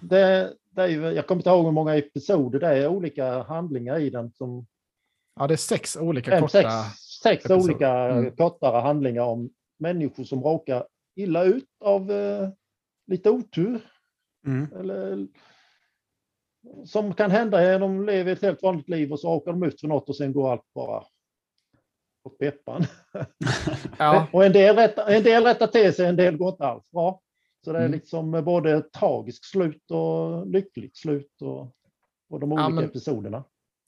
det, 0.00 0.52
det 0.78 0.92
är 0.92 1.12
jag 1.12 1.26
kommer 1.26 1.40
inte 1.40 1.50
ihåg 1.50 1.64
hur 1.64 1.72
många 1.72 1.96
episoder 1.96 2.60
det 2.60 2.66
är, 2.66 2.88
olika 2.88 3.42
handlingar 3.42 3.98
i 3.98 4.10
den. 4.10 4.32
Som 4.32 4.66
Ja, 5.38 5.46
det 5.46 5.54
är 5.54 5.56
sex 5.56 5.96
olika 5.96 6.30
fem, 6.30 6.40
korta... 6.40 6.52
sex, 6.52 6.68
sex 7.22 7.44
episoder. 7.44 7.64
olika 7.64 7.90
Mm. 7.90 8.36
kortare 8.36 8.80
handlingar 8.80 9.22
om 9.22 9.50
människor 9.78 10.24
som 10.24 10.42
råkar 10.42 10.86
illa 11.16 11.44
ut 11.44 11.68
av 11.80 12.10
eh, 12.10 12.48
lite 13.06 13.30
otur. 13.30 13.80
Mm. 14.46 14.72
Eller, 14.80 15.28
som 16.84 17.14
kan 17.14 17.30
hända 17.30 17.78
de 17.78 18.06
lever 18.06 18.32
ett 18.32 18.42
helt 18.42 18.62
vanligt 18.62 18.88
liv 18.88 19.12
och 19.12 19.20
så 19.20 19.34
råkar 19.34 19.52
de 19.52 19.62
ut 19.62 19.80
för 19.80 19.88
något 19.88 20.08
och 20.08 20.16
sen 20.16 20.32
går 20.32 20.52
allt 20.52 20.74
bara 20.74 21.04
åt 22.24 22.38
peppan. 22.38 22.84
Ja, 23.98 24.26
Och 24.32 24.44
en 24.44 24.52
del, 24.52 24.76
rättar, 24.76 25.06
en 25.10 25.22
del 25.22 25.44
rättar 25.44 25.66
till 25.66 25.94
sig, 25.94 26.06
en 26.06 26.16
del 26.16 26.36
går 26.36 26.48
inte 26.48 26.66
alls 26.66 26.90
bra. 26.90 27.20
Så 27.64 27.72
det 27.72 27.78
är 27.78 27.82
Mm. 27.84 27.92
liksom 27.92 28.30
både 28.44 28.82
tragiskt 28.82 29.44
slut 29.44 29.90
och 29.90 30.46
lyckligt 30.46 30.96
slut 30.96 31.42
och, 31.42 31.60
och 32.30 32.40
de 32.40 32.52
olika 32.52 32.62
Ja, 32.62 32.68
men- 32.68 32.84
episoderna. 32.84 33.44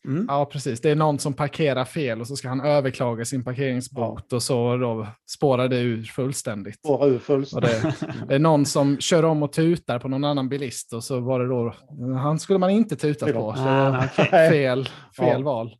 Mm. 0.09 0.27
ja, 0.29 0.45
precis. 0.45 0.81
Det 0.81 0.91
är 0.91 0.97
någon 0.97 1.19
som 1.19 1.33
parkerar 1.35 1.85
fel 1.85 2.21
och 2.21 2.27
så 2.27 2.37
ska 2.37 2.49
han 2.49 2.61
överklaga 2.61 3.25
sin 3.25 3.45
parkeringsbot 3.45 4.33
och 4.33 4.43
så 4.43 4.77
då 4.77 5.07
spårar 5.31 5.69
det 5.69 5.81
ur 5.81 6.03
fullständigt. 6.05 6.79
Spåra 6.79 7.07
ur 7.07 7.17
Och 7.17 7.23
fullständigt. 7.23 7.83
det, 8.01 8.15
det 8.29 8.35
är 8.35 8.39
någon 8.39 8.67
som 8.67 8.97
kör 8.99 9.23
om 9.25 9.43
och 9.43 9.53
tutar 9.53 9.99
på 9.99 10.09
någon 10.09 10.25
annan 10.25 10.49
bilist 10.49 10.93
och 10.93 11.05
så 11.05 11.21
var 11.21 11.41
det 11.41 11.49
då, 11.49 11.75
han 12.19 12.39
skulle 12.39 12.59
man 12.59 12.71
inte 12.71 12.97
tuta 12.97 13.33
på. 13.33 13.51
Ah, 13.59 13.91
nej, 13.91 14.09
okej. 14.19 14.51
fel 14.51 14.85
fel 15.17 15.41
Ja. 15.41 15.45
val. 15.45 15.77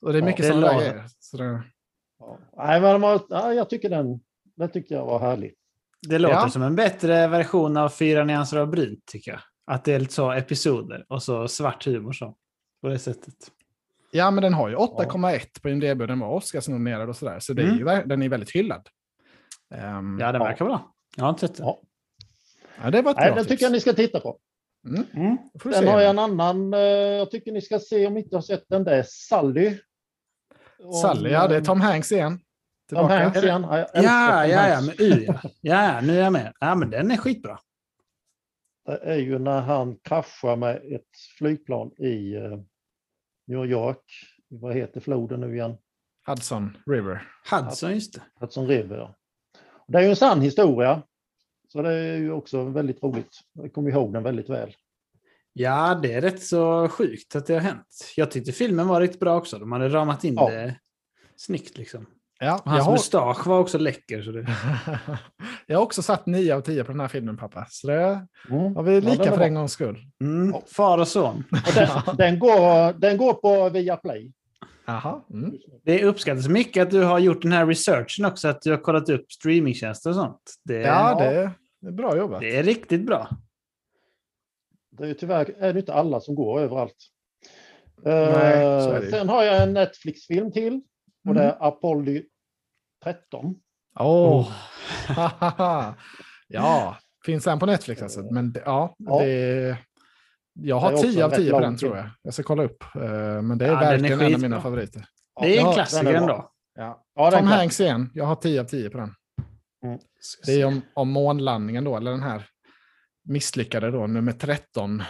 Och 0.00 0.12
det 0.12 0.18
är 0.18 0.22
Ja, 0.22 0.26
mycket 0.26 0.42
det 0.42 0.48
sådana 0.52 0.78
grejer. 0.78 1.04
Så 1.18 1.36
det, 1.36 1.62
Ja. 2.18 2.38
Nej, 2.56 2.80
men 2.80 3.02
ja, 3.30 3.52
jag 3.54 3.70
tycker 3.70 3.90
den, 3.90 4.20
det 4.56 4.68
tycker 4.68 4.94
jag 4.94 5.06
var 5.06 5.18
härligt. 5.18 5.58
Det 6.08 6.18
låter 6.18 6.34
Ja. 6.36 6.48
som 6.50 6.62
en 6.62 6.76
bättre 6.76 7.28
version 7.28 7.76
av 7.76 7.88
Fyra 7.88 8.24
nyanser 8.24 8.56
av 8.56 8.66
brunt, 8.70 9.06
tycker 9.06 9.30
jag. 9.30 9.40
Att 9.66 9.84
det 9.84 9.92
är 9.94 10.00
lite 10.00 10.12
så 10.14 10.30
episoder 10.32 11.04
och 11.08 11.22
så 11.22 11.48
svart 11.48 11.86
humor 11.86 12.12
så. 12.12 12.36
På 12.82 12.88
det 12.88 12.98
sättet. 12.98 13.34
ja, 14.10 14.30
men 14.30 14.42
den 14.42 14.54
har 14.54 14.68
ju 14.68 14.76
8,1 14.76 15.62
på 15.62 15.68
IMDB 15.68 16.00
och 16.00 16.06
den 16.08 16.18
var 16.20 16.28
Oscarsnominerad 16.28 17.08
och 17.08 17.16
sådär. 17.16 17.40
Så 17.40 17.52
det 17.52 17.62
är 17.62 17.66
Mm. 17.66 17.78
ju, 17.78 17.84
ver- 17.84 18.06
den 18.06 18.22
är 18.22 18.28
väldigt 18.28 18.50
hyllad. 18.50 18.88
Ehm, 19.74 20.18
Ja, 20.20 20.32
det 20.32 20.38
Ja. 20.38 20.44
verkar 20.44 20.64
bra. 20.64 20.92
Jag 21.16 21.24
har 21.24 21.30
inte 21.30 21.40
sett 21.40 21.56
det. 21.56 21.62
Ja. 21.62 21.80
ja, 22.82 22.90
det 22.90 23.02
var 23.02 23.10
ett 23.10 23.16
Nej, 23.16 23.26
bra 23.26 23.34
den 23.34 23.44
tips. 23.44 23.48
tycker 23.50 23.64
jag 23.64 23.72
ni 23.72 23.80
ska 23.80 23.92
titta 23.92 24.20
på. 24.20 24.38
Mm, 24.88 25.04
Mm. 25.14 25.36
du 25.54 25.60
Sen 25.60 25.72
se 25.72 25.86
har 25.90 26.00
jag 26.00 26.16
den. 26.16 26.18
en 26.18 26.40
annan, 26.40 26.74
eh, 26.74 26.80
jag 26.80 27.30
tycker 27.30 27.52
ni 27.52 27.60
ska 27.60 27.78
se 27.78 28.06
om 28.06 28.14
ni 28.14 28.20
inte 28.20 28.36
har 28.36 28.42
sett 28.42 28.64
den, 28.68 28.84
det 28.84 28.96
är 28.96 29.04
Sally. 29.08 29.78
Sally, 31.02 31.30
ja 31.30 31.48
det 31.48 31.56
är 31.56 31.60
Tom 31.60 31.80
Hanks 31.80 32.12
igen. 32.12 32.38
Tom 32.94 33.08
Tillbaka. 33.08 33.22
Hanks 33.22 33.42
igen. 33.42 33.62
Ja, 33.62 33.78
Ja, 33.78 34.42
Tom 34.42 34.50
ja, 34.50 34.80
med 34.80 35.00
U 35.00 35.24
ja. 35.26 35.40
Ja, 35.60 36.00
nu 36.00 36.18
är 36.18 36.22
jag 36.22 36.32
med. 36.32 36.52
Ja, 36.60 36.74
men 36.74 36.90
den 36.90 37.10
är 37.10 37.16
skitbra. 37.16 37.58
Det 38.86 38.98
är 39.02 39.16
ju 39.18 39.38
när 39.38 39.60
han 39.60 39.96
kraschar 39.96 40.56
med 40.56 40.76
ett 40.76 41.08
flygplan 41.38 41.92
i 41.98 42.34
eh, 42.34 42.58
New 43.46 43.64
York. 43.66 44.04
Vad 44.48 44.74
heter 44.74 45.00
floden 45.00 45.40
nu 45.40 45.54
igen? 45.54 45.76
Hudson 46.26 46.76
River. 46.86 47.28
Hudson, 47.50 47.92
just 47.94 48.14
det. 48.14 48.20
Hudson 48.40 48.66
River. 48.66 48.96
ja. 48.96 49.14
Det 49.86 49.98
är 49.98 50.02
ju 50.02 50.08
en 50.10 50.16
sann 50.16 50.40
historia. 50.40 51.02
Så 51.72 51.82
det 51.82 51.92
är 51.92 52.16
ju 52.16 52.32
också 52.32 52.64
väldigt 52.64 53.02
roligt. 53.02 53.38
Jag 53.52 53.72
kommer 53.72 53.90
ihåg 53.90 54.12
den 54.12 54.22
väldigt 54.22 54.48
väl. 54.50 54.74
Ja, 55.52 56.00
det 56.02 56.12
är 56.12 56.20
rätt 56.20 56.42
så 56.42 56.88
sjukt 56.88 57.36
att 57.36 57.46
det 57.46 57.54
har 57.54 57.60
hänt. 57.60 58.12
Jag 58.16 58.30
tyckte 58.30 58.52
filmen 58.52 58.88
var 58.88 59.00
riktigt 59.00 59.20
bra 59.20 59.36
också. 59.36 59.58
De 59.58 59.72
hade 59.72 59.88
ramat 59.88 60.24
in 60.24 60.34
Ja. 60.34 60.50
det 60.50 60.76
snyggt 61.36 61.78
liksom. 61.78 62.06
Ja, 62.44 62.60
Hans 62.64 62.84
har, 62.84 62.92
mustasch 62.92 63.46
var 63.46 63.58
också 63.58 63.78
läcker. 63.78 64.22
Så 64.22 64.30
det... 64.32 64.46
jag 65.66 65.76
har 65.78 65.82
också 65.84 66.02
satt 66.02 66.26
9 66.26 66.54
av 66.54 66.60
10 66.60 66.84
på 66.84 66.92
den 66.92 67.00
här 67.00 67.08
filmen 67.08 67.36
pappa. 67.36 67.66
Så 67.70 67.86
det 67.86 68.26
Mm. 68.50 68.76
har 68.76 68.82
vi 68.82 69.00
lika 69.00 69.24
är 69.24 69.30
för 69.36 69.40
en 69.40 69.54
gångs 69.54 69.72
skull. 69.72 69.98
Mm. 70.20 70.50
Ja. 70.50 70.62
Far 70.66 70.98
och 70.98 71.08
son. 71.08 71.44
Och 71.50 71.74
den, 71.74 71.88
den, 72.16 72.38
går, 72.38 72.92
den 73.00 73.16
går 73.16 73.34
på 73.34 73.68
Viaplay. 73.68 74.32
Mm. 75.32 75.52
Det 75.84 76.04
uppskattas 76.04 76.48
mycket 76.48 76.82
att 76.82 76.90
du 76.90 77.02
har 77.04 77.18
gjort 77.18 77.42
den 77.42 77.52
här 77.52 77.66
researchen 77.66 78.24
också, 78.24 78.48
att 78.48 78.62
du 78.62 78.70
har 78.70 78.78
kollat 78.78 79.08
upp 79.08 79.32
streamingtjänster 79.32 80.10
och 80.10 80.16
sånt. 80.16 80.54
Det, 80.64 80.74
Ja, 80.80 81.18
det 81.18 81.50
det 81.80 81.88
är 81.88 81.92
bra 81.92 82.16
jobbat. 82.16 82.40
det 82.40 82.56
är 82.56 82.62
riktigt 82.62 83.06
bra. 83.06 83.28
Det 84.90 85.04
är 85.04 85.08
ju 85.08 85.14
tyvärr 85.14 85.54
är 85.58 85.72
det 85.72 85.80
inte 85.80 85.94
alla 85.94 86.20
som 86.20 86.34
går 86.34 86.60
överallt. 86.60 86.96
Nej, 88.04 88.14
är 88.14 89.02
ju. 89.02 89.10
sen 89.10 89.28
har 89.28 89.42
jag 89.42 89.62
en 89.62 89.72
Netflix-film 89.72 90.52
till. 90.52 90.80
Och 91.28 91.34
det 91.34 91.42
är 91.42 91.56
Apollo 91.60 92.20
13. 93.04 93.54
Åh! 94.00 94.52
ja, 96.48 96.96
finns 97.24 97.44
den 97.44 97.58
på 97.58 97.66
Netflix 97.66 98.02
alltså? 98.02 98.20
Men 98.32 98.52
det, 98.52 98.62
ja, 98.64 98.94
Ja. 98.98 99.18
det, 99.22 99.76
jag 100.54 100.76
har 100.80 100.92
också 100.92 101.02
10 101.02 101.24
av 101.24 101.32
en 101.32 101.38
rätt 101.38 101.38
10 101.46 101.50
på 101.52 101.60
den 101.60 101.76
tror 101.76 101.96
jag. 101.96 102.10
Jag 102.22 102.34
ska 102.34 102.42
kolla 102.42 102.62
upp. 102.62 102.82
eh, 102.94 103.42
Men 103.42 103.58
det 103.58 103.66
är 103.66 103.68
Ja, 103.72 103.74
den 103.80 103.84
är 103.84 103.98
verkligen 103.98 104.20
en 104.20 104.34
av 104.34 104.40
mina 104.40 104.60
favoriter. 104.60 105.04
Det 105.40 105.58
är 105.58 105.66
en 105.66 105.72
klassiker 105.74 106.14
ändå. 106.14 106.50
Ja. 106.74 107.04
Ja, 107.14 107.30
Tom 107.30 107.46
Hanks 107.46 107.80
igen. 107.80 108.10
Jag 108.14 108.24
har 108.24 108.36
10 108.36 108.60
av 108.60 108.64
10 108.64 108.90
på 108.90 108.98
den. 108.98 109.14
Ska 110.20 110.52
Det 110.52 110.60
är 110.60 110.64
om, 110.64 110.80
om 110.94 111.10
månlandningen 111.10 111.84
då, 111.84 111.96
eller 111.96 112.10
den 112.10 112.22
här 112.22 112.46
misslyckade 113.24 113.90
då, 113.90 114.06
nummer 114.06 114.32
13 114.32 115.02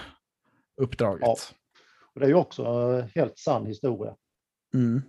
uppdraget. 0.82 1.20
Ja. 1.22 1.36
Ja. 1.38 1.56
Och 2.14 2.20
det 2.20 2.26
är 2.26 2.28
ju 2.30 2.34
också 2.34 2.64
en 2.64 3.08
helt 3.14 3.38
sann 3.38 3.66
historia. 3.66 4.14
Mm. 4.74 5.02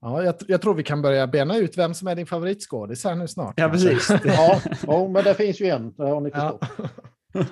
Jag, 0.00 0.34
jag 0.48 0.62
tror 0.62 0.74
vi 0.74 0.82
kan 0.82 1.02
börja 1.02 1.26
bena 1.26 1.56
ut 1.56 1.78
vem 1.78 1.94
som 1.94 2.08
är 2.08 2.14
din 2.14 2.26
favoritskådis 2.26 3.04
här 3.04 3.14
nu 3.14 3.28
snart. 3.28 3.54
Ja, 3.56 3.68
kanske. 3.68 3.88
precis. 3.88 4.20
Ja, 4.24 4.60
ja, 4.86 5.08
men 5.08 5.24
det 5.24 5.34
finns 5.34 5.60
ju 5.60 5.66
en, 5.66 5.94
det 5.94 6.02
har 6.04 6.20
ni 6.20 6.30
Ja. 6.34 6.58
förstått. 6.60 6.90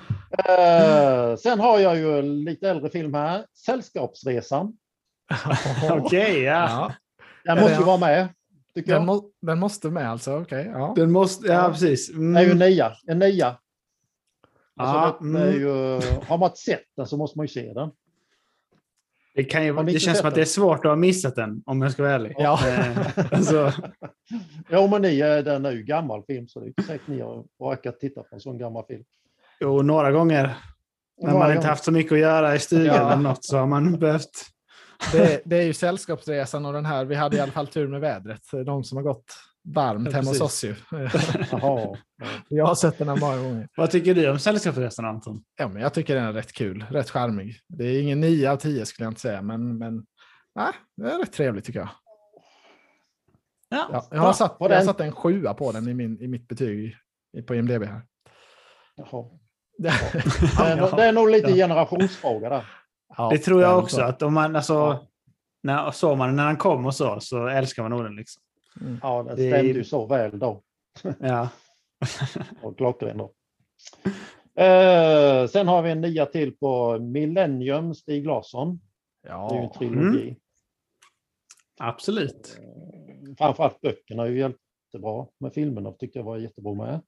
Eh, 0.49 1.35
sen 1.35 1.59
har 1.59 1.79
jag 1.79 1.97
ju 1.97 2.19
en 2.19 2.43
lite 2.43 2.69
äldre 2.69 2.89
film 2.89 3.13
här, 3.13 3.45
Sällskapsresan. 3.65 4.73
Okej, 5.91 6.41
ja. 6.41 6.53
Ja, 6.69 6.93
Den 7.45 7.55
Ja, 7.57 7.61
måste 7.61 7.79
ju 7.79 7.85
vara 7.85 7.97
med, 7.97 8.27
tycker 8.75 8.87
den, 8.93 9.01
jag. 9.01 9.05
må, 9.05 9.29
den 9.41 9.59
måste 9.59 9.89
med 9.89 10.11
alltså, 10.11 10.41
okej. 10.41 10.69
ja. 10.73 10.93
Den 10.95 11.11
måste, 11.11 11.47
ja, 11.47 11.53
Ja. 11.53 11.69
precis. 11.71 12.09
Mm. 12.09 12.33
Det 12.33 12.39
är 12.39 12.43
ju 12.45 12.51
en 12.51 12.57
nia. 12.59 12.93
En 13.07 13.19
nia. 13.19 13.57
Alltså, 14.79 14.95
ja, 15.25 15.39
är 15.39 15.47
mm. 15.47 15.59
ju, 15.61 15.69
har 16.27 16.37
man 16.37 16.47
inte 16.49 16.59
sett 16.59 16.83
den 16.97 17.07
så 17.07 17.17
måste 17.17 17.37
man 17.37 17.43
ju 17.43 17.47
se 17.47 17.73
den. 17.73 17.89
Det, 19.37 19.43
kan 19.43 19.65
ju, 19.65 19.83
det 19.83 19.99
känns 19.99 20.17
som 20.17 20.27
att 20.27 20.35
det 20.35 20.41
är 20.41 20.45
svårt 20.45 20.77
att 20.85 20.91
ha 20.91 20.95
missat 20.95 21.35
den, 21.35 21.61
om 21.65 21.81
jag 21.81 21.91
ska 21.91 22.03
vara 22.03 22.13
ärlig. 22.13 22.35
Ja. 22.37 22.59
Eh, 22.67 22.97
alltså, 23.31 23.73
Jo, 24.69 24.87
men 24.87 25.01
ni, 25.01 25.19
eh, 25.19 25.37
den 25.37 25.65
är 25.65 25.71
ju 25.71 25.83
gammal 25.83 26.23
film 26.23 26.47
så 26.47 26.59
det 26.59 26.65
är 26.65 26.67
inte 26.67 26.83
säkert 26.83 27.07
ni 27.07 27.21
har 27.21 27.43
orkat 27.59 27.99
titta 27.99 28.21
på 28.23 28.35
en 28.35 28.41
sån 28.41 28.57
gammal 28.57 28.85
film. 28.87 29.03
jo, 29.59 29.81
några 29.81 30.11
gånger 30.11 30.43
när 31.21 31.27
Några 31.31 31.39
man 31.39 31.47
inte 31.51 31.55
gånger. 31.57 31.69
haft 31.69 31.83
så 31.83 31.91
mycket 31.91 32.11
att 32.11 32.19
göra 32.19 32.55
i 32.55 32.59
stugan 32.59 32.85
Ja. 32.85 33.11
eller 33.11 33.21
något 33.23 33.45
så 33.45 33.57
har 33.57 33.67
man 33.67 33.99
behövt... 33.99 34.29
Det, 35.11 35.41
det 35.45 35.57
är 35.57 35.61
ju 35.63 35.73
Sällskapsresan 35.73 36.65
och 36.65 36.73
den 36.73 36.85
här, 36.85 37.05
vi 37.05 37.15
hade 37.15 37.37
i 37.37 37.39
alla 37.39 37.51
fall 37.51 37.67
tur 37.67 37.87
med 37.87 38.01
vädret. 38.01 38.41
De 38.65 38.83
som 38.83 38.95
har 38.97 39.03
gått 39.03 39.25
varmt 39.75 40.05
Ja, 40.11 40.15
hemma 40.17 40.29
hos 40.29 40.41
oss 40.41 40.63
ju. 40.63 40.75
Jaha. 41.51 41.97
Jag 42.47 42.65
har 42.65 42.75
sett 42.75 42.97
den 42.97 43.09
här 43.09 43.15
många 43.15 43.37
gånger. 43.37 43.67
Vad 43.77 43.91
tycker 43.91 44.15
du 44.15 44.29
om 44.31 44.39
Sällskapsresan, 44.39 45.05
Anton? 45.05 45.43
Ja, 45.55 45.67
men 45.67 45.81
jag 45.81 45.93
tycker 45.93 46.15
den 46.15 46.23
är 46.25 46.33
rätt 46.33 46.53
kul, 46.53 46.85
rätt 46.89 47.09
charmig. 47.09 47.59
Det 47.67 47.83
är 47.85 48.01
ingen 48.01 48.19
9 48.19 48.51
av 48.51 48.57
10 48.57 48.85
skulle 48.85 49.05
jag 49.05 49.11
inte 49.11 49.21
säga, 49.21 49.41
men, 49.41 49.77
men 49.77 50.05
nej, 50.55 50.71
det 50.97 51.11
är 51.11 51.19
rätt 51.19 51.33
trevligt 51.33 51.65
tycker 51.65 51.79
jag. 51.79 51.89
Ja, 53.69 53.89
Ja, 53.91 54.07
jag 54.11 54.21
har 54.21 54.33
satt, 54.33 54.57
På 54.59 54.65
jag 54.65 54.69
har 54.69 54.75
den- 54.75 54.85
satt 54.85 54.99
en 55.01 55.11
sjua 55.11 55.53
på 55.53 55.71
den 55.71 55.87
i, 55.89 55.93
min, 55.93 56.21
i 56.21 56.27
mitt 56.27 56.47
betyg 56.47 56.95
i- 57.37 57.41
på 57.41 57.55
IMDB 57.55 57.83
här. 57.83 58.01
Jaha. 58.95 59.25
Det 59.77 59.89
är, 60.63 60.75
nog- 60.81 60.95
det 60.97 61.03
är 61.03 61.11
nog 61.11 61.29
lite 61.29 61.53
generationsfråga 61.53 62.49
där. 62.49 62.65
Ja, 63.17 63.29
Det 63.29 63.37
tror 63.37 63.61
jag 63.61 63.79
också. 63.79 63.95
så. 63.95 64.01
Att 64.01 64.21
om 64.21 64.33
man, 64.33 64.55
alltså, 64.55 64.73
Ja. 64.73 65.07
när, 65.63 65.91
såg 65.91 66.17
man 66.17 66.27
den 66.27 66.35
när 66.35 66.43
han 66.43 66.57
kom 66.57 66.85
och 66.85 66.95
så, 66.95 67.19
så 67.19 67.47
älskar 67.47 67.83
man 67.83 67.91
nog 67.91 68.03
den. 68.03 68.15
Liksom. 68.15 68.43
Mm. 68.81 68.99
Ja, 69.03 69.23
den 69.23 69.35
Det 69.35 69.49
stämde 69.51 69.71
ju 69.73 69.83
så 69.83 70.05
väl 70.05 70.39
då. 70.39 70.63
Ja. 71.19 71.49
Och 72.61 72.77
klockren 72.77 73.17
då. 73.17 73.33
Eh, 74.63 75.47
sen 75.47 75.67
har 75.67 75.81
vi 75.81 75.91
en 75.91 76.01
nia 76.01 76.25
till 76.25 76.57
på 76.57 76.99
Millennium, 76.99 77.93
Stig 77.95 78.25
Larsson. 78.25 78.79
Det 79.23 79.29
är 79.29 79.53
ju 79.53 79.57
en 79.57 79.63
Ja, 79.63 79.73
trilogi. 79.77 80.37
Absolut. 81.79 82.57
Eh, 82.59 83.35
Framförallt 83.37 83.81
böckerna 83.81 84.23
är 84.23 84.27
ju 84.27 84.39
jättebra, 84.39 85.25
men 85.39 85.51
filmerna 85.51 85.91
tyckte 85.91 86.19
jag 86.19 86.23
var 86.23 86.37
jättebra 86.37 86.73
med. 86.73 87.01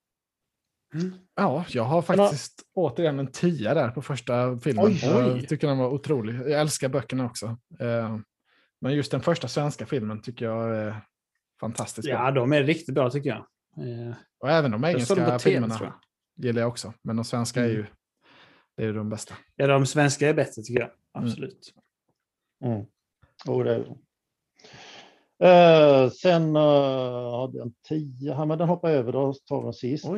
Ja, 1.36 1.66
jag 1.70 1.84
har 1.84 2.02
faktiskt 2.02 2.64
återigen 2.74 3.20
en 3.20 3.32
tia 3.32 3.74
där 3.74 3.90
på 3.92 4.02
första 4.02 4.58
filmen. 4.60 4.86
Oj, 4.86 5.00
jag 5.04 5.34
oj. 5.36 5.46
tycker 5.48 5.68
den 5.68 5.78
var 5.78 5.88
otrolig. 5.90 6.36
Jag 6.36 6.52
älskar 6.62 6.90
böckerna 6.90 7.26
också. 7.26 7.46
Eh, 7.80 8.18
Men 8.82 8.94
just 8.94 9.12
den 9.12 9.22
första 9.22 9.48
svenska 9.48 9.86
filmen 9.86 10.22
tycker 10.22 10.46
jag 10.46 10.94
är 11.66 11.68
fantastiskt 11.68 12.08
bra. 12.08 12.14
Ja, 12.26 12.32
de 12.32 12.54
är 12.54 12.64
riktigt 12.64 12.96
bra 12.96 13.10
tycker 13.10 13.30
jag. 13.30 13.38
Eh, 13.88 14.14
Och 14.40 14.50
även 14.50 14.72
de 14.72 14.84
engelska 14.86 15.16
TV, 15.16 15.40
filmerna 15.40 15.76
tror 15.78 15.88
jag. 16.36 16.46
gillar 16.46 16.62
jag 16.62 16.70
också. 16.70 16.94
Men 17.02 17.16
de 17.16 17.26
svenska 17.26 17.60
är 17.62 17.66
Mm. 17.66 17.78
ju 17.78 17.86
det 18.78 18.84
är 18.84 18.88
ju 18.88 18.94
de 18.94 19.10
bästa. 19.10 19.34
Ja, 19.56 19.68
de 19.68 19.86
svenska 19.86 20.30
är 20.30 20.34
bättre 20.34 20.62
tycker 20.62 20.80
jag. 20.80 20.90
Absolut. 21.12 21.74
Mm. 22.66 22.86
Jo, 23.46 23.64
det 23.64 23.76
är 23.76 23.80
det. 23.80 23.96
Eh, 25.44 26.10
sen 26.10 26.56
uh, 26.56 27.40
hade 27.42 27.58
jag 27.58 27.66
en 27.68 27.74
tia 27.88 28.34
här, 28.36 28.46
men 28.46 28.58
den 28.58 28.70
hoppar 28.70 28.90
jag 28.90 28.98
över. 28.98 29.12
Då 29.12 29.34
tar 29.34 29.64
den 29.64 29.74
sist. 29.74 30.06
Eh, 30.06 30.14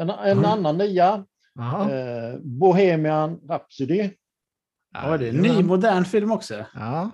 en 0.00 0.10
en 0.10 0.10
Mm. 0.10 0.44
annan 0.44 0.78
nia. 0.78 1.24
Eh, 1.90 2.38
Bohemian 2.40 3.40
Rhapsody. 3.48 4.10
Ja, 4.92 5.16
det 5.18 5.26
är 5.28 5.30
en 5.34 5.36
ny 5.42 5.62
modern 5.62 6.04
film 6.04 6.32
också. 6.32 6.64
Ja. 6.74 7.10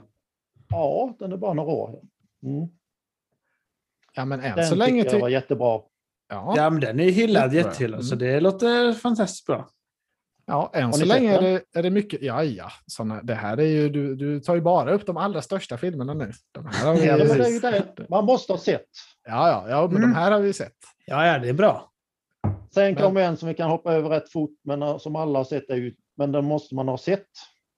Ja, 0.68 1.16
den 1.18 1.32
är 1.32 1.36
bara 1.36 1.54
några 1.54 1.70
år. 1.72 2.00
Mm. 2.42 2.68
Ja, 4.18 4.24
men 4.24 4.40
än 4.40 4.56
Den 4.56 4.66
så 4.66 4.74
länge... 4.74 5.02
tycker 5.02 5.16
jag 5.16 5.20
var 5.20 5.28
jättebra. 5.28 5.80
ja, 6.28 6.54
Ja, 6.56 6.70
men 6.70 6.80
den 6.80 7.00
är 7.00 7.10
hyllad, 7.10 7.54
jättehyllad. 7.54 8.04
Så 8.04 8.14
Mm. 8.14 8.26
det 8.28 8.40
låter 8.40 8.92
fantastiskt 8.92 9.46
bra. 9.46 9.68
ja, 10.46 10.70
än 10.74 10.92
så 10.92 11.04
länge 11.04 11.36
är 11.38 11.42
det, 11.42 11.62
är 11.74 11.82
det 11.82 11.90
mycket... 11.90 12.22
Ja, 12.22 12.42
ja. 12.44 12.70
Såna, 12.86 13.22
det 13.22 13.34
här 13.34 13.56
är 13.60 13.66
ju... 13.66 13.88
Du, 13.88 14.16
du 14.16 14.40
tar 14.40 14.54
ju 14.54 14.60
bara 14.60 14.90
upp 14.92 15.06
de 15.06 15.16
allra 15.16 15.42
största 15.42 15.76
filmerna 15.76 16.14
nu. 16.14 16.32
De 16.52 16.66
här 16.66 16.86
har 16.86 16.94
vi, 16.94 17.06
Ja, 17.06 17.16
men 17.16 17.26
det 17.28 17.44
är 17.68 17.74
ju. 17.74 18.06
Man 18.08 18.24
måste 18.24 18.52
ha 18.52 18.58
sett. 18.60 18.86
ja, 19.28 19.48
ja, 19.48 19.64
ja, 19.70 19.86
men 19.86 19.96
Mm. 19.96 20.10
de 20.10 20.16
här 20.16 20.30
har 20.32 20.40
vi 20.40 20.52
sett. 20.52 20.72
Ja, 21.06 21.26
ja, 21.26 21.38
det 21.38 21.48
är 21.48 21.52
bra. 21.52 21.90
Sen 22.70 22.84
Men- 22.84 22.94
kommer 23.02 23.20
en 23.20 23.36
som 23.36 23.48
vi 23.48 23.54
kan 23.54 23.70
hoppa 23.70 23.92
över 23.94 24.08
rätt 24.08 24.32
fort, 24.32 24.50
men 24.64 24.82
uh, 24.82 24.98
som 24.98 25.16
alla 25.16 25.38
har 25.38 25.44
sett. 25.44 25.70
Är 25.70 25.76
ju, 25.76 25.94
men 26.16 26.32
den 26.32 26.44
måste 26.44 26.74
man 26.74 26.88
ha 26.88 26.98
sett. 26.98 27.26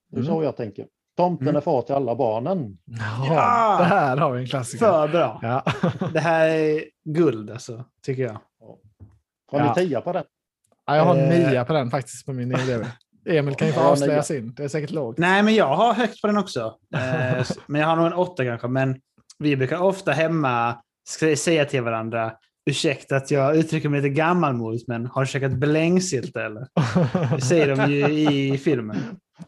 Det 0.09 0.17
är 0.17 0.21
Mm. 0.21 0.33
så 0.33 0.43
jag 0.43 0.57
tänker. 0.57 0.85
Tomten 1.17 1.47
Mm. 1.47 1.55
är 1.57 1.61
far 1.61 1.81
till 1.81 1.95
alla 1.95 2.15
barnen. 2.15 2.77
Ja, 2.85 3.25
Ja! 3.35 3.77
det 3.79 3.85
här 3.85 4.17
har 4.17 4.31
vi 4.31 4.41
en 4.41 4.47
klassiker. 4.47 4.85
För 4.85 5.07
bra. 5.07 5.39
Ja. 5.41 5.63
Det 6.13 6.19
här 6.19 6.47
är 6.47 6.83
guld 7.05 7.51
alltså, 7.51 7.85
tycker 8.05 8.23
jag. 8.23 8.37
Har 9.51 9.59
Ja. 9.59 9.73
ni 9.77 9.87
tia 9.87 10.01
på 10.01 10.13
den? 10.13 10.23
ja, 10.85 10.95
jag 10.95 11.03
har 11.03 11.15
en 11.15 11.31
Eh. 11.31 11.49
nia 11.49 11.65
på 11.65 11.73
den 11.73 11.91
faktiskt 11.91 12.25
på 12.25 12.33
min 12.33 12.51
IMDb. 12.51 12.85
Emil 13.29 13.55
kan 13.55 13.67
ju 13.67 13.73
få 13.73 13.79
Ja, 13.79 13.87
avslöja 13.87 14.23
sin. 14.23 14.53
Det 14.53 14.63
är 14.63 14.67
säkert 14.67 14.91
lågt. 14.91 15.17
Nej, 15.17 15.43
men 15.43 15.55
jag 15.55 15.75
har 15.75 15.93
högt 15.93 16.21
på 16.21 16.27
den 16.27 16.37
också. 16.37 16.75
Eh, 16.95 17.45
men 17.67 17.81
jag 17.81 17.87
har 17.87 17.95
nog 17.95 18.05
en 18.05 18.13
åtta 18.13 18.43
kanske. 18.45 18.67
Men 18.67 18.95
vi 19.39 19.55
brukar 19.57 19.81
ofta 19.81 20.11
hemma 20.11 20.75
säga 21.37 21.65
till 21.65 21.81
varandra 21.83 22.33
Ursäkta 22.69 23.15
att 23.15 23.31
jag 23.31 23.55
uttrycker 23.55 23.89
mig 23.89 24.01
lite 24.01 24.13
gammalmodigt, 24.13 24.87
men 24.87 25.05
har 25.05 25.21
du 25.21 25.27
käkat 25.27 25.51
belängsylt 25.51 26.35
eller? 26.35 26.67
Det 27.35 27.41
säger 27.41 27.75
de 27.75 27.91
ju 27.91 28.07
i 28.53 28.57
filmen. 28.57 28.97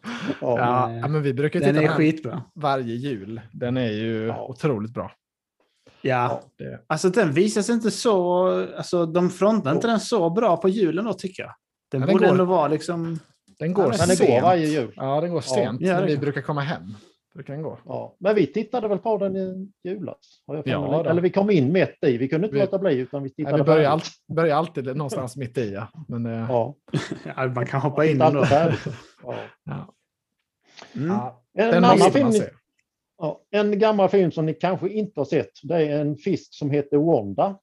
Ja. 0.02 0.58
Ja, 0.58 0.90
Eh, 0.90 0.96
ja, 0.98 1.08
men 1.08 1.22
vi 1.22 1.34
brukar 1.34 1.60
Den 1.60 1.68
titta 1.74 1.82
är 1.84 1.86
på 1.96 2.00
den 2.02 2.10
skitbra. 2.12 2.42
varje 2.54 2.94
jul. 2.94 3.40
Den 3.52 3.76
är 3.76 3.90
ju 3.92 4.26
Ja. 4.26 4.46
otroligt 4.48 4.94
bra. 4.94 5.12
Ja, 6.02 6.42
Det, 6.58 6.80
alltså 6.86 7.08
den 7.10 7.32
visas 7.32 7.70
inte 7.70 7.90
så... 7.90 8.46
Alltså 8.76 9.06
de 9.06 9.30
frontar 9.30 9.72
inte 9.72 9.86
den 9.86 10.00
så 10.00 10.30
bra 10.30 10.56
på 10.56 10.68
julen 10.68 11.04
då, 11.04 11.12
tycker 11.12 11.42
jag. 11.42 11.52
Den 11.90 12.00
Ja, 12.00 12.06
den 12.06 12.14
borde 12.14 12.24
går- 12.26 12.32
ändå 12.32 12.44
vara 12.44 12.68
liksom... 12.68 13.18
den 13.58 13.72
går 13.74 13.86
Ja, 13.86 13.92
sent. 14.06 14.18
går 14.30 14.40
varje 14.42 14.66
jul. 14.66 14.92
Ja, 14.96 15.20
den 15.20 15.30
går 15.32 15.40
sent 15.40 15.80
Ja, 15.80 15.92
när 16.00 16.06
vi 16.06 16.16
brukar 16.16 16.40
komma 16.42 16.60
hem. 16.60 16.94
Brukar 17.34 17.52
den 17.54 17.62
gå. 17.62 17.78
Ja. 17.86 18.16
Men 18.18 18.34
vi 18.34 18.46
tittade 18.46 18.88
väl 18.88 18.98
på 18.98 19.18
den 19.18 19.36
i 19.36 19.72
julas? 19.84 20.42
Jag 20.46 20.62
Ja. 20.68 21.06
Eller 21.10 21.22
vi 21.22 21.30
kom 21.30 21.50
in 21.50 21.72
mitt 21.72 21.98
i. 22.06 22.16
Vi 22.18 22.28
kunde 22.28 22.46
inte 22.46 22.54
Vi- 22.54 22.60
låta 22.60 22.78
bli 22.78 22.98
utan 22.98 23.22
vi 23.22 23.28
Nej, 23.28 23.34
tittade 23.34 23.56
vi 23.56 23.62
börjar, 23.64 23.90
all, 23.90 24.00
börjar 24.28 24.56
alltid 24.56 24.84
någonstans 24.96 25.36
mitt 25.36 25.58
i. 25.58 25.72
Ja. 25.72 25.88
Men, 26.08 26.26
eh, 26.26 26.46
Ja, 26.48 26.74
Ja, 27.36 27.46
man 27.46 27.66
kan 27.66 27.80
hoppa 27.80 28.04
in 28.06 28.20
ändå. 28.22 28.44
Ja. 28.50 28.72
ja. 29.64 29.94
Mm. 30.94 31.08
Ja, 31.08 31.44
En, 31.54 31.84
annan 31.84 32.12
film, 32.12 32.32
se. 32.32 32.50
ja, 33.18 33.42
en 33.50 33.78
gammal 33.78 34.08
film 34.08 34.32
som 34.32 34.46
ni 34.46 34.54
kanske 34.54 34.88
inte 34.88 35.20
har 35.20 35.24
sett. 35.24 35.50
Det 35.62 35.76
är 35.76 36.00
en 36.00 36.16
fisk 36.16 36.54
som 36.54 36.70
heter 36.70 36.96
Wanda 36.96 37.58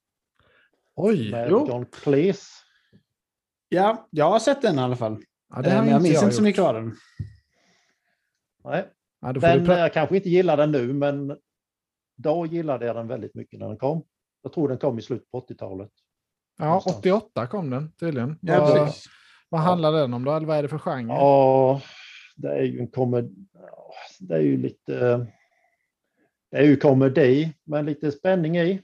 Oj, 0.96 1.32
med 1.32 1.50
jo. 1.52 1.68
John 1.68 1.86
Cleese. 1.86 2.48
Ja, 3.70 4.08
jag 4.10 4.30
har 4.32 4.40
sett 4.40 4.62
den 4.62 4.76
i 4.80 4.82
alla 4.82 4.96
fall. 4.96 5.18
ja, 5.56 5.62
det 5.62 5.70
Eh, 5.70 5.78
men 5.82 5.88
jag 5.90 5.98
inte 5.98 6.04
minns 6.04 6.14
jag 6.16 6.24
inte 6.24 6.36
så 6.36 6.42
gjort. 6.42 6.44
mycket 6.46 6.62
av 6.64 6.74
den. 6.74 6.94
Nej, 8.64 8.86
Ja, 9.22 9.34
då 9.34 9.42
får 9.42 9.48
du 9.48 9.60
den, 9.60 9.80
jag 9.80 9.94
kanske 9.94 10.16
inte 10.16 10.30
gillar 10.30 10.58
den 10.58 10.72
nu, 10.72 10.94
men 10.94 11.38
då 12.18 12.46
gillade 12.46 12.86
jag 12.86 12.96
den 12.96 13.08
väldigt 13.08 13.36
mycket 13.36 13.60
när 13.60 13.68
den 13.68 13.78
kom. 13.78 14.04
Jag 14.42 14.54
tror 14.54 14.68
den 14.70 14.78
kom 14.78 15.00
i 15.00 15.02
slutet 15.02 15.32
på 15.32 15.40
80-talet. 15.40 15.90
ja, 16.58 16.66
någonstans. 16.66 16.98
88 16.98 17.48
kom 17.48 17.70
den 17.70 17.92
tydligen. 17.92 18.38
Ja, 18.42 18.60
vad, 18.60 18.74
precis. 18.74 19.06
vad 19.50 19.62
handlar 19.62 19.92
den 19.92 20.14
om 20.14 20.24
då? 20.24 20.32
Eller 20.32 20.48
vad 20.48 20.58
är 20.58 20.62
det 20.62 20.70
för 20.70 20.78
genre? 20.78 21.14
Ja, 21.14 21.82
det 22.36 22.48
är 22.50 22.64
ju 22.64 22.80
en 22.80 22.88
komedi. 22.88 23.36
Det 24.20 24.36
är 24.36 24.40
ju 24.42 24.58
lite. 24.58 25.28
Det 26.52 26.58
är 26.58 26.64
ju 26.64 26.76
komedi 26.78 27.54
med 27.64 27.86
lite 27.86 28.12
spänning 28.12 28.58
i. 28.58 28.82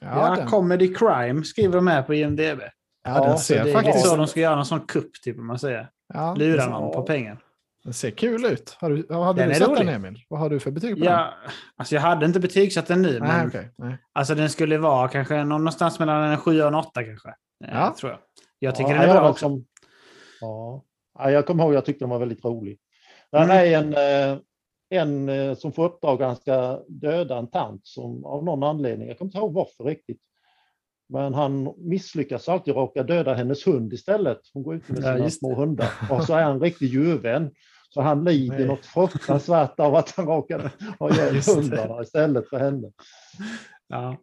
Ja, 0.00 0.34
den, 0.36 0.46
comedy 0.46 0.94
crime 0.94 1.44
skriver 1.44 1.76
de 1.76 1.86
här 1.86 2.02
på 2.02 2.14
IMDB. 2.14 2.40
ja, 2.40 2.70
ja, 3.04 3.24
den 3.24 3.38
Så 3.38 3.44
ser 3.44 3.64
det 3.64 3.70
är 3.70 3.74
faktiskt... 3.74 3.96
lite 3.96 4.08
så 4.08 4.16
de 4.16 4.26
ska 4.26 4.40
göra 4.40 4.56
någon 4.56 4.66
sån 4.66 4.80
kupp, 4.80 5.10
typ, 5.24 5.38
om 5.38 5.46
man 5.46 5.58
säger. 5.58 5.90
Ja, 6.14 6.34
Lura 6.34 6.66
någon 6.68 6.92
på 6.92 7.02
pengar. 7.02 7.38
Den 7.84 7.92
ser 7.92 8.10
kul 8.10 8.44
ut. 8.44 8.76
Har 8.80 8.90
du, 8.90 9.14
hade 9.14 9.40
Den 9.40 9.48
du 9.48 9.54
är 9.54 9.58
sett 9.58 9.68
rolig. 9.68 9.86
den 9.86 9.94
Emil? 9.94 10.24
Vad 10.28 10.40
har 10.40 10.50
du 10.50 10.60
för 10.60 10.70
betyg 10.70 10.94
på 10.98 11.04
den? 11.04 11.12
Ja, 11.12 11.34
alltså 11.76 11.94
jag 11.94 12.02
hade 12.02 12.26
inte 12.26 12.40
betygsatt 12.40 12.86
den 12.86 13.02
nu, 13.02 13.10
Nej, 13.20 13.28
men 13.28 13.48
okej. 13.48 13.70
Nej. 13.78 13.96
alltså 14.12 14.34
den 14.34 14.50
skulle 14.50 14.78
vara 14.78 15.08
kanske 15.08 15.36
någon- 15.36 15.48
någonstans 15.48 15.98
mellan 15.98 16.30
en 16.30 16.36
7 16.38 16.60
och 16.62 16.68
en 16.68 16.74
8 16.74 17.04
kanske. 17.04 17.28
Eh, 17.28 17.34
Ja. 17.72 17.94
Tror 18.00 18.10
jag. 18.12 18.20
Jag 18.58 18.74
tycker 18.74 18.90
ja, 18.90 19.00
den 19.00 19.10
är 19.10 19.14
bra 19.20 19.30
också. 19.30 19.40
Som, 19.48 19.64
ja. 20.40 20.84
ja, 21.18 21.30
jag 21.30 21.46
kommer 21.46 21.64
ihåg 21.64 21.74
jag 21.74 21.84
tyckte 21.84 22.02
den 22.04 22.10
var 22.10 22.18
väldigt 22.18 22.44
rolig. 22.44 22.78
Den 23.32 23.42
Mm. 23.42 23.56
är 23.56 23.78
en, 23.78 23.94
eh, 24.32 24.38
en 24.90 25.28
eh, 25.28 25.54
som 25.56 25.72
får 25.72 25.84
uppdrag 25.84 26.22
att 26.22 26.28
han 26.28 26.36
ska 26.36 26.80
döda 26.88 27.38
en 27.38 27.50
tant 27.50 27.86
som 27.86 28.24
av 28.24 28.44
någon 28.44 28.62
anledning, 28.62 29.08
jag 29.08 29.18
kommer 29.18 29.28
inte 29.28 29.38
ihåg 29.38 29.52
varför 29.52 29.84
riktigt. 29.84 30.20
Men 31.10 31.34
han 31.34 31.74
misslyckas 31.78 32.48
alltid 32.48 32.74
och 32.74 32.80
råkar 32.80 33.04
döda 33.04 33.34
hennes 33.34 33.66
hund 33.66 33.92
istället. 33.92 34.40
Hon 34.52 34.62
går 34.62 34.74
ut 34.74 34.88
med 34.88 34.98
Ja, 34.98 35.02
sina 35.02 35.18
just 35.18 35.38
små 35.38 35.54
hundar. 35.54 35.88
Och 36.10 36.24
så 36.24 36.34
är 36.34 36.42
han 36.42 36.52
en 36.52 36.60
riktig 36.60 36.88
djurvän. 36.88 37.50
Så 37.88 38.00
han 38.00 38.24
lider 38.24 38.58
Nej. 38.58 38.66
något 38.66 38.86
fruktansvärt 38.86 39.80
av 39.80 39.94
att 39.94 40.10
han 40.10 40.26
råkade 40.26 40.70
ha 40.98 41.10
ihjäl 41.10 41.40
hundarna 41.56 42.02
istället 42.02 42.48
för 42.48 42.58
henne. 42.58 42.92
Ja. 43.88 44.16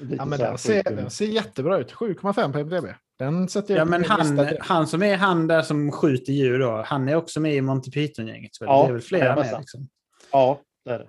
Lite 0.00 0.14
Ja, 0.14 0.24
men 0.24 0.38
den, 0.38 0.58
ser, 0.58 0.82
den 0.82 1.10
ser 1.10 1.26
jättebra 1.26 1.78
ut. 1.78 1.92
7,5 1.92 2.52
på 2.52 2.58
IMDb. 2.58 2.84
Den 3.18 3.48
sätter 3.48 3.74
jag 3.74 3.80
ja, 3.80 3.84
men 3.84 4.04
han, 4.04 4.48
han 4.60 4.86
som 4.86 5.02
är 5.02 5.16
han 5.16 5.46
där 5.46 5.62
som 5.62 5.92
skjuter 5.92 6.32
djur 6.32 6.58
då, 6.58 6.82
han 6.86 7.08
är 7.08 7.14
också 7.14 7.40
med 7.40 7.54
i 7.54 7.60
Monty 7.60 7.90
Python-gänget. 7.90 8.50
Ja, 8.60 8.82
det 8.82 8.88
är 8.88 8.92
väl 8.92 9.02
flera 9.02 9.36
med 9.36 9.58
liksom. 9.58 9.88
Ja, 10.32 10.60
det 10.84 10.90
är 10.90 10.98
det. 10.98 11.08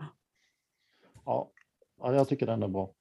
Ja. 1.26 1.52
ja, 2.02 2.14
jag 2.14 2.28
tycker 2.28 2.46
den 2.46 2.64
är 2.64 2.68
bra. 2.68 2.92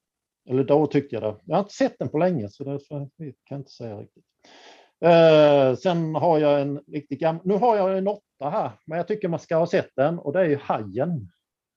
Eller 0.48 0.64
då 0.64 0.86
tyckte 0.86 1.14
jag 1.16 1.22
det. 1.22 1.36
Jag 1.44 1.56
har 1.56 1.62
inte 1.62 1.74
sett 1.74 1.98
den 1.98 2.08
på 2.08 2.18
länge 2.18 2.48
så 2.48 2.64
därför 2.64 3.08
kan 3.18 3.30
jag 3.48 3.58
inte 3.60 3.70
säga 3.70 3.96
riktigt. 4.00 4.24
Eh, 5.04 5.76
sen 5.76 6.14
har 6.14 6.38
jag 6.38 6.60
en 6.60 6.80
riktigt 6.86 7.20
gammal, 7.20 7.42
nu 7.44 7.54
har 7.54 7.76
jag 7.76 7.98
en 7.98 8.08
åtta 8.08 8.50
här, 8.50 8.70
men 8.86 8.96
jag 8.98 9.08
tycker 9.08 9.28
man 9.28 9.40
ska 9.40 9.56
ha 9.56 9.66
sett 9.66 9.90
den 9.96 10.18
och 10.18 10.32
det 10.32 10.40
är 10.40 10.44
ju 10.44 10.56
Hajen. 10.56 11.28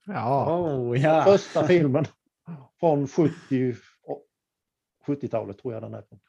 Ja, 0.05 0.57
Oh, 0.61 0.99
ja. 0.99 1.23
Första 1.23 1.67
filmen 1.67 2.05
från 2.79 3.07
70, 3.07 3.33
70-talet 5.07 5.57
tror 5.57 5.73
jag 5.73 5.83
den 5.83 5.93
är. 5.93 6.01
från. 6.01 6.19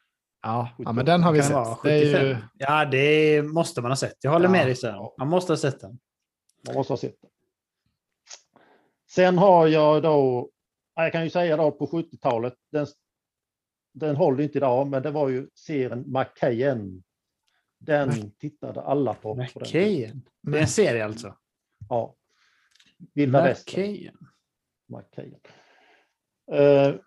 ja, 0.43 0.69
ja, 0.77 0.91
men 0.91 1.05
den 1.05 1.23
har 1.23 1.31
vi 1.31 1.41
sett. 1.43 1.53
Det 1.83 1.91
är 1.93 2.05
75. 2.05 2.27
ju, 2.27 2.37
Ja, 2.57 2.85
det 2.85 3.41
måste 3.43 3.81
man 3.81 3.91
ha 3.91 3.95
sett. 3.95 4.17
Jag 4.21 4.31
håller 4.31 4.45
Ja. 4.45 4.51
med 4.51 4.67
dig 4.67 4.75
Sören. 4.75 5.09
Man 5.17 5.27
måste 5.29 5.51
ha 5.51 5.57
sett 5.57 5.79
den. 5.81 5.99
Man 6.67 6.75
måste 6.75 6.93
ha 6.93 6.97
sett 6.97 7.21
den. 7.21 7.31
Sen 9.11 9.37
har 9.37 9.67
jag 9.67 10.03
då, 10.03 10.49
jag 11.03 11.11
kan 11.11 11.23
ju 11.23 11.29
säga 11.29 11.57
då 11.57 11.71
på 11.71 11.87
70-talet, 11.87 12.55
den, 12.71 12.87
den 13.93 14.15
håller 14.15 14.43
inte 14.43 14.57
idag, 14.57 14.87
men 14.87 15.03
det 15.03 15.11
var 15.11 15.29
ju 15.29 15.49
serien 15.53 16.03
McKayen. 16.07 17.03
Den 17.79 18.31
tittade 18.31 18.81
alla 18.81 19.13
på. 19.13 19.35
McKayen. 19.35 20.29
Det 20.41 20.57
är 20.57 20.61
en 20.61 20.67
serie 20.67 21.05
alltså. 21.05 21.37
Ja. 21.89 22.15
Vilda 23.13 23.43
Västern. 23.43 24.17
McKayen. 24.87 25.39
Uh, 26.51 26.99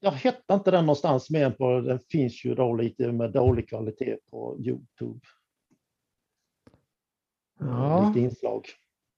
jag 0.00 0.12
hittar 0.12 0.54
inte 0.54 0.70
den 0.70 0.86
någonstans 0.86 1.30
mer 1.30 1.46
än 1.46 1.54
på, 1.54 1.80
den 1.80 1.98
finns 1.98 2.44
ju 2.44 2.54
då 2.54 2.74
lite 2.74 3.12
med 3.12 3.32
dålig 3.32 3.68
kvalitet 3.68 4.16
på 4.30 4.56
Youtube. 4.60 5.20
Ja. 7.60 8.08
Lite 8.08 8.20
inslag. 8.20 8.66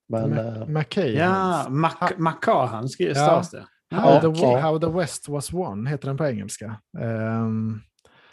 Men 0.09 0.35
Ma- 0.35 0.61
eh, 0.61 0.69
McKay. 0.69 1.15
Ja, 1.15 1.67
Mac 1.69 2.11
Macahan 2.17 2.89
stavas 2.89 3.51
det. 3.51 3.67
How, 3.95 4.11
Ja, 4.11 4.21
the. 4.35 4.57
How 4.61 4.79
the 4.79 4.87
West 4.87 5.29
Was 5.29 5.53
Won 5.53 5.87
heter 5.87 6.09
den 6.09 6.17
på 6.17 6.27
engelska. 6.27 6.81
Ehm, 7.01 7.81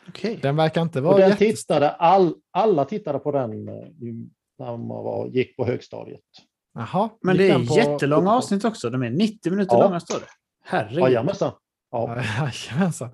okej. 0.09 0.39
den 0.41 0.55
verkar 0.55 0.81
inte 0.81 0.99
och 0.99 1.05
vara 1.05 1.17
den 1.17 1.29
jätte... 1.29 1.45
tittade, 1.45 1.89
all, 1.89 2.33
alla 2.51 2.85
tittade 2.85 3.19
på 3.19 3.31
den 3.31 3.67
eh, 3.67 3.73
när 4.59 4.77
man 4.77 4.87
var, 4.87 5.27
gick 5.27 5.57
på 5.57 5.65
högstadiet. 5.65 6.19
Jaha, 6.75 7.09
Men 7.21 7.37
det 7.37 7.49
är 7.49 7.67
på- 7.67 7.75
jättelånga 7.75 8.31
avsnitt 8.31 8.65
också. 8.65 8.89
De 8.89 9.03
är 9.03 9.09
90 9.09 9.51
minuter 9.51 9.75
Ja. 9.75 9.83
långa 9.83 9.99
står 9.99 10.19
det. 10.19 10.25
Herregud. 10.65 10.99
Jajamensan. 10.99 11.51
Ja. 11.91 12.17
Jajamensan. 12.71 13.09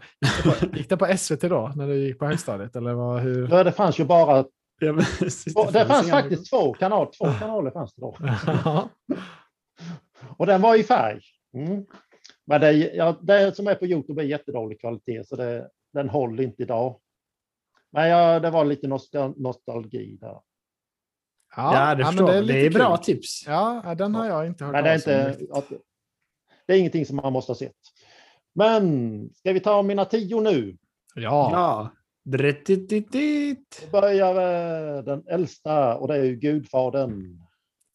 Gick 0.73 0.89
det 0.89 0.97
på- 0.97 1.17
SVT 1.17 1.41
då, 1.41 1.71
när 1.75 1.87
du 1.87 1.95
gick 1.95 2.19
på 2.19 2.25
högstadiet? 2.25 2.75
Eller 2.75 2.93
vad, 2.93 3.19
hur? 3.21 3.47
Ja, 3.51 3.63
Det 3.63 3.71
fanns 3.71 3.99
ju 3.99 4.05
bara, 4.05 4.45
Ja, 4.81 4.93
två- 5.53 5.71
det 5.71 5.85
fanns 5.85 6.09
faktiskt 6.09 6.49
två 6.49 6.73
kanaler, 6.73 7.09
två 7.17 7.25
kanaler 7.39 7.71
fanns 7.71 7.93
det 7.95 8.01
då. 8.01 8.15
Ja. 8.65 8.89
Och 10.37 10.45
den 10.45 10.61
var 10.61 10.75
i 10.75 10.83
färg. 10.83 11.21
Mm. 11.53 11.85
Men 12.49 12.61
det, 12.61 12.71
ja, 12.71 13.17
det 13.21 13.55
som 13.55 13.67
är 13.67 13.75
på 13.75 13.85
Youtube 13.85 14.21
är 14.21 14.25
jättedålig 14.25 14.79
kvalitet, 14.79 15.23
så 15.23 15.35
det, 15.35 15.69
den 15.93 16.09
håller 16.09 16.43
inte 16.43 16.63
idag. 16.63 16.99
Men 17.91 18.09
ja, 18.09 18.39
det 18.39 18.49
var 18.49 18.65
lite 18.65 18.87
nostal 18.87 19.33
nostalgi 19.37 20.17
där. 20.21 20.39
Ja, 21.55 21.95
det 21.95 22.03
men 22.03 22.05
förstår 22.05 22.33
jag. 22.33 22.47
Det 22.47 22.65
är, 22.65 22.69
bra 22.69 22.97
kul. 22.97 23.05
tips. 23.05 23.43
Ja, 23.47 23.81
ja, 23.85 23.95
den 23.95 24.15
har 24.15 24.25
jag 24.25 24.47
inte 24.47 24.65
hört 24.65 24.73
Men 24.73 24.83
det 24.83 24.89
är, 24.89 24.95
inte, 24.95 25.47
att, 25.53 25.69
det 26.65 26.73
är 26.73 26.77
ingenting 26.77 27.05
som 27.05 27.15
man 27.15 27.33
måste 27.33 27.49
ha 27.49 27.57
sett. 27.57 27.75
Men 28.55 29.33
ska 29.33 29.53
vi 29.53 29.59
ta 29.59 29.81
mina 29.81 30.05
tio 30.05 30.41
nu? 30.41 30.77
Ja, 31.15 31.49
Ja. 31.51 31.89
Börjar 33.91 34.35
eh, 34.97 35.03
den 35.03 35.23
äldsta 35.27 35.97
och 35.97 36.07
det 36.07 36.15
är 36.15 36.23
ju 36.23 36.35
Gudfadern. 36.35 37.39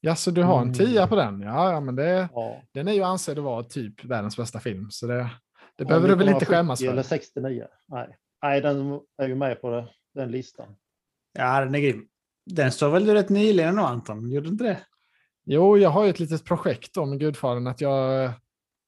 Ja, 0.05 0.17
så 0.17 0.31
du 0.31 0.43
har 0.43 0.57
en 0.57 0.63
Mm. 0.63 0.75
tia 0.75 1.07
på 1.07 1.17
den? 1.17 1.41
Ja, 1.41 1.73
ja 1.73 1.81
men 1.81 1.97
det, 1.97 2.29
Ja, 2.35 2.63
den 2.73 2.89
är 2.89 2.93
ju 2.93 3.03
ansedd 3.03 3.39
att 3.39 3.45
vara 3.45 3.63
typ 3.63 4.05
världens 4.05 4.37
bästa 4.37 4.61
film. 4.61 4.91
Så 4.91 5.07
det, 5.07 5.31
det 5.77 5.85
behöver 5.85 6.09
du 6.09 6.15
väl 6.15 6.29
inte 6.29 6.47
skämmas 6.47 6.81
1970 6.81 6.93
Eller 6.93 7.03
för? 7.03 7.09
69. 7.09 7.67
Nej. 7.89 8.17
Nej, 8.43 8.61
den 8.61 9.01
är 9.23 9.29
ju 9.29 9.35
med 9.35 9.61
på 9.61 9.71
det, 9.71 9.89
den 10.15 10.31
listan. 10.31 10.67
Ja, 11.39 11.61
den 11.65 11.75
är 11.75 11.79
grym. 11.81 12.07
Den 12.47 12.73
står 12.73 12.91
väl 12.91 13.07
rätt 13.07 13.29
nyligen 13.29 13.75
nu, 13.77 13.83
Anton? 13.83 14.31
Gjorde 14.33 14.49
inte 14.49 14.65
det? 14.65 14.79
Jo, 15.47 15.79
jag 15.79 15.91
har 15.91 16.05
ju 16.05 16.11
ett 16.11 16.21
litet 16.21 16.45
projekt 16.45 16.97
om 16.97 17.19
Gudfadern. 17.19 17.67
Att 17.67 17.81
jag, 17.81 18.31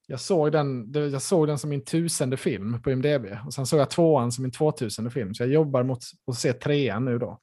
jag, 0.06 0.20
såg 0.20 0.52
den, 0.52 0.92
jag 1.12 1.22
såg 1.22 1.46
den 1.46 1.58
som 1.58 1.70
min 1.70 1.84
tusende 1.84 2.36
film 2.36 2.82
på 2.82 2.90
IMDB. 2.90 3.26
Och 3.46 3.54
sen 3.54 3.66
såg 3.66 3.80
jag 3.80 3.90
tvåan 3.90 4.32
som 4.32 4.42
min 4.42 4.52
tvåtusende 4.52 5.10
film. 5.10 5.34
Så 5.34 5.42
jag 5.42 5.50
jobbar 5.50 5.82
mot 5.82 5.98
att 6.26 6.34
se 6.34 6.52
trean 6.52 7.04
nu 7.04 7.18
då. 7.18 7.38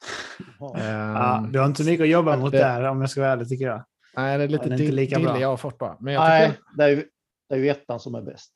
Ja. 0.60 0.76
Ja, 0.80 1.38
Ehm, 1.38 1.52
du 1.52 1.60
har 1.60 1.66
inte 1.66 1.84
mycket 1.84 2.04
att 2.04 2.10
jobba 2.10 2.38
mot 2.38 2.52
det- 2.52 2.58
där 2.58 2.84
om 2.84 3.02
jag 3.02 3.10
ska 3.10 3.22
vara 3.22 3.32
ärlig 3.32 3.50
tycker 3.50 3.66
jag. 3.66 3.86
Nej, 4.16 4.38
det 4.38 4.44
är 4.44 4.48
lite 4.48 4.64
inte 4.64 4.76
dill- 4.84 4.96
lika 4.96 5.20
bra. 5.20 5.28
dille 5.32 5.42
jag 5.42 5.50
har 5.50 5.58
fått 5.58 5.78
bara. 5.78 5.98
Men 6.00 6.14
jag 6.14 6.22
Nej, 6.24 6.50
tycker, 6.50 6.62
det 6.78 6.84
är, 6.84 6.90
ju, 6.90 7.06
det 7.50 7.56
är 7.56 7.60
ju 7.60 7.70
ettan 7.70 8.00
som 8.00 8.16
är 8.16 8.22
bäst. 8.22 8.52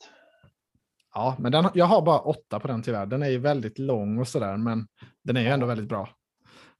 ja, 1.14 1.36
men 1.40 1.52
den, 1.52 1.66
jag 1.74 1.86
har 1.86 2.02
bara 2.02 2.20
åtta 2.20 2.60
på 2.60 2.68
den 2.68 2.82
tyvärr. 2.84 3.06
Den 3.06 3.24
är 3.24 3.30
ju 3.30 3.38
väldigt 3.38 3.80
lång 3.80 4.18
och 4.20 4.28
sådär, 4.28 4.58
men 4.58 4.88
den 5.24 5.38
är 5.38 5.42
ju 5.42 5.48
ändå 5.48 5.66
väldigt 5.66 5.90
bra. 5.90 6.10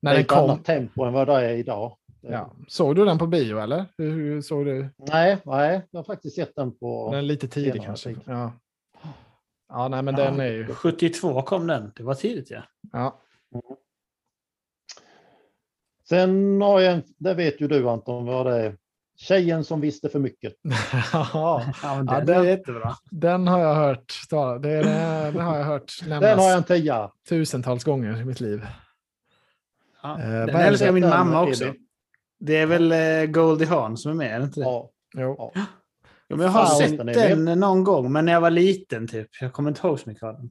När 0.02 0.12
det 0.12 0.18
är 0.18 0.22
ett 0.22 0.28
kom, 0.28 0.38
annat 0.50 0.66
tempo 0.66 1.04
än 1.04 1.14
vad 1.14 1.28
det 1.28 1.34
är 1.34 1.54
idag. 1.54 1.98
Ja. 2.30 2.52
Såg 2.68 2.96
du 2.96 3.06
den 3.06 3.18
på 3.18 3.28
bio 3.28 3.58
eller? 3.60 3.86
Hur, 3.98 4.12
hur 4.12 4.42
såg 4.42 4.66
du? 4.66 4.90
Nej, 4.98 5.38
nej, 5.46 5.82
jag 5.92 6.00
har 6.00 6.04
faktiskt 6.04 6.36
sett 6.36 6.56
den 6.56 6.78
på... 6.78 7.10
Den 7.12 7.18
är 7.20 7.22
lite 7.24 7.48
tidig 7.48 7.72
senare 7.74 7.86
kanske. 7.86 8.16
Ja. 8.26 8.52
ja, 9.70 9.88
nej 9.88 10.02
men 10.02 10.16
Ja. 10.18 10.24
den 10.24 10.40
är 10.40 10.46
ju... 10.52 10.68
72 10.68 11.42
kom 11.42 11.68
den. 11.68 11.92
Det 11.96 12.04
var 12.04 12.14
tidigt 12.14 12.52
ja. 12.52 12.62
Ja. 12.92 13.22
Sen 16.10 16.62
har 16.62 16.80
jag 16.80 16.94
en, 16.94 17.04
det 17.18 17.34
vet 17.34 17.62
ju 17.62 17.68
du 17.68 17.90
Anton 17.90 18.26
vad 18.26 18.46
det 18.46 18.56
är. 18.66 18.78
Tjejen 19.20 19.64
som 19.64 19.82
visste 19.82 20.10
för 20.10 20.20
mycket. 20.20 20.54
ja, 21.14 21.64
Ja, 21.84 21.96
men 21.96 22.06
Ja, 22.06 22.14
den 22.14 22.26
den- 22.26 22.40
är 22.40 22.44
jättebra. 22.44 22.94
den 23.12 23.48
har 23.48 23.60
jag 23.60 23.76
hört. 23.76 24.14
Det, 24.30 24.70
är, 24.70 25.32
det 25.32 25.42
har 25.42 25.58
jag 25.58 25.66
hört 25.66 25.94
nämnas 26.08 26.22
Den 26.22 26.40
har 26.40 26.46
jag 26.50 26.58
en 26.58 26.64
tia. 26.64 27.12
tusentals 27.30 27.84
gånger 27.84 28.22
i 28.22 28.26
mitt 28.26 28.40
liv. 28.40 28.66
Ja. 30.04 30.20
Eh, 30.22 30.30
den 30.46 30.56
älskar 30.56 30.92
min 30.92 31.02
Den 31.02 31.10
mamma 31.10 31.44
också. 31.44 31.66
det. 31.66 31.74
Det 32.40 32.58
är 32.58 32.66
väl 32.66 32.92
eh, 32.92 33.26
Goldie 33.32 33.66
Hawn 33.68 33.98
som 33.98 34.12
är 34.12 34.16
med, 34.16 34.36
är 34.36 34.40
det 34.40 34.46
inte 34.46 34.60
det? 34.60 34.64
Ja, 34.66 34.90
Jo. 35.18 35.36
ja. 35.56 35.66
Men 36.30 36.40
jag 36.40 36.50
har 36.50 36.66
Fan, 36.66 36.78
sett 36.78 36.98
den 37.14 37.60
någon 37.60 37.84
gång, 37.84 38.12
men 38.12 38.26
när 38.26 38.34
jag 38.34 38.42
var 38.42 38.50
liten 38.50 39.08
typ. 39.08 39.28
Jag 39.42 39.54
kommer 39.54 39.70
inte 39.70 39.88
ihåg 39.88 40.00
så 40.00 40.10
mycket 40.10 40.24
av 40.24 40.34
den. 40.34 40.50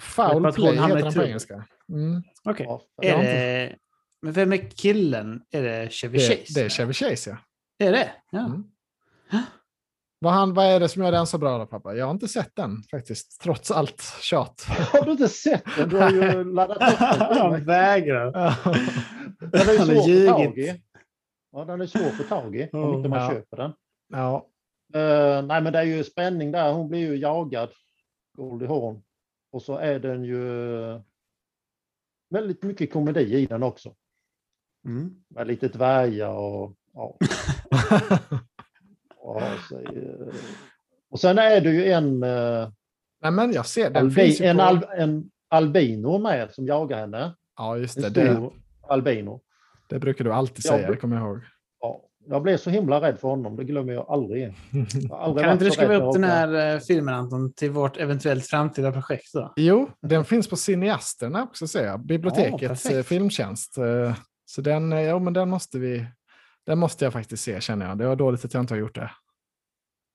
Foul 0.00 0.52
play 0.52 0.72
heter 0.76 0.88
den 0.88 1.02
på 1.04 1.10
trubbel. 1.10 1.28
engelska. 1.28 1.64
Mm. 1.88 2.22
Okej. 2.44 2.66
ja. 2.68 2.82
Är 3.02 3.14
har 3.16 3.22
det... 3.22 3.76
Men 4.22 4.32
vem 4.32 4.52
är 4.52 4.70
killen? 4.70 5.42
Är 5.50 5.62
det 5.62 5.92
Chevy 5.92 6.18
Det, 6.18 6.24
Chase? 6.28 6.52
det 6.54 6.60
är 6.64 6.68
Chevy 6.68 6.92
Chase 6.92 7.30
ja. 7.78 7.86
Är 7.86 7.92
det? 7.92 8.10
Ja. 8.30 8.44
Mm. 8.46 8.62
Vad, 10.18 10.32
han, 10.32 10.54
vad 10.54 10.66
är 10.66 10.80
det 10.80 10.88
som 10.88 11.02
gör 11.02 11.12
den 11.12 11.26
så 11.26 11.38
bra 11.38 11.58
då 11.58 11.66
pappa? 11.66 11.94
Jag 11.94 12.04
har 12.06 12.10
inte 12.10 12.28
sett 12.28 12.56
den 12.56 12.82
faktiskt, 12.90 13.40
trots 13.40 13.70
allt 13.70 14.02
tjat. 14.20 14.64
Har 14.92 15.02
du 15.04 15.12
inte 15.12 15.28
sett 15.28 15.64
den? 15.76 15.88
Du 15.88 15.96
har 15.98 16.10
ju 16.10 16.44
laddat 16.54 16.76
upp 16.92 16.98
den. 16.98 17.38
Han 17.38 17.64
vägrar. 17.64 18.32
Den 19.38 19.68
är 19.68 19.72
ju 19.72 19.78
Han 19.78 19.88
har 19.88 19.94
svår 19.94 20.12
att 20.12 20.26
få 20.28 20.32
tag 20.32 20.40
ljugit. 20.56 20.74
i. 20.76 20.80
Ja, 21.56 21.64
den 21.64 21.80
är 21.80 21.86
svår 21.86 22.06
att 22.06 22.16
få 22.16 22.22
tag 22.22 22.56
i 22.56 22.68
om 22.72 22.84
Oh, 22.84 22.96
inte 22.96 23.08
man 23.08 23.18
ja. 23.18 23.30
köper 23.30 23.56
den. 23.56 23.72
ja. 24.08 24.48
Eh, 24.94 25.42
nej, 25.42 25.62
men 25.62 25.72
det 25.72 25.78
är 25.78 25.82
ju 25.84 26.04
spänning 26.04 26.52
där. 26.52 26.72
Hon 26.72 26.88
blir 26.88 27.00
ju 27.00 27.16
jagad, 27.16 27.70
Goldie 28.36 28.66
Hawn. 28.66 29.02
Och 29.52 29.62
så 29.62 29.76
är 29.76 29.98
den 29.98 30.24
ju 30.24 30.40
väldigt 32.30 32.62
mycket 32.62 32.92
komedi 32.92 33.34
i 33.34 33.46
den 33.46 33.62
också. 33.62 33.94
Mm. 34.86 35.24
Med 35.28 35.46
lite 35.46 35.68
dvärgar 35.68 36.28
och 36.28 36.76
ja. 36.92 37.16
Och, 39.16 39.42
så, 39.68 39.80
eh, 39.80 40.34
och 41.10 41.20
sen 41.20 41.38
är 41.38 41.60
det 41.60 41.70
ju 41.70 41.92
en, 41.92 42.22
eh, 42.22 42.70
Nej 43.22 43.32
men 43.32 43.52
jag 43.52 43.66
ser, 43.66 43.90
den 43.90 44.04
albi, 44.04 44.44
en, 44.44 44.60
al, 44.60 44.84
en 44.96 45.30
albino 45.48 46.18
med 46.18 46.54
som 46.54 46.66
jagar 46.66 46.98
henne. 46.98 47.34
Ja 47.56 47.76
just 47.76 47.96
En 47.96 48.02
det, 48.02 48.08
det, 48.08 48.34
stor 48.34 48.52
albino. 48.88 49.40
Det 49.94 50.00
brukar 50.00 50.24
du 50.24 50.32
alltid 50.32 50.64
Ja, 50.64 50.70
säga, 50.70 50.90
det 50.90 50.96
kommer 50.96 51.16
jag 51.16 51.26
ihåg. 51.26 51.40
Ja, 51.80 52.00
jag 52.26 52.42
blev 52.42 52.56
så 52.56 52.70
himla 52.70 53.00
rädd 53.00 53.18
för 53.20 53.28
honom, 53.28 53.56
det 53.56 53.64
glömmer 53.64 53.92
jag 53.92 54.06
aldrig. 54.08 54.54
Jag 55.10 55.12
aldrig 55.20 55.44
Kan 55.44 55.52
inte 55.52 55.64
du 55.64 55.70
skriva 55.70 55.94
upp 55.96 56.12
den 56.14 56.24
här 56.24 56.74
eh, 56.74 56.80
filmen 56.80 57.14
Anton 57.14 57.52
till 57.52 57.70
vårt 57.70 57.96
eventuellt 57.96 58.46
framtida 58.46 58.92
projekt 58.92 59.32
då? 59.32 59.52
Jo, 59.56 59.90
den 60.02 60.24
finns 60.24 60.48
på 60.48 60.56
Cineasterna 60.56 61.42
också 61.42 61.66
ser 61.68 61.86
jag. 61.86 62.00
Bibliotekets 62.06 62.82
perfekt. 62.82 62.94
eh, 62.94 63.02
filmtjänst. 63.02 63.78
Eh, 63.78 64.14
Så 64.44 64.60
den, 64.60 64.90
ja, 64.92 65.18
men 65.18 65.32
den 65.32 65.48
måste 65.48 65.78
vi... 65.78 66.06
Den 66.66 66.78
måste 66.78 67.04
jag 67.04 67.12
faktiskt 67.12 67.42
se 67.44 67.60
känner 67.60 67.88
jag. 67.88 67.98
Det 67.98 68.06
var 68.06 68.16
dåligt 68.16 68.44
att 68.44 68.54
jag 68.54 68.62
inte 68.62 68.74
har 68.74 68.78
gjort 68.78 68.94
det. 68.94 69.10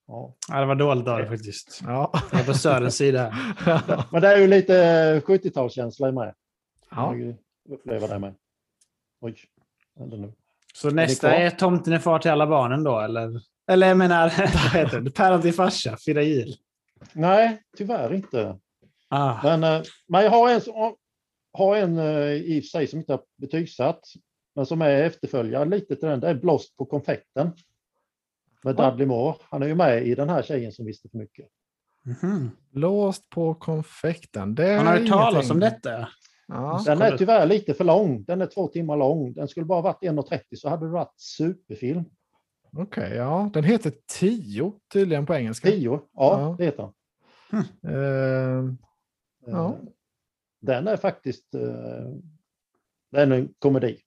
Ja. 0.08 0.36
Ja, 0.50 0.60
det 0.60 0.66
var 0.66 0.76
dåligt 0.76 1.08
av 1.08 1.26
faktiskt. 1.26 1.82
Ja. 1.86 2.12
Jag 2.32 2.42
är 2.42 2.46
på 2.46 2.54
Sörens 2.54 2.96
sida 2.96 3.30
här. 3.30 4.06
Men 4.12 4.22
det 4.22 4.28
är 4.28 4.38
ju 4.38 4.48
lite 4.48 4.74
70-talskänsla 5.26 6.12
med. 6.12 6.34
ja. 6.92 7.16
Jag 7.16 7.36
upplever 7.74 8.08
det 8.08 8.20
med. 8.20 8.36
Oj? 9.22 9.36
Så 10.74 10.90
nästa 10.90 11.36
är 11.36 11.50
Tomten 11.50 11.94
är 11.94 12.00
far 12.00 12.20
till 12.20 12.32
alla 12.32 12.48
barnen 12.48 12.84
då, 12.84 13.00
eller? 13.00 13.42
Eller 13.68 13.88
jag 13.88 13.98
menar, 13.98 14.24
vad 14.38 14.82
heter 14.82 15.02
det? 15.02 15.12
Päron 15.12 15.42
till 15.42 15.54
farsa, 15.54 15.98
fira 15.98 16.22
jul. 16.22 16.56
Nej, 17.14 17.62
tyvärr 17.78 18.14
inte. 18.14 18.60
Ah. 19.08 19.44
Men, 19.44 19.64
eh, 19.64 19.82
men 20.08 20.24
jag 20.24 20.32
har 20.32 20.50
en, 20.50 20.62
har 21.54 21.76
en 21.76 21.98
eh, 21.98 22.34
i 22.34 22.60
och 22.60 22.64
för 22.64 22.68
sig 22.70 22.88
som 22.88 23.00
inte 23.00 23.14
har 23.14 23.22
betygsatt, 23.38 24.00
men 24.56 24.66
som 24.66 24.82
är 24.82 25.04
efterföljare 25.04 25.66
lite 25.66 25.96
till 25.96 26.08
den. 26.08 26.20
Det 26.20 26.30
är 26.30 26.36
Blåst 26.36 26.78
på 26.78 26.86
konfekten. 26.86 27.52
Med. 28.64 28.76
Dudley 28.76 29.08
Moore. 29.08 29.36
Han 29.50 29.64
är 29.64 29.68
ju 29.68 29.76
med 29.76 30.08
i 30.08 30.16
den 30.16 30.30
här 30.30 30.42
tjejen 30.42 30.72
som 30.72 30.86
visste 30.86 31.10
för 31.10 31.18
mycket. 31.18 31.48
Mhm. 32.06 32.52
Låst 32.72 33.30
på 33.30 33.54
konfekten. 33.54 34.56
Det 34.56 34.78
Man 34.78 34.88
har 34.88 34.96
är 34.96 35.00
hört 35.00 35.10
talas 35.10 35.50
om 35.50 35.60
detta. 35.60 36.08
Ja. 36.50 36.82
Den 36.86 37.02
är 37.02 37.18
tyvärr 37.18 37.46
lite 37.46 37.74
för 37.74 37.84
lång. 37.84 38.24
Den 38.24 38.42
är 38.42 38.46
två 38.46 38.68
timmar 38.68 38.98
lång. 38.98 39.34
Den 39.34 39.48
skulle 39.48 39.66
bara 39.66 39.82
varit 39.82 40.02
1.30 40.04 40.40
så 40.56 40.70
hade 40.70 40.86
det 40.86 40.92
varit 40.92 41.14
superfilm. 41.18 42.04
Okej, 42.78 43.16
ja. 43.16 43.50
Den 43.54 43.64
heter 43.64 43.94
Tio 44.20 44.74
tydligen 44.94 45.26
på 45.26 45.34
engelska. 45.36 45.70
10, 45.70 45.90
ja, 45.90 46.00
Ja. 46.14 46.56
det 46.58 46.66
heter 46.66 46.84
den. 46.84 46.94
Eh, 47.94 48.74
Ja. 49.46 49.68
Eh, 49.70 49.76
Den 50.62 50.88
är 50.88 50.98
faktiskt 50.98 51.54
eh, 51.56 51.62
den 53.12 53.32
är 53.32 53.38
en 53.38 53.54
komedi. 53.60 53.98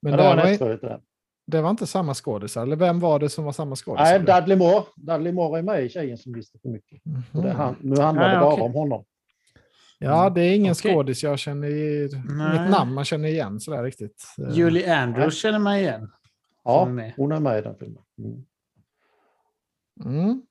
men 0.00 0.10
Men 0.10 0.12
det 0.12 0.24
var 0.24 0.30
en 0.46 0.58
var, 0.58 0.88
den. 0.88 1.00
det 1.46 1.60
var 1.62 1.70
inte 1.70 1.86
samma 1.86 2.14
skådisar, 2.14 2.62
eller 2.62 2.76
vem 2.76 3.00
var 3.00 3.18
det 3.18 3.28
som 3.28 3.44
var 3.44 3.52
samma 3.52 3.76
skådis? 3.76 4.00
Nej, 4.00 4.18
Dudley 4.20 4.56
Moore. 4.58 4.82
Dudley 4.96 5.32
Moore 5.32 5.58
är 5.58 5.62
med 5.62 5.84
i 5.84 5.88
Tjejen 5.88 6.18
som 6.18 6.32
visste 6.32 6.58
för 6.58 6.68
mycket. 6.68 7.00
Det, 7.32 7.38
Mhm. 7.38 7.50
han, 7.56 7.76
nu 7.80 7.96
handlar 8.00 8.34
det 8.34 8.40
bara 8.40 8.52
okej. 8.52 8.64
om 8.64 8.72
honom. 8.74 9.04
Ja, 10.04 10.30
det 10.30 10.40
är 10.42 10.54
ingen 10.56 10.72
Okej. 10.72 10.92
skådis 10.94 11.22
jag 11.22 11.38
känner, 11.38 11.68
inget 11.68 12.70
namn 12.70 12.94
man 12.94 13.04
känner 13.04 13.28
igen 13.28 13.60
sådär 13.60 13.82
riktigt. 13.82 14.24
Eh, 14.38 14.56
Julie 14.56 14.96
Andrews 14.96 15.40
känner 15.42 15.58
man 15.58 15.76
igen. 15.76 16.10
Ja, 16.64 16.88
är 16.88 17.14
hon 17.16 17.32
är 17.32 17.40
med 17.40 17.58
i 17.58 17.62
den 17.62 17.76
filmen. 17.78 18.02
Mm. 18.18 18.44
Mm. 20.04 20.42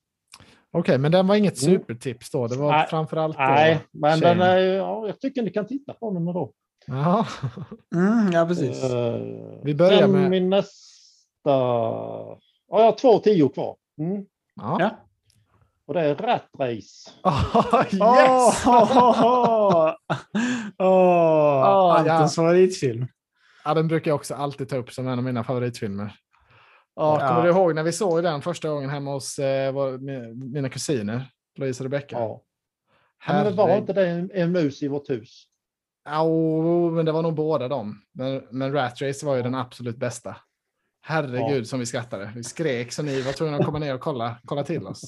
Okej, 0.71 0.97
men 0.97 1.11
den 1.11 1.27
var 1.27 1.35
inget 1.35 1.63
Mm. 1.63 1.75
supertips 1.79 2.31
då. 2.31 2.47
Det 2.47 2.55
var 2.57 2.71
Nej, 2.71 2.87
framförallt 2.89 3.37
då 3.37 3.43
Nej, 3.43 3.79
men 3.91 4.19
tjejen. 4.19 4.37
den 4.37 4.47
är, 4.49 4.57
ja, 4.57 5.07
jag 5.07 5.19
tycker 5.19 5.41
ni 5.41 5.49
kan 5.49 5.67
titta 5.67 5.93
på 5.93 6.13
den 6.13 6.25
då. 6.25 6.53
Ja. 6.87 7.25
Mm, 7.95 8.31
ja, 8.31 8.45
precis. 8.45 8.83
Eh, 8.83 9.15
Vi 9.63 9.75
börjar 9.75 9.99
sen 9.99 10.11
med- 10.11 10.29
min 10.31 10.49
nästa... 10.49 11.49
Ja, 11.49 12.39
jag 12.67 12.77
har 12.85 12.91
två 12.91 13.19
tio 13.19 13.49
kvar. 13.49 13.75
Mm. 13.99 14.25
ja. 14.55 14.77
Ja. 14.79 14.89
Och 15.87 15.93
det 15.93 16.01
är 16.01 16.15
Rat 16.15 16.49
Race. 16.59 17.11
yes! 17.91 18.65
Oh, 18.65 19.93
oh, 19.93 19.93
ja. 20.77 21.97
Antons 21.97 22.35
favoritfilm. 22.35 23.07
Ja, 23.65 23.73
den 23.73 23.87
brukar 23.87 24.11
jag 24.11 24.15
också 24.15 24.35
alltid 24.35 24.69
ta 24.69 24.75
upp 24.77 24.91
som 24.91 25.07
en 25.07 25.17
av 25.19 25.23
mina 25.23 25.43
favoritfilmer. 25.43 26.15
Ja, 26.95 27.19
Ja. 27.21 27.27
kommer 27.27 27.43
du 27.43 27.49
ihåg 27.49 27.75
när 27.75 27.83
vi 27.83 27.91
såg 27.91 28.23
den 28.23 28.41
första 28.41 28.69
gången 28.69 28.89
hemma 28.89 29.11
hos 29.11 29.39
eh, 29.39 29.73
vår, 29.73 29.97
mina 30.53 30.69
kusiner, 30.69 31.25
Louise 31.57 31.83
och 31.83 31.91
Rebecca? 31.91 32.15
Ja. 32.19 32.41
Ja, 33.27 33.33
men 33.33 33.45
det 33.45 33.51
var 33.51 33.77
inte 33.77 33.93
det 33.93 34.07
en, 34.07 34.31
en 34.33 34.51
mus 34.51 34.83
i 34.83 34.87
vårt 34.87 35.09
hus? 35.09 35.43
Ja, 36.05 36.25
men 36.91 37.05
det 37.05 37.11
var 37.11 37.21
nog 37.21 37.33
båda 37.33 37.67
dem. 37.67 38.01
Men, 38.11 38.43
men 38.51 38.73
Rat 38.73 39.01
Race 39.01 39.25
var 39.25 39.35
ju 39.35 39.41
den 39.41 39.55
absolut 39.55 39.97
bästa. 39.97 40.35
Herregud 41.01 41.67
som 41.67 41.79
vi 41.79 41.85
skrattade. 41.85 42.31
Vi 42.35 42.43
skrek 42.43 42.91
så 42.91 43.03
ni 43.03 43.21
var 43.21 43.31
tvungna 43.33 43.57
att 43.57 43.65
komma 43.65 43.79
ner 43.79 43.95
och 43.95 44.01
kolla, 44.01 44.35
kolla 44.45 44.63
till 44.63 44.87
oss. 44.87 45.01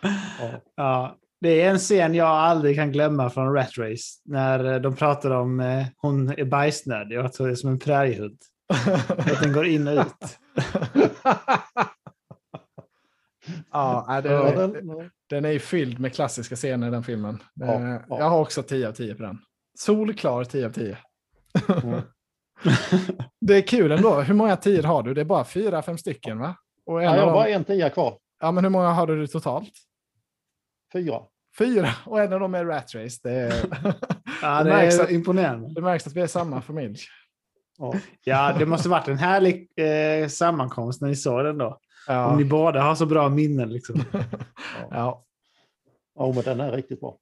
Ja. 0.00 0.60
Ja, 0.76 1.16
det 1.40 1.62
är 1.62 1.70
en 1.70 1.78
scen 1.78 2.14
jag 2.14 2.28
aldrig 2.28 2.76
kan 2.76 2.92
glömma 2.92 3.30
från 3.30 3.54
Rat 3.54 3.78
Race. 3.78 4.20
När 4.24 4.72
eh, 4.72 4.80
de 4.80 4.96
pratar 4.96 5.30
om 5.30 5.60
eh, 5.60 5.86
hon 5.96 6.30
är 6.30 6.44
bajsnödig 6.44 7.18
och 7.18 7.24
att 7.24 7.36
hon 7.36 7.50
är 7.50 7.54
som 7.54 7.70
en 7.70 7.78
präriehund. 7.78 8.38
Att 9.08 9.42
den 9.42 9.52
går 9.52 9.66
in 9.66 9.88
och 9.88 10.00
ut. 10.00 10.38
ja, 13.72 14.20
det, 14.22 14.28
Ja, 14.28 14.66
den, 14.66 15.10
den 15.30 15.44
är 15.44 15.50
ju 15.50 15.58
fylld 15.58 15.98
med 15.98 16.14
klassiska 16.14 16.56
scener 16.56 16.90
den 16.90 17.02
filmen. 17.04 17.42
Ja, 17.54 17.74
Eh, 17.74 18.00
ja. 18.08 18.18
Jag 18.18 18.30
har 18.30 18.40
också 18.40 18.62
10 18.62 18.88
av 18.88 18.92
10 18.92 19.14
på 19.14 19.22
den. 19.22 19.38
Solklar 19.78 20.44
10 20.44 20.66
av 20.66 20.70
10. 20.70 20.98
Mm. 21.82 22.00
Det 23.40 23.54
är 23.56 23.62
kul 23.62 23.92
ändå. 23.92 24.20
Hur 24.20 24.34
många 24.34 24.56
10 24.56 24.82
har 24.82 25.02
du? 25.02 25.14
Det 25.14 25.20
är 25.20 25.24
bara 25.24 25.44
fyra, 25.44 25.82
fem 25.82 25.98
stycken 25.98 26.38
va? 26.38 26.56
Och 26.86 27.02
en 27.02 27.08
ja, 27.08 27.16
jag 27.16 27.24
har 27.24 27.32
bara 27.32 27.48
en 27.48 27.64
tia 27.64 27.90
kvar. 27.90 28.18
Ja, 28.40 28.50
men 28.52 28.64
hur 28.64 28.70
många 28.70 28.88
har 28.88 29.06
du 29.06 29.26
totalt? 29.26 29.72
Fyra. 30.92 31.20
Fyra, 31.58 31.88
och 32.06 32.20
en 32.20 32.32
av 32.32 32.40
dem 32.40 32.54
är 32.54 32.64
Rat 32.64 32.94
Race. 32.94 33.20
Det, 33.22 33.30
är, 33.32 33.52
Ja, 34.42 34.58
Det 34.58 34.64
det 34.64 34.70
märks 34.76 34.98
är 34.98 35.04
att- 35.04 35.10
imponerande. 35.10 35.74
det 35.74 35.80
märks 35.80 36.06
att 36.06 36.12
vi 36.16 36.20
är 36.20 36.26
samma 36.26 36.60
familj. 36.60 36.96
Ja. 37.78 37.94
Ja, 38.24 38.54
det 38.58 38.66
måste 38.66 38.88
varit 38.88 39.08
en 39.08 39.18
härlig 39.18 39.68
eh, 39.76 40.28
sammankomst 40.28 41.00
när 41.00 41.08
ni 41.08 41.16
såg 41.16 41.44
den 41.44 41.58
då. 41.58 41.78
Ja. 42.06 42.26
Om 42.30 42.36
ni 42.36 42.44
båda 42.44 42.82
har 42.82 42.94
så 42.94 43.06
bra 43.06 43.28
minnen. 43.28 43.68
Liksom. 43.72 44.02
ja. 44.90 45.24
Ja, 46.14 46.32
men 46.34 46.42
den 46.44 46.60
är 46.60 46.72
riktigt 46.72 47.00
bra. 47.00 47.18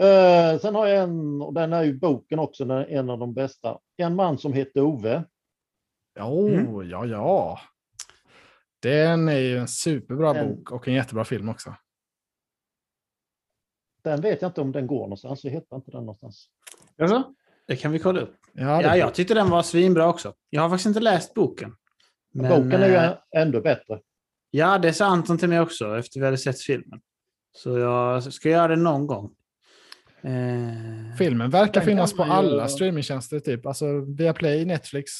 Eh, 0.00 0.58
sen 0.60 0.74
har 0.74 0.86
jag 0.86 1.02
en, 1.02 1.42
och 1.42 1.54
den 1.54 1.72
är 1.72 1.82
ju 1.82 1.98
boken 1.98 2.38
också, 2.38 2.64
den 2.64 2.78
är 2.78 2.84
en 2.86 3.10
av 3.10 3.18
de 3.18 3.34
bästa. 3.34 3.78
En 3.96 4.14
man 4.16 4.38
som 4.38 4.52
heter 4.52 4.80
Ove. 4.80 5.24
Oh, 6.20 6.52
Mm. 6.54 6.90
ja, 6.90 7.06
ja. 7.06 7.60
Den 8.82 9.28
är 9.28 9.38
ju 9.38 9.58
en 9.58 9.68
superbra 9.68 10.36
En- 10.38 10.48
bok 10.56 10.70
och 10.72 10.88
en 10.88 10.94
jättebra 10.94 11.24
film 11.24 11.48
också. 11.48 11.74
Den 14.02 14.20
vet 14.20 14.42
jag 14.42 14.48
inte 14.48 14.60
om 14.60 14.72
den 14.72 14.86
går 14.86 15.00
någonstans, 15.00 15.40
så 15.40 15.48
heter 15.48 15.76
inte 15.76 15.90
den 15.90 16.00
någonstans. 16.00 16.48
Alltså? 16.98 17.34
Det 17.66 17.76
kan 17.76 17.92
vi 17.92 17.98
kolla 17.98 18.20
upp. 18.20 18.36
Ja, 18.52 18.82
Ja, 18.82 18.96
jag 18.96 19.14
tyckte 19.14 19.34
den 19.34 19.50
var 19.50 19.62
svinbra 19.62 20.08
också. 20.08 20.34
Jag 20.50 20.62
har 20.62 20.68
faktiskt 20.68 20.86
inte 20.86 21.00
läst 21.00 21.34
boken. 21.34 21.76
Men, 22.32 22.48
boken 22.50 22.82
är 22.82 22.88
ju 22.88 22.94
eh, 22.94 23.12
ändå 23.36 23.60
bättre. 23.60 24.00
Ja, 24.50 24.78
det 24.78 24.92
sa 24.92 25.06
Anton 25.06 25.38
till 25.38 25.48
mig 25.48 25.60
också 25.60 25.98
efter 25.98 26.20
vi 26.20 26.24
hade 26.26 26.38
sett 26.38 26.60
filmen. 26.60 27.00
Så 27.52 27.78
jag 27.78 28.32
ska 28.32 28.48
göra 28.48 28.68
det 28.68 28.76
någon 28.82 29.06
gång. 29.06 29.34
Eh, 30.22 31.16
Filmen 31.18 31.50
verkar 31.50 31.72
Den 31.80 31.84
finnas 31.84 32.12
på 32.12 32.24
man 32.24 32.28
ju- 32.28 32.32
alla 32.34 32.68
streamingtjänster, 32.68 33.40
typ. 33.40 33.66
Alltså 33.66 34.00
Viaplay, 34.00 34.64
Netflix, 34.64 35.10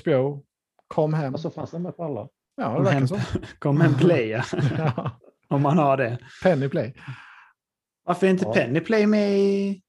HBO, 0.00 0.44
kom 0.88 1.14
hem. 1.14 1.34
Alltså 1.34 1.50
fanns 1.50 1.70
den 1.70 1.82
med 1.82 1.96
på 1.96 2.04
alla? 2.04 2.28
Ja, 2.58 2.78
det 2.78 2.84
verkar 2.84 3.06
så. 3.06 3.18
kom 3.58 3.80
hem 3.80 3.94
play, 3.94 4.28
ja. 4.28 4.44
ja. 4.78 5.20
om 5.48 5.62
man 5.62 5.78
har 5.78 5.96
det. 5.96 6.18
Penny 6.42 6.68
Play. 6.68 6.94
Varför 8.04 8.26
är 8.26 8.30
inte 8.30 8.44
Ja. 8.44 8.52
Penny 8.52 8.80
Play 8.80 9.06
med 9.06 9.38
i... 9.38 9.82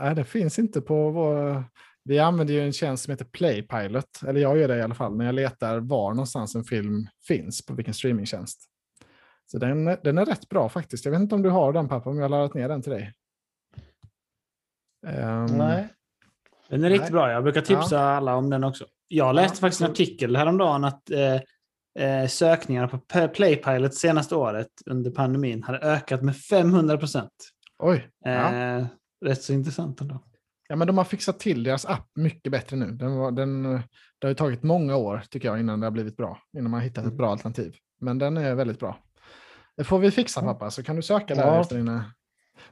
Nej, 0.00 0.14
det 0.14 0.24
finns 0.24 0.58
inte 0.58 0.80
på 0.80 1.10
vår... 1.10 1.64
Vi 2.04 2.18
använder 2.18 2.54
ju 2.54 2.66
en 2.66 2.72
tjänst 2.72 3.04
som 3.04 3.10
heter 3.10 3.24
Playpilot, 3.24 4.22
eller 4.26 4.40
jag 4.40 4.58
gör 4.58 4.68
det 4.68 4.76
i 4.76 4.82
alla 4.82 4.94
fall, 4.94 5.16
när 5.16 5.24
jag 5.24 5.34
letar 5.34 5.80
var 5.80 6.10
någonstans 6.10 6.54
en 6.54 6.64
film 6.64 7.06
finns, 7.26 7.66
på 7.66 7.74
vilken 7.74 7.94
streamingtjänst. 7.94 8.60
Så 9.46 9.58
den, 9.58 9.84
den 9.84 10.18
är 10.18 10.24
rätt 10.24 10.48
bra 10.48 10.68
faktiskt. 10.68 11.04
Jag 11.04 11.12
vet 11.12 11.20
inte 11.20 11.34
om 11.34 11.42
du 11.42 11.50
har 11.50 11.72
den 11.72 11.88
pappa, 11.88 12.10
om 12.10 12.16
jag 12.16 12.24
har 12.24 12.28
laddat 12.28 12.54
ner 12.54 12.68
den 12.68 12.82
till 12.82 12.92
dig. 12.92 13.12
Ehm, 15.06 15.46
Nej. 15.46 15.88
Den 16.68 16.84
är 16.84 16.90
riktigt 16.90 17.02
Nej. 17.02 17.12
bra. 17.12 17.32
Jag 17.32 17.42
brukar 17.42 17.60
tipsa 17.60 18.00
alla 18.00 18.34
om 18.34 18.50
den 18.50 18.64
också. 18.64 18.86
Jag 19.08 19.34
läste 19.34 19.56
Ja, 19.56 19.60
faktiskt 19.60 19.80
en 19.80 19.90
artikel 19.90 20.36
häromdagen 20.36 20.84
att 20.84 21.10
eh, 21.10 21.40
eh, 21.98 22.26
sökningarna 22.28 22.88
på 22.88 22.98
Playpilot 23.28 23.94
senaste 23.94 24.34
året 24.36 24.68
under 24.86 25.10
pandemin 25.10 25.62
hade 25.62 25.78
ökat 25.78 26.22
med 26.22 26.36
500 26.36 26.96
procent. 26.98 27.32
Oj. 27.78 28.08
Ja. 28.24 28.54
Eh, 28.54 28.86
rätt 29.24 29.42
så 29.42 29.52
intressant 29.52 30.00
ändå. 30.00 30.24
ja, 30.68 30.76
men 30.76 30.86
de 30.86 30.98
har 30.98 31.04
fixat 31.04 31.40
till 31.40 31.62
deras 31.62 31.84
app 31.86 32.10
mycket 32.14 32.52
bättre 32.52 32.76
nu. 32.76 32.90
Den 32.90 33.16
var, 33.16 33.30
den, 33.30 33.62
det 33.62 34.22
har 34.22 34.28
ju 34.28 34.34
tagit 34.34 34.62
många 34.62 34.96
år, 34.96 35.22
tycker 35.30 35.48
jag, 35.48 35.60
innan 35.60 35.80
det 35.80 35.86
har 35.86 35.90
blivit 35.90 36.16
bra. 36.16 36.38
Innan 36.58 36.70
man 36.70 36.80
har 36.80 36.84
hittat 36.84 37.06
ett 37.06 37.12
bra 37.16 37.30
alternativ. 37.30 37.76
Men 38.00 38.18
den 38.18 38.36
är 38.36 38.54
väldigt 38.54 38.78
bra. 38.78 38.98
Det 39.76 39.84
får 39.84 39.98
vi 39.98 40.10
fixa 40.10 40.40
pappa, 40.42 40.70
så 40.70 40.82
kan 40.82 40.96
du 40.96 41.02
söka 41.02 41.34
där 41.34 41.46
Ja. 41.46 41.60
efter 41.60 41.76
dina... 41.76 42.04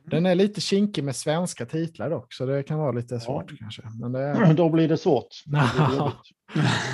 Den 0.04 0.26
är 0.26 0.34
lite 0.34 0.60
kinkig 0.60 1.04
med 1.04 1.16
svenska 1.16 1.66
titlar 1.66 2.10
dock, 2.10 2.32
så 2.32 2.46
det 2.46 2.62
kan 2.62 2.78
vara 2.78 2.92
lite 2.92 3.20
svårt 3.20 3.58
kanske. 3.58 3.82
Men 4.00 4.12
det, 4.12 4.54
Då 4.56 4.68
blir 4.68 4.88
det 4.88 4.96
svårt. 4.96 5.28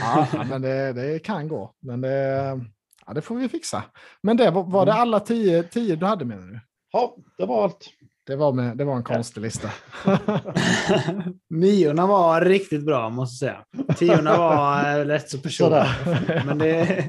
Ja, 0.02 0.26
ja, 0.32 0.44
men 0.48 0.62
det, 0.62 0.92
det 0.92 1.18
kan 1.18 1.48
gå. 1.48 1.74
Men 1.82 2.00
det, 2.00 2.60
ja, 3.06 3.12
det 3.14 3.22
får 3.22 3.34
vi 3.36 3.48
fixa. 3.48 3.82
Men 4.22 4.36
det, 4.36 4.50
var, 4.50 4.86
det 4.86 4.92
Mm. 4.92 5.02
alla 5.02 5.20
tio, 5.20 5.62
tio 5.62 5.96
du 5.96 6.06
hade 6.06 6.24
menar 6.24 6.46
du? 6.46 6.60
Ja, 6.92 7.16
det 7.38 7.46
var 7.46 7.64
allt. 7.64 7.88
Det 8.26 8.36
var, 8.36 8.52
med, 8.52 8.76
det 8.76 8.84
var 8.84 8.96
en 8.96 9.02
konstig 9.02 9.40
lista. 9.40 9.70
Niorna 11.50 12.06
var 12.06 12.40
riktigt 12.40 12.86
bra 12.86 13.10
måste 13.10 13.46
jag 13.46 13.54
säga. 13.54 13.94
Tiorna 13.94 14.36
var 14.38 14.98
eh, 15.00 15.04
rätt 15.04 15.30
så 15.30 15.38
personliga. 15.38 15.86
Men 16.46 16.58
det, 16.58 17.04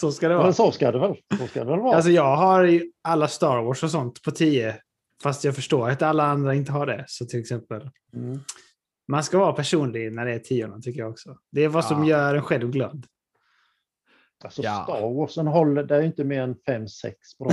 så 0.00 0.12
ska 0.12 0.28
det 0.28 0.34
Men 0.34 0.42
vara. 0.42 0.52
så 0.52 0.72
ska 0.72 0.92
det 0.92 0.98
väl, 0.98 1.14
så 1.38 1.46
ska 1.46 1.64
det 1.64 1.70
väl 1.70 1.80
vara. 1.80 1.96
Alltså 1.96 2.10
jag 2.10 2.36
har 2.36 2.80
alla 3.08 3.28
Star 3.28 3.62
Wars 3.62 3.82
och 3.82 3.90
sånt 3.90 4.22
på 4.22 4.30
10. 4.30 4.76
Fast 5.22 5.44
jag 5.44 5.54
förstår 5.54 5.90
att 5.90 6.02
alla 6.02 6.24
andra 6.24 6.54
inte 6.54 6.72
har 6.72 6.86
det. 6.86 7.04
Så 7.08 7.24
till 7.26 7.40
exempel. 7.40 7.90
Mm. 8.14 8.38
Man 9.08 9.24
ska 9.24 9.38
vara 9.38 9.52
personlig 9.52 10.12
när 10.12 10.26
det 10.26 10.32
är 10.34 10.38
tiorna 10.38 10.78
tycker 10.80 11.00
jag 11.00 11.10
också. 11.10 11.36
Det 11.52 11.64
är 11.64 11.68
vad 11.68 11.84
som 11.84 12.04
Ja. 12.04 12.10
gör 12.18 12.34
en 12.34 12.42
själv 12.42 12.70
glad. 12.70 13.06
Alltså 14.44 14.62
Ja. 14.62 14.84
Star 14.88 15.14
Warsen 15.14 15.46
håller, 15.46 15.82
det 15.84 15.96
är 15.96 16.02
inte 16.02 16.24
mer 16.24 16.42
än 16.42 16.54
5-6 16.54 17.12
på 17.38 17.44
dem. 17.44 17.52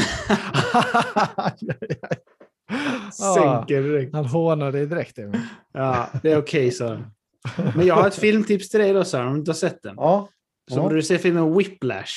Sänker 3.13 3.81
direkt. 3.81 4.13
Han 4.13 4.25
hånar 4.25 4.71
dig 4.71 4.85
direkt 4.85 5.17
Emil. 5.17 5.41
Ja, 5.73 6.09
det 6.23 6.31
är 6.31 6.37
okej 6.37 6.71
Sören. 6.71 7.05
Men 7.75 7.85
jag 7.87 7.95
har 7.95 8.07
ett 8.07 8.15
filmtips 8.15 8.69
till 8.69 8.79
dig 8.79 8.93
då 8.93 9.03
Sören, 9.03 9.27
om 9.27 9.33
du 9.33 9.39
inte 9.39 9.51
har 9.51 9.55
sett 9.55 9.81
den. 9.83 9.95
Ja, 9.97 10.29
Så 10.71 10.79
Ja. 10.79 10.89
du 10.89 11.01
ser 11.03 11.17
filmen 11.17 11.57
Whiplash. 11.57 12.13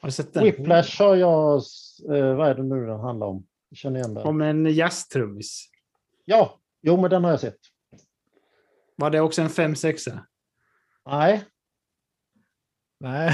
Har 0.00 0.08
du 0.08 0.12
sett 0.12 0.34
den? 0.34 0.44
Whiplash 0.44 0.98
har 1.02 1.16
jag, 1.16 1.54
eh, 2.16 2.34
vad 2.36 2.48
är 2.48 2.54
det 2.54 2.62
nu 2.62 2.86
den 2.86 3.00
handlar 3.00 3.26
om? 3.26 3.46
Känner 3.74 4.00
igen 4.00 4.14
den. 4.14 4.26
Om 4.26 4.40
en 4.40 4.66
jazztrummis. 4.66 5.68
Ja, 6.24 6.60
jo 6.82 7.00
men 7.00 7.10
den 7.10 7.24
har 7.24 7.30
jag 7.30 7.40
sett. 7.40 7.58
Var 8.96 9.10
det 9.10 9.20
också 9.20 9.42
en 9.42 9.48
5-6? 9.48 10.18
Nej, 11.06 11.44
Nej. 13.00 13.30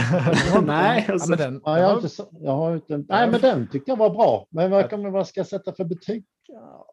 Nej, 0.63 1.07
alltså. 1.11 1.29
men 1.31 1.39
den, 1.39 1.61
ja, 1.65 1.79
jag, 1.79 1.89
har 1.89 1.97
inte, 1.97 2.09
så- 2.09 2.29
jag 2.33 2.53
har 2.57 2.75
inte, 2.75 2.97
nej 3.09 3.31
men 3.31 3.41
den 3.41 3.69
tyckte 3.69 3.91
jag 3.91 3.97
var 3.97 4.11
bra. 4.11 4.47
Men 4.51 4.71
vad, 4.71 4.91
kan, 4.91 5.13
vad 5.13 5.29
ska 5.29 5.41
jag 5.41 5.47
sätta 5.47 5.73
för 5.73 5.85
betyg? 5.85 6.25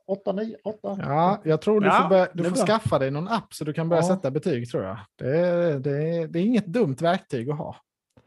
8, 0.08 0.32
9, 0.32 0.58
8? 0.64 0.78
Ja, 1.02 1.42
jag 1.44 1.62
tror 1.62 1.82
du 1.82 1.88
Ja, 1.88 2.02
får, 2.02 2.10
börja, 2.10 2.28
du 2.34 2.44
får 2.44 2.52
bra. 2.56 2.66
skaffa 2.66 3.00
dig 3.00 3.12
någon 3.12 3.28
app 3.28 3.54
så 3.54 3.64
du 3.64 3.74
kan 3.74 3.90
börja 3.90 4.02
Ja. 4.04 4.08
sätta 4.08 4.32
betyg 4.32 4.70
tror 4.70 4.84
jag. 4.84 4.98
Det 5.16 5.38
är, 5.38 5.80
det, 5.80 6.28
det 6.28 6.40
är 6.40 6.44
inget 6.44 6.66
dumt 6.66 6.96
verktyg 7.02 7.50
att 7.50 7.58
ha. 7.58 7.76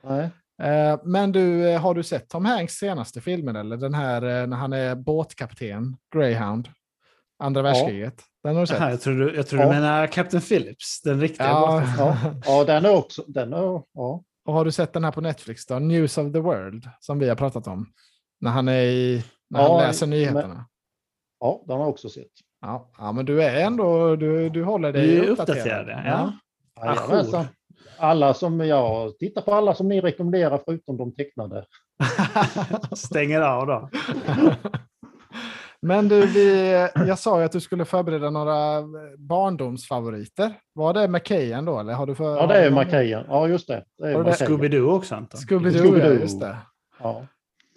Nej. 0.03 0.31
Eh, 0.63 1.01
Men 1.05 1.33
du, 1.33 1.69
eh, 1.71 1.81
har 1.81 1.95
du 1.95 2.03
sett 2.03 2.29
Tom 2.29 2.45
Hanks 2.45 2.75
senaste 2.75 3.21
filmen 3.21 3.57
eller 3.57 3.77
den 3.77 3.95
här 3.95 4.23
eh, 4.43 4.47
när 4.47 4.57
han 4.57 4.73
är 4.73 4.95
båtkapten, 4.95 5.97
Greyhound, 6.15 6.69
andra 7.39 7.63
världskriget? 7.63 8.23
Den 8.43 8.55
har 8.55 8.61
du 8.63 8.67
sett? 8.67 8.79
Jaha, 8.81 8.91
jag 8.91 9.01
tror 9.01 9.15
du, 9.15 9.35
jag 9.37 9.47
tror 9.47 9.61
Ja. 9.61 9.67
du 9.69 9.75
menar 9.75 10.07
Captain 10.07 10.43
Phillips, 10.43 11.03
den 11.03 11.21
riktiga 11.21 11.47
Ja. 11.47 11.67
båten. 11.71 11.95
Ja, 11.99 12.35
ja 12.59 12.65
den 12.65 12.85
är 12.85 12.97
också, 12.97 13.25
den 13.27 13.53
är, 13.53 13.83
ja. 13.95 14.23
Och 14.45 14.55
har 14.55 14.65
du 14.65 14.73
sett 14.73 14.93
den 14.93 15.05
här 15.05 15.13
på 15.13 15.21
Netflix 15.21 15.67
då? 15.67 15.79
News 15.79 16.19
of 16.19 16.33
the 16.33 16.39
World, 16.39 16.89
som 17.01 17.19
vi 17.19 17.29
har 17.29 17.37
pratat 17.37 17.67
om. 17.67 17.87
När 18.41 18.51
han 18.51 18.69
är 18.69 18.83
i, 18.83 19.25
när 19.51 19.61
Ja, 19.61 19.79
han 19.79 19.87
läser 19.87 20.07
men- 20.07 20.19
nyheterna. 20.19 20.67
ja, 21.41 21.63
den 21.67 21.77
har 21.77 21.83
jag 21.83 21.89
också 21.91 22.09
sett. 22.09 22.27
Ja, 22.61 22.91
ja, 22.99 23.13
men 23.13 23.25
du 23.25 23.43
är 23.43 23.61
ändå, 23.67 24.17
du, 24.17 24.49
du 24.51 24.65
håller 24.65 24.93
dig 24.93 25.07
Vi 25.07 25.19
är 25.19 25.23
uppdaterad. 25.29 25.59
uppdaterade. 25.59 26.03
Ja. 26.07 26.33
Jajamensan. 26.85 27.45
Alla 27.97 28.35
som 28.35 28.61
jag 28.61 29.19
tittar 29.19 29.43
på 29.43 29.55
alla 29.55 29.75
som 29.75 29.89
ni 29.89 30.01
rekommenderar 30.01 30.61
förutom 30.65 30.97
de 30.97 31.15
tecknade. 31.15 31.65
Stänger 32.97 33.41
av 33.41 33.67
då. 33.67 33.89
Men 35.83 36.09
du, 36.09 36.27
vi, 36.27 36.73
jag 36.95 37.19
sa 37.19 37.39
ju 37.39 37.45
att 37.45 37.53
du 37.53 37.61
skulle 37.61 37.85
förbereda 37.85 38.31
några 38.31 38.83
barndomsfavoriter. 39.19 40.55
Var 40.73 40.95
det 40.95 41.09
McKayen 41.09 41.65
då? 41.65 41.81
Eller 41.81 41.93
har 41.93 42.07
du 42.07 42.15
för, 42.15 42.37
Ja, 42.37 42.47
det 42.47 42.55
är 42.55 42.71
McKayen. 42.71 43.25
Ja, 43.29 43.49
just 43.49 43.69
det. 43.69 43.85
det. 43.99 44.15
Scooby-Doo 44.15 44.91
också 44.91 45.15
Anton. 45.15 45.41
Scooby-Doo, 45.41 45.77
ja, 45.77 45.83
Scooby-Doo. 45.85 46.21
just 46.21 46.41
det. 46.41 46.57
Ja. 47.03 47.27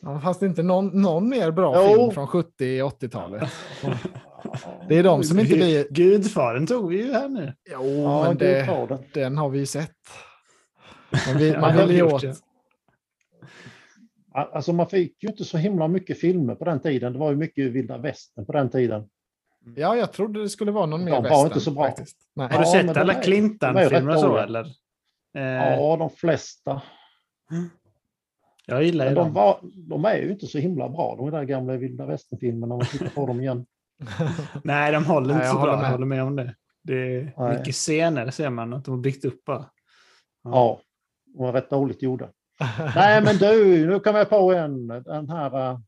Ja, 0.02 0.20
fast 0.20 0.40
det 0.40 0.46
inte 0.46 0.64
någon, 0.64 0.88
någon 1.02 1.30
mer 1.30 1.52
bra 1.52 1.74
Jo. 1.92 1.96
film 1.96 2.12
från 2.12 2.28
70-80-talet. 2.28 3.50
Det 4.90 4.98
är 4.98 5.04
de 5.04 5.24
som 5.24 5.40
inte 5.40 5.54
blir... 5.56 5.88
Gudfadern 5.90 6.68
tog 6.68 6.90
vi 6.90 6.98
ju 7.06 7.14
här 7.14 7.30
nu. 7.30 7.54
Jo, 7.72 7.84
Ja, 8.04 8.24
men 8.28 8.38
det 8.38 8.62
den. 8.88 9.00
den 9.14 9.38
har 9.38 9.50
vi 9.50 9.60
ju 9.60 9.66
sett. 9.66 9.92
Man 11.28 11.38
vill, 11.38 11.58
man 11.60 11.78
vill 11.78 11.92
ju 11.96 12.04
har 12.04 12.14
åt. 12.14 12.24
Alltså 14.34 14.74
man 14.74 14.88
fick 14.88 15.24
ju 15.24 15.30
inte 15.30 15.46
så 15.46 15.58
himla 15.58 15.88
mycket 15.88 16.20
filmer 16.20 16.56
på 16.56 16.66
den 16.66 16.80
tiden. 16.80 17.14
Det 17.14 17.20
var 17.20 17.30
ju 17.32 17.36
mycket 17.38 17.72
vilda 17.72 17.98
västern 17.98 18.46
på 18.46 18.52
den 18.52 18.70
tiden. 18.70 19.10
Ja, 19.76 19.96
jag 19.96 20.12
trodde 20.14 20.42
det 20.42 20.50
skulle 20.50 20.72
vara 20.72 20.86
någon 20.86 21.00
De 21.00 21.06
mer 21.06 21.12
var 21.12 21.22
western. 21.22 21.46
inte 21.46 21.60
så 21.60 21.72
bra. 21.72 21.84
Faktiskt. 21.88 22.18
Nej. 22.36 22.48
Har 22.52 22.58
du 22.60 22.66
Ja, 22.66 22.72
sett 22.72 22.94
de 22.94 23.00
alla 23.00 23.14
Clintan-filmer 23.14 24.02
de 24.02 24.08
och 24.16 24.20
så 24.20 24.38
eller? 24.38 24.66
Eh, 25.38 25.42
Ja, 25.44 25.96
de 25.98 26.10
flesta. 26.10 26.82
Jag 28.68 28.84
gillar 28.84 29.10
ju 29.10 29.16
de, 29.16 29.34
var, 29.34 29.60
de 29.90 30.06
är 30.06 30.18
ju 30.18 30.32
inte 30.32 30.48
så 30.48 30.58
himla 30.58 30.90
bra, 30.90 31.16
de 31.16 31.32
där 31.32 31.44
gamla 31.44 31.78
vilda 31.78 32.06
västern-filmerna. 32.06 32.74
Om 32.74 32.78
man 32.78 32.88
tittar 32.88 33.10
på 33.10 33.26
dem 33.28 33.42
igen. 33.42 33.66
Nej, 34.64 34.92
de 34.92 35.06
håller 35.06 35.28
Nej, 35.28 35.36
inte 35.36 35.46
jag 35.46 35.54
så 35.54 35.60
håller 35.60 35.72
bra. 35.72 35.82
med. 35.82 35.86
Jag 35.88 35.92
håller 35.92 36.06
med 36.06 36.24
om 36.24 36.36
det. 36.36 36.56
Det 36.84 36.94
är 37.18 37.34
Nej. 37.38 37.58
mycket 37.58 37.76
scener 37.76 38.32
ser 38.32 38.50
man 38.50 38.74
att 38.74 38.86
de 38.86 38.92
har 38.92 39.02
byggt 39.02 39.26
upp 39.26 39.44
bara. 39.46 39.66
Ja, 40.44 40.80
de 41.26 41.44
var 41.44 41.54
rätt 41.54 41.70
dåligt 41.70 42.02
gjorda. 42.04 42.30
Nej, 42.96 43.24
men 43.24 43.36
du, 43.38 43.88
nu 43.88 44.00
kom 44.00 44.16
jag 44.16 44.30
på 44.30 44.54
en. 44.54 44.88
Den 44.88 45.30
här 45.30 45.80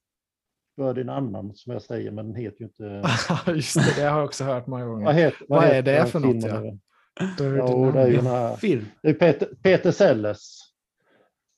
För 0.75 0.93
din 0.93 1.09
annan, 1.09 1.51
som 1.55 1.73
jag 1.73 1.81
säger, 1.81 2.11
men 2.11 2.25
den 2.27 2.35
heter 2.35 2.57
ju 2.59 2.65
inte... 2.65 3.03
Just 3.51 3.75
det, 3.75 4.01
det 4.01 4.07
har 4.09 4.17
jag 4.17 4.25
också 4.25 4.43
hört 4.43 4.67
många 4.67 4.85
Vad, 4.85 4.93
gånger. 4.93 5.13
heter, 5.13 5.45
Vad 5.47 5.63
är 5.63 5.67
heter 5.67 5.81
det 5.91 5.97
den 5.97 6.07
för 6.07 6.19
något, 6.19 6.43
ja? 6.43 6.61
det 7.37 7.45
är 7.99 8.07
ju 8.07 8.15
den 8.15 8.25
här... 8.25 8.55
Film. 8.55 8.85
Det 9.01 9.09
är 9.09 9.13
Peter, 9.13 9.47
Peter 9.63 9.91
Sellers. 9.91 10.39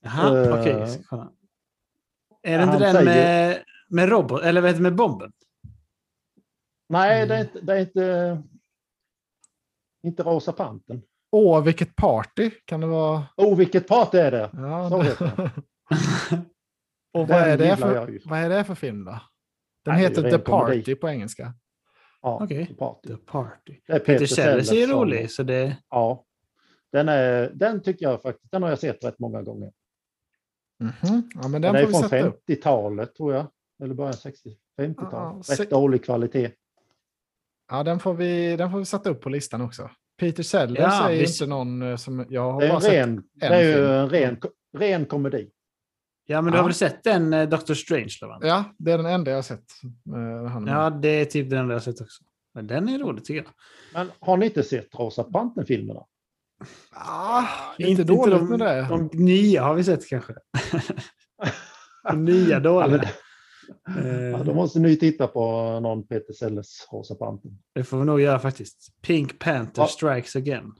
Jaha, 0.06 0.46
Eh, 0.46 0.60
okej. 0.62 0.88
ska 0.88 1.04
kolla. 1.10 1.32
Är 2.44 2.58
det 2.58 2.64
inte 2.64 2.78
den 2.80 2.94
säger- 2.94 3.06
med, 3.06 3.64
med 3.90 4.10
robot, 4.10 4.42
eller 4.44 4.62
vad 4.62 4.70
heter 4.70 4.80
det, 4.80 4.84
med 4.84 4.96
bomben? 4.96 5.32
Nej, 6.90 7.28
det 7.28 7.36
är 7.36 7.42
inte... 7.42 7.60
Det 7.62 7.74
är 7.74 7.80
inte, 7.80 8.44
inte 10.04 10.24
Rosa 10.24 10.52
Panten. 10.52 11.02
Åh, 11.32 11.64
vilket 11.64 11.96
party 11.96 12.50
kan 12.66 12.82
det 12.82 12.88
vara? 12.88 13.24
Oh, 13.38 13.58
vilket 13.58 13.88
party 13.88 14.18
är 14.18 14.32
det? 14.32 14.50
Ja, 14.54 14.90
Så 14.90 14.98
det- 14.98 15.04
heter 15.10 15.32
den. 15.38 15.50
Och 17.14 17.28
vad 17.28 17.38
är, 17.38 17.58
det 17.58 17.78
för, 17.78 18.20
vad 18.30 18.40
är 18.40 18.50
det 18.50 18.64
för 18.64 18.76
film 18.76 19.06
då? 19.06 19.20
Den 19.86 19.94
Nej, 19.94 20.04
heter 20.04 20.22
The 20.32 20.38
komedi. 20.44 20.78
Party 20.80 20.96
på 20.96 21.10
engelska. 21.10 21.54
Ja, 22.22 22.40
Okej. 22.44 22.76
party. 22.80 23.08
The 23.10 23.16
Party. 23.18 23.80
Det 23.88 23.94
är 23.94 24.00
Peter 24.00 24.26
Sellers 24.26 24.72
är 24.72 24.88
rolig, 24.88 25.32
så 25.32 25.44
det... 25.44 25.78
Ja. 25.90 26.26
Den, 26.92 27.10
är, 27.10 27.52
den 27.54 27.82
tycker 27.84 28.06
jag 28.06 28.22
faktiskt, 28.22 28.52
den 28.52 28.64
har 28.64 28.70
jag 28.70 28.80
sett 28.80 29.04
rätt 29.04 29.20
många 29.20 29.42
gånger. 29.42 29.72
Mhm. 30.80 31.30
Ja, 31.36 31.48
men 31.48 31.52
Den, 31.52 31.62
den 31.62 31.76
är 31.76 31.80
får 31.82 31.88
vi 31.88 31.94
från 31.94 32.10
sätta 32.10 32.28
upp. 32.28 32.44
50-talet 32.50 33.16
tror 33.16 33.34
jag. 33.34 33.48
Eller 33.84 33.94
början 33.96 34.14
60 34.14 34.50
Ja, 34.76 34.84
50-tal. 34.84 35.44
se- 35.44 35.64
Rätt 35.64 35.70
dålig 35.70 36.06
kvalitet. 36.06 36.52
Ja, 37.72 37.84
den 37.84 38.00
får, 38.00 38.14
vi, 38.14 38.56
den 38.56 38.72
får 38.72 38.80
vi 38.80 38.86
sätta 38.86 39.10
upp 39.10 39.22
på 39.22 39.30
listan 39.30 39.62
också. 39.62 39.90
Peter 40.20 40.44
Sellers 40.44 40.80
Ja, 40.80 41.10
är 41.10 41.14
ju 41.14 41.20
visst. 41.20 41.42
inte 41.42 41.50
någon 41.50 41.82
eh, 41.82 41.96
som 41.96 42.26
jag 42.30 42.52
har 42.52 42.60
Det 42.62 42.66
är, 42.66 42.70
bara 42.70 42.76
en 42.78 42.82
sett. 42.82 42.94
ren, 42.94 43.24
det 43.34 43.46
är 43.46 43.64
ju 43.78 43.86
en 43.88 44.10
ren, 44.10 44.38
ren 44.78 45.06
komedi. 45.06 45.50
Ja, 46.28 46.42
men 46.42 46.52
du 46.52 46.58
Ja. 46.58 46.62
har 46.62 46.68
väl 46.70 46.74
sett 46.74 47.04
den 47.04 47.34
eh, 47.34 47.50
Doctor 47.50 47.74
Strange, 47.74 48.14
va? 48.22 48.40
Ja, 48.42 48.64
det 48.78 48.92
är 48.92 48.98
den 48.98 49.06
enda 49.06 49.32
jag 49.32 49.38
har 49.38 49.42
sett. 49.44 49.66
eh, 50.16 50.46
Han. 50.52 50.68
Ja, 50.68 50.90
det 50.90 51.08
är 51.10 51.26
typ 51.26 51.50
den 51.50 51.60
enda 51.60 51.74
jag 51.74 51.80
har 51.80 51.84
sett 51.84 52.02
också. 52.02 52.24
Men 52.54 52.68
den 52.68 52.90
är 52.90 53.00
rolig 53.00 53.26
tycker 53.26 53.44
jag. 53.44 53.52
Men 53.94 54.12
har 54.20 54.38
ni 54.38 54.46
inte 54.46 54.64
sett 54.64 54.96
Rosa 54.96 55.24
Panten-filmerna? 55.24 56.04
Ah, 56.92 57.44
inte, 57.78 58.04
dåligt 58.04 58.40
de, 58.40 58.50
med 58.50 58.60
det. 58.60 58.88
De 58.90 59.10
nya 59.14 59.64
har 59.64 59.76
vi 59.76 59.84
sett 59.84 60.08
kanske. 60.10 60.34
de 62.10 62.26
nya 62.26 62.50
Ja, 62.50 62.60
dåliga. 62.60 62.98
men, 62.98 63.00
ja, 63.00 63.12
Eh, 64.34 64.44
då 64.44 64.54
måste 64.54 64.80
ni 64.80 64.98
titta 64.98 65.28
på 65.28 65.42
någon 65.80 66.08
Peter 66.08 66.34
Sellers 66.34 66.88
Rosa 66.92 67.16
Panten. 67.16 67.52
det 67.76 67.84
får 67.84 67.98
vi 68.00 68.06
nog 68.06 68.22
göra 68.22 68.40
faktiskt. 68.40 69.02
Pink 69.02 69.40
Panther 69.40 69.82
Ja. 69.82 69.88
strikes 69.88 70.36
again. 70.36 70.74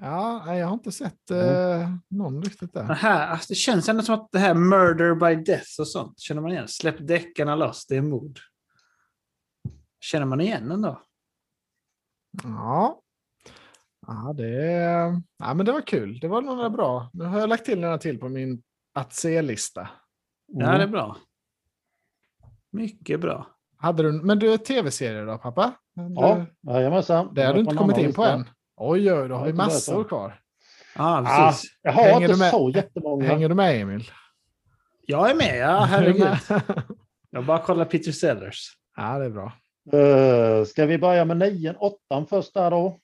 Ja, 0.00 0.56
jag 0.56 0.66
har 0.66 0.74
inte 0.74 0.92
sett 0.92 1.30
eh, 1.30 1.90
någon 2.10 2.42
riktigt 2.42 2.72
Det, 2.72 2.80
där. 2.82 2.94
här, 2.94 3.26
alltså, 3.28 3.46
det 3.48 3.54
känns 3.54 3.88
ändå 3.88 4.02
som 4.02 4.14
att 4.14 4.28
det 4.32 4.38
här 4.38 4.54
murder 4.54 5.14
by 5.14 5.42
death 5.44 5.80
och 5.80 5.88
sånt 5.88 6.20
känner 6.20 6.42
man 6.42 6.52
igen. 6.52 6.68
Släpp 6.68 7.06
deckarna 7.06 7.54
loss, 7.56 7.86
det 7.86 7.96
är 7.96 8.02
mord. 8.02 8.38
Känner 10.00 10.26
man 10.26 10.40
igen 10.40 10.70
ändå? 10.70 11.02
Ja. 12.44 13.00
Ja, 14.06 14.32
det, 14.36 14.52
ja, 15.38 15.54
men 15.54 15.66
det 15.66 15.72
var 15.72 15.80
kul. 15.80 16.18
Det 16.18 16.28
var 16.28 16.42
några 16.42 16.70
bra. 16.70 17.10
Nu 17.12 17.24
har 17.24 17.40
jag 17.40 17.48
lagt 17.48 17.64
till 17.64 17.80
några 17.80 17.98
till 17.98 18.18
på 18.18 18.28
min 18.28 18.62
att 18.94 19.12
se-lista. 19.12 19.88
Ja, 20.46 20.64
Mm. 20.66 20.78
det 20.78 20.84
är 20.84 20.88
bra. 20.88 21.16
Mycket 22.72 23.20
bra. 23.20 23.46
Hade 23.76 24.02
du, 24.02 24.12
men 24.12 24.38
du, 24.38 24.58
tv-serier 24.58 25.26
då, 25.26 25.38
pappa? 25.38 25.72
Du, 25.94 26.14
Ja, 26.14 26.46
jajamensan. 26.66 27.34
det 27.34 27.42
har 27.42 27.54
du 27.54 27.60
inte 27.60 27.76
kommit 27.76 27.98
in 27.98 28.12
på 28.12 28.24
än. 28.24 28.44
Oj, 28.76 29.12
oj, 29.12 29.28
då 29.28 29.34
har 29.34 29.46
vi 29.46 29.52
börjat 29.52 29.56
massor 29.72 30.04
kvar. 30.04 30.40
Ja, 30.96 31.18
Ah, 31.26 31.46
precis. 31.48 31.70
jag 31.82 31.92
har 31.92 32.02
Hänger 32.02 32.28
inte 32.32 32.50
så 32.50 32.70
jättemånga. 32.74 33.24
Hänger 33.26 33.48
du 33.48 33.54
med, 33.54 33.80
Emil? 33.80 34.10
Jag 35.06 35.30
är 35.30 35.34
med, 35.34 35.58
ja 35.58 35.80
herregud. 35.80 36.28
Jag 37.30 37.46
bara 37.46 37.58
kollar 37.58 37.84
Peter 37.84 38.12
Sellers. 38.12 38.76
ja, 38.96 39.18
det 39.18 39.24
är 39.24 39.30
bra. 39.30 39.52
Uh, 39.94 40.64
ska 40.64 40.86
vi 40.86 40.98
börja 40.98 41.24
med 41.24 41.36
nian, 41.36 41.76
åttan 41.76 42.26
först 42.26 42.54
där 42.54 42.70
då? 42.70 43.00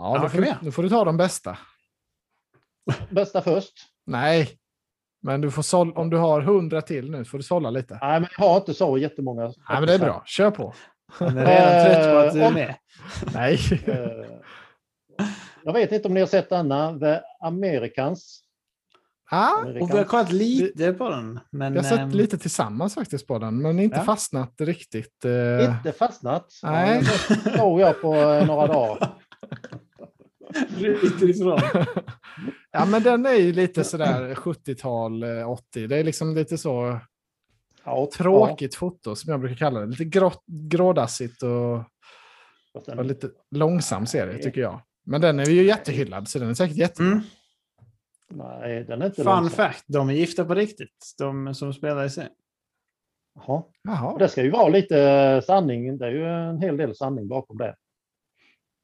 Ja, 0.00 0.18
då, 0.22 0.28
får 0.28 0.38
du, 0.38 0.54
då 0.62 0.72
får 0.72 0.82
du 0.82 0.88
ta 0.88 1.04
de 1.04 1.16
bästa. 1.16 1.58
Bästa 3.10 3.42
först? 3.42 3.72
Nej, 4.06 4.50
men 5.22 5.40
du 5.40 5.50
får 5.50 5.62
såll, 5.62 5.92
om 5.92 6.10
du 6.10 6.16
har 6.16 6.40
hundra 6.40 6.82
till 6.82 7.10
nu 7.10 7.24
får 7.24 7.38
du 7.38 7.44
sålla 7.44 7.70
lite. 7.70 7.98
Nej, 8.02 8.20
men 8.20 8.28
jag 8.38 8.48
har 8.48 8.56
inte 8.56 8.74
så 8.74 8.98
jättemånga. 8.98 9.42
Nej, 9.44 9.54
men 9.68 9.86
det 9.86 9.94
är 9.94 9.98
bra. 9.98 10.22
Kör 10.26 10.50
på. 10.50 10.74
Han 11.12 11.38
är 11.38 11.46
redan 11.46 11.84
trött 11.84 12.12
på 12.14 12.18
att 12.18 12.32
du 12.34 12.40
är 12.42 12.48
om- 12.48 12.54
med. 12.54 12.74
Nej. 13.34 13.58
Eh, 13.86 14.36
jag 15.64 15.72
vet 15.72 15.92
inte 15.92 16.08
om 16.08 16.14
ni 16.14 16.20
har 16.20 16.26
sett 16.26 16.50
denna, 16.50 16.98
The 16.98 17.20
Americans. 17.40 18.42
Ja, 19.30 19.64
Och 19.80 19.90
vi 19.90 19.96
har 19.98 20.04
kollat 20.04 20.32
lite 20.32 20.92
på 20.92 21.08
den. 21.10 21.40
Men, 21.50 21.72
vi 21.72 21.78
har 21.78 21.84
sett 21.84 21.98
ehm, 21.98 22.10
lite 22.10 22.38
tillsammans 22.38 22.94
faktiskt 22.94 23.26
på 23.26 23.38
den, 23.38 23.62
men 23.62 23.78
inte 23.78 23.96
Ja. 23.96 24.02
fastnat 24.04 24.54
riktigt. 24.60 25.24
eh, 25.24 25.64
Inte 25.76 25.92
fastnat. 25.98 26.46
Nej. 26.62 27.02
Det 27.44 27.56
såg 27.58 27.80
jag 27.80 28.00
på 28.00 28.14
eh, 28.14 28.46
några 28.46 28.66
dagar. 28.66 29.08
Ryter 30.78 31.30
ifrån. 31.30 31.60
Ja, 32.70 32.84
men 32.84 33.02
den 33.02 33.26
är 33.26 33.34
ju 33.34 33.52
lite 33.52 33.84
sådär 33.84 34.34
70-tal, 34.34 35.22
eh, 35.22 35.50
80. 35.50 35.86
Det 35.86 35.96
är 35.96 36.04
liksom 36.04 36.34
lite 36.34 36.58
så 36.58 37.00
Ja, 37.84 38.08
tråkigt 38.16 38.74
foto 38.74 39.16
som 39.16 39.30
jag 39.30 39.40
brukar 39.40 39.56
kalla 39.56 39.80
det. 39.80 39.86
Lite 39.86 40.04
grått, 40.04 40.42
grådassigt 40.46 41.42
och, 41.42 41.84
Ja, 42.86 42.94
och 42.96 43.04
lite 43.04 43.30
långsam 43.50 44.06
serie 44.06 44.42
tycker 44.42 44.60
jag. 44.60 44.80
Men 45.06 45.20
den 45.20 45.38
är 45.40 45.44
ju 45.44 45.64
jättehyllad 45.64 46.28
så 46.28 46.38
den 46.38 46.50
är 46.50 46.54
säkert 46.54 46.76
jättebra. 46.76 47.12
Mm. 47.12 47.22
nej, 48.28 48.84
den 48.84 49.02
är 49.02 49.06
inte 49.06 49.16
Fun 49.22 49.24
långsam. 49.24 49.50
fact, 49.50 49.84
de 49.86 50.08
är 50.08 50.14
gifta 50.14 50.44
på 50.44 50.54
riktigt. 50.54 51.14
De 51.18 51.54
som 51.54 51.72
spelar 51.74 52.04
i 52.04 52.10
sig. 52.10 52.28
Jaha. 53.34 53.62
Jaha. 53.82 54.18
det 54.18 54.28
ska 54.28 54.42
ju 54.42 54.50
vara 54.50 54.68
lite 54.68 55.42
sanning. 55.46 55.98
Det 55.98 56.06
är 56.06 56.10
ju 56.10 56.24
en 56.26 56.58
hel 56.60 56.76
del 56.76 56.96
sanning 56.96 57.28
bakom 57.28 57.58
det. 57.58 57.74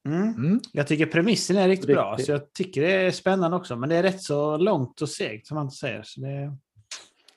Mm. 0.07 0.29
Mm. 0.35 0.61
Jag 0.73 0.87
tycker 0.87 1.07
premissen 1.07 1.57
är 1.57 1.69
riktigt 1.69 1.95
bra, 1.97 2.11
Riktigt. 2.11 2.27
så 2.27 2.33
jag 2.33 2.53
tycker 2.53 2.83
det 2.83 2.93
är 2.93 3.11
spännande 3.11 3.57
också. 3.57 3.77
Men 3.77 3.89
det 3.89 3.97
är 3.97 4.03
rätt 4.03 4.23
så 4.23 4.57
långt 4.57 5.03
och 5.03 5.09
segt 5.09 5.47
som 5.47 5.55
man 5.55 5.71
säger. 5.71 6.03
Så 6.03 6.21
det 6.21 6.29
är 6.31 6.57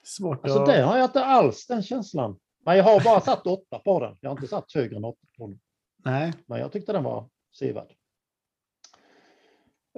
svårt 0.03 0.43
Alltså 0.43 0.59
att... 0.59 0.65
det 0.65 0.81
har 0.81 0.97
jag 0.97 1.05
inte 1.05 1.23
alls 1.25 1.67
den 1.67 1.83
känslan. 1.83 2.37
Men 2.65 2.77
jag 2.77 2.83
har 2.83 3.03
bara 3.03 3.19
satt 3.21 3.47
åtta 3.47 3.79
på 3.79 3.99
den. 3.99 4.17
Jag 4.21 4.29
har 4.29 4.35
inte 4.37 4.47
satt 4.47 4.73
högre 4.73 4.95
än 4.95 5.05
åtta 5.05 5.27
på 5.37 5.47
den. 5.47 5.59
Nej. 6.05 6.33
Men 6.45 6.59
jag 6.59 6.71
tyckte 6.71 6.93
den 6.93 7.03
var 7.03 7.29
sevärd. 7.59 7.91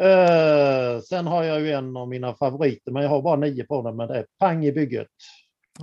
Eh, 0.01 1.01
sen 1.01 1.27
har 1.27 1.43
jag 1.43 1.61
ju 1.61 1.71
en 1.71 1.97
av 1.97 2.07
mina 2.07 2.33
favoriter, 2.33 2.91
men 2.91 3.03
jag 3.03 3.09
har 3.09 3.21
bara 3.21 3.35
nio 3.35 3.63
på 3.63 3.81
den. 3.81 3.95
Men 3.95 4.07
det 4.07 4.17
är 4.17 4.25
Pang 4.39 4.65
i 4.65 4.71
bygget. 4.71 5.07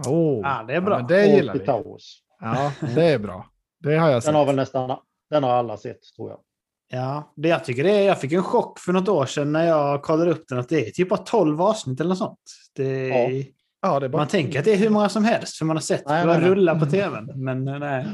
Oh. 0.09 0.41
Ja, 0.43 0.65
det 0.69 0.75
är 0.75 0.81
bra. 0.81 0.99
men 0.99 1.07
det 1.07 1.27
gillar 1.27 1.55
vi. 1.55 1.59
Towers. 1.67 2.23
Ja, 2.41 2.73
det 2.95 3.05
är 3.05 3.19
bra. 3.19 3.47
Det 3.79 3.97
har 3.97 4.11
jag 4.11 4.23
sett. 4.23 4.29
Den 4.29 4.35
har 4.35 4.47
väl 4.47 4.57
nästan 4.57 4.99
den 5.31 5.43
har 5.43 5.51
alla 5.51 5.77
sett, 5.77 5.99
tror 6.17 6.31
jag. 6.31 6.41
Ja, 6.89 7.33
det 7.37 7.49
jag 7.49 7.65
tycker 7.65 7.85
det 7.85 7.91
är, 7.91 8.03
jag 8.03 8.21
fick 8.21 8.33
en 8.33 8.43
chock 8.43 8.79
för 8.79 8.93
något 8.93 9.09
år 9.09 9.27
sedan 9.27 9.53
när 9.53 9.67
jag 9.67 10.03
kollade 10.03 10.31
upp 10.31 10.49
den 10.49 10.59
att 10.59 10.69
det 10.69 10.89
är 10.89 10.91
typ 10.91 11.09
bara 11.09 11.21
12 11.21 11.63
avsnitt 11.63 12.01
eller 12.01 12.09
något 12.09 12.19
sånt. 12.19 12.41
Det 12.75 13.13
är, 13.13 13.47
Ja, 13.81 14.01
det 14.01 14.07
är 14.07 14.11
bara... 14.11 14.19
Man 14.19 14.29
tänker 14.29 14.59
att 14.59 14.65
det 14.65 14.73
är 14.73 14.77
hur 14.77 14.91
många 14.91 15.09
som 15.09 15.25
helst 15.25 15.57
för 15.57 15.65
man 15.65 15.77
har 15.77 15.81
sett 15.81 16.07
Nej, 16.07 16.27
det 16.27 16.41
rulla 16.41 16.79
på 16.79 16.87
tvn. 16.87 17.33
Men 17.35 17.69
eh, 17.69 17.79
nej. 17.79 18.07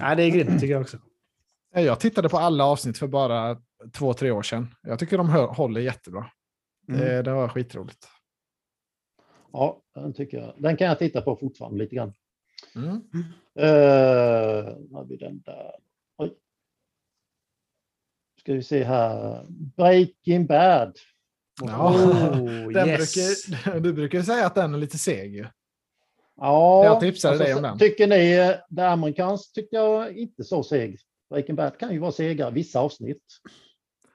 Nej, 0.00 0.16
det 0.16 0.22
är 0.22 0.30
grymt 0.30 0.60
tycker 0.60 0.72
jag 0.72 0.82
också. 0.82 0.98
Jag 1.74 2.00
tittade 2.00 2.28
på 2.28 2.38
alla 2.38 2.64
avsnitt 2.64 2.98
för 2.98 3.06
bara 3.06 3.56
två, 3.92 4.14
tre 4.14 4.30
år 4.30 4.42
sedan. 4.42 4.74
Jag 4.82 4.98
tycker 4.98 5.18
de 5.18 5.30
håller 5.30 5.80
jättebra. 5.80 6.30
Mm. 6.88 7.00
Det, 7.00 7.22
det 7.22 7.32
var 7.32 7.48
skitroligt. 7.48 8.08
Ja, 9.52 9.82
den, 9.94 10.14
tycker 10.14 10.38
jag. 10.38 10.54
den 10.58 10.76
kan 10.76 10.86
jag 10.86 10.98
titta 10.98 11.20
på 11.20 11.36
fortfarande 11.36 11.78
lite 11.78 11.96
grann. 11.96 12.12
Mm. 12.74 12.94
Uh, 13.58 14.94
har 14.94 15.04
vi 15.04 15.16
den 15.16 15.40
där. 15.44 15.74
Ska 18.46 18.52
vi 18.52 18.62
se 18.62 18.84
här. 18.84 19.44
Breaking 19.76 20.46
Bad. 20.46 20.96
Ja. 21.62 21.94
Oh, 21.94 22.72
Den 22.72 22.88
yes. 22.88 23.14
brukar, 23.46 23.80
du 23.80 23.92
brukar 23.92 24.22
säga 24.22 24.46
att 24.46 24.54
den 24.54 24.74
är 24.74 24.78
lite 24.78 24.98
seg 24.98 25.34
ju. 25.34 25.46
Ja, 26.36 26.84
Jag 26.84 27.00
tipsade 27.00 27.38
dig 27.38 27.54
om 27.54 27.62
den. 27.62 27.78
Tycker 27.78 28.06
ni 28.06 28.54
det 28.68 28.88
amerikansk 28.88 29.52
tycker 29.52 29.76
jag 29.76 30.18
inte 30.18 30.44
så 30.44 30.62
seg. 30.62 30.98
Breaking 31.30 31.56
Bad 31.56 31.78
kan 31.78 31.92
ju 31.92 31.98
vara 31.98 32.12
segare 32.12 32.50
vissa 32.50 32.80
avsnitt. 32.80 33.22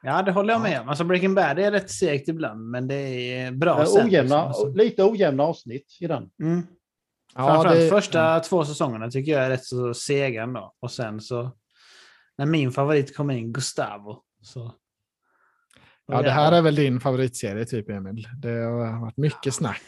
Ja, 0.04 0.22
det 0.22 0.32
håller 0.32 0.54
jag 0.54 0.62
med 0.62 0.82
om. 0.82 0.90
Alltså 0.90 1.04
Breaking 1.04 1.36
Bad 1.36 1.60
är 1.60 1.72
rätt 1.72 1.92
segt 1.92 2.28
ibland, 2.28 2.70
men 2.70 2.88
det 2.88 2.96
är 3.40 3.52
bra 3.52 3.80
Eh, 3.80 3.86
sen. 3.86 4.06
Ojämna, 4.08 4.48
liksom. 4.48 4.76
Lite 4.76 5.04
ojämna 5.04 5.44
avsnitt 5.44 5.98
i 6.00 6.08
den. 6.08 6.30
Mm. 6.44 6.64
Ja, 7.36 7.48
Framförallt 7.48 7.80
det, 7.80 7.90
första 7.90 8.40
två 8.40 8.66
säsongerna 8.66 9.10
tycker 9.12 9.32
jag 9.32 9.44
är 9.46 9.50
rätt 9.50 9.66
så 9.66 9.94
sega 9.94 10.44
ändå. 10.44 10.74
Och 10.80 10.92
sen 10.92 11.22
så, 11.22 11.52
när 12.38 12.46
min 12.46 12.72
favorit 12.72 13.16
kom 13.16 13.32
in, 13.32 13.54
Gustavo. 13.54 14.24
Så, 14.42 14.74
ja, 16.08 16.22
det 16.22 16.32
här 16.32 16.52
är 16.52 16.62
väl 16.62 16.76
din 16.76 17.00
favoritserie 17.00 17.66
typ 17.66 17.90
Emil. 17.90 18.28
Det 18.42 18.50
har 18.50 19.02
varit 19.02 19.18
mycket 19.18 19.54
snack. 19.54 19.84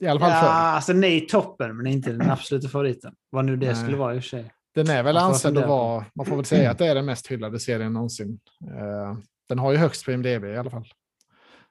I 0.00 0.06
alla 0.06 0.20
fall 0.20 0.30
Ja, 0.30 0.40
förr. 0.40 0.48
alltså 0.48 0.92
nej 0.92 1.26
toppen, 1.26 1.76
men 1.76 1.86
inte 1.86 2.12
den 2.12 2.30
absoluta 2.30 2.68
favoriten. 2.68 3.14
Vad 3.30 3.44
nu 3.44 3.56
det 3.56 3.66
Nej. 3.66 3.76
skulle 3.76 3.96
vara 3.96 4.14
i 4.14 4.18
och 4.18 4.22
för 4.22 4.28
sig. 4.28 4.52
Den 4.74 4.90
är 4.90 5.02
väl 5.02 5.16
ansedd 5.16 5.58
att 5.58 5.68
vara, 5.68 6.04
man 6.14 6.26
får 6.26 6.36
väl 6.36 6.44
säga 6.44 6.70
att 6.70 6.78
det 6.78 6.86
är 6.86 6.94
den 6.94 7.04
mest 7.04 7.26
hyllade 7.26 7.60
serien 7.60 7.92
någonsin. 7.92 8.38
Eh, 8.70 9.18
den 9.48 9.58
har 9.58 9.72
ju 9.72 9.78
högst 9.78 10.04
på 10.04 10.12
IMDB 10.12 10.44
i 10.44 10.56
alla 10.56 10.70
fall. 10.70 10.84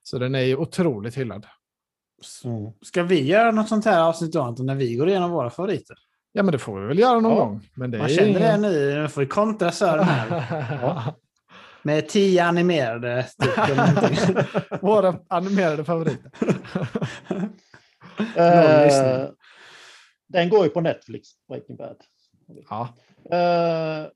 Så 0.03 0.17
den 0.17 0.35
är 0.35 0.39
ju 0.41 0.55
otroligt 0.55 1.17
hyllad. 1.17 1.45
Mm. 2.45 2.71
Ska 2.81 3.03
vi 3.03 3.23
göra 3.25 3.51
något 3.51 3.69
sånt 3.69 3.85
här 3.85 4.01
avsnitt 4.01 4.33
då, 4.33 4.41
Anton, 4.41 4.65
när 4.65 4.75
vi 4.75 4.95
går 4.95 5.09
igenom 5.09 5.31
våra 5.31 5.49
favoriter? 5.49 5.97
Ja, 6.35 6.43
men 6.43 6.51
det 6.51 6.59
får 6.59 6.79
vi 6.81 6.87
väl 6.87 6.99
göra 6.99 7.19
någon 7.19 7.31
Ja. 7.37 7.37
gång. 7.45 7.61
Men 7.73 7.91
det 7.91 7.97
Man 7.97 8.09
är 8.09 8.13
känner 8.15 8.39
det 8.39 8.57
nu, 8.57 9.01
nu 9.01 9.07
får 9.09 9.21
vi 9.21 9.27
kontra 9.27 9.71
Sören 9.71 10.03
här. 10.03 10.77
Ja. 10.81 11.15
Med 11.85 12.09
tio 12.09 12.43
animerade. 12.45 13.25
Typ. 13.39 14.81
Våra 14.81 15.15
animerade 15.27 15.83
favoriter. 15.85 16.31
Eh, 18.35 19.27
den 20.27 20.49
går 20.49 20.63
ju 20.63 20.69
på 20.69 20.81
Netflix, 20.81 21.29
Breaking 21.49 21.75
Bad. 21.75 21.97
Ja, 22.69 22.89
Eh, 23.31 24.07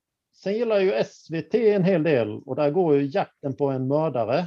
sen 0.43 0.53
gillar 0.53 0.79
ju 0.79 0.91
SVT 1.03 1.53
en 1.55 1.83
hel 1.83 2.03
del 2.03 2.29
och 2.45 2.55
där 2.55 2.71
går 2.71 2.95
ju 2.95 3.05
jakten 3.05 3.55
på 3.55 3.69
en 3.69 3.87
mördare. 3.87 4.45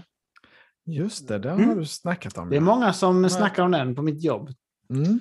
just 0.86 1.28
det. 1.28 1.38
Den 1.38 1.52
Mm. 1.54 1.68
har 1.68 1.76
du 1.76 1.86
snackat 1.86 2.38
om. 2.38 2.50
Det 2.50 2.56
är 2.56 2.60
många 2.60 2.92
som 2.92 3.30
snackar 3.30 3.62
om 3.62 3.70
den 3.70 3.94
på 3.94 4.02
mitt 4.02 4.24
jobb. 4.24 4.50
Mm. 4.90 5.20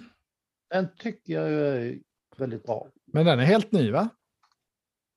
Den 0.70 0.88
tycker 1.00 1.34
jag 1.34 1.52
är 1.52 1.98
väldigt 2.40 2.64
bra. 2.64 2.88
Men 3.06 3.26
den 3.26 3.40
är 3.40 3.44
helt 3.44 3.72
ny, 3.72 3.92
va? 3.92 4.10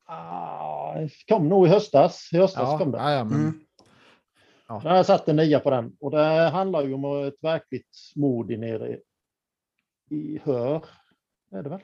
Ah, 0.07 0.95
kom 1.29 1.49
nog 1.49 1.67
i 1.67 1.71
höstas. 1.71 2.29
I 2.33 2.37
höstas 2.37 2.63
Ja, 2.73 2.79
kom 2.79 2.91
den. 2.91 3.01
ja, 3.03 3.11
ja, 3.13 3.25
men, 3.25 3.41
Mm. 3.41 4.83
Där 4.83 4.91
har 4.91 4.97
jag 4.97 5.07
satt 5.07 5.29
en 5.29 5.37
nia 5.37 5.61
på 5.61 5.71
den. 5.71 5.97
Och 6.01 6.11
det 6.11 6.49
handlar 6.51 6.83
ju 6.83 6.95
om 6.95 7.27
ett 7.27 7.43
verkligt 7.43 7.97
mord 8.17 8.51
i 8.51 8.57
nere 8.57 8.99
i 10.11 10.39
Hör. 10.45 10.85
Är 11.51 11.63
det 11.63 11.69
väl? 11.69 11.81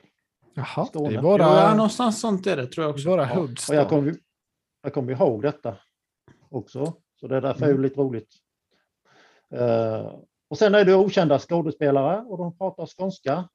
Jaha, 0.53 0.83
det 0.83 0.85
Skåne. 0.89 1.09
är 1.09 1.13
Ja, 1.13 1.21
våra, 1.21 1.73
någonstans 1.75 2.21
sånt 2.21 2.47
är 2.47 2.57
det 2.57 2.67
tror 2.67 2.85
jag 2.85 2.93
också. 2.93 3.09
våra 3.09 3.29
Ja. 3.33 3.39
Och 3.39 3.75
jag 3.75 3.89
kommer 3.89 4.15
jag 4.81 4.93
kom 4.93 5.09
ihåg 5.09 5.41
detta 5.41 5.77
också. 6.49 6.93
Så 7.19 7.27
det 7.27 7.37
är 7.37 7.41
därför 7.41 7.65
är 7.65 7.73
det 7.73 7.81
lite 7.81 7.99
roligt. 7.99 8.35
Eh, 9.53 10.13
och 10.49 10.57
sen 10.57 10.75
är 10.75 10.85
det 10.85 10.95
okända 10.95 11.39
skådespelare 11.39 12.21
och 12.21 12.37
de 12.37 12.57
pratar 12.57 12.85
skånska. 12.85 13.49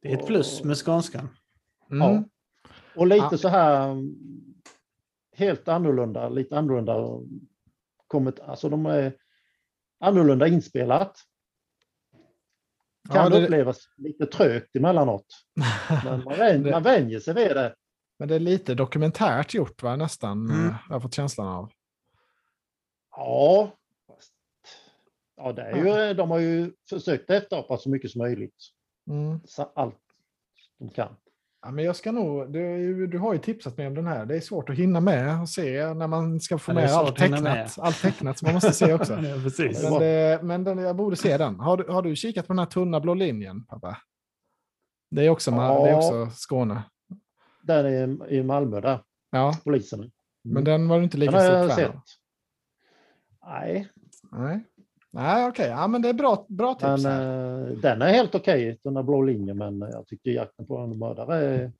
Det 0.00 0.12
är 0.12 0.18
ett 0.18 0.26
plus 0.26 0.64
med 0.64 0.76
skånskan. 0.76 1.28
Mm. 1.90 2.08
Ja. 2.08 2.24
Och 2.96 3.06
lite 3.06 3.28
Ja. 3.30 3.38
så 3.38 3.48
här 3.48 3.96
helt 5.36 5.68
annorlunda, 5.68 6.28
lite 6.28 6.58
annorlunda. 6.58 6.94
Kommit, 8.06 8.40
alltså 8.40 8.68
de 8.68 8.86
är 8.86 9.16
annorlunda 10.00 10.46
inspelat. 10.48 11.16
Kan 13.12 13.16
Ja, 13.24 13.28
det- 13.38 13.44
upplevas 13.44 13.78
lite 13.96 14.26
trögt 14.26 14.76
emellanåt. 14.76 15.26
Men 16.04 16.24
man, 16.24 16.38
vän, 16.38 16.62
Det- 16.62 16.70
man 16.70 16.82
vänjer 16.82 17.20
sig 17.20 17.34
vid 17.34 17.56
det. 17.56 17.74
Men 18.18 18.28
det 18.28 18.34
är 18.34 18.38
lite 18.40 18.74
dokumentärt 18.74 19.54
gjort, 19.54 19.82
va? 19.82 19.96
Nästan. 19.96 20.50
Mm. 20.50 20.66
eh, 20.66 20.74
Jag 20.88 20.94
har 20.94 21.00
fått 21.00 21.14
känslan 21.14 21.46
av. 21.48 21.70
Ja, 23.16 23.72
ja 25.36 25.52
det 25.52 25.62
är 25.62 26.08
ju, 26.08 26.14
de 26.14 26.30
har 26.30 26.38
ju 26.38 26.72
försökt 26.90 27.30
efterapa 27.30 27.76
så 27.78 27.90
mycket 27.90 28.10
som 28.10 28.18
möjligt. 28.18 28.56
Mm. 29.08 29.40
Allt 29.74 29.96
de 30.78 30.88
kan. 30.88 31.16
Ja, 31.62 31.70
men 31.70 31.84
jag 31.84 31.96
ska 31.96 32.12
nog, 32.12 32.52
du, 32.52 33.06
du 33.06 33.18
har 33.18 33.32
ju 33.32 33.38
tipsat 33.38 33.76
mig 33.76 33.86
om 33.86 33.94
den 33.94 34.06
här. 34.06 34.26
Det 34.26 34.36
är 34.36 34.40
svårt 34.40 34.70
att 34.70 34.76
hinna 34.76 35.00
med 35.00 35.40
och 35.40 35.48
se 35.48 35.94
när 35.94 36.06
man 36.06 36.40
ska 36.40 36.58
få 36.58 36.72
Ja, 36.72 36.74
med 36.74 36.90
allt 36.92 37.16
tecknat, 37.16 37.78
allt 37.78 38.02
tecknat 38.02 38.38
som 38.38 38.46
man 38.46 38.54
måste 38.54 38.72
se 38.72 38.92
också. 38.92 39.12
ja, 39.22 39.34
precis. 39.42 39.82
Men, 39.82 40.00
det, 40.00 40.40
men 40.42 40.64
den, 40.64 40.78
jag 40.78 40.96
borde 40.96 41.16
se 41.16 41.36
den. 41.36 41.60
Har 41.60 41.76
du, 41.76 41.92
har 41.92 42.02
du 42.02 42.16
kikat 42.16 42.46
på 42.46 42.52
den 42.52 42.58
här 42.58 42.66
tunna 42.66 43.00
blå 43.00 43.14
linjen, 43.14 43.64
pappa? 43.64 43.98
Det 45.10 45.26
är 45.26 45.30
också, 45.30 45.50
Ma- 45.50 45.84
det 45.84 45.88
är 45.90 45.92
Ja. 45.92 45.96
också 45.98 46.30
Skåne. 46.36 46.82
Där 47.62 47.84
är 47.84 48.32
i 48.32 48.42
Malmö 48.42 48.80
där, 48.80 49.02
Ja, 49.30 49.54
polisen. 49.64 50.00
Mm. 50.00 50.10
men 50.42 50.64
den 50.64 50.88
var 50.88 50.98
du 50.98 51.04
inte 51.04 51.18
lika 51.18 51.40
stor 51.40 51.68
fan 51.68 51.84
av. 51.84 52.00
Nej, 53.46 53.88
Nej, 54.32 54.64
Nej 55.12 55.46
okej. 55.48 55.68
Ja, 55.68 55.86
men 55.86 56.02
det 56.02 56.08
är 56.08 56.12
bra, 56.12 56.46
bra 56.48 56.74
tips. 56.74 57.04
men 57.04 57.06
eh, 57.06 57.68
den 57.78 58.02
är 58.02 58.12
helt 58.12 58.34
okej, 58.34 58.78
den 58.84 58.94
där 58.94 59.02
blå 59.02 59.22
linjen, 59.22 59.58
men 59.58 59.80
jag 59.80 60.06
tycker 60.06 60.30
jakten 60.30 60.66
på 60.66 60.78
en 60.78 60.98
mördare 60.98 61.36
är 61.36 61.72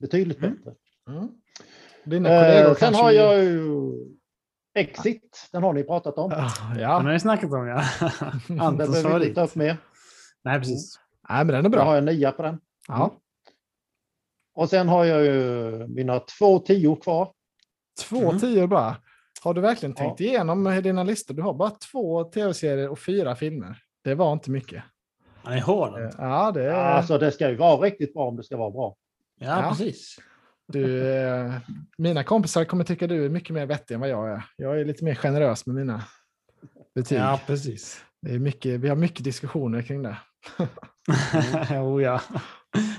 betydligt 0.00 0.38
Mm. 0.38 0.54
bättre. 0.54 0.74
Mm. 1.08 1.28
Dina 2.04 2.28
kollegor 2.28 2.70
Eh, 2.70 2.74
sen 2.76 2.94
har 2.94 3.10
jag 3.10 3.44
ju 3.44 3.92
Exit, 4.76 5.48
den 5.52 5.62
har 5.62 5.72
ni 5.72 5.82
pratat 5.84 6.18
om. 6.18 6.30
Ja, 6.30 6.50
Den 6.74 6.82
ja. 6.82 6.88
har 6.88 7.12
vi 7.12 7.20
snackat 7.20 7.52
om, 7.52 7.66
ja. 7.66 7.82
Den 8.48 8.60
Antons 8.60 8.90
behöver 9.02 9.18
vi 9.20 9.26
inte 9.28 9.40
ta 9.40 9.46
upp 9.46 9.54
mer. 9.54 9.76
Nej, 10.44 10.58
precis. 10.58 10.98
Nej, 11.28 11.44
men 11.44 11.46
den 11.46 11.58
är 11.58 11.62
har 11.62 11.70
bra. 11.70 11.86
jag 11.94 11.98
en 11.98 12.04
nia 12.04 12.32
på 12.32 12.42
den. 12.42 12.60
Ja. 12.88 13.14
Och 14.54 14.68
sen 14.70 14.88
har 14.88 15.04
jag 15.04 15.24
ju 15.24 15.86
mina 15.88 16.20
två 16.38 16.58
tio 16.58 16.96
kvar. 16.96 17.32
Två 18.08 18.16
Mm. 18.28 18.38
tior 18.38 18.66
bara. 18.66 18.96
Har 19.44 19.54
du 19.54 19.60
verkligen 19.60 19.94
Ja. 19.98 20.04
tänkt 20.04 20.20
igenom 20.20 20.64
dina 20.82 21.02
listor? 21.02 21.34
Du 21.34 21.42
har 21.42 21.54
bara 21.54 21.70
två 21.70 22.24
tv-serier 22.24 22.88
och 22.88 22.98
fyra 22.98 23.36
filmer. 23.36 23.78
Det 24.04 24.14
var 24.14 24.32
inte 24.32 24.50
mycket. 24.50 24.82
Hård. 25.64 25.98
Eh, 25.98 26.10
Ja, 26.18 26.50
det 26.50 26.64
är... 26.64 26.74
Alltså 26.74 27.18
det 27.18 27.32
ska 27.32 27.50
ju 27.50 27.56
vara 27.56 27.80
riktigt 27.80 28.14
bra 28.14 28.28
om 28.28 28.36
det 28.36 28.44
ska 28.44 28.56
vara 28.56 28.70
bra. 28.70 28.96
Ja, 29.40 29.62
Ja. 29.62 29.68
precis. 29.70 30.16
Du, 30.68 31.12
eh, 31.14 31.52
mina 31.98 32.24
kompisar 32.24 32.64
kommer 32.64 32.84
tycka 32.84 33.06
du 33.06 33.24
är 33.24 33.28
mycket 33.28 33.54
mer 33.54 33.66
vettig 33.66 33.94
än 33.94 34.00
vad 34.00 34.08
jag 34.08 34.30
är. 34.30 34.42
Jag 34.56 34.80
är 34.80 34.84
lite 34.84 35.04
mer 35.04 35.14
generös 35.14 35.66
med 35.66 35.76
mina 35.76 36.04
betyg. 36.94 37.18
Ja, 37.18 37.40
precis. 37.46 38.04
Det 38.22 38.34
är 38.34 38.38
mycket, 38.38 38.80
vi 38.80 38.88
har 38.88 38.96
mycket 38.96 39.24
diskussioner 39.24 39.82
kring 39.82 40.02
det. 40.02 40.16
oh, 41.80 42.02
ja. 42.02 42.20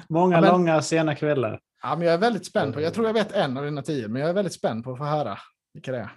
Många 0.10 0.36
Ja, 0.36 0.42
men- 0.42 0.52
långa 0.52 0.82
sena 0.82 1.16
kvällar. 1.16 1.60
Ja, 1.84 1.96
men 1.96 2.06
jag 2.08 2.14
är 2.14 2.18
väldigt 2.18 2.46
spänd 2.46 2.74
på, 2.74 2.82
jag 2.82 2.94
tror 2.94 3.06
jag 3.08 3.14
vet 3.14 3.32
en 3.32 3.58
av 3.58 3.64
dina 3.66 3.82
tio, 3.82 4.08
men 4.08 4.22
jag 4.22 4.30
är 4.30 4.34
väldigt 4.34 4.54
spänd 4.54 4.84
på 4.84 4.92
att 4.92 4.98
få 4.98 5.04
höra 5.04 5.38
vilka 5.74 5.92
det 5.92 5.98
är. 5.98 6.10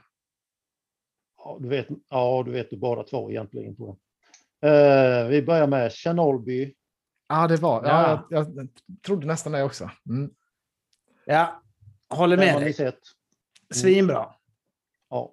Ja, 1.39 1.59
du 1.60 1.69
vet, 1.69 1.86
ja, 2.10 2.43
du 2.47 2.51
vet 2.52 2.70
båda 2.70 3.02
två 3.02 3.31
egentligen. 3.31 3.77
Tror 3.77 3.97
jag. 4.60 5.23
Eh, 5.23 5.28
vi 5.28 5.43
börjar 5.43 5.66
med 5.66 5.93
Tjernobyl. 5.93 6.73
Ja, 7.28 7.48
det 7.48 7.56
var, 7.56 7.85
ja. 7.85 7.89
Ja. 8.10 8.27
jag, 8.31 8.56
jag 8.56 8.69
trodde 9.06 9.27
nästan 9.27 9.52
det 9.52 9.62
också. 9.62 9.90
Mm. 10.09 10.31
Ja, 11.24 11.62
håller 12.10 12.36
Den 12.36 12.44
med 12.47 12.52
har 12.55 12.60
ni 12.60 12.65
dig. 12.65 12.74
sett. 12.74 12.98
Svinbra. 13.74 14.35
Ja. 15.10 15.32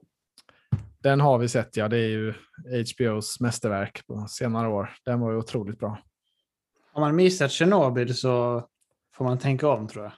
Den 1.00 1.20
har 1.22 1.38
vi 1.38 1.50
sett, 1.50 1.78
ja. 1.78 1.88
Det 1.88 1.98
är 1.98 2.08
ju 2.10 2.34
HBOs 2.64 3.40
mästerverk 3.40 4.08
på 4.08 4.28
senare 4.28 4.68
år. 4.68 4.96
Den 5.06 5.20
var 5.20 5.32
ju 5.32 5.38
otroligt 5.38 5.80
bra. 5.80 5.98
Om 6.94 7.02
man 7.02 7.16
missat 7.16 7.52
Tjernobyl 7.52 8.16
så 8.16 8.64
får 9.16 9.26
man 9.26 9.38
tänka 9.40 9.68
om, 9.70 9.88
tror 9.88 10.04
jag. 10.04 10.14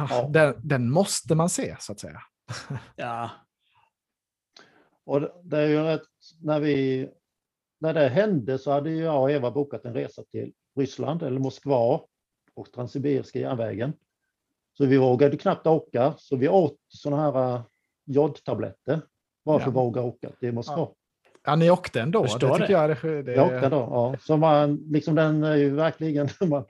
Ah, 0.00 0.06
Ja. 0.10 0.28
Den, 0.30 0.54
den 0.62 0.90
måste 0.90 1.34
man 1.34 1.48
se, 1.48 1.76
så 1.80 1.92
att 1.92 2.00
säga. 2.00 2.22
Ja, 2.96 3.30
Och 5.04 5.20
det- 5.42 5.58
är 5.58 5.68
ju 5.68 5.82
rätt, 5.82 6.02
när, 6.40 6.60
vi, 6.60 7.08
när 7.80 7.94
det 7.94 8.08
hände 8.08 8.58
så 8.58 8.70
hade 8.70 8.90
jag 8.90 9.22
och 9.22 9.30
Eva 9.30 9.50
bokat 9.50 9.84
en 9.84 9.94
resa 9.94 10.22
till 10.30 10.52
Ryssland 10.76 11.22
eller 11.22 11.38
Moskva 11.40 12.00
och 12.54 12.72
Transsibiriska 12.72 13.38
järnvägen. 13.38 13.92
Så 14.78 14.86
vi 14.86 14.96
vågade 14.96 15.36
knappt 15.36 15.66
åka, 15.66 16.14
så 16.18 16.36
vi 16.36 16.48
åt 16.48 16.76
sådana 16.88 17.22
här 17.32 17.54
uh, 17.54 17.62
jodtabletter. 18.04 19.00
Varför 19.42 19.66
Ja. 19.66 19.72
våga 19.72 20.02
åka 20.02 20.30
till 20.30 20.52
Moskva? 20.52 20.88
Ja, 21.44 21.56
ni 21.56 21.70
åkte 21.70 22.00
ändå. 22.00 22.22
Förstår 22.22 22.48
det 22.48 22.54
tycker 22.54 22.88
det. 22.88 22.98
jag 23.04 23.24
det, 23.24 23.34
Jag 23.34 23.46
åkte 23.54 23.68
då, 23.68 23.76
ja. 23.76 24.16
Så 24.20 24.36
man, 24.36 24.76
liksom 24.76 25.14
den 25.14 25.44
är 25.44 25.56
ju 25.56 25.70
verkligen... 25.70 26.28
Man, 26.48 26.64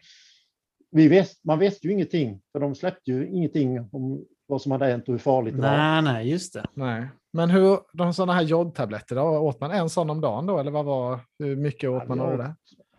vi 0.95 1.09
vis, 1.09 1.41
man 1.45 1.59
visste 1.59 1.87
ju 1.87 1.93
ingenting, 1.93 2.41
för 2.53 2.61
de 2.61 2.75
släppte 2.75 3.11
ju 3.11 3.29
ingenting 3.29 3.89
om 3.93 4.27
vad 4.47 4.63
som 4.63 4.73
hade 4.73 4.87
hänt 4.87 5.09
och 5.09 5.13
hur 5.13 5.19
farligt 5.19 5.55
det 5.55 5.63
var. 5.63 5.77
nej, 5.77 6.03
nej, 6.03 6.31
just 6.31 6.53
det. 6.55 6.67
Nej. 6.75 7.09
Men 7.33 7.51
hur, 7.51 7.79
de 7.93 8.15
sådana 8.15 8.33
här 8.33 8.43
jodtabletter, 8.43 9.17
då, 9.17 9.23
åt 9.23 9.61
man 9.61 9.71
en 9.71 9.91
sån 9.91 10.11
om 10.11 10.21
dagen 10.21 10.47
då? 10.47 10.59
Eller 10.59 10.71
vad 10.71 10.85
var, 10.85 11.21
hur 11.39 11.57
mycket 11.57 11.91
åt 11.91 12.03
Ja, 12.03 12.09
man 12.09 12.21
av 12.21 12.39
det? 12.39 12.55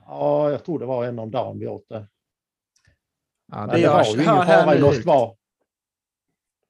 Ja, 0.05 0.51
jag 0.51 0.65
tror 0.65 0.79
det 0.79 0.85
var 0.85 1.05
en 1.05 1.19
om 1.19 1.31
dagen 1.31 1.59
vi 1.59 1.67
åt 1.67 1.89
det. 1.89 2.07
Ja, 3.51 3.65
det, 3.65 3.71
det 3.71 3.79
jag 3.79 3.93
var 3.93 4.03
ju 4.05 4.11
ingen 4.11 4.25
fara 4.25 4.75
i 4.75 4.81
Moskva. 4.81 5.31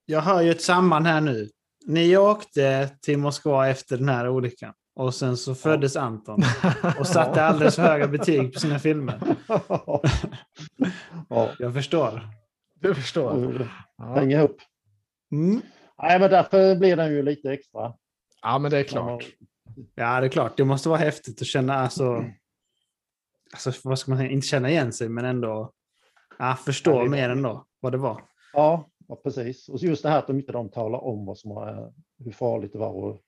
Jag 0.05 0.21
hör 0.21 0.41
ju 0.41 0.51
ett 0.51 0.61
samband 0.61 1.07
här 1.07 1.21
nu. 1.21 1.49
Ni 1.85 2.17
åkte 2.17 2.89
till 3.01 3.17
Moskva 3.17 3.67
efter 3.67 3.97
den 3.97 4.09
här 4.09 4.29
olyckan. 4.29 4.73
Och 4.95 5.13
sen 5.13 5.37
så 5.37 5.55
föddes 5.55 5.95
Anton 5.95 6.43
och 6.99 7.07
satte 7.07 7.43
alldeles 7.43 7.75
för 7.75 7.83
höga 7.83 8.07
betyg 8.07 8.53
på 8.53 8.59
sina 8.59 8.79
filmer. 8.79 9.19
ja, 11.29 11.49
Jag 11.59 11.73
förstår. 11.73 12.21
Du 12.83 12.95
förstår. 12.95 13.45
och 13.47 13.67
Ja. 13.97 14.15
hänger 14.15 14.37
ihop. 14.37 14.57
Mm. 15.31 15.61
Nej, 16.01 16.19
men 16.19 16.29
därför 16.29 16.75
blir 16.75 16.95
den 16.95 17.11
ju 17.13 17.21
lite 17.23 17.51
extra. 17.53 17.93
Ja, 18.41 18.57
men 18.59 18.71
det 18.71 18.77
är 18.79 18.83
klart. 18.83 19.25
Ja, 19.95 20.19
det 20.19 20.27
är 20.27 20.29
klart. 20.29 20.57
Det 20.57 20.65
måste 20.65 20.89
vara 20.89 20.99
häftigt 20.99 21.41
att 21.41 21.47
känna, 21.47 21.73
alltså, 21.73 22.25
alltså 23.53 23.89
vad 23.89 23.99
ska 23.99 24.11
man 24.11 24.17
säga, 24.17 24.29
inte 24.31 24.47
känna 24.47 24.69
igen 24.69 24.93
sig, 24.93 25.09
men 25.09 25.25
ändå 25.25 25.71
ja, 26.39 26.55
förstå 26.65 26.91
Ja, 26.91 27.03
det 27.03 27.09
mer 27.09 27.29
ändå 27.29 27.65
vad 27.79 27.91
det 27.91 27.97
var. 27.97 28.21
Ja, 28.53 28.89
ja, 29.07 29.15
precis. 29.23 29.69
Och 29.69 29.79
just 29.79 30.03
det 30.03 30.09
här 30.09 30.19
att 30.19 30.27
de 30.27 30.37
inte 30.39 30.51
de 30.51 30.69
talar 30.71 30.99
om 30.99 31.25
vad 31.25 31.37
som 31.37 31.55
var, 31.55 31.93
hur 32.23 32.31
farligt 32.31 32.73
det 32.73 32.79
var 32.79 32.91
och 32.93 33.21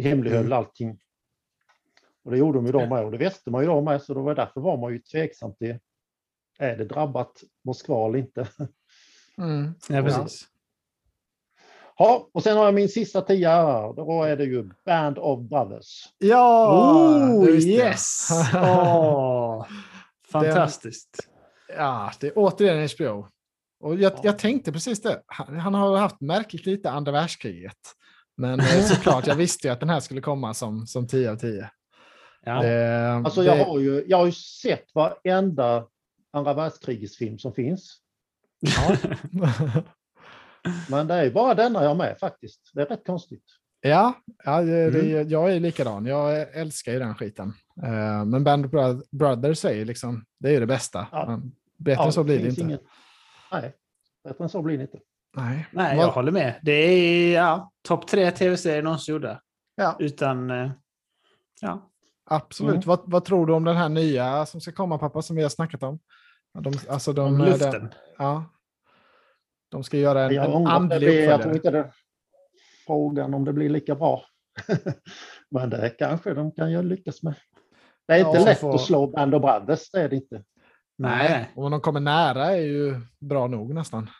hemlighöll 0.00 0.40
Mm. 0.46 0.58
allting. 0.58 0.98
Och 2.24 2.30
det 2.30 2.38
gjorde 2.38 2.58
de 2.58 2.66
ju 2.66 2.72
då 2.72 2.86
med 2.86 3.04
och 3.04 3.10
det 3.10 3.18
visste 3.18 3.50
man 3.50 3.62
ju 3.62 3.68
då 3.68 3.80
med 3.80 4.02
så 4.02 4.14
då 4.14 4.22
var 4.22 4.34
därför 4.34 4.60
var 4.60 4.76
man 4.76 4.92
ju 4.92 4.98
tveksam 4.98 5.54
till 5.54 5.78
är 6.58 6.76
det 6.76 6.84
drabbat 6.84 7.32
Moskva 7.64 8.06
eller 8.08 8.18
inte. 8.18 8.46
Mm. 9.38 9.74
Ja, 9.88 10.02
precis. 10.02 10.48
Ja, 11.98 12.28
och 12.32 12.42
sen 12.42 12.56
har 12.56 12.64
jag 12.64 12.74
min 12.74 12.88
sista 12.88 13.20
tia 13.20 13.50
här. 13.50 13.92
Då 13.96 14.22
är 14.22 14.36
det 14.36 14.44
ju 14.44 14.70
Band 14.86 15.18
of 15.18 15.48
Brothers. 15.48 16.04
Ja, 16.18 16.70
Oh, 17.32 17.50
yes! 17.50 18.28
Åh, 18.54 19.66
fantastiskt. 20.32 21.28
Ja, 21.76 22.12
det 22.20 22.26
är 22.26 22.32
återigen 22.36 22.88
HBO. 22.96 23.26
Och 23.80 23.96
jag, 23.96 24.12
jag 24.22 24.38
tänkte 24.38 24.72
precis 24.72 25.02
det. 25.02 25.22
Han, 25.26 25.58
han 25.58 25.74
har 25.74 25.96
haft 25.96 26.20
märkligt 26.20 26.66
lite 26.66 26.90
andra 26.90 27.12
världskriget. 27.12 27.78
Men 28.36 28.60
eh, 28.60 28.84
såklart, 28.84 29.26
jag 29.26 29.34
visste 29.34 29.68
ju 29.68 29.72
att 29.72 29.80
den 29.80 29.90
här 29.90 30.00
skulle 30.00 30.20
komma 30.20 30.54
som, 30.54 30.86
som 30.86 31.06
10 31.06 31.30
av 31.30 31.36
10. 31.36 31.70
Ja. 32.44 32.62
Det, 32.62 33.10
Alltså 33.24 33.40
det, 33.42 33.46
jag 33.46 33.64
har 33.64 33.78
ju, 33.78 34.04
jag 34.06 34.18
har 34.18 34.26
ju 34.26 34.32
sett 34.32 34.94
varenda 34.94 35.86
andra 36.34 36.54
världskrigets 36.54 37.16
film 37.18 37.38
som 37.38 37.54
finns. 37.54 38.00
ja. 38.60 38.96
Men 40.90 41.06
det 41.06 41.14
är 41.14 41.30
bara 41.30 41.54
denna 41.54 41.84
jag 41.84 41.96
med 41.96 42.16
faktiskt. 42.20 42.70
Det 42.74 42.82
är 42.82 42.86
rätt 42.86 43.06
konstigt. 43.06 43.44
ja, 43.80 44.14
ja 44.44 44.60
det, 44.62 44.90
det, 44.90 45.10
Mm. 45.16 45.28
jag 45.28 45.52
är 45.52 45.60
likadan. 45.60 46.06
Jag 46.06 46.56
älskar 46.56 46.92
ju 46.92 46.98
den 46.98 47.14
skiten. 47.14 47.52
Eh, 47.82 48.24
men 48.24 48.44
Band 48.44 48.64
of 48.66 48.70
Bro- 48.72 49.02
Brothers 49.10 49.64
ju 49.64 49.84
liksom, 49.84 50.24
det 50.38 50.48
är 50.48 50.52
ju 50.52 50.60
det 50.60 50.66
bästa. 50.66 51.06
Ja. 51.12 51.26
Men 51.28 51.52
bättre 51.76 52.02
än 52.02 52.06
Ja, 52.06 52.12
så 52.12 52.24
blir 52.24 52.38
det 52.42 52.48
inte. 52.48 52.60
ingen- 52.60 52.78
Nej, 53.52 53.74
bättre 54.24 54.44
än 54.44 54.48
så 54.50 54.62
blir 54.62 54.76
det 54.78 54.82
inte. 54.82 54.98
Nej, 55.36 55.66
Nej, 55.72 55.96
Vad- 55.96 56.06
jag 56.06 56.12
håller 56.12 56.32
med. 56.32 56.54
Det 56.62 56.72
är 56.72 57.34
ja, 57.34 57.72
topp 57.82 58.06
tre 58.08 58.30
tv-serier 58.30 58.82
någonsin 58.82 59.12
gjorda. 59.14 59.40
Ja. 59.76 59.96
Utan, 59.98 60.50
eh, 60.50 60.70
ja. 61.60 61.90
Absolut. 62.26 62.74
Mm. 62.74 62.82
Vad, 62.86 63.00
vad 63.04 63.24
tror 63.24 63.46
du 63.46 63.52
om 63.52 63.64
den 63.64 63.76
här 63.76 63.88
nya 63.88 64.46
som 64.46 64.60
ska 64.60 64.72
komma, 64.72 64.98
pappa, 64.98 65.22
som 65.22 65.36
vi 65.36 65.42
har 65.42 65.48
snackat 65.50 65.82
om? 65.82 65.98
De, 66.54 66.72
alltså 66.88 67.12
de, 67.12 67.26
Om 67.34 67.40
eh, 67.40 67.46
luften. 67.46 67.70
Den, 67.72 67.90
ja. 68.18 68.44
De 69.68 69.84
ska 69.84 69.98
göra 69.98 70.22
en, 70.24 70.34
Jag 70.34 70.54
en 70.60 70.66
andlig 70.66 70.98
blir, 70.98 71.24
jag 71.24 71.42
tror 71.42 71.52
uppföljare. 71.54 71.56
inte 71.56 71.70
det 71.70 71.92
frågan 72.86 73.34
om 73.34 73.44
det 73.44 73.52
blir 73.52 73.68
lika 73.68 73.94
bra. 73.94 74.22
Men 75.50 75.70
det 75.70 75.90
kanske 75.90 76.34
de 76.34 76.52
kan 76.52 76.72
ju 76.72 76.82
lyckas 76.82 77.22
med. 77.22 77.34
Det 78.06 78.12
är 78.14 78.18
Ja, 78.18 78.28
inte 78.28 78.44
lätt 78.44 78.58
får- 78.60 78.74
att 78.74 78.80
slå 78.80 79.06
Band 79.06 79.34
of 79.34 79.42
Brothers, 79.42 79.90
det 79.90 80.00
är 80.00 80.08
det 80.08 80.16
inte. 80.16 80.44
Nej, 80.98 81.28
nej. 81.30 81.50
Och 81.56 81.64
om 81.64 81.70
de 81.70 81.80
kommer 81.80 82.00
nära 82.00 82.44
är 82.46 82.60
ju 82.60 83.00
bra 83.20 83.46
nog 83.46 83.74
nästan. 83.74 84.10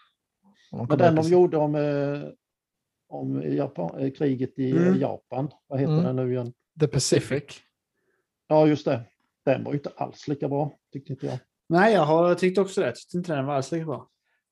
De 0.71 0.87
Men 0.89 0.99
den 0.99 1.15
de 1.15 1.23
gjorde 1.29 1.57
om, 1.57 1.75
eh, 1.75 2.29
om 3.09 3.43
Japan, 3.57 3.99
eh, 3.99 4.11
kriget 4.13 4.59
i 4.59 4.71
Mm. 4.71 4.99
Japan, 5.01 5.51
vad 5.67 5.81
heter 5.81 5.93
Mm. 5.93 6.05
den 6.05 6.17
nu 6.17 6.33
igen? 6.33 6.53
The 6.81 6.87
Pacific. 6.87 7.45
Ja, 8.49 8.67
just 8.67 8.85
det. 8.85 9.01
Den 9.45 9.65
var 9.65 9.73
ju 9.73 9.79
inte 9.79 9.91
alls 9.97 10.29
lika 10.29 10.49
bra, 10.49 10.73
tyckte 10.93 11.13
inte 11.13 11.27
jag. 11.27 11.39
Nej, 11.75 11.93
jag 11.95 12.05
har 12.05 12.35
tyckt 12.35 12.59
också 12.59 12.81
det. 12.81 12.87
Jag 12.87 12.95
tyckte 12.97 13.17
inte 13.17 13.35
den 13.35 13.47
var 13.47 13.55
alls 13.55 13.73
lika 13.73 13.85
bra. 13.87 14.09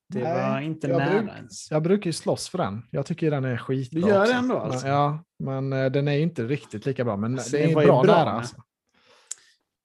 Det 0.09 0.23
Nej, 0.23 0.51
var 0.51 0.61
inte 0.61 0.87
jag 0.89 0.99
nära 0.99 1.11
bruk- 1.23 1.31
ens. 1.37 1.71
Jag 1.71 1.83
brukar 1.83 2.07
ju 2.07 2.13
slåss 2.13 2.49
för 2.49 2.59
den. 2.59 2.83
Jag 2.91 3.07
tycker 3.07 3.31
den 3.31 3.45
är 3.45 3.57
skitbra. 3.57 4.01
Du 4.01 4.09
gör 4.09 4.21
också. 4.21 4.33
det 4.33 4.39
ändå, 4.39 4.55
Men- 4.55 4.63
alltså? 4.63 4.87
Ja, 4.87 5.25
men 5.39 5.73
eh, 5.73 5.91
den 5.91 6.09
är 6.09 6.13
ju 6.13 6.21
inte 6.23 6.45
riktigt 6.45 6.87
lika 6.87 7.05
bra. 7.05 7.17
Men 7.17 7.33
Alltså, 7.35 7.57
det 7.57 7.63
den 7.63 7.71
är 7.71 7.75
bra, 7.75 8.03
bra 8.03 8.03
nära. 8.03 8.31
Alltså. 8.31 8.57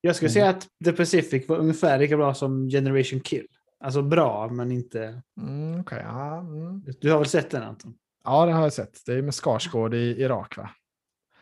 Jag 0.00 0.16
skulle 0.16 0.28
Mm. 0.30 0.32
säga 0.34 0.50
att 0.50 0.66
The 0.84 0.92
Pacific 0.92 1.48
var 1.48 1.56
ungefär 1.56 1.98
lika 1.98 2.16
bra 2.16 2.34
som 2.34 2.68
Generation 2.68 3.20
Kill. 3.20 3.46
Alltså 3.84 4.02
bra, 4.02 4.48
men 4.48 4.72
inte... 4.72 5.22
Mm, 5.40 5.80
okej, 5.80 6.02
ja, 6.04 6.38
mm. 6.40 6.82
Du 7.00 7.10
har 7.12 7.18
väl 7.18 7.28
sett 7.28 7.50
den 7.50 7.62
Anton? 7.62 7.94
ja, 8.24 8.46
det 8.46 8.52
har 8.52 8.62
jag 8.62 8.72
sett. 8.72 8.98
Det 9.06 9.12
är 9.12 9.22
med 9.22 9.34
Skarsgård 9.34 9.94
i 9.94 10.22
Irak, 10.22 10.56
va? 10.56 10.70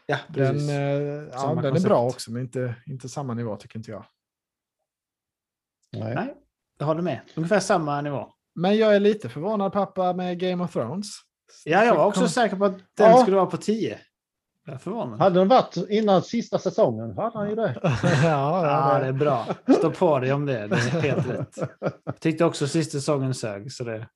Ja, 0.06 0.16
Den, 0.28 0.52
precis. 0.55 0.70
eh, 0.70 0.77
ja, 1.32 1.59
den 1.62 1.77
är 1.77 1.81
bra 1.81 2.06
också, 2.06 2.32
men 2.32 2.43
inte, 2.43 2.74
inte 2.86 3.09
samma 3.09 3.35
nivå 3.35 3.56
tycker 3.56 3.78
inte 3.78 3.90
jag. 3.90 4.05
Nej. 5.92 6.14
Nej, 6.14 6.34
jag 6.78 6.86
håller 6.86 7.02
med. 7.02 7.20
Ungefär 7.34 7.60
samma 7.60 8.00
nivå. 8.00 8.26
Men 8.54 8.76
jag 8.76 8.96
är 8.96 9.00
lite 9.00 9.28
förvånad 9.28 9.72
pappa 9.72 10.12
med 10.12 10.38
Game 10.40 10.64
of 10.64 10.72
Thrones. 10.72 11.06
Ja, 11.64 11.84
jag 11.84 11.94
var 11.94 12.06
också 12.06 12.20
Kom- 12.20 12.28
säker 12.28 12.56
på 12.56 12.64
att 12.64 12.78
den 12.96 13.10
Ja. 13.10 13.16
skulle 13.22 13.36
vara 13.36 13.46
på 13.46 13.56
10. 13.56 13.98
Jag 14.66 14.74
är 14.74 14.78
förvånad. 14.78 15.18
Hade 15.20 15.38
den 15.40 15.48
varit 15.48 15.76
innan 15.88 16.22
sista 16.22 16.58
säsongen 16.58 17.16
hade 17.16 17.38
han 17.38 17.48
ju 17.50 17.54
det. 17.54 17.78
ja, 17.82 17.96
Ja, 18.22 18.92
ja, 18.94 18.98
det 18.98 19.06
är 19.06 19.12
bra. 19.12 19.46
Stå 19.78 19.90
på 19.90 20.18
dig 20.18 20.32
om 20.32 20.46
det. 20.46 20.66
Det 20.66 20.76
är 20.76 21.00
helt 21.00 21.28
rätt. 21.28 21.58
Jag 22.04 22.20
tyckte 22.20 22.44
också 22.44 22.66
sista 22.66 22.90
säsongen 22.98 23.34
sög. 23.34 23.72
Så 23.72 23.84
det... 23.84 24.08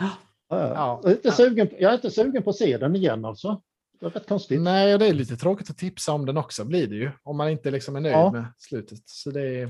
Ja. 0.00 0.10
Ja. 0.48 1.00
Jag, 1.02 1.10
är 1.12 1.16
inte 1.16 1.32
sugen, 1.32 1.68
jag 1.78 1.90
är 1.90 1.94
inte 1.94 2.10
sugen 2.10 2.42
på 2.42 2.50
att 2.50 2.56
se 2.56 2.78
den 2.78 2.96
igen 2.96 3.24
alltså. 3.24 3.60
Det 4.00 4.06
är 4.06 4.10
rätt 4.10 4.28
konstigt. 4.28 4.60
Nej, 4.60 4.98
det 4.98 5.06
är 5.06 5.12
lite 5.14 5.36
tråkigt 5.36 5.70
att 5.70 5.78
tipsa 5.78 6.12
om 6.12 6.26
den 6.26 6.36
också, 6.36 6.64
blir 6.64 6.86
det 6.86 6.94
ju. 6.96 7.10
Om 7.22 7.36
man 7.36 7.48
inte 7.48 7.70
liksom 7.70 7.96
är 7.96 8.00
nöjd 8.00 8.14
Ja. 8.14 8.30
med 8.32 8.44
slutet. 8.58 8.98
Så 9.04 9.30
det 9.30 9.60
är, 9.60 9.68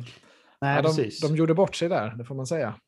Nej, 0.61 0.77
ja, 0.77 0.83
de, 0.83 0.89
precis. 0.89 1.20
de 1.20 1.37
gjorde 1.37 1.55
bort 1.55 1.74
sig 1.77 1.89
där, 1.89 2.11
det 2.16 2.24
får 2.24 2.35
man 2.35 2.47
säga. 2.47 2.81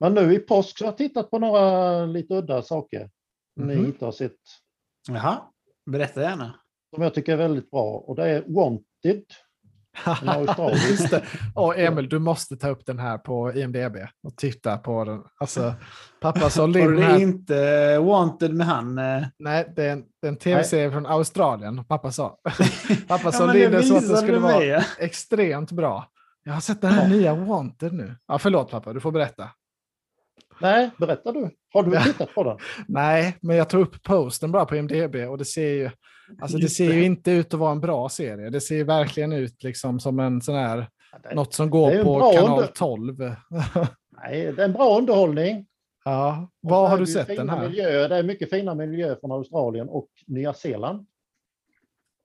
Men 0.00 0.14
nu 0.14 0.34
i 0.34 0.38
påsk 0.38 0.78
så 0.78 0.84
har 0.84 0.88
jag 0.92 0.96
tittat 0.98 1.30
på 1.30 1.38
några 1.38 2.06
lite 2.06 2.34
udda 2.34 2.62
saker. 2.62 3.10
Som 3.54 3.66
Mhm. 3.66 3.78
ni 3.78 3.84
inte 3.88 4.04
har 4.04 4.12
sett. 4.12 4.36
Jaha, 5.08 5.42
berätta 5.86 6.22
gärna. 6.22 6.60
Som 6.94 7.02
jag 7.02 7.14
tycker 7.14 7.32
är 7.32 7.36
väldigt 7.36 7.70
bra. 7.70 7.96
Och 7.98 8.16
det 8.16 8.28
är 8.30 8.44
Wanted. 8.54 9.24
Just 10.90 11.10
det. 11.10 11.22
Och 11.54 11.78
Emil, 11.78 12.08
du 12.08 12.18
måste 12.18 12.56
ta 12.56 12.68
upp 12.68 12.86
den 12.86 12.98
här 12.98 13.18
på 13.18 13.52
IMDB 13.52 13.96
och 14.22 14.36
titta 14.36 14.78
på 14.78 15.04
den. 15.04 15.22
Alltså, 15.38 15.74
pappa 16.20 16.50
in 16.64 16.72
den 16.72 16.96
det 16.96 17.02
här. 17.02 17.18
inte 17.18 17.98
Wanted 17.98 18.54
med 18.54 18.66
han? 18.66 18.98
eh? 18.98 19.22
Nej, 19.38 19.72
det 19.76 19.84
är 19.84 19.92
en, 19.92 20.04
det 20.22 20.26
är 20.26 20.30
en 20.32 20.36
tv-serie 20.36 20.90
från 20.90 21.06
Australien. 21.06 21.84
Pappa 21.84 22.12
sa. 22.12 22.38
Pappa 23.08 23.30
Ja, 23.32 23.46
men 23.46 23.56
in 23.56 23.70
den 23.70 23.82
så 23.82 23.96
att 23.96 24.00
den 24.02 24.08
visade 24.08 24.16
skulle 24.18 24.38
vara 24.38 24.64
ja. 24.64 24.82
extremt 24.98 25.72
bra. 25.72 26.06
Jag 26.44 26.52
har 26.52 26.60
sett 26.60 26.80
den 26.80 26.92
här 26.92 27.08
nya 27.08 27.34
Wanted 27.34 27.92
nu. 27.92 28.16
Ja, 28.26 28.38
förlåt 28.38 28.70
pappa, 28.70 28.92
du 28.92 29.00
får 29.00 29.12
berätta. 29.12 29.48
Nej, 30.60 30.90
berätta 30.98 31.32
du. 31.32 31.50
Har 31.72 31.82
du 31.82 31.94
Ja. 31.94 32.02
tittat 32.02 32.34
på 32.34 32.44
den? 32.44 32.58
Nej, 32.88 33.36
men 33.42 33.56
jag 33.56 33.68
tog 33.68 33.80
upp 33.80 34.02
posten 34.02 34.52
bara 34.52 34.64
på 34.64 34.76
IMDB 34.76 35.14
och 35.16 35.38
det 35.38 35.44
ser 35.44 35.70
ju, 35.74 35.90
alltså 36.38 36.58
det 36.58 36.68
ser 36.68 36.92
ju 36.92 37.04
inte 37.04 37.30
ut 37.30 37.54
att 37.54 37.60
vara 37.60 37.72
en 37.72 37.80
bra 37.80 38.08
serie. 38.08 38.50
Det 38.50 38.60
ser 38.60 38.74
ju 38.76 38.84
verkligen 38.84 39.32
ut 39.32 39.62
liksom 39.62 40.00
som 40.00 40.20
en 40.20 40.40
sån 40.42 40.54
här, 40.54 40.86
det- 41.22 41.34
något 41.34 41.54
som 41.54 41.70
går 41.70 42.04
på 42.04 42.32
kanal 42.32 42.58
under- 42.58 42.66
12. 42.66 43.16
Nej, 44.22 44.52
det 44.52 44.62
är 44.62 44.64
en 44.64 44.72
bra 44.72 44.98
underhållning. 44.98 45.66
ja, 46.04 46.50
det 46.62 46.74
har 46.74 46.98
du 46.98 47.06
sett 47.06 47.26
den 47.26 47.48
här? 47.48 47.68
Miljöer. 47.68 48.08
Det 48.08 48.16
är 48.16 48.22
mycket 48.22 48.50
fina 48.50 48.74
miljöer 48.74 49.16
från 49.20 49.32
Australien 49.32 49.88
och 49.88 50.08
Nya 50.26 50.54
Zeeland. 50.54 51.06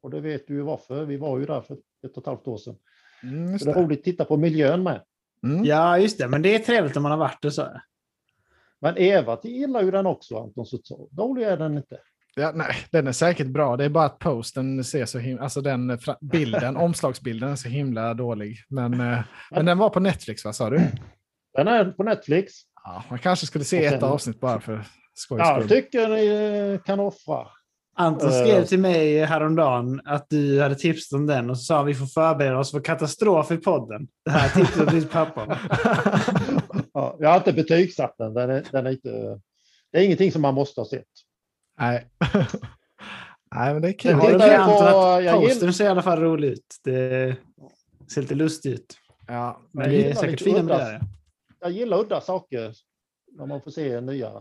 Och 0.02 0.12
det 0.12 0.20
vet 0.22 0.48
du 0.48 0.54
ju 0.54 0.62
varför. 0.62 1.06
Vi 1.06 1.18
var 1.18 1.40
ju 1.40 1.46
där 1.46 1.62
för 1.62 1.74
ett 1.74 2.12
och 2.12 2.18
ett 2.18 2.26
halvt 2.26 2.48
år 2.48 2.58
sedan. 2.58 2.76
Mm, 3.24 3.60
Så 3.60 3.66
det 3.66 3.72
är 3.72 3.76
roligt 3.84 4.00
att 4.00 4.04
titta 4.06 4.26
på 4.26 4.38
miljön 4.38 4.84
med. 4.84 5.02
Mm. 5.44 5.64
Ja, 5.66 5.98
just 5.98 6.18
det. 6.18 6.28
Men 6.28 6.42
det 6.42 6.56
är 6.56 6.60
trevligt 6.60 6.98
om 6.98 7.04
man 7.04 7.12
har 7.12 7.20
varit 7.20 7.42
där 7.42 7.50
så. 7.50 7.68
Men 8.82 8.98
Eva 8.98 9.40
gillar 9.44 9.82
ju 9.84 9.92
den 9.92 10.06
också, 10.06 10.38
Anton. 10.38 10.66
Så 10.66 10.78
så 10.84 11.08
dålig 11.12 11.44
är 11.44 11.58
den 11.58 11.78
inte. 11.78 12.00
Ja, 12.36 12.52
nej, 12.56 12.76
den 12.92 13.08
är 13.08 13.12
säkert 13.12 13.48
bra. 13.48 13.78
Det 13.78 13.86
är 13.86 13.90
bara 13.90 14.06
att 14.06 14.20
posten 14.20 14.84
ser 14.84 15.06
så 15.06 15.20
himla, 15.20 15.44
alltså 15.44 15.62
den 15.62 16.00
bilden, 16.22 16.78
omslagsbilden 16.86 17.50
är 17.52 17.56
så 17.56 17.70
himla 17.70 18.14
dålig. 18.14 18.58
Men, 18.70 19.00
eh, 19.02 19.20
men 19.52 19.66
den 19.66 19.78
var 19.78 19.90
på 19.90 20.00
Netflix, 20.00 20.46
vad 20.46 20.56
sa 20.56 20.70
du? 20.70 20.82
Den 21.58 21.68
är 21.68 21.86
på 21.92 22.04
Netflix. 22.04 22.54
Ja, 22.84 23.04
man 23.10 23.20
kanske 23.20 23.46
skulle 23.46 23.66
se 23.66 23.80
Och 23.80 23.94
ett 23.94 24.00
sen- 24.02 24.10
avsnitt 24.10 24.40
bara 24.40 24.60
för 24.62 24.84
skojs 25.14 25.40
Ja, 25.40 25.54
jag 25.54 25.66
skull. 25.66 25.70
tycker 25.82 26.08
ni 26.10 26.74
eh, 26.74 26.82
kan 26.82 27.00
offra. 27.00 27.48
Anton 27.98 28.30
Eh. 28.30 28.36
skrev 28.44 28.66
till 28.66 28.80
mig 28.80 29.26
häromdagen 29.26 30.02
att 30.06 30.26
du 30.30 30.62
hade 30.62 30.76
tipsat 30.76 31.18
om 31.18 31.26
den 31.28 31.50
och 31.50 31.58
så 31.58 31.64
sa 31.64 31.78
han 31.78 31.86
vi 31.86 31.96
får 31.96 32.06
förbereda 32.06 32.58
oss 32.60 32.72
för 32.72 32.80
katastrof 32.80 33.52
i 33.52 33.58
podden. 33.58 34.08
Det 34.26 34.32
här 34.32 34.50
tipset 34.50 34.90
till 34.90 35.08
pappa. 35.08 35.60
Ja, 36.94 37.18
jag 37.20 37.30
har 37.30 37.38
inte 37.38 37.54
betygsatt 37.54 38.16
den. 38.18 38.34
Den 38.34 38.50
är, 38.50 38.64
den 38.72 38.86
är 38.88 38.92
inte, 38.92 39.10
det 39.92 39.98
är 40.00 40.04
ingenting 40.04 40.32
som 40.32 40.42
man 40.42 40.54
måste 40.54 40.82
ha 40.82 40.86
sett. 40.90 41.04
Nej. 41.80 42.08
nej, 43.56 43.74
men 43.74 43.82
det 43.82 43.88
är 43.88 43.90
Jag 43.90 44.00
kul. 44.00 44.18
Det 44.40 44.46
är 44.46 44.58
på- 44.66 44.72
Anton 44.72 44.88
att 44.88 45.24
jag 45.24 45.42
gill- 45.42 45.48
postern 45.50 45.74
ser 45.74 45.86
i 45.86 45.88
alla 45.88 46.02
fall 46.02 46.20
rolig 46.20 46.48
ut. 46.48 46.76
Det 46.84 47.36
ser 48.14 48.22
lite 48.22 48.36
lustigt 48.36 48.74
ut. 48.74 48.98
Ja, 49.28 49.62
Men 49.72 49.84
Jag 49.84 49.92
det 50.04 50.10
är 50.12 50.16
säkert 50.16 50.42
fina 50.42 50.64
miljöer. 50.64 51.02
Jag 51.60 51.72
gillar 51.72 52.00
udda 52.00 52.22
saker 52.22 52.74
när 53.38 53.46
man 53.46 53.62
får 53.62 53.72
se 53.72 54.02
nya. 54.02 54.32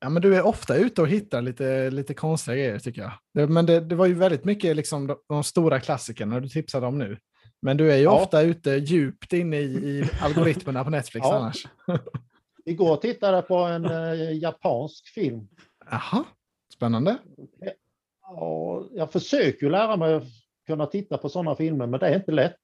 Ja, 0.00 0.08
men 0.08 0.22
du 0.22 0.36
är 0.36 0.46
ofta 0.46 0.76
ute 0.76 1.02
och 1.02 1.08
hittar 1.08 1.42
lite, 1.42 1.90
lite 1.90 2.14
konstiga 2.14 2.54
grejer 2.56 2.78
tycker 2.78 3.02
jag. 3.02 3.12
Det, 3.34 3.46
men 3.46 3.66
det, 3.66 3.80
det 3.80 3.94
var 3.94 4.06
ju 4.06 4.14
väldigt 4.14 4.44
mycket 4.44 4.76
liksom 4.76 5.06
de, 5.06 5.16
de 5.28 5.44
stora 5.44 5.80
klassikerna 5.80 6.40
du 6.40 6.48
tipsade 6.48 6.86
om 6.86 6.98
nu. 6.98 7.18
Men 7.62 7.76
du 7.76 7.92
är 7.92 7.96
ju 7.96 8.02
Ja. 8.02 8.22
ofta 8.22 8.42
ute 8.42 8.70
djupt 8.70 9.32
inne 9.32 9.56
i, 9.58 9.64
i 9.64 10.04
algoritmerna 10.22 10.84
på 10.84 10.90
Netflix 10.90 11.26
Ja. 11.30 11.36
annars. 11.36 11.66
Igår 12.64 12.96
tittade 12.96 13.36
jag 13.36 13.48
på 13.48 13.56
en 13.58 13.84
eh, 13.84 14.32
japansk 14.38 15.08
film. 15.14 15.48
Jaha, 15.90 16.24
spännande. 16.80 17.18
Ja, 18.22 18.88
jag 18.92 19.12
försöker 19.12 19.66
ju 19.66 19.72
lära 19.72 19.96
mig 19.96 20.14
att 20.14 20.24
kunna 20.66 20.86
titta 20.86 21.18
på 21.18 21.28
sådana 21.28 21.56
filmer, 21.56 21.86
men 21.86 22.00
det 22.00 22.08
är 22.08 22.16
inte 22.16 22.32
lätt. 22.32 22.60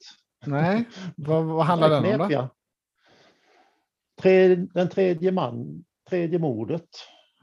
Nej, 0.47 0.85
vad, 1.17 1.45
vad 1.45 1.67
handlar 1.67 1.91
den 1.91 2.21
om 2.21 2.29
då? 2.29 2.49
Tre, 4.23 4.55
den 4.55 4.89
tredje 4.89 5.33
man, 5.33 5.85
tredje 6.11 6.39
mordet. 6.39 6.89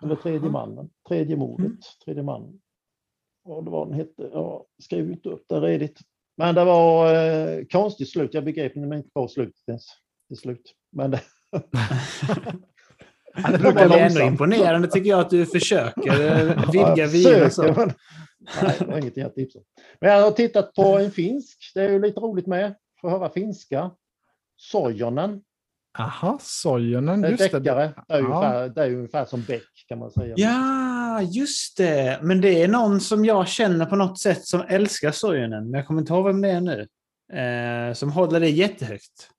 Eller 0.02 0.16
tredje 0.16 0.50
mannen. 0.50 0.90
Tredje 1.08 1.36
mordet. 1.36 1.66
Mm. 1.66 1.78
Tredje 2.06 2.24
mannen. 2.24 2.60
Vad 3.44 3.66
det 3.66 3.72
var 3.72 3.86
den 3.86 3.96
hette. 3.96 4.30
Jag 4.34 4.66
skrev 4.84 5.12
inte 5.12 5.30
upp 5.30 5.46
det 5.50 5.60
redigt. 5.60 6.00
Men 6.38 6.56
det 6.56 6.66
var 6.66 7.16
eh, 7.16 7.66
konstigt 7.66 8.12
slut. 8.12 8.34
Jag 8.34 8.44
begrep 8.44 8.76
inte 8.76 9.10
på 9.14 9.28
slutet 9.28 9.68
ens. 9.68 9.86
Till 10.28 10.38
slut. 10.38 10.74
Men 10.92 11.12
det, 11.12 11.22
Ja, 13.36 13.58
det 13.58 13.68
är 13.68 13.84
ändå 13.84 13.96
långsamt. 13.98 14.26
imponerande 14.32 14.88
tycker 14.88 15.10
jag 15.10 15.20
att 15.20 15.30
du 15.30 15.46
försöker 15.46 16.22
eh, 16.50 16.72
vidga 16.72 17.50
så. 17.50 17.64
men, 17.64 17.94
nej, 18.62 18.76
det 18.80 18.86
var 18.86 18.98
ingenting 18.98 19.24
jag 19.24 19.36
tipsade. 19.36 19.66
Men 20.02 20.12
jag 20.12 20.22
har 20.24 20.32
tittat 20.32 20.74
på 20.74 20.98
en 20.98 21.12
finsk. 21.12 21.72
Det 21.76 21.82
är 21.82 21.90
ju 21.90 22.02
lite 22.02 22.20
roligt 22.20 22.48
med. 22.48 22.76
Få 23.02 23.10
höra 23.10 23.30
finska. 23.30 23.92
Sojonen. 24.58 25.42
Jaha, 25.98 26.38
Sojonen, 26.42 27.22
Det 27.22 27.28
är 27.28 27.32
just 27.32 27.52
det. 27.52 27.60
deckare. 27.60 27.94
Det 28.08 28.14
är, 28.14 28.20
ju 28.20 28.24
Ja. 28.26 28.30
ungefär, 28.38 28.70
det 28.70 28.82
är 28.84 28.88
ju 28.88 28.96
ungefär 28.96 29.26
som 29.26 29.44
Beck 29.48 29.86
kan 29.88 30.00
man 30.00 30.12
säga. 30.12 30.34
Ja, 30.38 31.22
just 31.22 31.78
det. 31.78 32.20
Men 32.22 32.42
det 32.42 32.64
är 32.64 32.68
någon 32.68 33.00
som 33.00 33.26
jag 33.26 33.48
känner 33.48 33.86
på 33.86 33.96
något 33.96 34.20
sätt 34.20 34.46
som 34.46 34.62
älskar 34.70 35.12
Sojonen. 35.12 35.70
Men 35.70 35.74
jag 35.78 35.88
kommer 35.88 36.02
inte 36.02 36.14
ihåg 36.14 36.26
vem 36.28 36.42
det 36.42 36.50
är 36.50 36.62
nu. 36.62 36.88
Eh, 37.34 37.94
som 37.94 38.12
håller 38.12 38.40
det 38.40 38.50
jättehögt. 38.50 39.30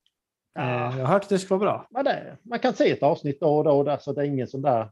Eh, 0.59 0.65
Ja. 0.65 0.97
jag 0.99 1.07
har 1.07 1.13
hört 1.13 1.23
att 1.23 1.29
det 1.29 1.39
ska 1.39 1.57
vara 1.57 1.71
bra. 1.71 1.87
Men 1.91 2.05
det, 2.05 2.37
man 2.43 2.59
kan 2.59 2.75
se 2.75 2.91
ett 2.91 3.03
avsnitt 3.03 3.41
då 3.41 3.57
och 3.57 3.65
då, 3.65 3.83
där, 3.83 3.99
så 3.99 4.13
det 4.13 4.21
är 4.21 4.25
ingen 4.25 4.49
sån 4.49 4.63
där... 4.63 4.91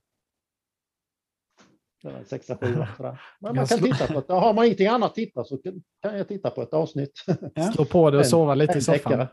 det 2.02 2.09
är 2.09 2.12
en 2.16 2.24
Sexa, 2.24 2.56
sjua, 2.56 2.89
sådär. 2.97 3.20
Men 3.40 3.56
man 3.56 3.66
kan 3.66 3.78
titta 3.78 4.06
på 4.06 4.20
det. 4.20 4.32
Har 4.34 4.55
man 4.55 4.64
ingenting 4.64 4.86
annat 4.86 5.09
att 5.09 5.14
titta 5.14 5.44
så 5.44 5.59
kan 6.02 6.18
jag 6.18 6.28
titta 6.28 6.51
på 6.51 6.62
ett 6.62 6.74
avsnitt. 6.74 7.12
Slå 7.74 7.84
på 7.84 8.10
det 8.10 8.18
och 8.18 8.26
sova 8.26 8.55
lite 8.55 8.72
i 8.72 8.76
En 8.76 8.82
soffan. 8.82 9.12
deckare. 9.12 9.28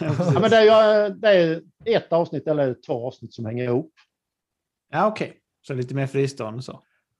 Ja, 0.34 0.40
men 0.40 0.50
det, 0.50 0.56
är 0.56 1.10
det 1.10 1.28
är 1.28 1.62
ett 1.96 2.12
avsnitt 2.12 2.46
eller 2.46 2.76
två 2.86 3.06
avsnitt 3.06 3.34
som 3.34 3.44
hänger 3.46 3.64
ihop. 3.64 3.92
Ja, 4.90 5.06
okej. 5.06 5.38
Så 5.66 5.74
lite 5.74 5.94
mer 5.94 6.06
fristående 6.06 6.62
så. 6.62 6.72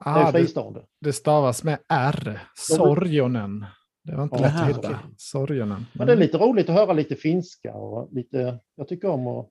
Det 0.04 0.10
är 0.10 0.28
Ah, 0.28 0.32
det, 0.32 0.84
det 1.00 1.12
stavas 1.12 1.64
med 1.64 1.78
R. 1.88 2.40
Sorjonen. 2.54 3.66
Det 4.04 4.16
var 4.16 4.22
inte 4.22 4.36
Ja, 4.36 4.42
lätt 4.42 4.54
att 4.62 4.68
hitta. 4.68 4.98
Sorjonen. 5.16 5.86
Men 5.92 6.06
det 6.06 6.12
är 6.12 6.16
lite 6.16 6.38
roligt 6.38 6.68
att 6.68 6.74
höra 6.74 6.92
lite 6.92 7.16
finska 7.16 7.72
och 7.74 8.08
lite... 8.12 8.58
Jag 8.76 8.88
tycker 8.88 9.08
om 9.08 9.26
att... 9.26 9.48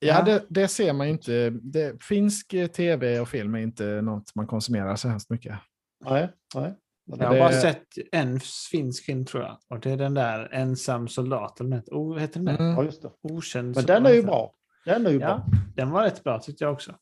Ja, 0.00 0.22
det, 0.22 0.44
det 0.48 0.68
ser 0.68 0.92
man 0.92 1.06
ju 1.06 1.12
inte. 1.12 1.50
Det, 1.50 2.02
finsk 2.04 2.48
tv 2.72 3.20
och 3.20 3.28
film 3.28 3.54
är 3.54 3.58
inte 3.58 3.84
något 4.02 4.34
man 4.34 4.46
konsumerar 4.46 4.96
så 4.96 5.08
hemskt 5.08 5.30
mycket. 5.30 5.58
Nej, 6.04 6.28
nej. 6.54 6.74
Jag 7.06 7.26
har 7.26 7.34
det- 7.34 7.40
bara 7.40 7.52
sett 7.52 7.84
en 8.12 8.40
finsk 8.70 9.04
film 9.04 9.24
tror 9.24 9.42
jag. 9.42 9.58
Och 9.68 9.80
det 9.80 9.90
är 9.90 9.96
den 9.96 10.14
där 10.14 10.48
Ensam 10.52 11.08
soldat. 11.08 11.60
Eller 11.60 11.76
något. 11.76 11.88
Oh, 11.88 12.18
heter 12.18 12.40
den? 12.40 12.48
Mm. 12.56 12.66
Ja, 12.76 12.84
just 12.84 13.02
det. 13.02 13.10
Okänd 13.22 13.76
Men 13.76 13.84
den 13.84 14.06
är 14.06 14.12
ju 14.12 14.22
bra. 14.22 14.52
Den 14.84 15.06
är 15.06 15.10
ju 15.10 15.18
Ja, 15.18 15.26
bra. 15.26 15.46
den 15.76 15.90
var 15.90 16.02
rätt 16.02 16.24
bra 16.24 16.38
tyckte 16.40 16.64
jag 16.64 16.72
också. 16.72 16.94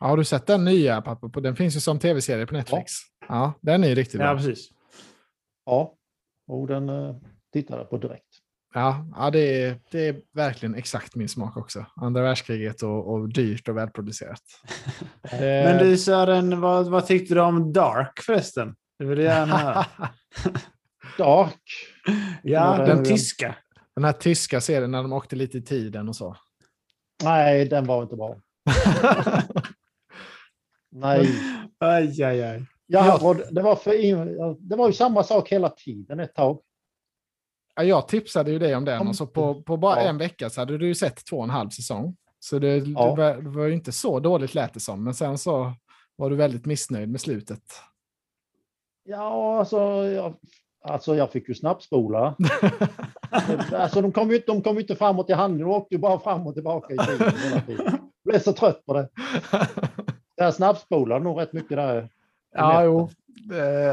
Ja, 0.00 0.06
har 0.06 0.16
du 0.16 0.24
sett 0.24 0.46
den 0.46 0.64
nya? 0.64 1.02
Pappa? 1.02 1.28
På- 1.28 1.40
Den 1.40 1.56
finns 1.56 1.76
ju 1.76 1.80
som 1.80 1.98
tv-serie 1.98 2.46
på 2.46 2.54
Netflix. 2.54 2.92
Ja, 3.28 3.52
den 3.60 3.84
är 3.84 3.88
ju 3.88 3.94
riktigt 3.94 4.20
Ja, 4.20 4.26
bra. 4.34 4.36
precis. 4.36 4.68
Ja. 5.66 5.94
Och 6.48 6.66
den 6.66 6.88
eh, 6.88 7.16
tittade 7.52 7.84
på 7.84 7.96
direkt. 7.98 8.26
Ja, 8.74 9.06
ja 9.16 9.30
det, 9.30 9.62
är, 9.62 9.80
det 9.90 10.06
är 10.08 10.20
verkligen 10.32 10.74
exakt 10.74 11.14
min 11.14 11.28
smak 11.28 11.56
också. 11.56 11.86
Andra 11.96 12.22
världskriget 12.22 12.82
och, 12.82 13.12
och 13.12 13.28
dyrt 13.28 13.68
och 13.68 13.76
välproducerat. 13.76 14.42
Men 15.40 15.78
du 15.78 15.96
Sören, 15.96 16.60
vad, 16.60 16.90
vad 16.90 17.06
tyckte 17.06 17.34
du 17.34 17.40
om 17.40 17.72
Dark 17.72 18.20
förresten? 18.26 18.76
Det 18.98 19.04
vill 19.04 19.18
jag 19.18 19.34
gärna 19.34 19.56
höra. 19.56 19.86
Dark. 21.18 21.62
Ja, 22.42 22.76
Den- 22.76 22.86
den 22.88 23.04
tyska. 23.04 23.56
Den 23.94 24.04
här 24.04 24.12
tyska 24.12 24.60
serien 24.60 24.90
när 24.90 25.02
de 25.02 25.12
åkte 25.12 25.36
lite 25.36 25.58
i 25.58 25.62
tiden 25.62 26.08
och 26.08 26.16
så. 26.16 26.36
Nej, 27.24 27.64
den 27.64 27.86
var 27.86 28.02
inte 28.02 28.16
bra. 28.16 28.36
Nej. 30.90 31.28
Aj, 31.80 32.22
aj, 32.22 32.42
aj. 32.42 32.66
Ja, 32.86 33.28
och 33.28 33.36
det, 33.36 33.62
var 33.62 33.76
för, 33.76 33.92
det 34.68 34.76
var 34.76 34.86
ju 34.86 34.92
samma 34.92 35.22
sak 35.22 35.48
hela 35.52 35.68
tiden 35.68 36.20
ett 36.20 36.34
tag. 36.34 36.60
Ja, 37.74 37.82
jag 37.82 38.08
tipsade 38.08 38.50
ju 38.50 38.58
dig 38.58 38.76
om 38.76 38.84
den 38.84 39.08
och 39.08 39.16
så 39.16 39.26
på, 39.26 39.62
på 39.62 39.76
bara 39.76 40.02
Ja. 40.02 40.08
en 40.08 40.18
vecka 40.18 40.50
så 40.50 40.60
hade 40.60 40.78
du 40.78 40.86
ju 40.86 40.94
sett 40.94 41.26
två 41.26 41.36
och 41.36 41.44
en 41.44 41.50
halv 41.50 41.70
säsong. 41.70 42.16
Så 42.38 42.58
det, 42.58 42.76
Ja. 42.76 42.82
det, 43.10 43.16
var, 43.16 43.42
det 43.42 43.48
var 43.50 43.64
ju 43.66 43.72
inte 43.74 43.92
så 43.92 44.20
dåligt 44.20 44.54
lät 44.54 44.74
det 44.74 44.80
som. 44.80 45.04
Men 45.04 45.14
sen 45.14 45.38
så 45.38 45.72
var 46.16 46.30
du 46.30 46.36
väldigt 46.36 46.66
missnöjd 46.66 47.08
med 47.08 47.20
slutet. 47.20 47.62
Ja, 49.04 49.58
alltså 49.58 49.78
jag, 50.04 50.34
alltså 50.84 51.16
jag 51.16 51.32
fick 51.32 51.48
ju 51.48 51.54
snabbspola. 51.54 52.36
alltså 53.72 54.00
de 54.02 54.12
kom 54.12 54.30
ju 54.30 54.38
de 54.46 54.62
kom 54.62 54.78
inte 54.78 54.96
framåt 54.96 55.30
i 55.30 55.32
handlingen, 55.32 55.68
de 55.68 55.74
åkte 55.76 55.94
ju 55.94 56.00
bara 56.00 56.18
fram 56.18 56.46
och 56.46 56.54
tillbaka 56.54 56.94
i 56.94 56.98
tiden 56.98 57.32
hela 57.38 57.60
tiden. 57.60 57.84
Jag 57.86 58.32
blev 58.32 58.40
så 58.40 58.52
trött 58.52 58.86
på 58.86 58.92
det. 58.94 59.08
Jag 60.38 60.54
snabbspolade 60.54 61.24
nog 61.24 61.40
rätt 61.40 61.52
mycket 61.52 61.76
där. 61.76 62.10
Ja, 62.56 62.84
jo. 62.84 63.10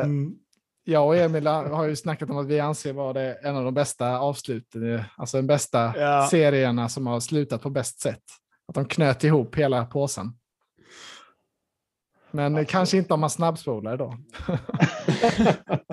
Mm. 0.03 0.35
Jag 0.83 1.07
och 1.07 1.15
Emil 1.15 1.47
har 1.47 1.85
ju 1.87 1.95
snackat 1.95 2.29
om 2.29 2.37
att 2.37 2.47
vi 2.47 2.59
anser 2.59 2.93
vara 2.93 3.13
det 3.13 3.33
en 3.33 3.55
av 3.55 3.63
de 3.63 3.73
bästa 3.73 4.19
avsluten, 4.19 5.01
alltså 5.15 5.37
den 5.37 5.47
bästa 5.47 5.93
Ja. 5.97 6.27
serierna 6.31 6.89
som 6.89 7.07
har 7.07 7.19
slutat 7.19 7.61
på 7.61 7.69
bäst 7.69 7.99
sätt. 8.01 8.23
Att 8.67 8.75
de 8.75 8.85
knöt 8.85 9.23
ihop 9.23 9.55
hela 9.55 9.85
påsen. 9.85 10.31
Men 12.31 12.55
Alltså. 12.55 12.71
kanske 12.71 12.97
inte 12.97 13.13
om 13.13 13.19
man 13.19 13.29
snabbspolar 13.29 13.97
då. 13.97 14.17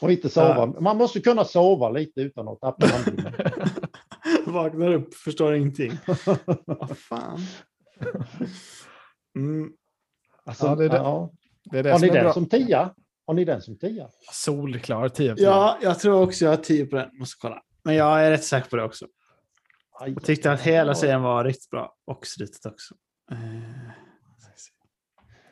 Och 0.00 0.12
inte 0.12 0.28
sova. 0.28 0.66
Man 0.66 0.96
måste 0.96 1.20
kunna 1.20 1.44
sova 1.44 1.90
lite 1.90 2.20
utan 2.20 2.48
att 2.48 2.60
tappa 2.60 2.86
handlingen. 2.86 3.32
Vaknar 4.46 4.92
upp, 4.94 5.14
förstår 5.14 5.54
ingenting. 5.54 5.92
Vad 6.66 6.98
fan. 6.98 7.40
Mm. 9.36 9.72
Alltså, 10.44 10.66
Ja, 10.66 10.74
det 10.74 10.84
är 10.84 10.88
det. 10.88 10.96
ja. 10.96 11.30
Det 11.64 11.78
är 11.78 11.82
det 11.82 11.90
Har 11.90 11.98
som 11.98 12.06
ni 12.06 12.10
är 12.10 12.14
den 12.14 12.24
bra. 12.24 12.32
som 12.32 12.46
tia? 12.48 12.94
Har 13.26 13.34
ni 13.34 13.44
den 13.44 13.62
som 13.62 13.78
tia? 13.78 14.08
Solklar 14.32 15.08
10 15.08 15.32
av 15.32 15.36
10. 15.36 15.44
Ja, 15.44 15.78
jag 15.82 15.98
tror 15.98 16.22
också 16.22 16.44
jag 16.44 16.52
har 16.52 16.56
10 16.56 16.86
på 16.86 16.96
den. 16.96 17.10
Måste 17.18 17.36
kolla. 17.40 17.62
Men 17.84 17.94
jag 17.94 18.24
är 18.26 18.30
rätt 18.30 18.44
säker 18.44 18.70
på 18.70 18.76
det 18.76 18.84
också. 18.84 19.06
Aj, 20.00 20.12
Jag 20.12 20.24
tyckte 20.24 20.52
att 20.52 20.60
hela 20.60 20.94
serien 20.94 21.22
var 21.22 21.44
riktigt 21.44 21.70
bra. 21.70 21.94
Och 22.04 22.26
slutet 22.26 22.66
också. 22.66 22.94
Eh, 23.30 23.38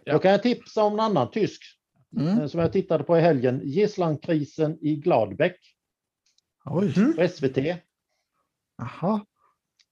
Ja. 0.05 0.13
Då 0.13 0.19
kan 0.19 0.31
jag 0.31 0.43
tipsa 0.43 0.83
om 0.83 0.93
en 0.93 1.01
annan 1.01 1.31
tysk 1.31 1.63
Mm. 2.17 2.39
eh, 2.41 2.47
som 2.47 2.61
jag 2.61 2.73
tittade 2.73 3.05
på 3.05 3.19
i 3.19 3.21
helgen. 3.21 3.61
Gisslankrisen 3.65 4.79
i 4.81 4.97
Gladbeck 4.97 5.57
Oj, 6.65 6.93
Mm. 6.97 7.17
på 7.17 7.23
SVT. 7.29 7.77
jaha. 8.79 9.25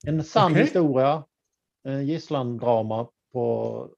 En 0.07 0.25
sann 0.25 0.53
Okej. 0.53 0.63
historia. 0.65 1.25
En 1.85 2.07
gisslandrama 2.07 3.09
på 3.33 3.89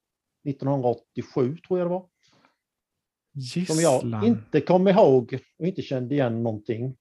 1987 0.49 1.57
tror 1.57 1.79
jag 1.79 1.87
det 1.89 1.91
var. 1.91 2.09
Som 3.67 3.77
jag 3.81 3.95
Gisslan. 4.03 4.25
inte 4.27 4.61
kom 4.61 4.89
ihåg 4.89 5.39
och 5.59 5.67
inte 5.67 5.83
kände 5.83 6.15
igen 6.15 6.43
någonting. 6.43 6.97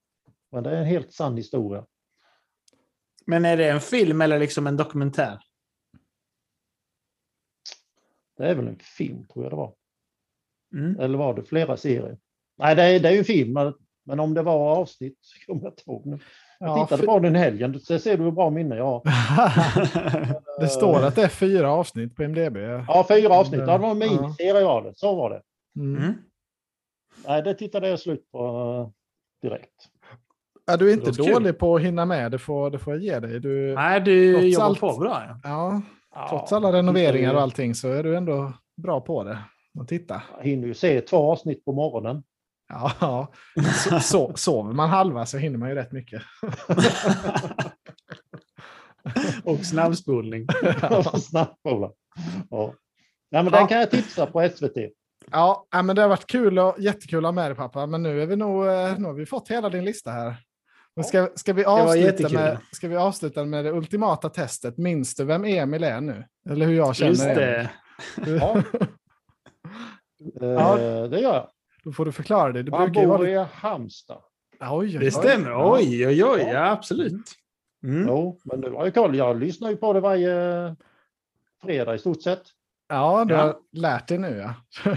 Men 0.52 0.64
det 0.64 0.70
är 0.70 0.76
en 0.76 0.84
helt 0.86 1.12
sann 1.12 1.36
historia. 1.36 1.86
Men 3.26 3.44
är 3.44 3.56
det 3.56 3.70
en 3.70 3.80
film 3.80 4.20
eller 4.20 4.38
liksom 4.38 4.66
en 4.66 4.76
dokumentär? 4.76 5.38
Det 8.36 8.46
är 8.48 8.54
väl 8.54 8.68
en 8.68 8.78
film 8.78 9.26
tror 9.26 9.44
jag 9.44 9.52
det 9.52 9.56
var. 9.56 9.74
Mm. 10.74 11.00
Eller 11.00 11.18
var 11.18 11.34
det 11.34 11.44
flera 11.44 11.76
serier? 11.76 12.18
Nej, 12.58 12.76
det 12.76 12.82
är, 12.82 13.00
det 13.00 13.08
är 13.08 13.12
ju 13.12 13.18
en 13.18 13.24
film. 13.24 13.52
men- 13.52 13.74
Men 14.04 14.20
om 14.20 14.34
det 14.34 14.42
var 14.42 14.76
avsnitt 14.76 15.18
kommer 15.46 15.62
jag 15.62 15.72
inte 15.72 15.82
ihåg 15.86 16.06
nu. 16.06 16.18
Jag 16.62 16.78
Ja, 16.78 16.84
tittade 16.86 17.06
på 17.06 17.18
den 17.18 17.34
helgen. 17.34 17.80
Så 17.80 17.98
ser 17.98 18.16
du 18.16 18.24
hur 18.24 18.30
bra 18.30 18.50
minne 18.50 18.76
jag 18.76 18.84
har. 18.84 19.02
det 20.60 20.68
står 20.68 21.02
att 21.04 21.14
det 21.16 21.22
är 21.22 21.28
fyra 21.28 21.72
avsnitt 21.72 22.16
på 22.16 22.22
MDB. 22.22 22.56
Ja, 22.88 23.04
fyra 23.08 23.34
avsnitt. 23.34 23.60
Ja, 23.60 23.66
det 23.72 23.78
var 23.78 23.90
en 23.90 23.98
miniserie 23.98 24.64
var 24.64 24.82
det. 24.82 24.92
Så 24.98 25.14
var 25.16 25.30
det. 25.30 25.42
Mm. 25.80 26.02
Mm. 26.02 26.14
Nej, 27.26 27.42
det 27.42 27.54
tittade 27.54 27.88
jag 27.88 28.00
slut 28.00 28.30
på 28.32 28.38
eh, 29.42 29.48
direkt. 29.48 29.70
Ja, 30.66 30.76
du 30.76 30.88
är 30.88 30.92
inte 30.92 31.04
Det 31.04 31.10
låter 31.18 31.24
kul. 31.24 31.32
dålig 31.42 31.58
på 31.58 31.76
att 31.76 31.82
hinna 31.82 32.04
med, 32.04 32.30
det 32.32 32.38
får, 32.38 32.70
det 32.70 32.78
får 32.78 32.92
jag 32.94 33.02
ge 33.02 33.18
dig. 33.20 33.40
Du, 33.40 33.74
Nej, 33.74 34.00
du 34.00 34.38
jobbar 34.48 34.66
allt- 34.66 34.80
på 34.80 34.96
bra. 34.98 35.22
Ja. 35.26 35.38
ja, 35.44 35.80
Ja, 36.14 36.26
trots 36.30 36.52
alla 36.52 36.72
renoveringar 36.72 37.34
och 37.34 37.40
allting 37.40 37.74
så 37.74 37.88
är 37.88 38.02
du 38.02 38.16
ändå 38.16 38.52
bra 38.76 39.00
på 39.00 39.24
det. 39.24 39.38
Och 39.78 39.88
titta. 39.88 40.22
Jag 40.38 40.44
hinner 40.44 40.66
ju 40.68 40.74
se 40.74 41.00
två 41.00 41.16
avsnitt 41.32 41.64
på 41.64 41.72
morgonen. 41.72 42.22
Ja, 42.70 42.92
ja. 43.00 43.32
Så, 43.84 44.00
så, 44.00 44.32
sover 44.36 44.72
man 44.72 44.90
halva 44.90 45.26
så 45.26 45.38
hinner 45.38 45.58
man 45.58 45.68
ju 45.68 45.74
rätt 45.74 45.92
mycket. 45.92 46.22
Och 49.44 49.66
snabbspolning. 49.66 50.46
Snabbspola. 51.20 51.90
Ja. 52.50 52.74
Nej, 53.30 53.42
men 53.42 53.52
Ja. 53.52 53.58
Den 53.58 53.68
kan 53.68 53.78
jag 53.78 53.90
tipsa 53.90 54.26
på 54.26 54.48
SVT. 54.48 54.76
Ja, 55.30 55.66
ja, 55.70 55.82
men 55.82 55.96
det 55.96 56.02
har 56.02 56.08
varit 56.08 56.26
kul 56.26 56.58
och 56.58 56.74
jättekul 56.78 57.18
att 57.18 57.24
ha 57.28 57.32
med 57.32 57.50
dig 57.50 57.56
pappa. 57.56 57.86
Men 57.86 58.02
nu, 58.02 58.22
är 58.22 58.26
vi 58.26 58.36
nog, 58.36 58.66
eh, 58.66 58.98
nu 58.98 59.04
har 59.04 59.12
vi 59.12 59.26
fått 59.26 59.50
hela 59.50 59.68
din 59.68 59.84
lista 59.84 60.10
här. 60.10 60.36
Men 60.96 61.04
ska, 61.04 61.28
ska, 61.34 61.52
vi 61.52 61.64
avsluta 61.64 62.28
med, 62.28 62.58
ska 62.72 62.88
vi 62.88 62.96
avsluta 62.96 63.44
med 63.44 63.64
det 63.64 63.72
ultimata 63.72 64.28
testet? 64.28 64.78
Minns 64.78 65.14
du 65.14 65.24
vem 65.24 65.44
Emil 65.44 65.84
är 65.84 66.00
nu? 66.00 66.24
Eller 66.50 66.66
hur 66.66 66.74
jag 66.74 66.96
känner 66.96 67.10
Just 67.10 67.24
det. 67.24 67.70
Ja. 68.26 68.62
Eh, 70.40 70.48
Ja. 70.48 70.76
Det 71.08 71.20
gör 71.20 71.34
jag. 71.34 71.48
Då 71.84 71.92
får 71.92 72.04
du 72.04 72.12
förklara 72.12 72.52
det. 72.52 72.62
Du 72.62 72.72
Han 72.72 72.92
vara 72.92 73.06
bor 73.06 73.18
lite... 73.18 73.30
i 73.30 73.44
Halmstad. 73.52 74.22
Oj, 74.60 74.68
oj, 74.70 74.98
oj. 74.98 75.04
Det 75.04 75.10
stämmer. 75.10 75.72
Oj, 75.72 76.06
oj, 76.06 76.24
oj. 76.24 76.40
Ja. 76.40 76.52
Ja, 76.52 76.70
absolut. 76.70 77.32
Mm. 77.84 78.08
Jo, 78.08 78.40
men 78.44 78.60
du 78.60 78.70
har 78.70 78.84
ju 78.86 78.90
koll. 78.92 79.16
Jag 79.16 79.40
lyssnar 79.40 79.70
ju 79.70 79.76
på 79.76 79.92
det 79.92 80.00
varje 80.00 80.76
fredag 81.62 81.94
i 81.94 81.98
stort 81.98 82.22
sett. 82.22 82.42
Ja, 82.88 83.24
du 83.24 83.34
Ja. 83.34 83.40
har 83.40 83.56
lärt 83.72 84.08
dig 84.08 84.18
nu 84.18 84.36
ja. 84.38 84.54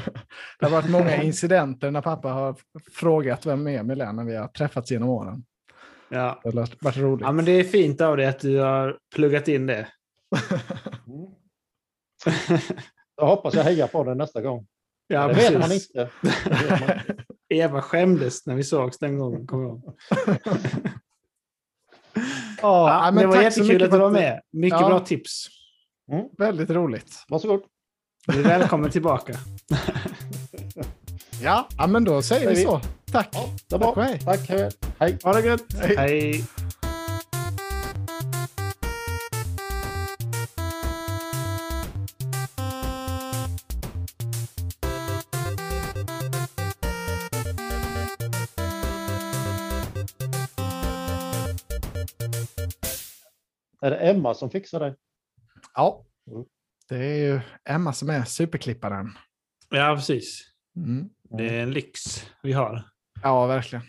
Det 0.59 0.65
har 0.65 0.69
varit 0.69 0.89
många 0.89 1.23
incidenter 1.23 1.91
när 1.91 2.01
pappa 2.01 2.29
har 2.29 2.55
frågat 2.91 3.45
vem 3.45 3.67
Emil 3.67 4.01
är 4.01 4.13
när 4.13 4.23
vi 4.23 4.35
har 4.35 4.47
träffats 4.47 4.91
genom 4.91 5.09
åren. 5.09 5.45
Ja. 6.09 6.39
Det 6.43 6.49
har 6.49 6.67
varit 6.81 6.97
roligt. 6.97 7.21
ja, 7.21 7.31
men 7.31 7.45
det 7.45 7.51
är 7.51 7.63
fint 7.63 8.01
av 8.01 8.17
dig 8.17 8.25
att 8.27 8.39
du 8.39 8.59
har 8.59 8.97
pluggat 9.15 9.47
in 9.47 9.67
det. 9.67 9.87
Mm. 11.07 11.27
Jag 13.15 13.25
hoppas 13.27 13.53
jag 13.53 13.63
hejar 13.63 13.87
på 13.87 14.03
den 14.03 14.17
nästa 14.17 14.41
gång. 14.41 14.67
Ja, 15.07 15.27
det 15.27 15.33
vet 15.33 15.53
man 15.53 15.61
precis. 15.61 15.89
inte. 15.89 16.09
Det 16.43 16.49
vet 16.49 16.69
man 16.69 16.81
inte. 16.89 17.15
Eva 17.49 17.81
skämdes 17.81 18.45
när 18.45 18.55
vi 18.55 18.63
sågs 18.63 18.97
den 18.99 19.17
gången, 19.17 19.47
kommer 19.47 19.63
jag 19.63 19.71
ihåg. 19.71 19.95
Ja, 22.61 23.05
Ja, 23.05 23.11
men 23.11 23.15
det 23.21 23.27
var 23.27 23.33
tack 23.35 23.43
jättekul 23.43 23.83
att 23.83 23.91
du 23.91 23.97
var 23.97 24.11
med. 24.11 24.41
Mycket 24.51 24.79
Ja. 24.81 24.87
bra 24.87 24.99
tips. 24.99 25.47
Väldigt 26.37 26.69
roligt. 26.69 27.23
Varsågod. 27.27 27.61
Du 28.27 28.39
är 28.39 28.43
välkommen 28.43 28.91
tillbaka. 28.91 29.33
Ja, 31.43 31.67
ja 31.77 31.87
men 31.87 32.03
då 32.03 32.21
säger 32.21 32.49
vi 32.49 32.55
Säger 32.55 32.67
så. 32.67 32.81
Tack. 33.11 33.29
Ja, 33.33 33.45
det 33.69 33.77
Tack 33.79 33.87
och 33.89 33.95
var 33.97 34.03
hej. 34.03 34.19
Tack. 34.19 34.49
hej. 34.49 34.69
Hej. 34.99 35.17
Ha 35.23 35.33
det 35.33 35.41
gött. 35.47 35.63
Hej. 35.81 35.95
Hej. 35.97 36.43
Är 53.83 53.89
det 53.91 53.97
Emma 53.97 54.33
som 54.33 54.49
fixar 54.49 54.79
det? 54.79 54.95
Ja, 55.73 56.05
Mm. 56.31 56.45
det 56.89 56.95
är 56.97 57.15
ju 57.33 57.41
Emma 57.69 57.93
som 57.93 58.09
är 58.09 58.23
superklipparen. 58.23 59.09
Ja, 59.69 59.95
precis. 59.95 60.41
Mm. 60.75 61.09
Det 61.37 61.49
är 61.49 61.63
en 61.63 61.71
lyx 61.71 61.99
vi 62.43 62.53
har. 62.53 62.83
Ja, 63.23 63.45
verkligen. 63.47 63.85